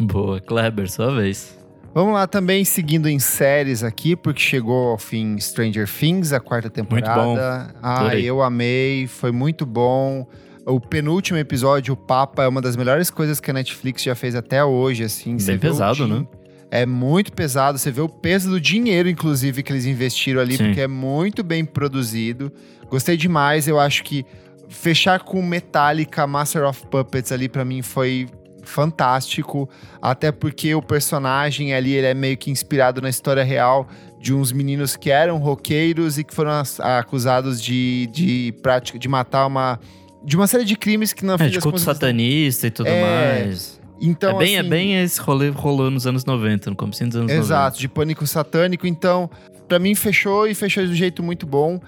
Boa, 0.00 0.40
Kleber, 0.40 0.90
sua 0.90 1.14
vez. 1.14 1.58
Vamos 1.94 2.14
lá 2.14 2.26
também, 2.26 2.64
seguindo 2.64 3.06
em 3.06 3.18
séries 3.18 3.84
aqui, 3.84 4.16
porque 4.16 4.40
chegou 4.40 4.92
ao 4.92 4.98
fim 4.98 5.38
Stranger 5.38 5.86
Things, 5.86 6.32
a 6.32 6.40
quarta 6.40 6.70
temporada. 6.70 7.22
bom. 7.22 7.36
Ah, 7.82 8.00
Adorei. 8.00 8.24
eu 8.24 8.42
amei, 8.42 9.06
foi 9.06 9.30
muito 9.30 9.66
bom. 9.66 10.26
O 10.64 10.80
penúltimo 10.80 11.38
episódio, 11.38 11.92
o 11.92 11.96
Papa, 11.96 12.44
é 12.44 12.48
uma 12.48 12.62
das 12.62 12.76
melhores 12.76 13.10
coisas 13.10 13.40
que 13.40 13.50
a 13.50 13.54
Netflix 13.54 14.02
já 14.02 14.14
fez 14.14 14.34
até 14.34 14.64
hoje, 14.64 15.04
assim. 15.04 15.36
Bem 15.36 15.58
pesado, 15.58 16.06
né? 16.08 16.26
É 16.74 16.86
muito 16.86 17.34
pesado, 17.34 17.76
você 17.76 17.90
vê 17.90 18.00
o 18.00 18.08
peso 18.08 18.48
do 18.48 18.58
dinheiro, 18.58 19.06
inclusive, 19.06 19.62
que 19.62 19.70
eles 19.70 19.84
investiram 19.84 20.40
ali, 20.40 20.56
Sim. 20.56 20.64
porque 20.68 20.80
é 20.80 20.88
muito 20.88 21.42
bem 21.42 21.66
produzido. 21.66 22.50
Gostei 22.88 23.14
demais, 23.14 23.68
eu 23.68 23.78
acho 23.78 24.02
que 24.02 24.24
fechar 24.70 25.20
com 25.20 25.42
Metallica, 25.42 26.26
Master 26.26 26.64
of 26.64 26.86
Puppets 26.86 27.30
ali, 27.30 27.46
pra 27.46 27.62
mim, 27.62 27.82
foi 27.82 28.26
fantástico. 28.62 29.68
Até 30.00 30.32
porque 30.32 30.74
o 30.74 30.80
personagem 30.80 31.74
ali, 31.74 31.92
ele 31.92 32.06
é 32.06 32.14
meio 32.14 32.38
que 32.38 32.50
inspirado 32.50 33.02
na 33.02 33.10
história 33.10 33.44
real 33.44 33.86
de 34.18 34.32
uns 34.32 34.50
meninos 34.50 34.96
que 34.96 35.10
eram 35.10 35.36
roqueiros 35.36 36.16
e 36.16 36.24
que 36.24 36.34
foram 36.34 36.52
acusados 36.78 37.60
de, 37.60 38.08
de 38.10 38.54
prática, 38.62 38.98
de 38.98 39.08
matar 39.08 39.46
uma... 39.46 39.78
De 40.24 40.36
uma 40.36 40.46
série 40.46 40.64
de 40.64 40.76
crimes 40.76 41.12
que 41.12 41.24
não 41.24 41.34
É, 41.34 41.48
de 41.48 41.58
culto 41.58 41.80
satanista 41.80 42.68
e 42.68 42.70
tudo 42.70 42.86
É, 42.86 43.42
mais. 43.42 43.81
Então, 44.02 44.30
é, 44.30 44.38
bem, 44.44 44.56
é 44.56 44.60
assim, 44.60 44.68
bem 44.68 45.02
esse 45.02 45.20
rolê 45.20 45.48
rolou 45.50 45.90
nos 45.90 46.06
anos 46.06 46.24
90, 46.24 46.70
no 46.70 46.76
começo 46.76 47.06
dos 47.06 47.16
anos 47.16 47.30
Exato, 47.30 47.78
de 47.78 47.88
pânico 47.88 48.26
satânico. 48.26 48.86
Então, 48.86 49.30
pra 49.68 49.78
mim 49.78 49.94
fechou 49.94 50.46
e 50.46 50.54
fechou 50.54 50.84
de 50.84 50.90
um 50.90 50.94
jeito 50.94 51.22
muito 51.22 51.46
bom. 51.46 51.80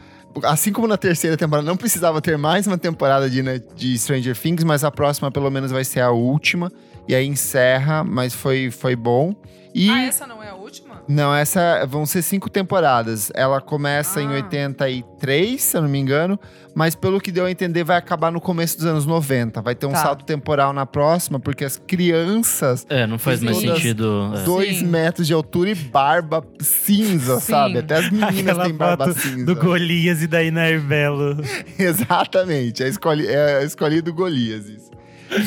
Assim 0.45 0.73
como 0.73 0.87
na 0.89 0.97
terceira 0.97 1.37
temporada, 1.37 1.67
não 1.67 1.77
precisava 1.77 2.21
ter 2.21 2.39
mais 2.39 2.67
uma 2.67 2.79
temporada 2.79 3.29
de, 3.29 3.43
né, 3.43 3.61
de 3.77 3.99
Stranger 3.99 4.37
Things, 4.37 4.65
mas 4.65 4.85
a 4.85 4.91
próxima 4.91 5.31
pelo 5.31 5.51
menos 5.51 5.71
vai 5.73 5.85
ser 5.85 6.01
a 6.01 6.11
última. 6.11 6.73
E 7.09 7.15
aí 7.15 7.27
encerra, 7.27 8.03
mas 8.03 8.33
foi, 8.33 8.71
foi 8.71 8.97
bom. 8.97 9.35
E 9.75 9.91
Ah, 9.91 10.05
essa 10.05 10.27
não 10.27 10.43
é 10.43 10.49
a 10.49 10.55
última? 10.55 10.64
Não, 11.07 11.35
essa 11.35 11.85
vão 11.87 12.07
ser 12.07 12.23
cinco 12.23 12.49
temporadas. 12.49 13.31
Ela 13.35 13.61
começa 13.61 14.23
em 14.23 14.29
Ah. 14.29 14.33
83, 14.37 15.63
se 15.63 15.77
eu 15.77 15.83
não 15.83 15.89
me 15.89 15.99
engano, 15.99 16.39
mas 16.75 16.95
pelo 16.95 17.21
que 17.21 17.31
deu 17.31 17.45
a 17.45 17.51
entender, 17.51 17.85
vai 17.85 17.97
acabar 17.99 18.33
no 18.33 18.41
começo 18.41 18.77
dos 18.79 18.87
anos 18.87 19.05
90. 19.07 19.61
Vai 19.61 19.75
ter 19.75 19.87
um 19.87 19.91
Tá. 19.93 19.99
salto 19.99 20.25
temporal 20.25 20.73
na 20.73 20.87
próxima, 20.87 21.39
porque 21.39 21.65
as 21.65 21.77
crianças, 21.77 22.87
É, 22.89 23.07
não 23.07 23.19
faz 23.19 23.43
mais 23.43 23.59
sentido. 23.59 24.33
é. 24.35 24.45
dois 24.45 24.79
Sim. 24.79 24.87
metros 24.87 25.27
de 25.27 25.33
altura 25.35 25.71
e 25.71 25.75
barba 25.75 26.45
cinza, 26.61 27.39
Sim. 27.39 27.53
sabe? 27.53 27.79
Até 27.79 27.97
as 27.97 28.11
meninas 28.11 28.39
Aquela 28.39 28.65
têm 28.65 28.75
barba 28.75 29.07
foto 29.09 29.19
cinza. 29.21 29.45
do 29.45 29.55
Golias 29.57 30.23
e 30.23 30.27
da 30.27 30.43
Inar 30.43 30.81
Belo. 30.81 31.37
Exatamente, 31.79 32.83
é 32.83 32.87
a, 32.87 32.89
escolhi, 32.89 33.27
é 33.27 33.59
a 33.59 33.63
escolha 33.63 34.01
do 34.03 34.13
Golias, 34.15 34.67
isso. 34.69 34.91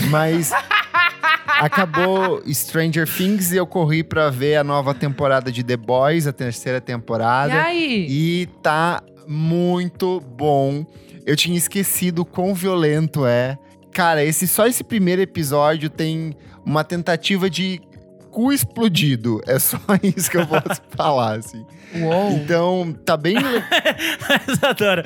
Mas 0.09 0.51
acabou 1.59 2.41
Stranger 2.51 3.07
Things 3.07 3.51
e 3.51 3.57
eu 3.57 3.65
corri 3.65 4.03
pra 4.03 4.29
ver 4.29 4.55
a 4.57 4.63
nova 4.63 4.93
temporada 4.93 5.51
de 5.51 5.63
The 5.63 5.77
Boys, 5.77 6.27
a 6.27 6.33
terceira 6.33 6.77
E 6.77 6.81
temporada. 6.81 7.61
aí? 7.63 8.05
E 8.09 8.45
tá 8.61 9.01
muito 9.27 10.19
bom. 10.21 10.85
Eu 11.25 11.35
tinha 11.35 11.57
esquecido 11.57 12.19
o 12.21 12.25
quão 12.25 12.53
violento 12.53 13.25
é. 13.25 13.57
Cara, 13.91 14.23
esse, 14.23 14.47
só 14.47 14.67
esse 14.67 14.83
primeiro 14.83 15.21
episódio 15.21 15.89
tem 15.89 16.35
uma 16.65 16.83
tentativa 16.83 17.49
de 17.49 17.81
cu 18.31 18.53
explodido. 18.53 19.41
É 19.47 19.57
só 19.57 19.77
isso 20.03 20.29
que 20.29 20.37
eu 20.37 20.45
posso 20.45 20.81
falar, 20.95 21.39
assim. 21.39 21.65
Uou. 21.95 22.31
Então, 22.33 22.95
tá 23.05 23.17
bem. 23.17 23.35
Mas 24.29 24.63
adora. 24.63 25.03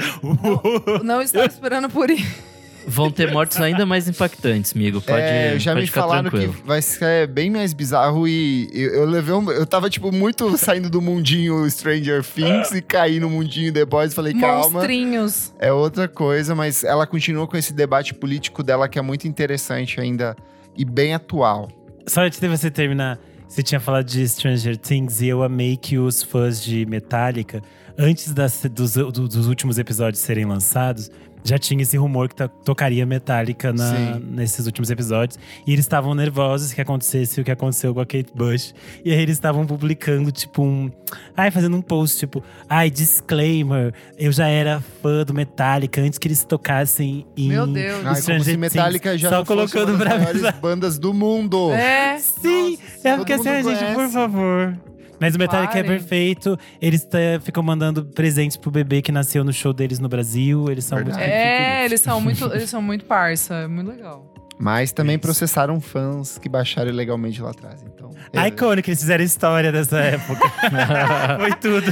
Não 1.04 1.22
estava 1.22 1.46
esperando 1.46 1.90
por 1.90 2.10
isso. 2.10 2.51
Vão 2.88 3.12
ter 3.12 3.32
mortes 3.32 3.60
ainda 3.62 3.86
mais 3.86 4.08
impactantes, 4.08 4.74
amigo. 4.76 5.02
Pode, 5.02 5.20
é, 5.22 5.58
já 5.60 5.72
pode 5.72 5.82
me 5.82 5.88
ficar 5.88 6.02
falaram 6.02 6.30
tranquilo. 6.30 6.54
que 6.54 6.68
vai 6.68 6.82
ser 6.82 7.28
bem 7.28 7.50
mais 7.50 7.74
bizarro 7.74 8.28
e 8.28 8.70
eu, 8.74 8.94
eu 8.96 9.06
levei 9.06 9.34
um, 9.34 9.52
Eu 9.52 9.66
tava, 9.66 9.90
tipo, 9.90 10.12
muito 10.12 10.58
saindo 10.58 10.90
do 10.90 11.02
mundinho 11.02 11.70
Stranger 11.70 12.24
Things 12.24 12.72
e 12.72 12.82
caí 12.82 13.20
no 13.20 13.30
mundinho 13.30 13.72
The 13.72 13.86
Boys. 13.86 14.14
Falei, 14.14 14.34
calma. 14.34 14.70
Monstrinhos. 14.80 15.54
É 15.60 15.72
outra 15.72 16.08
coisa, 16.08 16.56
mas 16.56 16.84
ela 16.84 17.06
continua 17.06 17.48
com 17.48 17.56
esse 17.58 17.72
debate 17.74 18.14
político 18.14 18.64
dela 18.64 18.88
que 18.90 18.98
é 18.98 19.02
muito 19.02 19.28
interessante 19.28 20.00
ainda 20.00 20.36
e 20.78 20.84
bem 20.84 21.14
atual. 21.14 21.70
Só 22.08 22.22
antes 22.22 22.40
de 22.40 22.48
você 22.48 22.72
terminar, 22.72 23.20
você 23.48 23.62
tinha 23.62 23.80
falado 23.80 24.06
de 24.06 24.28
Stranger 24.28 24.76
Things 24.78 25.22
e 25.22 25.28
eu 25.28 25.44
amei 25.44 25.78
que 25.78 25.98
os 25.98 26.24
fãs 26.24 26.62
de 26.64 26.86
Metallica, 26.86 27.62
antes 27.98 28.34
das- 28.34 28.64
dos, 28.72 28.94
do- 28.94 29.12
dos 29.12 29.48
últimos 29.48 29.78
episódios 29.78 30.22
serem 30.24 30.46
lançados, 30.46 31.12
já 31.44 31.58
tinha 31.58 31.82
esse 31.82 31.98
rumor 31.98 32.30
que 32.30 32.36
to- 32.36 32.48
tocaria 32.64 33.06
Metallica 33.06 33.74
na- 33.74 34.20
nesses 34.20 34.66
últimos 34.66 34.90
episódios. 34.90 35.40
E 35.66 35.74
eles 35.74 35.86
estavam 35.86 36.14
nervosos 36.14 36.74
que 36.74 36.82
acontecesse 36.82 37.40
o 37.42 37.44
que 37.44 37.52
aconteceu 37.52 37.94
com 37.94 38.00
a 38.00 38.06
Kate 38.06 38.32
Bush. 38.36 38.74
E 39.04 39.12
aí 39.12 39.20
eles 39.20 39.38
estavam 39.38 39.66
publicando, 39.66 40.32
tipo, 40.32 40.62
um. 40.64 40.92
Ai, 41.36 41.52
fazendo 41.52 41.76
um 41.78 41.82
post, 41.82 42.18
tipo, 42.20 42.44
ai, 42.70 42.90
disclaimer. 42.90 43.94
Eu 44.18 44.32
já 44.32 44.48
era 44.48 44.82
fã 45.02 45.24
do 45.24 45.34
Metallica 45.34 46.02
antes 46.02 46.18
que 46.20 46.28
eles 46.28 46.44
tocassem 46.44 47.26
em. 47.36 47.50
Meu 47.50 47.66
Deus. 47.68 47.96
Ai, 47.98 48.04
como 48.04 48.16
Stranger 48.16 48.44
se 48.44 48.52
Things. 48.52 48.74
Metallica 48.74 49.18
já 49.18 49.30
Só 49.30 49.38
não 49.40 49.46
fosse 49.46 49.74
colocando 49.74 49.96
uma 49.96 49.98
das 50.06 50.08
pra 50.08 50.18
maiores 50.20 50.60
bandas 50.60 51.00
do 51.00 51.14
mundo. 51.14 51.72
É. 51.72 52.18
Sim, 52.20 52.78
Nossa, 52.78 53.10
é 53.10 53.16
porque 53.18 53.34
assim, 53.34 53.64
gente, 53.64 53.94
por 53.94 54.10
favor. 54.10 54.78
Mas 55.22 55.36
o 55.36 55.38
Metallica 55.38 55.78
é 55.78 55.84
Parem. 55.84 56.00
perfeito. 56.00 56.58
Eles 56.82 57.06
tá- 57.06 57.18
ficam 57.44 57.62
mandando 57.62 58.04
presentes 58.04 58.58
pro 58.58 58.72
bebê 58.72 59.02
que 59.04 59.12
nasceu 59.12 59.44
no 59.44 59.54
show 59.54 59.72
deles 59.72 60.00
no 60.00 60.10
Brasil. 60.10 60.66
Eles 60.70 60.84
são 60.84 60.98
Verdade. 60.98 61.20
muito 61.20 61.30
É, 61.32 61.86
eles 61.86 62.02
são 62.02 62.20
muito, 62.20 62.46
eles 62.54 62.70
são 62.70 62.82
muito 62.82 63.06
parça, 63.06 63.54
é 63.54 63.68
muito 63.68 63.90
legal. 63.92 64.34
Mas 64.60 64.92
também 64.92 65.16
Isso. 65.16 65.22
processaram 65.22 65.80
fãs 65.80 66.38
que 66.38 66.48
baixaram 66.50 66.90
ilegalmente 66.90 67.42
lá 67.42 67.50
atrás. 67.52 67.84
Então, 67.84 68.10
é. 68.34 68.48
Iconic, 68.48 68.90
eles 68.90 69.00
fizeram 69.00 69.24
história 69.24 69.72
dessa 69.72 69.98
época. 70.00 70.42
Foi 71.40 71.54
tudo. 71.56 71.92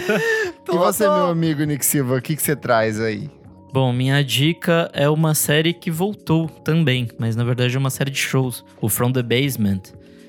E 0.72 0.78
você, 0.78 1.04
meu 1.04 1.28
amigo 1.28 1.64
Nick 1.64 1.84
Silva, 1.86 2.18
o 2.18 2.22
que, 2.22 2.36
que 2.36 2.42
você 2.44 2.56
traz 2.56 3.00
aí? 3.00 3.30
Bom, 3.74 3.92
minha 3.94 4.24
dica 4.24 4.90
é 4.94 5.08
uma 5.10 5.34
série 5.36 5.74
que 5.74 5.90
voltou 5.92 6.48
também, 6.48 7.08
mas 7.20 7.36
na 7.36 7.44
verdade 7.44 7.76
é 7.76 7.80
uma 7.80 7.90
série 7.92 8.12
de 8.12 8.18
shows. 8.20 8.64
O 8.82 8.88
From 8.90 9.12
the 9.12 9.22
Basement. 9.24 9.82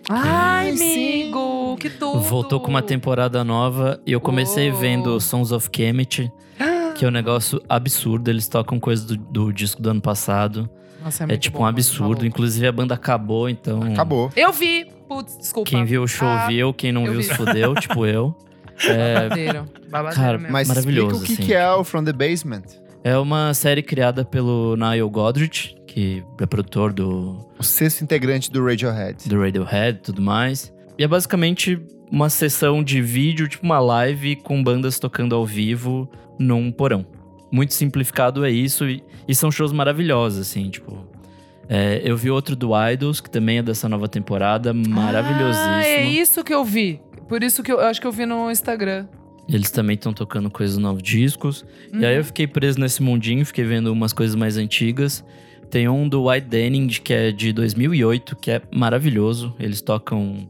Ai, 0.09 0.77
sim. 0.77 1.24
amigo, 1.24 1.39
que 1.77 1.91
tudo. 1.91 2.21
Voltou 2.21 2.61
com 2.61 2.69
uma 2.69 2.83
temporada 2.83 3.43
nova 3.45 4.01
e 4.07 4.13
eu 4.13 4.21
comecei 4.21 4.71
Uou. 4.71 4.81
vendo 4.81 5.21
Sons 5.21 5.53
of 5.53 5.69
Kemet, 5.71 6.31
que 6.95 7.05
é 7.05 7.09
um 7.09 7.11
negócio 7.11 7.61
absurdo. 7.69 8.29
Eles 8.31 8.47
tocam 8.49 8.79
coisas 8.81 9.05
do, 9.07 9.17
do 9.17 9.53
disco 9.53 9.81
do 9.83 9.91
ano 9.91 10.01
passado. 10.01 10.69
Nossa, 11.03 11.25
É, 11.25 11.27
muito 11.29 11.41
tipo 11.41 11.59
bom, 11.59 11.65
um 11.65 11.67
absurdo. 11.67 12.27
Inclusive 12.27 12.67
a 12.67 12.73
banda 12.73 12.95
acabou, 12.95 13.49
então. 13.49 13.83
Acabou. 13.83 14.31
Eu 14.37 14.53
vi. 14.53 14.87
Putz, 15.09 15.37
desculpa. 15.39 15.69
Quem 15.71 15.85
viu 15.85 16.03
o 16.03 16.09
show 16.09 16.29
Ah, 16.29 16.47
viu, 16.47 16.73
quem 16.75 16.93
não 16.93 17.05
viu 17.05 17.15
vi. 17.17 17.25
se 17.25 17.35
fudeu, 17.35 17.75
tipo 17.81 18.05
eu. 18.07 18.37
É, 18.87 19.15
Babadeiro. 19.23 19.65
Babadeiro 19.91 20.15
Cara, 20.23 20.39
mesmo. 20.39 20.53
Mas 20.53 20.69
Maravilhoso, 20.69 21.17
explica 21.17 21.25
o 21.25 21.27
que, 21.27 21.33
assim. 21.43 21.47
que 21.51 21.55
é 21.55 21.71
o 21.73 21.83
From 21.85 22.05
the 22.05 22.13
Basement. 22.13 22.63
é 23.03 23.17
uma 23.19 23.53
série 23.55 23.83
criada 23.83 24.25
pelo 24.25 24.77
Niall 24.77 25.11
Godrich, 25.11 25.75
que 25.87 26.23
é 26.41 26.47
produtor 26.47 26.93
do, 26.93 27.39
O 27.59 27.63
sexto 27.65 28.03
integrante 28.03 28.51
do 28.51 28.65
Radiohead. 28.65 29.29
do 29.29 29.41
Radiohead 29.41 29.99
e 29.99 30.03
tudo 30.03 30.23
mais. 30.23 30.73
E 31.01 31.02
é 31.02 31.09
basicamente 31.09 31.81
uma 32.12 32.28
sessão 32.28 32.85
de 32.85 33.01
vídeo, 33.01 33.48
tipo 33.48 33.64
uma 33.64 33.81
live 33.81 34.36
com 34.36 34.62
bandas 34.62 34.98
tocando 34.98 35.35
ao 35.35 35.47
vivo 35.47 36.06
num 36.39 36.70
porão. 36.70 37.06
Muito 37.51 37.72
simplificado 37.72 38.44
é 38.44 38.51
isso, 38.51 38.86
e, 38.86 39.02
e 39.27 39.35
são 39.35 39.51
shows 39.51 39.72
maravilhosos, 39.72 40.40
assim, 40.47 40.68
tipo. 40.68 41.06
é, 41.70 42.02
eu 42.05 42.18
vi 42.18 42.31
outro 42.31 42.55
do 42.55 42.72
Idols, 42.78 43.18
que 43.18 43.31
também 43.31 43.56
é 43.59 43.62
dessa 43.62 43.89
nova 43.89 44.09
temporada, 44.09 44.74
maravilhosíssimo. 44.74 45.70
Ah, 45.70 45.86
é 45.86 46.05
isso 46.05 46.44
que 46.44 46.52
eu 46.52 46.62
vi. 46.66 47.01
Por 47.27 47.43
isso 47.43 47.62
que 47.62 47.72
eu, 47.72 47.78
eu 47.81 47.86
acho 47.86 47.98
que 47.98 48.06
eu 48.06 48.12
vi 48.12 48.27
no 48.27 48.51
Instagram. 48.51 49.06
Eles 49.48 49.70
também 49.70 49.94
estão 49.94 50.12
tocando 50.12 50.51
coisas 50.51 50.77
novos 50.77 51.02
discos. 51.02 51.64
E 51.90 51.97
Uhum. 51.97 52.05
aí 52.06 52.16
eu 52.16 52.24
fiquei 52.24 52.47
preso 52.47 52.78
nesse 52.78 53.02
mundinho, 53.02 53.47
fiquei 53.47 53.64
vendo 53.64 53.90
umas 53.90 54.12
coisas 54.12 54.36
mais 54.36 54.59
antigas. 54.59 55.24
Tem 55.70 55.89
um 55.89 56.06
do 56.06 56.28
White 56.28 56.47
Denim, 56.47 56.89
que 56.89 57.14
é 57.14 57.32
de 57.32 57.55
2008, 57.55 58.36
que 58.36 58.51
é 58.51 58.60
maravilhoso. 58.70 59.55
Eles 59.59 59.81
tocam 59.81 60.47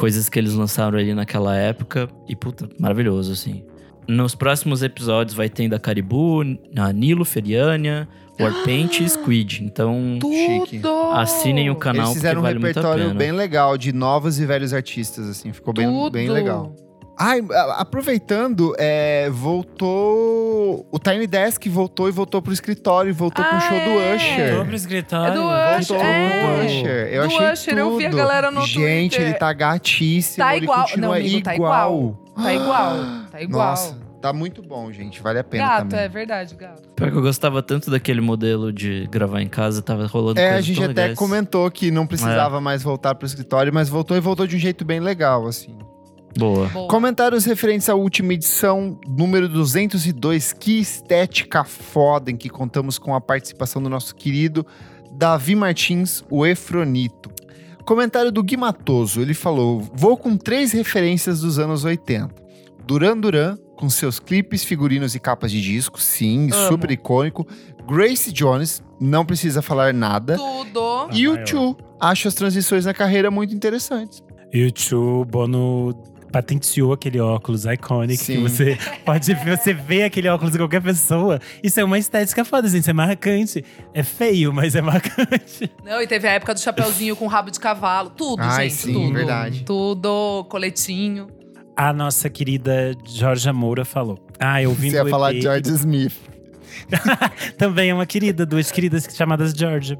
coisas 0.00 0.30
que 0.30 0.38
eles 0.38 0.54
lançaram 0.54 0.98
ali 0.98 1.12
naquela 1.14 1.54
época. 1.54 2.08
E, 2.26 2.34
puta, 2.34 2.66
maravilhoso, 2.78 3.32
assim. 3.32 3.62
Nos 4.08 4.34
próximos 4.34 4.82
episódios 4.82 5.36
vai 5.36 5.50
ter 5.50 5.68
da 5.68 5.78
Caribou, 5.78 6.42
a 6.74 6.90
Nilo, 6.90 7.22
Feriânia, 7.22 8.08
Warpaint 8.40 9.00
e 9.00 9.08
Squid. 9.08 9.62
Então, 9.62 10.18
Chique. 10.22 10.80
Assinem 11.12 11.68
o 11.68 11.76
canal 11.76 12.06
Eles 12.06 12.14
fizeram 12.14 12.40
um 12.40 12.42
porque 12.42 12.54
vale 12.54 12.58
muito 12.58 12.78
a 12.78 12.80
repertório 12.80 13.04
pena. 13.08 13.18
bem 13.18 13.32
legal 13.32 13.76
de 13.76 13.92
novos 13.92 14.40
e 14.40 14.46
velhos 14.46 14.72
artistas, 14.72 15.28
assim. 15.28 15.52
Ficou 15.52 15.74
bem, 15.74 15.86
Tudo. 15.86 16.12
bem 16.12 16.30
legal. 16.30 16.74
Ai, 17.22 17.42
aproveitando, 17.76 18.74
é, 18.78 19.28
voltou. 19.30 20.86
O 20.90 20.98
Tiny 20.98 21.26
Desk 21.26 21.68
voltou 21.68 22.08
e 22.08 22.12
voltou 22.12 22.40
pro 22.40 22.52
escritório 22.52 23.10
e 23.10 23.12
voltou 23.12 23.44
com 23.44 23.50
o 23.54 23.58
Ah, 23.58 23.60
show 23.60 23.78
do 23.78 24.00
é? 24.00 24.16
Usher. 24.16 24.54
Vou 24.56 24.64
pro 24.64 24.74
escritório. 24.74 25.32
É 25.32 25.34
do 25.34 25.42
Voltou 25.42 25.96
Usher, 25.96 26.06
é. 26.06 26.40
com 26.40 26.46
o 26.46 26.64
Usher. 26.66 27.08
Eu 27.12 27.22
Do 27.22 27.34
achei 27.34 27.52
Usher, 27.52 27.78
eu 27.78 27.96
vi 27.98 28.06
a 28.06 28.10
tudo. 28.10 28.18
galera 28.18 28.50
no 28.50 28.62
Gente, 28.66 29.10
Twitter. 29.16 29.20
ele 29.22 29.34
tá 29.34 29.52
gatíssimo. 29.52 30.44
Tá 30.44 30.56
ele 30.56 30.64
igual. 30.64 30.82
continua 30.84 31.06
Não, 31.08 31.14
amigo, 31.14 31.42
tá 31.42 31.54
igual. 31.54 32.20
Tá 32.36 32.54
igual. 32.54 32.94
Tá 33.30 33.40
igual. 33.42 33.68
Nossa, 33.70 33.96
tá 34.20 34.32
muito 34.32 34.60
bom, 34.62 34.90
gente. 34.92 35.22
Vale 35.22 35.38
a 35.38 35.44
pena 35.44 35.64
gato, 35.64 35.88
também. 35.90 36.04
é 36.04 36.08
verdade, 36.08 36.54
gato. 36.56 36.88
Pior 36.96 37.10
que 37.12 37.16
eu 37.16 37.22
gostava 37.22 37.62
tanto 37.62 37.90
daquele 37.90 38.20
modelo 38.20 38.72
de 38.72 39.06
gravar 39.10 39.40
em 39.40 39.46
casa, 39.48 39.80
tava 39.82 40.04
rolando 40.06 40.40
É, 40.40 40.54
a 40.54 40.60
gente 40.60 40.80
tão 40.80 40.90
até 40.90 41.02
legais. 41.02 41.18
comentou 41.18 41.70
que 41.70 41.90
não 41.92 42.06
precisava 42.06 42.56
É. 42.56 42.60
mais 42.60 42.82
voltar 42.82 43.14
pro 43.14 43.24
escritório, 43.26 43.72
mas 43.72 43.88
voltou 43.88 44.16
e 44.16 44.20
voltou 44.20 44.46
de 44.48 44.56
um 44.56 44.58
jeito 44.58 44.84
bem 44.84 44.98
legal, 45.00 45.46
assim. 45.46 45.76
Boa. 46.36 46.68
Boa. 46.68 46.88
Comentários 46.88 47.44
referentes 47.44 47.88
à 47.88 47.94
última 47.94 48.34
edição, 48.34 48.98
número 49.06 49.48
202. 49.48 50.52
Que 50.52 50.78
estética 50.78 51.64
foda 51.64 52.30
em 52.30 52.36
que 52.36 52.48
contamos 52.48 52.98
com 52.98 53.14
a 53.14 53.20
participação 53.20 53.82
do 53.82 53.88
nosso 53.88 54.14
querido 54.14 54.66
Davi 55.12 55.54
Martins, 55.54 56.22
o 56.30 56.46
Efronito. 56.46 57.30
Comentário 57.84 58.30
do 58.30 58.42
Gui 58.42 58.56
Matoso, 58.56 59.20
ele 59.20 59.34
falou: 59.34 59.80
Vou 59.94 60.16
com 60.16 60.36
três 60.36 60.72
referências 60.72 61.40
dos 61.40 61.58
anos 61.58 61.84
80. 61.84 62.30
Duran 62.86 63.16
Duran, 63.18 63.56
com 63.76 63.88
seus 63.88 64.18
clipes, 64.18 64.64
figurinos 64.64 65.14
e 65.14 65.20
capas 65.20 65.50
de 65.50 65.60
disco, 65.60 66.00
sim, 66.00 66.50
Amo. 66.52 66.68
super 66.68 66.90
icônico. 66.90 67.46
Grace 67.88 68.32
Jones, 68.32 68.82
não 69.00 69.24
precisa 69.24 69.62
falar 69.62 69.92
nada. 69.92 70.36
Tudo. 70.36 71.08
E 71.12 71.26
o. 71.26 71.44
Chu, 71.46 71.76
acho 71.98 72.28
as 72.28 72.34
transições 72.34 72.84
na 72.84 72.94
carreira 72.94 73.30
muito 73.30 73.54
interessantes. 73.54 74.22
E 74.52 74.72
o 74.92 75.24
Bono 75.24 75.94
patenteou 76.30 76.92
aquele 76.92 77.20
óculos 77.20 77.64
iconic 77.64 78.24
que 78.24 78.38
você 78.38 78.78
pode 79.04 79.34
ver, 79.34 79.58
você 79.58 79.72
vê 79.72 80.04
aquele 80.04 80.28
óculos 80.28 80.54
em 80.54 80.58
qualquer 80.58 80.82
pessoa. 80.82 81.40
Isso 81.62 81.78
é 81.80 81.84
uma 81.84 81.98
estética 81.98 82.44
foda, 82.44 82.68
gente. 82.68 82.82
Isso 82.82 82.90
é 82.90 82.94
marcante. 82.94 83.64
É 83.92 84.02
feio, 84.02 84.52
mas 84.52 84.74
é 84.74 84.80
marcante. 84.80 85.70
Não, 85.84 86.00
e 86.00 86.06
teve 86.06 86.28
a 86.28 86.32
época 86.32 86.54
do 86.54 86.60
chapeuzinho 86.60 87.16
com 87.16 87.26
rabo 87.26 87.50
de 87.50 87.58
cavalo. 87.58 88.10
Tudo, 88.10 88.42
Ai, 88.42 88.70
gente. 88.70 88.80
sim, 88.80 88.92
tudo. 88.92 89.12
verdade. 89.12 89.64
Tudo. 89.64 90.46
Coletinho. 90.48 91.28
A 91.76 91.92
nossa 91.92 92.28
querida 92.28 92.94
Georgia 93.06 93.52
Moura 93.52 93.84
falou. 93.84 94.18
Ah, 94.38 94.62
eu 94.62 94.70
ouvindo 94.70 94.92
Você 94.92 94.98
ia 94.98 95.06
falar 95.06 95.30
EP, 95.30 95.36
de 95.36 95.42
George 95.42 95.70
Smith. 95.70 96.14
Também 97.56 97.90
é 97.90 97.94
uma 97.94 98.06
querida, 98.06 98.44
duas 98.44 98.70
queridas 98.70 99.08
chamadas 99.14 99.52
Georgia. 99.52 99.98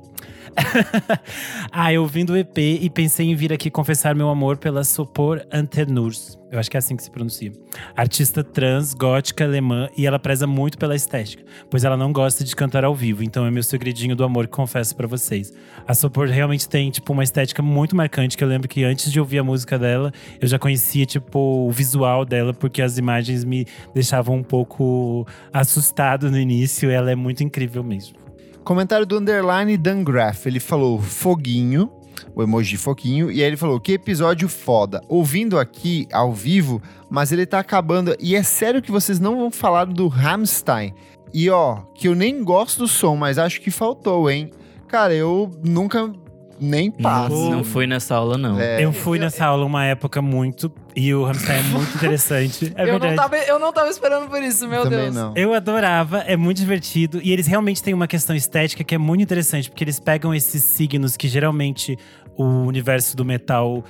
ah, 1.70 1.92
eu 1.92 2.06
vim 2.06 2.24
do 2.24 2.36
EP 2.36 2.58
e 2.58 2.90
pensei 2.90 3.30
em 3.30 3.34
vir 3.34 3.52
aqui 3.52 3.70
confessar 3.70 4.14
meu 4.14 4.28
amor 4.28 4.56
pela 4.56 4.84
Sopor 4.84 5.42
Antenurs. 5.52 6.38
Eu 6.50 6.58
acho 6.58 6.68
que 6.68 6.76
é 6.76 6.78
assim 6.78 6.96
que 6.96 7.02
se 7.02 7.10
pronuncia. 7.10 7.52
Artista 7.96 8.42
trans, 8.42 8.92
gótica, 8.92 9.44
alemã 9.44 9.88
e 9.96 10.04
ela 10.04 10.18
preza 10.18 10.48
muito 10.48 10.76
pela 10.76 10.96
estética, 10.96 11.44
pois 11.70 11.84
ela 11.84 11.96
não 11.96 12.12
gosta 12.12 12.42
de 12.42 12.56
cantar 12.56 12.84
ao 12.84 12.94
vivo, 12.94 13.22
então 13.22 13.46
é 13.46 13.50
meu 13.50 13.62
segredinho 13.62 14.16
do 14.16 14.24
amor 14.24 14.46
que 14.46 14.52
confesso 14.52 14.96
para 14.96 15.06
vocês. 15.06 15.52
A 15.86 15.94
Sopor 15.94 16.26
realmente 16.26 16.68
tem 16.68 16.90
tipo 16.90 17.12
uma 17.12 17.22
estética 17.22 17.62
muito 17.62 17.94
marcante, 17.94 18.36
que 18.36 18.42
eu 18.42 18.48
lembro 18.48 18.68
que 18.68 18.82
antes 18.82 19.12
de 19.12 19.20
ouvir 19.20 19.38
a 19.38 19.44
música 19.44 19.78
dela, 19.78 20.12
eu 20.40 20.48
já 20.48 20.58
conhecia 20.58 21.06
tipo 21.06 21.38
o 21.38 21.70
visual 21.70 22.24
dela, 22.24 22.52
porque 22.52 22.82
as 22.82 22.98
imagens 22.98 23.44
me 23.44 23.64
deixavam 23.94 24.36
um 24.36 24.42
pouco 24.42 25.24
assustado 25.52 26.30
no 26.30 26.38
início, 26.38 26.90
ela 26.90 27.12
é 27.12 27.14
muito 27.14 27.44
incrível 27.44 27.84
mesmo. 27.84 28.19
Comentário 28.64 29.06
do 29.06 29.18
Underline 29.18 29.76
Dan 29.76 30.04
Graff. 30.04 30.48
Ele 30.48 30.60
falou 30.60 31.00
foguinho, 31.00 31.90
o 32.34 32.42
emoji 32.42 32.70
de 32.70 32.78
foguinho, 32.78 33.30
e 33.30 33.42
aí 33.42 33.48
ele 33.48 33.56
falou: 33.56 33.80
que 33.80 33.92
episódio 33.92 34.48
foda. 34.48 35.00
Ouvindo 35.08 35.58
aqui 35.58 36.06
ao 36.12 36.32
vivo, 36.32 36.82
mas 37.08 37.32
ele 37.32 37.46
tá 37.46 37.58
acabando. 37.58 38.14
E 38.20 38.36
é 38.36 38.42
sério 38.42 38.82
que 38.82 38.90
vocês 38.90 39.18
não 39.18 39.38
vão 39.38 39.50
falar 39.50 39.86
do 39.86 40.08
Rammstein. 40.08 40.94
E 41.32 41.48
ó, 41.48 41.76
que 41.94 42.08
eu 42.08 42.14
nem 42.14 42.42
gosto 42.42 42.80
do 42.80 42.88
som, 42.88 43.16
mas 43.16 43.38
acho 43.38 43.60
que 43.60 43.70
faltou, 43.70 44.30
hein? 44.30 44.50
Cara, 44.88 45.14
eu 45.14 45.50
nunca 45.64 46.12
nem 46.60 46.90
passo. 46.90 47.34
Não, 47.34 47.50
não 47.50 47.64
fui 47.64 47.86
nessa 47.86 48.14
aula, 48.14 48.36
não. 48.36 48.60
É. 48.60 48.84
Eu 48.84 48.92
fui 48.92 49.18
nessa 49.18 49.46
aula 49.46 49.64
uma 49.64 49.84
época 49.84 50.20
muito. 50.20 50.70
E 50.94 51.14
o 51.14 51.24
Rammstein 51.24 51.58
é 51.58 51.62
muito 51.62 51.96
interessante. 51.96 52.72
É 52.76 52.82
eu, 52.82 52.86
verdade. 52.86 53.14
não 53.14 53.22
tava, 53.22 53.36
eu 53.38 53.58
não 53.58 53.72
tava 53.72 53.90
esperando 53.90 54.28
por 54.28 54.42
isso, 54.42 54.68
meu 54.68 54.82
Também 54.82 54.98
Deus. 55.04 55.14
não. 55.14 55.32
Eu 55.36 55.54
adorava, 55.54 56.18
é 56.20 56.36
muito 56.36 56.58
divertido. 56.58 57.20
E 57.22 57.32
eles 57.32 57.46
realmente 57.46 57.82
têm 57.82 57.94
uma 57.94 58.06
questão 58.06 58.36
estética 58.36 58.84
que 58.84 58.94
é 58.94 58.98
muito 58.98 59.22
interessante, 59.22 59.70
porque 59.70 59.84
eles 59.84 59.98
pegam 59.98 60.34
esses 60.34 60.62
signos 60.62 61.16
que 61.16 61.28
geralmente 61.28 61.96
o 62.36 62.44
universo 62.44 63.16
do 63.16 63.24
metal 63.24 63.84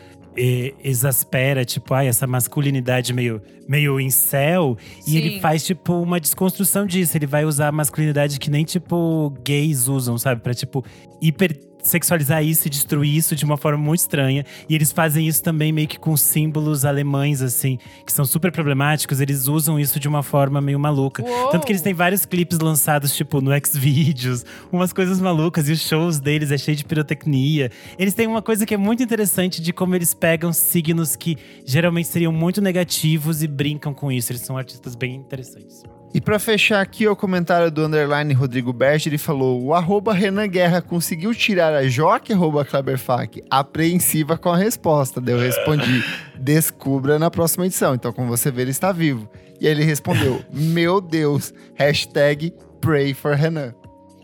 exaspera, 0.83 1.65
tipo, 1.65 1.93
ai, 1.93 2.09
essa 2.09 2.27
masculinidade 2.27 3.13
meio, 3.13 3.43
meio 3.69 4.01
incel. 4.01 4.77
E 5.07 5.17
ele 5.17 5.41
faz, 5.41 5.65
tipo, 5.65 5.95
uma 5.95 6.21
desconstrução 6.21 6.87
disso. 6.87 7.17
Ele 7.17 7.27
vai 7.27 7.45
usar 7.45 7.69
a 7.69 7.73
masculinidade 7.73 8.39
que 8.39 8.51
nem, 8.51 8.65
tipo, 8.65 9.35
gays 9.45 9.89
usam, 9.89 10.17
sabe? 10.17 10.41
Pra, 10.41 10.55
tipo, 10.55 10.85
hiper 11.21 11.70
sexualizar 11.83 12.45
isso 12.45 12.67
e 12.67 12.71
destruir 12.71 13.17
isso 13.17 13.37
de 13.37 13.45
uma 13.45 13.57
forma 13.57 13.83
muito 13.83 14.01
estranha. 14.01 14.45
E 14.69 14.75
eles 14.75 14.93
fazem 14.93 15.27
isso 15.27 15.43
também 15.43 15.73
meio 15.73 15.89
que 15.89 15.99
com 15.99 16.17
símbolos 16.17 16.85
alemães, 16.85 17.43
assim, 17.43 17.79
que 18.05 18.13
são 18.13 18.25
super 18.25 18.53
problemáticos. 18.53 19.21
Eles 19.21 19.49
usam 19.49 19.79
isso 19.79 19.99
de 19.99 20.09
uma 20.09 20.23
forma 20.23 20.61
meio 20.61 20.79
maluca. 20.79 21.23
Uou! 21.23 21.51
Tanto 21.51 21.67
que 21.67 21.73
eles 21.73 21.83
têm 21.83 21.95
vários 21.95 22.25
clipes 22.25 22.59
lançados, 22.59 23.15
tipo, 23.15 23.41
no 23.41 23.51
Xvideos, 23.53 24.45
umas 24.73 24.93
coisas 24.93 25.21
malucas. 25.21 25.69
E 25.69 25.73
os 25.73 25.81
shows 25.81 26.19
deles 26.19 26.51
é 26.51 26.59
cheio 26.59 26.77
de 26.77 26.85
pirotecnia. 26.85 27.71
Eles 27.99 28.15
têm 28.15 28.27
uma 28.27 28.43
coisa 28.43 28.65
que 28.65 28.75
é 28.75 28.77
muito 28.77 29.03
interessante 29.03 29.61
de 29.61 29.73
como 29.73 29.95
eles 29.95 30.15
pegam 30.15 30.53
signos 30.53 31.17
que 31.17 31.37
geralmente 31.65 32.09
seriam 32.09 32.33
muito 32.33 32.61
negativos 32.61 33.43
e 33.43 33.49
brincam 33.49 33.93
com 33.93 34.11
isso. 34.11 34.33
Eles 34.33 34.43
são 34.43 34.57
artistas 34.57 34.95
bem 34.95 35.15
interessantes. 35.17 35.83
E 36.13 36.21
pra 36.21 36.41
fechar 36.41 36.81
aqui 36.81 37.07
o 37.07 37.15
comentário 37.15 37.71
do 37.71 37.85
Underline 37.85 38.35
Rodrigo 38.35 38.73
Berge, 38.73 39.09
ele 39.09 39.19
falou: 39.19 39.63
o 39.63 39.73
arroba 39.73 40.13
Renan 40.13 40.49
Guerra 40.49 40.83
conseguiu 40.83 41.33
tirar 41.33 41.73
a 41.73 41.87
Joque 41.87 42.33
arroba 42.33 42.65
Kleberfac 42.65 43.43
apreensiva 43.49 44.37
com 44.37 44.49
a 44.49 44.57
resposta. 44.57 45.21
Daí 45.21 45.35
eu 45.35 45.39
respondi: 45.39 46.05
descubra 46.37 47.17
na 47.17 47.31
próxima 47.31 47.67
edição. 47.67 47.95
Então, 47.95 48.13
como 48.13 48.27
você 48.27 48.51
vê, 48.51 48.63
ele 48.63 48.73
está 48.73 48.91
vivo. 48.91 49.29
E 49.61 49.69
aí 49.69 49.73
ele 49.73 49.85
respondeu: 49.85 50.43
Meu 50.53 51.01
Deus, 51.01 51.55
hashtag 51.77 52.53
pray 52.81 53.15
for 53.15 53.37
Renan. 53.37 53.73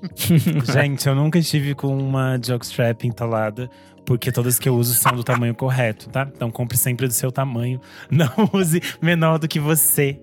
Gente, 0.73 1.07
eu 1.07 1.15
nunca 1.15 1.39
estive 1.39 1.75
com 1.75 1.97
uma 1.97 2.37
jockstrap 2.43 3.05
entalada. 3.05 3.71
Porque 4.05 4.31
todas 4.31 4.57
que 4.57 4.69
eu 4.69 4.77
uso 4.77 4.95
são 4.95 5.17
do 5.17 5.25
tamanho 5.25 5.53
correto, 5.53 6.09
tá? 6.09 6.29
Então 6.33 6.49
compre 6.49 6.77
sempre 6.77 7.09
do 7.09 7.13
seu 7.13 7.33
tamanho. 7.33 7.81
Não 8.09 8.31
use 8.53 8.81
menor 9.03 9.39
do 9.39 9.49
que 9.49 9.59
você. 9.59 10.21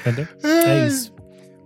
Entendeu? 0.00 0.26
É 0.42 0.86
isso. 0.86 1.12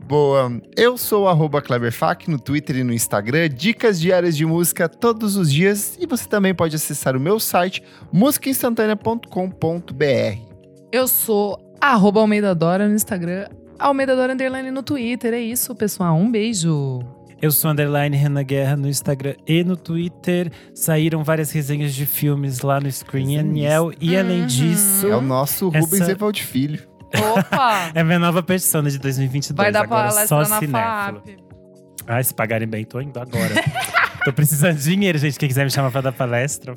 Boa. 0.06 0.50
Eu 0.74 0.96
sou 0.96 1.26
o 1.26 1.50
Kleberfac 1.60 2.30
no 2.30 2.38
Twitter 2.38 2.76
e 2.76 2.84
no 2.84 2.92
Instagram. 2.94 3.50
Dicas 3.50 4.00
diárias 4.00 4.34
de 4.36 4.46
música 4.46 4.88
todos 4.88 5.36
os 5.36 5.52
dias. 5.52 5.98
E 6.00 6.06
você 6.06 6.26
também 6.26 6.54
pode 6.54 6.74
acessar 6.76 7.14
o 7.14 7.20
meu 7.20 7.38
site, 7.38 7.82
musicainstantanea.com.br. 8.12 10.38
Eu 10.90 11.06
sou 11.08 11.58
arroba 11.80 12.20
Almeida 12.20 12.54
Dora 12.54 12.88
no 12.88 12.94
Instagram, 12.94 13.48
Almeida 13.78 14.16
Dora 14.16 14.32
Underline 14.32 14.70
no 14.70 14.82
Twitter. 14.82 15.34
É 15.34 15.40
isso, 15.40 15.74
pessoal. 15.74 16.16
Um 16.16 16.30
beijo. 16.30 17.00
Eu 17.40 17.52
sou 17.52 17.70
underline 17.70 18.16
Renan 18.16 18.42
Guerra 18.42 18.76
no 18.76 18.88
Instagram 18.88 19.34
e 19.46 19.62
no 19.62 19.76
Twitter. 19.76 20.50
Saíram 20.74 21.22
várias 21.22 21.52
resenhas 21.52 21.94
de 21.94 22.04
filmes 22.04 22.62
lá 22.62 22.80
no 22.80 22.90
Screen 22.90 23.38
Aniel. 23.38 23.92
E 24.00 24.16
além 24.16 24.44
disso, 24.46 25.06
É 25.06 25.14
o 25.14 25.20
nosso 25.20 25.68
Essa- 25.68 25.78
Rubens 25.78 26.08
Evald 26.08 26.42
Filho. 26.42 26.87
Opa! 27.14 27.90
é 27.94 28.00
a 28.00 28.04
minha 28.04 28.18
nova 28.18 28.42
persona 28.42 28.90
de 28.90 28.98
2022. 28.98 29.56
Vai 29.56 29.72
dar 29.72 29.82
agora 29.82 30.08
palestra 30.08 30.26
só 30.26 30.38
na 30.48 30.58
cinéfilo. 30.58 31.22
FAP. 31.24 31.48
Ah, 32.06 32.22
se 32.22 32.34
pagarem 32.34 32.66
bem, 32.66 32.84
tô 32.84 33.00
indo 33.00 33.18
agora. 33.18 33.54
tô 34.24 34.32
precisando 34.32 34.76
de 34.76 34.84
dinheiro, 34.84 35.18
gente. 35.18 35.38
Quem 35.38 35.48
quiser 35.48 35.64
me 35.64 35.70
chamar 35.70 35.90
pra 35.90 36.00
dar 36.00 36.12
palestra. 36.12 36.74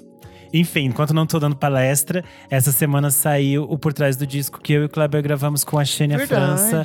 Enfim, 0.54 0.86
enquanto 0.86 1.14
não 1.14 1.26
tô 1.26 1.40
dando 1.40 1.56
palestra, 1.56 2.26
essa 2.50 2.72
semana 2.72 3.10
saiu 3.10 3.64
o 3.64 3.78
Por 3.78 3.94
Trás 3.94 4.18
do 4.18 4.28
Disco 4.28 4.60
que 4.60 4.74
eu 4.74 4.82
e 4.82 4.86
o 4.86 4.90
Kleber 4.90 5.24
gravamos 5.24 5.64
com 5.64 5.80
a 5.80 5.86
Xênia 5.86 6.28
França. 6.28 6.84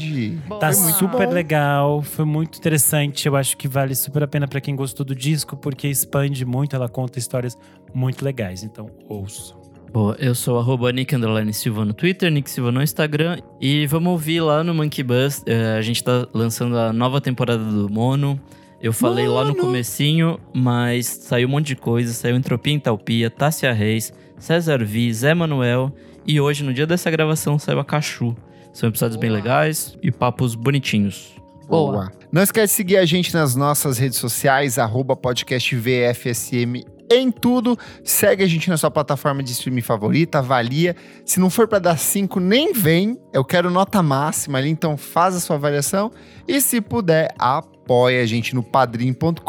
Tá 0.60 0.70
Boa. 0.70 0.72
super 0.72 1.28
legal, 1.28 2.00
foi 2.00 2.24
muito 2.24 2.58
interessante. 2.58 3.26
Eu 3.26 3.34
acho 3.34 3.56
que 3.56 3.66
vale 3.66 3.96
super 3.96 4.22
a 4.22 4.28
pena 4.28 4.46
pra 4.46 4.60
quem 4.60 4.76
gostou 4.76 5.04
do 5.04 5.16
disco, 5.16 5.56
porque 5.56 5.88
expande 5.88 6.44
muito, 6.44 6.76
ela 6.76 6.88
conta 6.88 7.18
histórias 7.18 7.58
muito 7.92 8.24
legais. 8.24 8.62
Então, 8.62 8.88
ouço. 9.08 9.65
Boa, 9.96 10.14
eu 10.18 10.34
sou 10.34 10.58
arroba 10.58 10.92
Nick 10.92 11.14
Silva 11.54 11.82
no 11.82 11.94
Twitter, 11.94 12.30
Nick 12.30 12.50
Silva 12.50 12.70
no 12.70 12.82
Instagram. 12.82 13.38
E 13.58 13.86
vamos 13.86 14.12
ouvir 14.12 14.42
lá 14.42 14.62
no 14.62 14.74
Monkey 14.74 15.02
Bus. 15.02 15.42
eh, 15.46 15.74
a 15.78 15.80
gente 15.80 16.04
tá 16.04 16.28
lançando 16.34 16.76
a 16.76 16.92
nova 16.92 17.18
temporada 17.18 17.64
do 17.64 17.88
Mono. 17.88 18.38
Eu 18.78 18.92
falei 18.92 19.26
lá 19.26 19.42
no 19.42 19.56
comecinho, 19.56 20.38
mas 20.52 21.06
saiu 21.06 21.48
um 21.48 21.52
monte 21.52 21.68
de 21.68 21.76
coisa. 21.76 22.12
Saiu 22.12 22.36
Entropia 22.36 22.74
Entalpia, 22.74 23.30
Tássia 23.30 23.72
Reis, 23.72 24.12
César 24.38 24.84
Vi, 24.84 25.10
Zé 25.14 25.32
Manuel. 25.32 25.90
E 26.26 26.38
hoje, 26.38 26.62
no 26.62 26.74
dia 26.74 26.86
dessa 26.86 27.10
gravação, 27.10 27.58
saiu 27.58 27.80
a 27.80 27.84
Cachu. 27.84 28.36
São 28.74 28.90
episódios 28.90 29.18
bem 29.18 29.30
legais 29.30 29.96
e 30.02 30.12
papos 30.12 30.54
bonitinhos. 30.54 31.34
Boa. 31.66 32.12
Não 32.30 32.42
esquece 32.42 32.74
de 32.74 32.76
seguir 32.76 32.96
a 32.98 33.06
gente 33.06 33.32
nas 33.32 33.56
nossas 33.56 33.96
redes 33.96 34.18
sociais, 34.18 34.78
arroba 34.78 35.16
podcast 35.16 35.74
VFSM 35.74 36.84
em 37.10 37.30
tudo. 37.30 37.78
Segue 38.04 38.42
a 38.42 38.46
gente 38.46 38.68
na 38.68 38.76
sua 38.76 38.90
plataforma 38.90 39.42
de 39.42 39.52
streaming 39.52 39.80
favorita, 39.80 40.38
avalia. 40.38 40.96
Se 41.24 41.40
não 41.40 41.50
for 41.50 41.66
para 41.68 41.78
dar 41.78 41.98
5, 41.98 42.40
nem 42.40 42.72
vem. 42.72 43.18
Eu 43.32 43.44
quero 43.44 43.70
nota 43.70 44.02
máxima 44.02 44.58
ali, 44.58 44.68
então 44.68 44.96
faz 44.96 45.34
a 45.34 45.40
sua 45.40 45.56
avaliação. 45.56 46.10
E 46.46 46.60
se 46.60 46.80
puder, 46.80 47.34
apoia 47.38 48.22
a 48.22 48.26
gente 48.26 48.54
no 48.54 48.62
padrim.com.br 48.62 49.40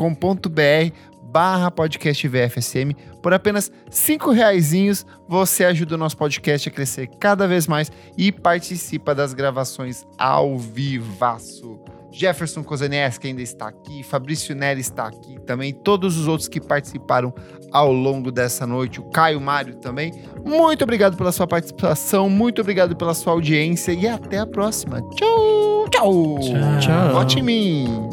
barra 1.27 1.69
podcast 1.69 2.27
VFSM. 2.27 2.93
Por 3.21 3.33
apenas 3.33 3.71
cinco 3.91 4.31
reaisinhos, 4.31 5.05
você 5.27 5.65
ajuda 5.65 5.95
o 5.95 5.97
nosso 5.97 6.17
podcast 6.17 6.69
a 6.69 6.71
crescer 6.71 7.07
cada 7.19 7.47
vez 7.47 7.67
mais 7.67 7.91
e 8.17 8.31
participa 8.31 9.13
das 9.13 9.33
gravações 9.33 10.05
ao 10.17 10.57
vivaço. 10.57 11.96
Jefferson 12.11 12.63
Kozenieski 12.63 13.27
ainda 13.27 13.41
está 13.41 13.67
aqui, 13.67 14.03
Fabrício 14.03 14.55
Neri 14.55 14.81
está 14.81 15.07
aqui 15.07 15.39
também, 15.45 15.73
todos 15.73 16.17
os 16.17 16.27
outros 16.27 16.47
que 16.47 16.59
participaram 16.59 17.33
ao 17.71 17.91
longo 17.91 18.31
dessa 18.31 18.65
noite, 18.65 18.99
o 18.99 19.03
Caio 19.05 19.39
Mário 19.39 19.75
também. 19.75 20.13
Muito 20.43 20.83
obrigado 20.83 21.17
pela 21.17 21.31
sua 21.31 21.47
participação, 21.47 22.29
muito 22.29 22.61
obrigado 22.61 22.95
pela 22.95 23.13
sua 23.13 23.33
audiência 23.33 23.91
e 23.91 24.07
até 24.07 24.39
a 24.39 24.47
próxima. 24.47 25.01
Tchau, 25.15 25.89
tchau. 25.89 26.39
Tchau. 26.79 27.13
Vote 27.13 27.39
em 27.39 27.43
mim. 27.43 28.09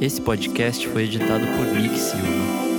Esse 0.00 0.18
podcast 0.18 0.88
foi 0.88 1.02
editado 1.02 1.46
por 1.46 1.66
Nick 1.66 1.98
Silva. 1.98 2.69